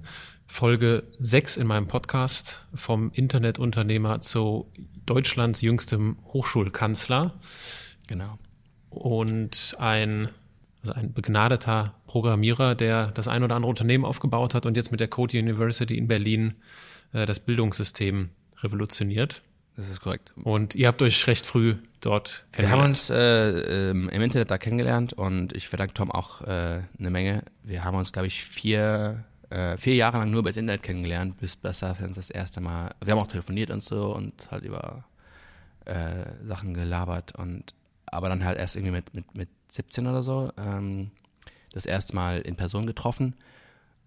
Folge 0.46 1.08
6 1.18 1.56
in 1.56 1.66
meinem 1.66 1.88
Podcast 1.88 2.68
vom 2.74 3.10
Internetunternehmer 3.14 4.20
zu 4.20 4.70
Deutschlands 5.06 5.62
jüngstem 5.62 6.18
Hochschulkanzler. 6.26 7.34
Genau. 8.08 8.38
Und 8.90 9.78
ein, 9.80 10.28
also 10.82 10.94
ein 10.94 11.14
begnadeter 11.14 11.96
Programmierer, 12.06 12.76
der 12.76 13.08
das 13.12 13.30
ein 13.30 13.44
oder 13.44 13.56
andere 13.56 13.70
Unternehmen 13.70 14.04
aufgebaut 14.04 14.54
hat 14.54 14.66
und 14.66 14.76
jetzt 14.76 14.92
mit 14.92 15.00
der 15.00 15.08
Code 15.08 15.40
University 15.40 15.98
in 15.98 16.10
Berlin 16.10 16.56
äh, 17.14 17.26
das 17.26 17.40
Bildungssystem 17.40 18.30
revolutioniert. 18.62 19.42
Das 19.76 19.90
ist 19.90 20.02
korrekt. 20.02 20.32
Und 20.36 20.76
ihr 20.76 20.88
habt 20.88 21.02
euch 21.02 21.26
recht 21.28 21.46
früh 21.46 21.76
dort 22.00 22.46
kennengelernt. 22.52 22.58
Wir 22.58 22.70
haben 22.70 22.90
uns 22.90 23.10
äh, 23.10 23.90
ähm, 23.90 24.10
im 24.10 24.22
Internet 24.22 24.52
da 24.52 24.58
kennengelernt 24.58 25.14
und 25.14 25.54
ich 25.54 25.68
verdanke 25.68 25.94
Tom 25.94 26.12
auch 26.12 26.42
äh, 26.42 26.82
eine 27.00 27.10
Menge. 27.10 27.44
Wir 27.64 27.84
haben 27.84 27.98
uns, 27.98 28.12
glaube 28.12 28.28
ich, 28.28 28.44
vier 28.44 29.24
äh, 29.54 29.78
vier 29.78 29.96
Jahre 29.96 30.18
lang 30.18 30.32
nur 30.32 30.40
über 30.40 30.50
das 30.50 30.58
Internet 30.58 30.84
kennengelernt, 30.84 31.40
bis 31.40 31.56
besser 31.56 31.96
das 32.14 32.30
erste 32.30 32.60
Mal. 32.60 32.92
Wir 33.04 33.14
haben 33.14 33.20
auch 33.20 33.28
telefoniert 33.28 33.70
und 33.70 33.84
so 33.84 34.16
und 34.16 34.50
halt 34.50 34.64
über 34.64 35.06
äh, 35.86 36.26
Sachen 36.48 36.74
gelabert 36.74 37.36
und 37.36 37.74
aber 38.06 38.30
dann 38.30 38.44
halt 38.44 38.58
erst 38.58 38.76
irgendwie 38.76 38.94
mit, 38.94 39.14
mit, 39.14 39.36
mit 39.36 39.50
17 39.68 40.08
oder 40.08 40.24
so 40.24 40.52
ähm, 40.58 41.12
das 41.72 41.86
erste 41.86 42.16
Mal 42.16 42.42
in 42.42 42.56
Person 42.56 42.86
getroffen, 42.88 43.36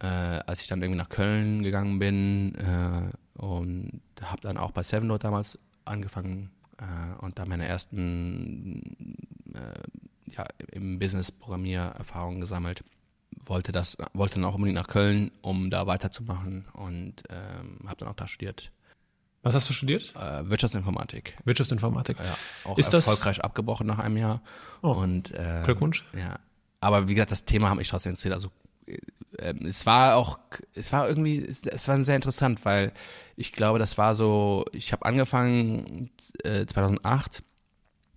äh, 0.00 0.06
als 0.06 0.62
ich 0.62 0.68
dann 0.68 0.82
irgendwie 0.82 0.98
nach 0.98 1.08
Köln 1.08 1.62
gegangen 1.62 1.98
bin 1.98 2.54
äh, 2.56 3.10
und 3.36 4.00
habe 4.20 4.40
dann 4.40 4.56
auch 4.56 4.72
bei 4.72 4.82
Seven 4.82 5.08
Note 5.08 5.22
damals 5.22 5.58
angefangen 5.84 6.50
äh, 6.78 7.24
und 7.24 7.38
da 7.38 7.44
meine 7.46 7.66
ersten 7.66 9.16
äh, 9.54 10.32
ja, 10.32 10.44
im 10.72 10.98
Business 10.98 11.30
Programmiererfahrungen 11.30 12.40
gesammelt 12.40 12.82
wollte 13.44 13.72
das, 13.72 13.96
wollte 14.12 14.36
dann 14.36 14.44
auch 14.44 14.54
unbedingt 14.54 14.76
nach 14.76 14.88
Köln, 14.88 15.30
um 15.42 15.70
da 15.70 15.86
weiterzumachen 15.86 16.66
und 16.72 17.22
ähm, 17.30 17.78
habe 17.86 17.96
dann 17.98 18.08
auch 18.08 18.14
da 18.14 18.26
studiert. 18.26 18.72
Was 19.42 19.54
hast 19.54 19.68
du 19.68 19.74
studiert? 19.74 20.14
Äh, 20.16 20.48
Wirtschaftsinformatik. 20.50 21.38
Wirtschaftsinformatik. 21.44 22.18
Ja, 22.18 22.36
auch 22.64 22.78
ist 22.78 22.92
erfolgreich 22.92 23.36
das? 23.36 23.44
abgebrochen 23.44 23.86
nach 23.86 23.98
einem 23.98 24.16
Jahr. 24.16 24.40
Oh, 24.82 24.90
und 24.90 25.32
äh, 25.32 25.62
Glückwunsch. 25.64 26.04
Ja, 26.18 26.40
aber 26.80 27.08
wie 27.08 27.14
gesagt, 27.14 27.30
das 27.30 27.44
Thema 27.44 27.70
hat 27.70 27.76
mich 27.76 27.88
trotzdem 27.88 28.10
interessiert. 28.10 28.34
Also 28.34 28.50
es 29.38 29.86
war 29.86 30.16
auch, 30.16 30.38
es 30.74 30.92
war 30.92 31.08
irgendwie, 31.08 31.44
es, 31.44 31.88
war 31.88 32.02
sehr 32.02 32.16
interessant, 32.16 32.64
weil 32.64 32.92
ich 33.36 33.52
glaube, 33.52 33.78
das 33.78 33.98
war 33.98 34.14
so, 34.14 34.64
ich 34.72 34.92
habe 34.92 35.04
angefangen 35.04 36.10
äh, 36.44 36.64
2008 36.66 37.42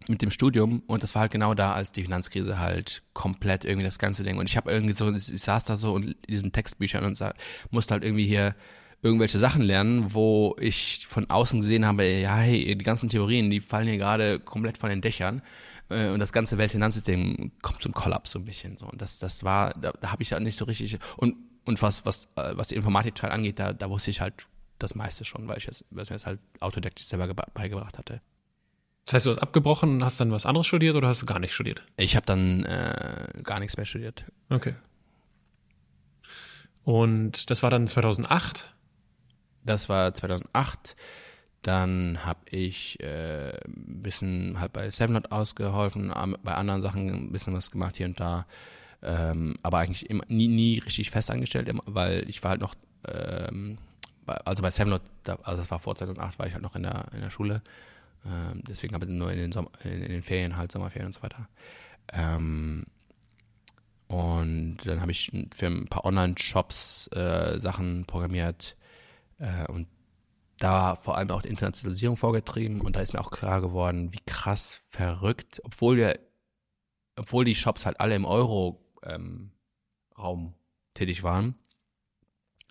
mit 0.07 0.21
dem 0.21 0.31
Studium 0.31 0.81
und 0.87 1.03
das 1.03 1.13
war 1.13 1.21
halt 1.21 1.31
genau 1.31 1.53
da, 1.53 1.73
als 1.73 1.91
die 1.91 2.03
Finanzkrise 2.03 2.59
halt 2.59 3.03
komplett 3.13 3.63
irgendwie 3.63 3.85
das 3.85 3.99
ganze 3.99 4.23
Ding. 4.23 4.37
Und 4.37 4.49
ich 4.49 4.57
habe 4.57 4.71
irgendwie 4.71 4.93
so, 4.93 5.11
ich 5.13 5.41
saß 5.41 5.65
da 5.65 5.77
so 5.77 5.97
in 5.97 6.15
diesen 6.27 6.51
Textbüchern 6.51 7.03
und 7.03 7.15
sah, 7.15 7.33
musste 7.69 7.93
halt 7.93 8.03
irgendwie 8.03 8.25
hier 8.25 8.55
irgendwelche 9.01 9.37
Sachen 9.37 9.61
lernen, 9.61 10.13
wo 10.13 10.55
ich 10.59 11.05
von 11.07 11.29
außen 11.29 11.61
gesehen 11.61 11.85
habe, 11.85 12.05
ja, 12.05 12.35
hey, 12.35 12.75
die 12.75 12.83
ganzen 12.83 13.09
Theorien, 13.09 13.49
die 13.49 13.61
fallen 13.61 13.87
hier 13.87 13.97
gerade 13.97 14.39
komplett 14.39 14.77
von 14.77 14.89
den 14.89 15.01
Dächern 15.01 15.41
äh, 15.89 16.09
und 16.09 16.19
das 16.19 16.31
ganze 16.31 16.57
Weltfinanzsystem 16.57 17.51
kommt 17.61 17.81
zum 17.81 17.93
Kollaps 17.93 18.31
so 18.31 18.39
ein 18.39 18.45
bisschen 18.45 18.77
so. 18.77 18.87
Und 18.87 19.01
das, 19.01 19.19
das 19.19 19.43
war, 19.43 19.73
da, 19.73 19.91
da 19.91 20.11
habe 20.11 20.23
ich 20.23 20.31
halt 20.31 20.43
nicht 20.43 20.55
so 20.55 20.65
richtig 20.65 20.97
und 21.17 21.35
und 21.65 21.81
was 21.81 22.05
was 22.05 22.25
äh, 22.35 22.51
was 22.53 22.69
die 22.69 22.75
Informatikteil 22.75 23.31
angeht, 23.31 23.59
da 23.59 23.73
da 23.73 23.89
wusste 23.89 24.09
ich 24.11 24.21
halt 24.21 24.47
das 24.79 24.95
meiste 24.95 25.25
schon, 25.25 25.47
weil 25.47 25.57
ich 25.57 25.67
es, 25.67 25.85
weil 25.91 26.03
ich 26.03 26.09
mir 26.09 26.15
das 26.15 26.25
halt 26.25 26.39
autodidaktisch 26.59 27.05
selber 27.05 27.31
beigebracht 27.53 27.97
hatte. 27.97 28.21
Das 29.05 29.15
heißt, 29.15 29.25
du 29.25 29.31
hast 29.31 29.39
abgebrochen 29.39 29.95
und 29.95 30.03
hast 30.03 30.19
dann 30.19 30.31
was 30.31 30.45
anderes 30.45 30.67
studiert 30.67 30.95
oder 30.95 31.07
hast 31.07 31.21
du 31.21 31.25
gar 31.25 31.39
nicht 31.39 31.53
studiert? 31.53 31.83
Ich 31.97 32.15
habe 32.15 32.25
dann 32.25 32.63
äh, 32.63 33.41
gar 33.43 33.59
nichts 33.59 33.75
mehr 33.75 33.85
studiert. 33.85 34.23
Okay. 34.49 34.75
Und 36.83 37.49
das 37.49 37.63
war 37.63 37.69
dann 37.69 37.87
2008? 37.87 38.73
Das 39.63 39.89
war 39.89 40.13
2008. 40.13 40.95
Dann 41.61 42.19
habe 42.25 42.39
ich 42.49 42.99
äh, 43.01 43.49
ein 43.65 44.01
bisschen 44.01 44.59
halt 44.59 44.71
bei 44.73 44.89
Sevenot 44.91 45.31
ausgeholfen, 45.31 46.13
bei 46.43 46.53
anderen 46.53 46.81
Sachen 46.81 47.09
ein 47.09 47.31
bisschen 47.31 47.53
was 47.53 47.71
gemacht 47.71 47.97
hier 47.97 48.05
und 48.05 48.19
da. 48.19 48.45
Ähm, 49.01 49.55
aber 49.63 49.79
eigentlich 49.79 50.09
immer, 50.09 50.23
nie, 50.27 50.47
nie 50.47 50.79
richtig 50.79 51.11
festangestellt, 51.11 51.69
weil 51.85 52.29
ich 52.29 52.43
war 52.43 52.51
halt 52.51 52.61
noch, 52.61 52.75
ähm, 53.07 53.77
bei, 54.25 54.35
also 54.45 54.61
bei 54.61 54.71
Sevenot, 54.71 55.01
also 55.43 55.61
das 55.61 55.71
war 55.71 55.79
vor 55.79 55.95
2008, 55.95 56.39
war 56.39 56.47
ich 56.47 56.53
halt 56.53 56.63
noch 56.63 56.75
in 56.75 56.83
der, 56.83 57.05
in 57.13 57.21
der 57.21 57.29
Schule 57.29 57.61
ähm, 58.25 58.61
deswegen 58.67 58.95
aber 58.95 59.05
nur 59.05 59.31
in 59.31 59.39
den, 59.39 59.51
Sommer, 59.51 59.71
in, 59.83 60.01
in, 60.01 60.11
den 60.11 60.21
Ferien 60.21 60.57
halt, 60.57 60.71
Sommerferien 60.71 61.07
und 61.07 61.13
so 61.13 61.23
weiter. 61.23 61.47
Ähm, 62.11 62.85
und 64.07 64.77
dann 64.85 65.01
habe 65.01 65.11
ich 65.11 65.31
für 65.53 65.67
ein 65.67 65.85
paar 65.85 66.05
Online-Shops 66.05 67.09
äh, 67.09 67.59
Sachen 67.59 68.05
programmiert 68.05 68.75
äh, 69.37 69.71
und 69.71 69.87
da 70.59 70.95
vor 70.95 71.17
allem 71.17 71.31
auch 71.31 71.41
die 71.41 71.49
Internationalisierung 71.49 72.17
vorgetrieben 72.17 72.81
und 72.81 72.95
da 72.95 73.01
ist 73.01 73.13
mir 73.13 73.21
auch 73.21 73.31
klar 73.31 73.61
geworden, 73.61 74.13
wie 74.13 74.21
krass 74.25 74.81
verrückt, 74.89 75.61
obwohl 75.63 75.97
wir, 75.97 76.19
obwohl 77.17 77.45
die 77.45 77.55
Shops 77.55 77.85
halt 77.85 77.99
alle 77.99 78.15
im 78.15 78.25
Euro-Raum 78.25 79.53
ähm, 80.15 80.53
tätig 80.93 81.23
waren, 81.23 81.55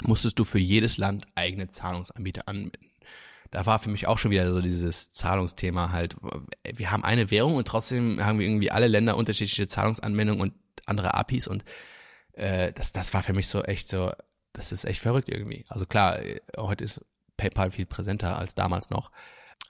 musstest 0.03 0.39
du 0.39 0.45
für 0.45 0.59
jedes 0.59 0.99
Land 0.99 1.27
eigene 1.35 1.69
Zahlungsanbieter 1.69 2.47
anbinden 2.47 2.89
da 3.51 3.65
war 3.67 3.79
für 3.79 3.91
mich 3.91 4.07
auch 4.07 4.19
schon 4.19 4.31
wieder 4.31 4.51
so 4.51 4.61
dieses 4.61 5.11
Zahlungsthema 5.13 5.91
halt. 5.91 6.17
Wir 6.65 6.91
haben 6.91 7.05
eine 7.05 7.31
Währung 7.31 7.55
und 7.55 7.67
trotzdem 7.67 8.25
haben 8.25 8.39
wir 8.39 8.47
irgendwie 8.47 8.71
alle 8.71 8.89
Länder 8.89 9.17
unterschiedliche 9.17 9.67
Zahlungsanwendungen 9.67 10.43
und 10.43 10.55
andere 10.87 11.15
APIs 11.15 11.47
und 11.47 11.65
äh, 12.33 12.73
das, 12.73 12.93
das 12.93 13.15
war 13.15 13.23
für 13.23 13.33
mich 13.33 13.49
so 13.49 13.63
echt 13.63 13.89
so, 13.89 14.13
das 14.53 14.73
ist 14.73 14.85
echt 14.85 15.01
verrückt 15.01 15.29
irgendwie. 15.29 15.65
Also 15.69 15.87
klar, 15.87 16.19
heute 16.57 16.85
ist 16.85 17.01
PayPal 17.39 17.71
viel 17.71 17.87
präsenter 17.87 18.39
als 18.39 18.55
damals 18.55 18.91
noch. 18.91 19.11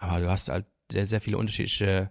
Aber 0.01 0.21
du 0.21 0.29
hast 0.29 0.49
halt 0.49 0.67
sehr, 0.91 1.07
sehr 1.07 1.21
viele 1.21 1.39
unterschiedliche 1.39 2.11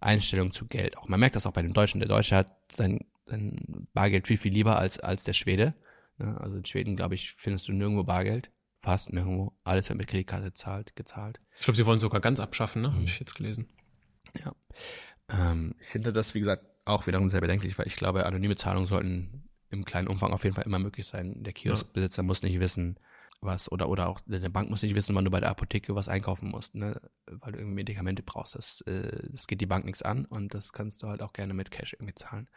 Einstellungen 0.00 0.52
zu 0.52 0.66
Geld. 0.66 0.98
Auch 0.98 1.08
man 1.08 1.20
merkt 1.20 1.36
das 1.36 1.46
auch 1.46 1.52
bei 1.52 1.62
dem 1.62 1.72
Deutschen. 1.72 2.00
Der 2.00 2.08
Deutsche 2.08 2.36
hat 2.36 2.52
sein, 2.72 3.00
sein 3.26 3.86
Bargeld 3.92 4.26
viel, 4.26 4.38
viel 4.38 4.52
lieber 4.52 4.78
als, 4.78 4.98
als 4.98 5.22
der 5.24 5.34
Schwede. 5.34 5.74
Ne? 6.18 6.36
Also 6.40 6.56
in 6.56 6.64
Schweden, 6.64 6.96
glaube 6.96 7.14
ich, 7.14 7.32
findest 7.32 7.68
du 7.68 7.72
nirgendwo 7.72 8.02
Bargeld. 8.02 8.50
Fast 8.78 9.12
nirgendwo. 9.12 9.56
Alles 9.62 9.88
wird 9.88 9.98
mit 9.98 10.08
Kreditkarte 10.08 10.52
zahlt, 10.52 10.96
gezahlt. 10.96 11.40
Ich 11.58 11.64
glaube, 11.64 11.76
sie 11.76 11.86
wollen 11.86 11.98
sogar 11.98 12.20
ganz 12.20 12.40
abschaffen, 12.40 12.82
ne? 12.82 12.88
Mhm. 12.88 12.94
Habe 12.94 13.04
ich 13.04 13.20
jetzt 13.20 13.34
gelesen. 13.34 13.68
Ja. 14.44 14.52
Ähm, 15.30 15.74
ich 15.80 15.88
finde 15.88 16.12
das, 16.12 16.34
wie 16.34 16.40
gesagt, 16.40 16.64
auch 16.84 17.06
wiederum 17.06 17.28
sehr 17.30 17.40
bedenklich, 17.40 17.78
weil 17.78 17.86
ich 17.86 17.96
glaube, 17.96 18.26
anonyme 18.26 18.56
Zahlungen 18.56 18.86
sollten 18.86 19.48
im 19.70 19.84
kleinen 19.86 20.08
Umfang 20.08 20.32
auf 20.32 20.44
jeden 20.44 20.54
Fall 20.54 20.66
immer 20.66 20.78
möglich 20.78 21.06
sein. 21.06 21.42
Der 21.42 21.54
Kioskbesitzer 21.54 22.22
ja. 22.22 22.26
muss 22.26 22.42
nicht 22.42 22.60
wissen, 22.60 22.98
was, 23.44 23.70
oder, 23.70 23.88
oder 23.88 24.08
auch 24.08 24.20
der 24.26 24.48
Bank 24.48 24.70
muss 24.70 24.82
nicht 24.82 24.94
wissen, 24.94 25.14
wann 25.14 25.24
du 25.24 25.30
bei 25.30 25.40
der 25.40 25.50
Apotheke 25.50 25.94
was 25.94 26.08
einkaufen 26.08 26.50
musst, 26.50 26.74
ne? 26.74 27.00
weil 27.26 27.52
du 27.52 27.58
irgendwie 27.58 27.76
Medikamente 27.76 28.22
brauchst. 28.22 28.54
Das, 28.54 28.80
äh, 28.82 29.28
das 29.30 29.46
geht 29.46 29.60
die 29.60 29.66
Bank 29.66 29.84
nichts 29.84 30.02
an 30.02 30.24
und 30.24 30.54
das 30.54 30.72
kannst 30.72 31.02
du 31.02 31.08
halt 31.08 31.22
auch 31.22 31.32
gerne 31.32 31.54
mit 31.54 31.70
Cash 31.70 31.94
irgendwie 31.94 32.14
zahlen. 32.14 32.48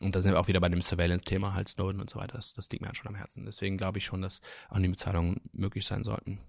Und 0.00 0.16
da 0.16 0.22
sind 0.22 0.32
wir 0.32 0.40
auch 0.40 0.48
wieder 0.48 0.60
bei 0.60 0.68
dem 0.68 0.80
Surveillance-Thema, 0.80 1.54
halt 1.54 1.68
Snowden 1.68 2.00
und 2.00 2.08
so 2.08 2.18
weiter. 2.18 2.36
Das, 2.36 2.54
das 2.54 2.70
liegt 2.70 2.80
mir 2.80 2.88
halt 2.88 2.96
schon 2.96 3.08
am 3.08 3.14
Herzen. 3.14 3.44
Deswegen 3.44 3.76
glaube 3.76 3.98
ich 3.98 4.04
schon, 4.04 4.22
dass 4.22 4.40
anonyme 4.68 4.96
Zahlungen 4.96 5.40
möglich 5.52 5.86
sein 5.86 6.04
sollten. 6.04 6.40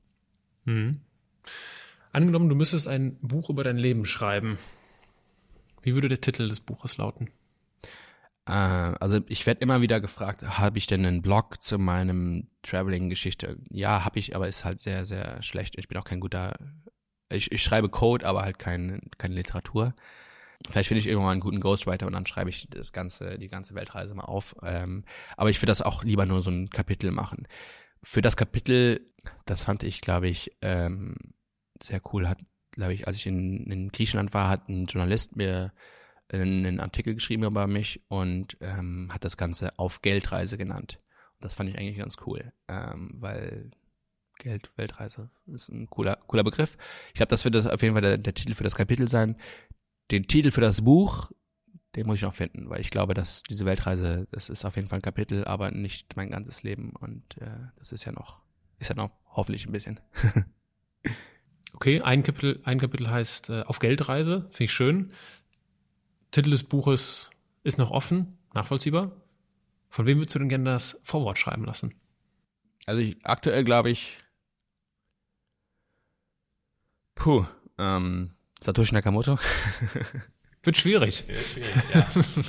Mhm. 0.65 1.01
Angenommen, 2.13 2.47
du 2.47 2.55
müsstest 2.55 2.87
ein 2.87 3.17
Buch 3.19 3.49
über 3.49 3.63
dein 3.63 3.77
Leben 3.77 4.05
schreiben. 4.05 4.57
Wie 5.81 5.93
würde 5.93 6.07
der 6.07 6.21
Titel 6.21 6.47
des 6.47 6.61
Buches 6.61 6.97
lauten? 6.97 7.29
Äh, 8.45 8.51
also 8.51 9.21
ich 9.27 9.45
werde 9.45 9.61
immer 9.61 9.81
wieder 9.81 10.01
gefragt, 10.01 10.43
habe 10.43 10.77
ich 10.77 10.87
denn 10.87 11.05
einen 11.05 11.21
Blog 11.21 11.61
zu 11.61 11.77
meinem 11.77 12.47
Traveling-Geschichte? 12.63 13.57
Ja, 13.69 14.05
habe 14.05 14.19
ich, 14.19 14.35
aber 14.35 14.47
ist 14.47 14.65
halt 14.65 14.79
sehr, 14.79 15.05
sehr 15.05 15.41
schlecht. 15.43 15.77
Ich 15.77 15.87
bin 15.87 15.97
auch 15.97 16.03
kein 16.03 16.19
guter, 16.19 16.57
ich, 17.31 17.51
ich 17.51 17.63
schreibe 17.63 17.89
Code, 17.89 18.25
aber 18.25 18.43
halt 18.43 18.59
kein, 18.59 19.01
keine 19.17 19.35
Literatur. 19.35 19.93
Vielleicht 20.69 20.87
finde 20.87 20.99
ich 20.99 21.07
irgendwann 21.07 21.33
einen 21.33 21.41
guten 21.41 21.59
Ghostwriter 21.59 22.07
und 22.07 22.13
dann 22.13 22.25
schreibe 22.25 22.49
ich 22.49 22.67
das 22.69 22.93
ganze, 22.93 23.37
die 23.37 23.49
ganze 23.49 23.75
Weltreise 23.75 24.15
mal 24.15 24.23
auf. 24.23 24.55
Ähm, 24.63 25.03
aber 25.35 25.49
ich 25.49 25.57
würde 25.57 25.71
das 25.71 25.81
auch 25.81 26.03
lieber 26.03 26.25
nur 26.25 26.41
so 26.41 26.51
ein 26.51 26.69
Kapitel 26.69 27.11
machen. 27.11 27.47
Für 28.01 28.21
das 28.21 28.37
Kapitel, 28.37 29.05
das 29.45 29.63
fand 29.65 29.83
ich, 29.83 30.01
glaube 30.01 30.27
ich, 30.27 30.51
ähm, 30.61 31.15
sehr 31.81 32.01
cool. 32.13 32.29
Hat, 32.29 32.37
glaube 32.71 32.93
ich, 32.93 33.07
als 33.07 33.17
ich 33.17 33.27
in, 33.27 33.65
in 33.69 33.89
Griechenland 33.89 34.33
war, 34.33 34.49
hat 34.49 34.69
ein 34.69 34.85
Journalist 34.85 35.35
mir 35.35 35.73
einen 36.31 36.79
Artikel 36.79 37.13
geschrieben 37.13 37.43
über 37.43 37.67
mich 37.67 38.01
und 38.07 38.57
ähm, 38.61 39.09
hat 39.11 39.23
das 39.23 39.37
Ganze 39.37 39.77
auf 39.77 40.01
Geldreise 40.01 40.57
genannt. 40.57 40.97
Und 41.35 41.45
das 41.45 41.55
fand 41.55 41.69
ich 41.69 41.77
eigentlich 41.77 41.97
ganz 41.97 42.17
cool, 42.25 42.51
ähm, 42.67 43.11
weil 43.15 43.71
Geld, 44.39 44.71
Weltreise 44.77 45.29
ist 45.47 45.69
ein 45.69 45.89
cooler, 45.89 46.17
cooler 46.27 46.43
Begriff. 46.43 46.77
Ich 47.09 47.15
glaube, 47.15 47.29
das 47.29 47.45
wird 47.45 47.55
das 47.55 47.67
auf 47.67 47.81
jeden 47.81 47.93
Fall 47.93 48.01
der, 48.01 48.17
der 48.17 48.33
Titel 48.33 48.55
für 48.55 48.63
das 48.63 48.75
Kapitel 48.75 49.07
sein. 49.07 49.37
Den 50.11 50.27
Titel 50.27 50.51
für 50.51 50.61
das 50.61 50.81
Buch, 50.81 51.31
den 51.95 52.07
muss 52.07 52.17
ich 52.17 52.23
noch 52.23 52.33
finden, 52.33 52.69
weil 52.69 52.81
ich 52.81 52.89
glaube, 52.89 53.13
dass 53.13 53.43
diese 53.43 53.65
Weltreise, 53.65 54.27
das 54.31 54.49
ist 54.49 54.65
auf 54.65 54.75
jeden 54.75 54.87
Fall 54.87 54.99
ein 54.99 55.03
Kapitel, 55.03 55.45
aber 55.45 55.71
nicht 55.71 56.15
mein 56.15 56.31
ganzes 56.31 56.63
Leben. 56.63 56.91
Und 56.99 57.23
äh, 57.39 57.67
das 57.77 57.91
ist 57.91 58.05
ja 58.05 58.11
noch, 58.11 58.43
ist 58.79 58.89
ja 58.89 58.95
noch 58.95 59.11
hoffentlich 59.27 59.65
ein 59.67 59.71
bisschen. 59.71 59.99
okay, 61.73 62.01
ein 62.01 62.23
Kapitel, 62.23 62.61
ein 62.63 62.79
Kapitel 62.79 63.09
heißt 63.09 63.49
äh, 63.49 63.61
auf 63.63 63.79
Geldreise, 63.79 64.41
finde 64.49 64.63
ich 64.63 64.73
schön. 64.73 65.13
Titel 66.33 66.49
des 66.49 66.63
Buches 66.63 67.29
ist 67.63 67.77
noch 67.77 67.91
offen, 67.91 68.35
nachvollziehbar. 68.53 69.11
Von 69.87 70.07
wem 70.07 70.17
würdest 70.17 70.33
du 70.35 70.39
denn 70.39 70.49
gerne 70.49 70.65
das 70.65 70.99
Vorwort 71.03 71.37
schreiben 71.37 71.63
lassen? 71.63 71.93
Also 72.87 72.99
ich, 72.99 73.23
aktuell 73.23 73.63
glaube 73.63 73.91
ich, 73.91 74.17
puh, 77.15 77.45
ähm, 77.77 78.31
Satoshi 78.61 78.93
Nakamoto. 78.95 79.37
Wird 80.63 80.75
schwierig. 80.75 81.23
Wird 81.27 81.37
schwierig 81.37 81.73
ja. 81.93 82.07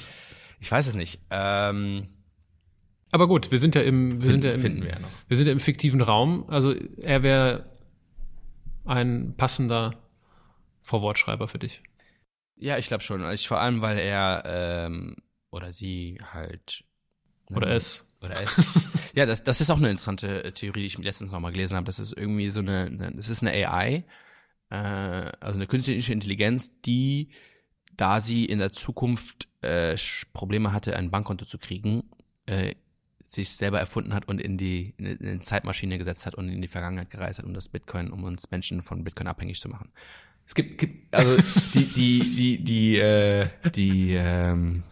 ich 0.61 0.71
weiß 0.71 0.87
es 0.87 0.95
nicht. 0.95 1.21
Ähm, 1.31 2.09
aber 3.11 3.29
gut, 3.29 3.51
wir 3.51 3.59
sind 3.59 3.75
ja 3.75 3.83
im, 3.83 4.11
wir 4.11 4.31
finden, 4.31 4.31
sind 4.31 4.45
ja 4.45 4.53
im, 4.53 4.61
finden 4.61 4.83
wir, 4.83 4.93
ja 4.93 4.99
noch. 4.99 5.11
wir 5.29 5.37
sind 5.37 5.47
ja 5.47 5.53
im 5.53 5.61
fiktiven 5.61 6.01
Raum. 6.01 6.49
Also 6.49 6.73
er 6.73 7.23
wäre 7.23 7.69
ein 8.87 9.35
passender 9.37 9.95
Vorwortschreiber 10.83 11.49
für 11.49 11.59
dich. 11.59 11.83
Ja, 12.65 12.79
ich 12.79 12.89
glaube 12.89 13.05
schon. 13.05 13.31
Ich, 13.33 13.47
vor 13.47 13.61
allem, 13.61 13.83
weil 13.83 13.99
er 13.99 14.43
ähm, 14.47 15.17
oder 15.51 15.71
sie 15.71 16.19
halt. 16.33 16.85
Ne, 17.51 17.59
oder 17.59 17.69
es. 17.69 18.07
Oder 18.23 18.41
es. 18.41 18.59
ja, 19.15 19.27
das, 19.27 19.45
das 19.45 19.61
ist 19.61 19.69
auch 19.69 19.77
eine 19.77 19.91
interessante 19.91 20.45
äh, 20.45 20.53
Theorie, 20.53 20.81
die 20.81 20.87
ich 20.87 20.97
letztens 20.97 21.31
nochmal 21.31 21.53
gelesen 21.53 21.77
habe. 21.77 21.85
Das 21.85 21.99
ist 21.99 22.15
irgendwie 22.17 22.49
so 22.49 22.61
eine, 22.61 22.87
eine 22.87 23.13
das 23.13 23.29
ist 23.29 23.43
eine 23.43 23.51
AI, 23.51 24.05
äh, 24.71 24.77
also 25.41 25.57
eine 25.57 25.67
künstliche 25.67 26.15
Intelligenz, 26.15 26.73
die, 26.87 27.29
da 27.99 28.23
sie 28.23 28.47
in 28.47 28.61
der 28.61 28.73
Zukunft 28.73 29.47
äh, 29.61 29.95
Probleme 30.33 30.73
hatte, 30.73 30.97
ein 30.97 31.11
Bankkonto 31.11 31.45
zu 31.45 31.59
kriegen, 31.59 32.05
äh, 32.47 32.75
sich 33.27 33.51
selber 33.51 33.79
erfunden 33.79 34.15
hat 34.15 34.27
und 34.27 34.41
in 34.41 34.57
die 34.57 34.95
in 34.97 35.19
eine 35.21 35.41
Zeitmaschine 35.41 35.99
gesetzt 35.99 36.25
hat 36.25 36.35
und 36.35 36.49
in 36.49 36.63
die 36.63 36.69
Vergangenheit 36.69 37.11
gereist 37.11 37.41
hat, 37.41 37.45
um 37.45 37.53
das 37.53 37.69
Bitcoin, 37.69 38.11
um 38.11 38.25
uns 38.25 38.51
Menschen 38.51 38.81
von 38.81 39.05
Bitcoin 39.05 39.27
abhängig 39.27 39.61
zu 39.61 39.69
machen. 39.69 39.93
Es 40.47 40.55
gibt, 40.55 40.79
gibt 40.79 41.15
also 41.15 41.37
die, 41.75 41.85
die, 41.85 42.21
die, 42.21 42.65
die, 42.65 42.97
äh, 42.99 43.49
die, 43.75 44.15
ähm, 44.15 44.83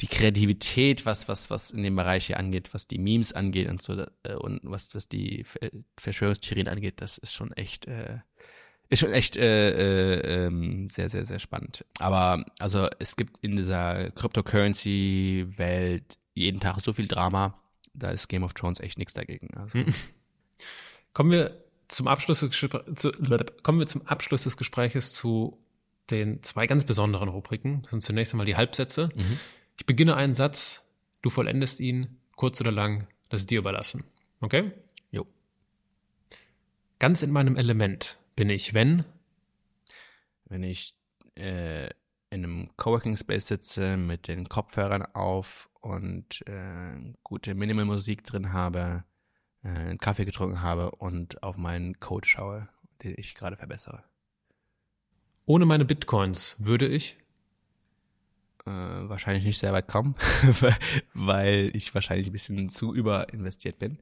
die 0.00 0.06
Kreativität, 0.06 1.04
was, 1.06 1.26
was, 1.28 1.50
was 1.50 1.72
in 1.72 1.82
dem 1.82 1.96
Bereich 1.96 2.26
hier 2.26 2.38
angeht, 2.38 2.72
was 2.72 2.86
die 2.86 2.98
Memes 2.98 3.32
angeht 3.32 3.68
und 3.68 3.82
so, 3.82 4.00
äh, 4.22 4.34
und 4.34 4.60
was, 4.62 4.94
was 4.94 5.08
die 5.08 5.44
Verschwörungstheorien 5.96 6.68
angeht, 6.68 7.00
das 7.00 7.18
ist 7.18 7.34
schon 7.34 7.50
echt, 7.52 7.86
äh, 7.86 8.18
ist 8.88 9.00
schon 9.00 9.12
echt 9.12 9.36
äh, 9.36 9.72
äh, 9.72 10.46
ähm, 10.46 10.88
sehr, 10.88 11.08
sehr, 11.08 11.24
sehr 11.24 11.40
spannend. 11.40 11.84
Aber 11.98 12.44
also 12.58 12.86
es 13.00 13.16
gibt 13.16 13.44
in 13.44 13.56
dieser 13.56 14.12
Cryptocurrency-Welt 14.12 16.16
jeden 16.34 16.60
Tag 16.60 16.80
so 16.80 16.92
viel 16.92 17.08
Drama, 17.08 17.60
da 17.94 18.10
ist 18.10 18.28
Game 18.28 18.44
of 18.44 18.54
Thrones 18.54 18.78
echt 18.80 18.98
nichts 18.98 19.14
dagegen. 19.14 19.48
Also. 19.56 19.80
Kommen 21.12 21.32
wir 21.32 21.67
zum 21.88 22.06
Abschluss 22.06 22.40
des, 22.40 22.50
zu, 22.50 23.10
kommen 23.62 23.78
wir 23.78 23.86
zum 23.86 24.06
Abschluss 24.06 24.44
des 24.44 24.56
Gespräches 24.56 25.14
zu 25.14 25.58
den 26.10 26.42
zwei 26.42 26.66
ganz 26.66 26.84
besonderen 26.84 27.28
Rubriken. 27.28 27.82
Das 27.82 27.90
sind 27.90 28.02
zunächst 28.02 28.32
einmal 28.32 28.46
die 28.46 28.56
Halbsätze. 28.56 29.08
Mhm. 29.14 29.38
Ich 29.76 29.86
beginne 29.86 30.16
einen 30.16 30.32
Satz, 30.32 30.90
du 31.22 31.30
vollendest 31.30 31.80
ihn, 31.80 32.18
kurz 32.36 32.60
oder 32.60 32.72
lang, 32.72 33.06
das 33.28 33.40
ist 33.40 33.50
dir 33.50 33.58
überlassen. 33.58 34.04
Okay? 34.40 34.72
Jo. 35.10 35.26
Ganz 36.98 37.22
in 37.22 37.30
meinem 37.30 37.56
Element 37.56 38.18
bin 38.36 38.50
ich, 38.50 38.74
wenn? 38.74 39.04
Wenn 40.46 40.62
ich 40.62 40.94
äh, 41.36 41.86
in 42.30 42.44
einem 42.44 42.70
Coworking 42.76 43.16
Space 43.16 43.48
sitze 43.48 43.96
mit 43.96 44.28
den 44.28 44.48
Kopfhörern 44.48 45.02
auf 45.14 45.70
und 45.80 46.46
äh, 46.46 47.14
gute 47.22 47.54
Minimalmusik 47.54 48.24
drin 48.24 48.52
habe, 48.52 49.04
äh, 49.62 49.68
einen 49.68 49.98
Kaffee 49.98 50.24
getrunken 50.24 50.62
habe 50.62 50.90
und 50.92 51.42
auf 51.42 51.56
meinen 51.56 52.00
Code 52.00 52.26
schaue, 52.28 52.68
den 53.02 53.14
ich 53.16 53.34
gerade 53.34 53.56
verbessere. 53.56 54.02
Ohne 55.46 55.64
meine 55.64 55.84
Bitcoins 55.84 56.56
würde 56.58 56.86
ich? 56.86 57.16
Äh, 58.66 59.08
wahrscheinlich 59.08 59.44
nicht 59.44 59.58
sehr 59.58 59.72
weit 59.72 59.88
kommen, 59.88 60.14
weil 61.14 61.70
ich 61.74 61.94
wahrscheinlich 61.94 62.26
ein 62.26 62.32
bisschen 62.32 62.68
zu 62.68 62.94
überinvestiert 62.94 63.78
bin. 63.78 63.98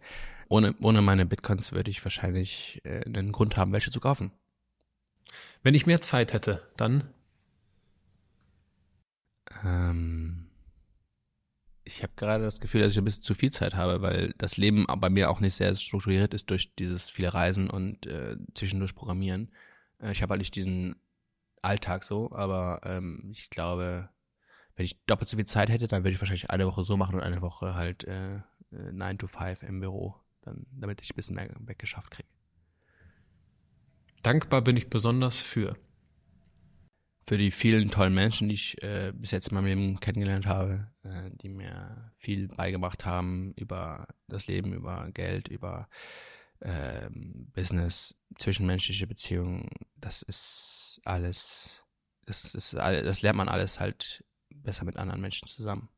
Ohne, 0.48 0.74
ohne 0.80 1.02
meine 1.02 1.26
Bitcoins 1.26 1.72
würde 1.72 1.90
ich 1.90 2.04
wahrscheinlich 2.04 2.80
äh, 2.84 3.04
einen 3.04 3.32
Grund 3.32 3.56
haben, 3.56 3.72
welche 3.72 3.90
zu 3.90 4.00
kaufen. 4.00 4.32
Wenn 5.62 5.74
ich 5.74 5.86
mehr 5.86 6.00
Zeit 6.00 6.32
hätte, 6.32 6.62
dann? 6.76 7.04
Ähm, 9.64 10.45
ich 11.86 12.02
habe 12.02 12.12
gerade 12.16 12.42
das 12.42 12.60
Gefühl, 12.60 12.80
dass 12.80 12.92
ich 12.92 12.98
ein 12.98 13.04
bisschen 13.04 13.22
zu 13.22 13.34
viel 13.34 13.52
Zeit 13.52 13.76
habe, 13.76 14.02
weil 14.02 14.34
das 14.38 14.56
Leben 14.56 14.86
bei 14.98 15.08
mir 15.08 15.30
auch 15.30 15.40
nicht 15.40 15.54
sehr 15.54 15.74
strukturiert 15.74 16.34
ist 16.34 16.50
durch 16.50 16.74
dieses 16.74 17.08
viele 17.10 17.32
Reisen 17.32 17.70
und 17.70 18.06
äh, 18.06 18.36
zwischendurch 18.54 18.94
Programmieren. 18.96 19.52
Äh, 20.00 20.10
ich 20.10 20.20
habe 20.22 20.32
halt 20.32 20.40
nicht 20.40 20.56
diesen 20.56 20.96
Alltag 21.62 22.02
so, 22.02 22.32
aber 22.32 22.80
ähm, 22.84 23.28
ich 23.30 23.50
glaube, 23.50 24.10
wenn 24.74 24.84
ich 24.84 25.04
doppelt 25.06 25.30
so 25.30 25.36
viel 25.36 25.46
Zeit 25.46 25.70
hätte, 25.70 25.86
dann 25.86 26.02
würde 26.02 26.14
ich 26.14 26.20
wahrscheinlich 26.20 26.50
eine 26.50 26.66
Woche 26.66 26.82
so 26.82 26.96
machen 26.96 27.14
und 27.14 27.22
eine 27.22 27.40
Woche 27.40 27.76
halt 27.76 28.04
äh, 28.04 28.40
9 28.70 29.00
äh, 29.00 29.16
to 29.16 29.28
5 29.28 29.62
im 29.62 29.80
Büro, 29.80 30.16
dann, 30.42 30.66
damit 30.72 31.00
ich 31.00 31.10
ein 31.10 31.16
bisschen 31.16 31.36
mehr 31.36 31.48
weggeschafft 31.60 32.10
kriege. 32.10 32.28
Dankbar 34.24 34.60
bin 34.62 34.76
ich 34.76 34.90
besonders 34.90 35.38
für 35.38 35.76
für 37.26 37.38
die 37.38 37.50
vielen 37.50 37.90
tollen 37.90 38.14
Menschen, 38.14 38.48
die 38.48 38.54
ich 38.54 38.82
äh, 38.82 39.12
bis 39.14 39.32
jetzt 39.32 39.48
in 39.48 39.54
meinem 39.54 39.66
Leben 39.66 40.00
kennengelernt 40.00 40.46
habe, 40.46 40.86
äh, 41.02 41.30
die 41.42 41.48
mir 41.48 42.12
viel 42.14 42.48
beigebracht 42.48 43.04
haben 43.04 43.52
über 43.56 44.06
das 44.28 44.46
Leben, 44.46 44.72
über 44.72 45.08
Geld, 45.12 45.48
über 45.48 45.88
äh, 46.60 47.10
Business, 47.10 48.14
zwischenmenschliche 48.38 49.08
Beziehungen. 49.08 49.68
Das 49.96 50.22
ist 50.22 51.00
alles, 51.04 51.84
das 52.26 52.54
ist 52.54 52.74
das 52.74 53.22
lernt 53.22 53.38
man 53.38 53.48
alles 53.48 53.80
halt 53.80 54.24
besser 54.50 54.84
mit 54.84 54.96
anderen 54.96 55.20
Menschen 55.20 55.48
zusammen. 55.48 55.88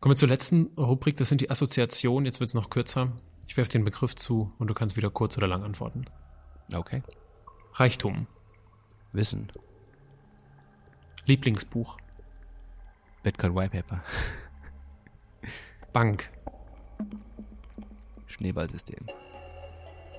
Kommen 0.00 0.14
wir 0.14 0.18
zur 0.18 0.28
letzten 0.28 0.66
Rubrik, 0.78 1.16
das 1.18 1.28
sind 1.28 1.42
die 1.42 1.50
Assoziationen. 1.50 2.24
Jetzt 2.24 2.40
wird 2.40 2.48
es 2.48 2.54
noch 2.54 2.70
kürzer. 2.70 3.14
Ich 3.46 3.56
werfe 3.56 3.70
den 3.70 3.84
Begriff 3.84 4.14
zu 4.14 4.52
und 4.58 4.68
du 4.68 4.74
kannst 4.74 4.96
wieder 4.96 5.10
kurz 5.10 5.36
oder 5.36 5.46
lang 5.46 5.62
antworten. 5.62 6.06
Okay. 6.72 7.02
Reichtum. 7.74 8.26
Wissen. 9.12 9.48
Lieblingsbuch. 11.26 11.96
Bitcoin 13.24 13.56
White 13.56 13.70
Paper. 13.70 14.02
Bank. 15.92 16.30
Schneeballsystem. 18.26 19.06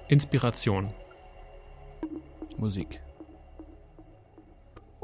Inspiration. 0.10 0.94
Musik. 2.58 3.00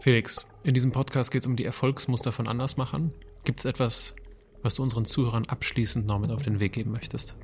Felix, 0.01 0.45
in 0.63 0.73
diesem 0.73 0.91
Podcast 0.91 1.31
geht 1.31 1.43
es 1.43 1.47
um 1.47 1.55
die 1.55 1.63
Erfolgsmuster 1.63 2.33
von 2.33 2.49
Andersmachern. 2.49 3.13
Gibt 3.45 3.59
es 3.59 3.65
etwas, 3.65 4.15
was 4.61 4.75
du 4.75 4.83
unseren 4.83 5.05
Zuhörern 5.05 5.45
abschließend 5.45 6.05
noch 6.05 6.19
mit 6.19 6.31
auf 6.31 6.43
den 6.43 6.59
Weg 6.59 6.73
geben 6.73 6.91
möchtest? 6.91 7.37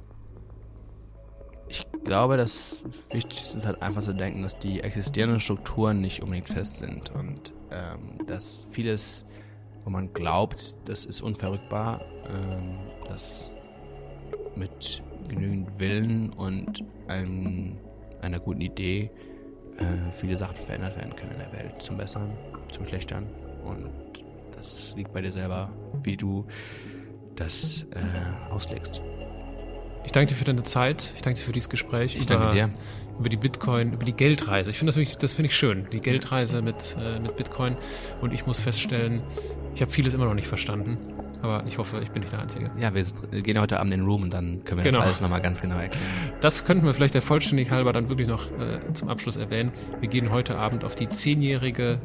Ich 1.70 1.86
glaube, 2.04 2.36
das 2.36 2.84
Wichtigste 3.12 3.58
ist 3.58 3.66
halt 3.66 3.82
einfach 3.84 4.02
zu 4.02 4.14
denken, 4.14 4.42
dass 4.42 4.58
die 4.58 4.82
existierenden 4.82 5.40
Strukturen 5.40 6.02
nicht 6.02 6.24
unbedingt 6.24 6.50
fest 6.50 6.80
sind 6.80 7.12
und 7.12 7.54
ähm, 7.72 8.26
dass 8.26 8.66
vieles, 8.72 9.26
wo 9.84 9.92
man 9.92 10.12
glaubt, 10.14 10.78
das 10.86 11.06
ist 11.06 11.22
unverrückbar, 11.22 12.02
ähm, 12.28 12.80
dass 13.08 13.56
mit 14.56 15.04
genügend 15.28 15.80
Willen 15.80 16.32
und 16.32 16.84
einem, 17.08 17.78
einer 18.22 18.40
guten 18.40 18.62
Idee 18.62 19.12
äh, 19.78 20.12
viele 20.12 20.40
Sachen 20.40 20.56
verändert 20.56 20.98
werden 20.98 21.16
können 21.16 21.34
in 21.34 21.40
der 21.40 21.54
Welt 21.54 21.82
zum 21.82 21.98
Besseren, 21.98 22.32
zum 22.72 22.86
Schlechteren 22.86 23.28
und 23.64 23.92
das 24.56 24.94
liegt 24.98 25.14
bei 25.14 25.22
dir 25.22 25.32
selber, 25.32 25.70
wie 26.04 26.18
du 26.18 26.46
das 27.36 27.86
äh, 27.92 28.52
auslegst. 28.52 29.02
Ich 30.04 30.12
danke 30.12 30.30
dir 30.30 30.36
für 30.36 30.46
deine 30.46 30.64
Zeit. 30.64 31.14
Ich 31.16 31.22
danke 31.22 31.40
dir 31.40 31.46
für 31.46 31.52
dieses 31.52 31.70
Gespräch. 31.70 32.16
Ich 32.16 32.26
danke 32.26 32.54
dir. 32.54 32.70
Über 33.20 33.30
die 33.30 33.38
Bitcoin, 33.38 33.94
über 33.94 34.06
die 34.06 34.14
Geldreise. 34.14 34.70
Ich 34.70 34.78
finde 34.78 34.90
das 34.90 34.96
wirklich, 34.96 35.18
das 35.18 35.34
finde 35.34 35.48
ich 35.48 35.56
schön. 35.56 35.88
Die 35.92 36.00
Geldreise 36.00 36.62
mit, 36.62 36.96
äh, 37.00 37.20
mit 37.20 37.36
Bitcoin. 37.36 37.76
Und 38.22 38.34
ich 38.34 38.46
muss 38.46 38.60
feststellen, 38.60 39.22
ich 39.76 39.82
habe 39.82 39.92
vieles 39.92 40.14
immer 40.14 40.26
noch 40.26 40.34
nicht 40.34 40.48
verstanden. 40.48 40.98
Aber 41.42 41.64
ich 41.68 41.78
hoffe, 41.78 42.00
ich 42.02 42.12
bin 42.12 42.22
nicht 42.22 42.34
der 42.34 42.42
Einzige. 42.42 42.72
Ja, 42.80 42.94
wir 42.94 43.04
gehen 43.42 43.60
heute 43.60 43.80
Abend 43.80 43.94
in 43.94 44.02
den 44.02 44.08
Room 44.08 44.24
und 44.24 44.34
dann 44.34 44.64
können 44.64 44.84
wir 44.84 44.84
genau. 44.84 45.00
das 45.00 45.08
alles 45.08 45.22
nochmal 45.22 45.42
ganz 45.42 45.62
genau 45.62 45.76
erklären. 45.76 46.04
Das 46.42 46.66
könnten 46.66 46.86
wir 46.86 46.94
vielleicht 46.94 47.14
der 47.14 47.22
Vollständigkeit 47.22 47.78
halber 47.78 47.94
dann 47.94 48.10
wirklich 48.10 48.28
noch 48.28 48.46
äh, 48.52 48.94
zum 48.94 49.10
Abschluss 49.10 49.38
erwähnen. 49.38 49.72
Wir 50.00 50.10
gehen 50.10 50.32
heute 50.32 50.58
Abend 50.58 50.84
auf 50.84 50.96
die 50.96 51.08
zehnjährige 51.08 52.00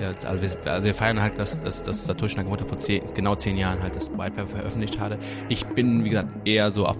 ja, 0.00 0.08
also 0.28 0.42
wir, 0.42 0.72
also 0.72 0.84
wir 0.84 0.94
feiern 0.94 1.20
halt, 1.20 1.38
dass, 1.38 1.62
dass, 1.62 1.82
dass 1.82 2.06
Satoshi 2.06 2.36
Nakamoto 2.36 2.64
vor 2.64 2.78
zehn, 2.78 3.02
genau 3.14 3.34
zehn 3.34 3.56
Jahren 3.56 3.82
halt 3.82 3.96
das 3.96 4.10
White 4.10 4.32
Paper 4.32 4.46
veröffentlicht 4.46 5.00
hatte. 5.00 5.18
Ich 5.48 5.66
bin, 5.66 6.04
wie 6.04 6.10
gesagt, 6.10 6.46
eher 6.46 6.70
so 6.70 6.86
auf 6.86 6.96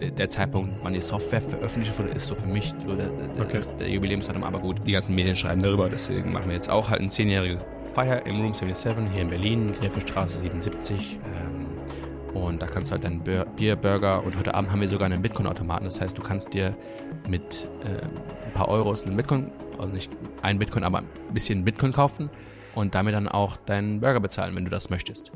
der, 0.00 0.10
der 0.10 0.28
Zeitpunkt, 0.28 0.74
wann 0.82 0.94
die 0.94 1.00
Software 1.00 1.42
veröffentlicht 1.42 1.98
wurde, 1.98 2.10
ist 2.10 2.26
so 2.26 2.34
für 2.34 2.48
mich 2.48 2.72
so 2.78 2.94
der, 2.94 3.10
der, 3.10 3.42
okay. 3.42 3.60
der 3.78 3.88
Jubiläumsdatum. 3.88 4.44
Aber 4.44 4.58
gut, 4.58 4.80
die 4.86 4.92
ganzen 4.92 5.14
Medien 5.14 5.36
schreiben 5.36 5.62
darüber, 5.62 5.88
deswegen 5.88 6.32
machen 6.32 6.46
wir 6.46 6.54
jetzt 6.54 6.70
auch 6.70 6.88
halt 6.88 7.00
eine 7.00 7.10
zehnjährige 7.10 7.58
Feier 7.94 8.24
im 8.26 8.40
Room 8.40 8.54
77 8.54 9.12
hier 9.12 9.22
in 9.22 9.30
Berlin, 9.30 9.72
Gräfelstraße 9.72 10.40
77. 10.40 11.18
Ähm, 11.24 11.66
und 12.34 12.62
da 12.62 12.66
kannst 12.66 12.90
du 12.90 12.92
halt 12.92 13.04
deinen 13.04 13.22
Bier, 13.22 13.76
Burger 13.76 14.24
und 14.24 14.38
heute 14.38 14.54
Abend 14.54 14.70
haben 14.70 14.80
wir 14.80 14.88
sogar 14.88 15.06
einen 15.06 15.20
Bitcoin-Automaten. 15.20 15.84
Das 15.84 16.00
heißt, 16.00 16.16
du 16.16 16.22
kannst 16.22 16.54
dir 16.54 16.76
mit 17.28 17.68
äh, 17.84 18.04
ein 18.46 18.52
paar 18.54 18.68
Euros 18.68 19.04
einen 19.04 19.16
Bitcoin 19.16 19.50
also 19.80 19.94
nicht 19.94 20.10
ein 20.42 20.58
Bitcoin, 20.58 20.84
aber 20.84 20.98
ein 20.98 21.34
bisschen 21.34 21.64
Bitcoin 21.64 21.92
kaufen 21.92 22.30
und 22.74 22.94
damit 22.94 23.14
dann 23.14 23.28
auch 23.28 23.56
deinen 23.56 24.00
Burger 24.00 24.20
bezahlen, 24.20 24.54
wenn 24.54 24.64
du 24.64 24.70
das 24.70 24.90
möchtest. 24.90 25.32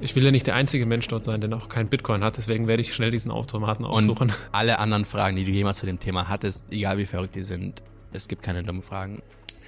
Ich 0.00 0.14
will 0.14 0.24
ja 0.24 0.30
nicht 0.30 0.46
der 0.46 0.54
einzige 0.54 0.86
Mensch 0.86 1.08
dort 1.08 1.24
sein, 1.24 1.40
der 1.40 1.50
noch 1.50 1.68
kein 1.68 1.88
Bitcoin 1.88 2.22
hat, 2.22 2.36
deswegen 2.36 2.68
werde 2.68 2.82
ich 2.82 2.94
schnell 2.94 3.10
diesen 3.10 3.30
Automaten 3.30 3.84
aussuchen. 3.84 4.28
Und 4.28 4.38
alle 4.52 4.78
anderen 4.78 5.04
Fragen, 5.04 5.36
die 5.36 5.44
du 5.44 5.50
jemals 5.50 5.78
zu 5.78 5.86
dem 5.86 5.98
Thema 5.98 6.28
hattest, 6.28 6.66
egal 6.70 6.98
wie 6.98 7.06
verrückt 7.06 7.34
die 7.34 7.42
sind, 7.42 7.82
es 8.12 8.28
gibt 8.28 8.42
keine 8.42 8.62
dummen 8.62 8.82
Fragen, 8.82 9.22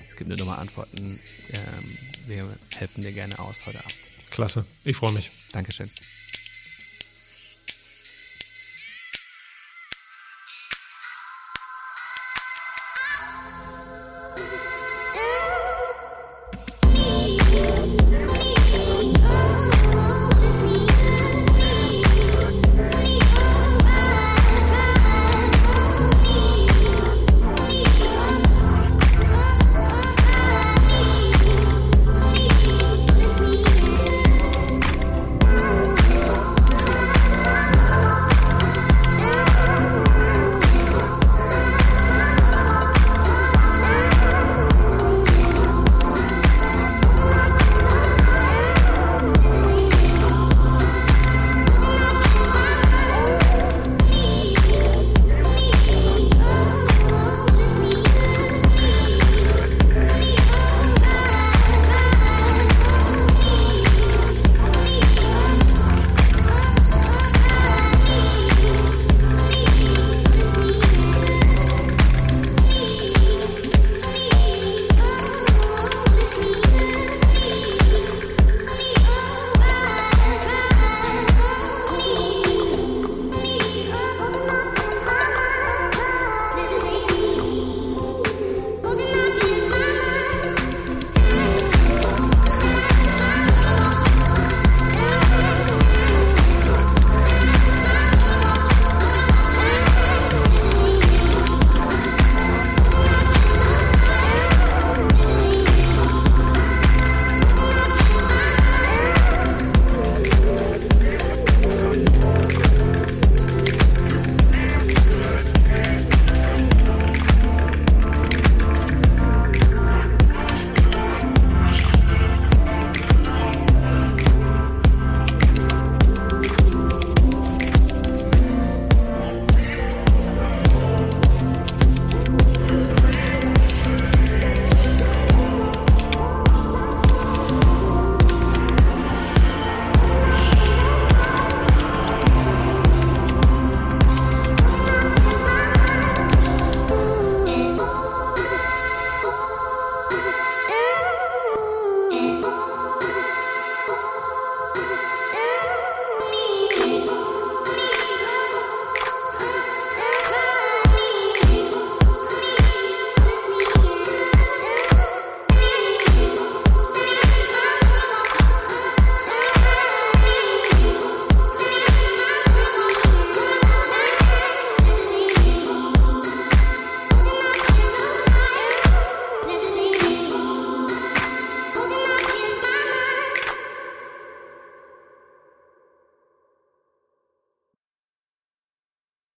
es 0.08 0.16
gibt 0.16 0.28
nur 0.28 0.36
dumme 0.36 0.56
Antworten. 0.56 1.18
Ähm, 1.50 1.98
wir 2.26 2.44
helfen 2.76 3.02
dir 3.02 3.12
gerne 3.12 3.38
aus 3.38 3.66
heute 3.66 3.78
Abend. 3.80 3.94
Klasse, 4.30 4.64
ich 4.84 4.96
freue 4.96 5.12
mich. 5.12 5.30
Dankeschön. 5.52 5.90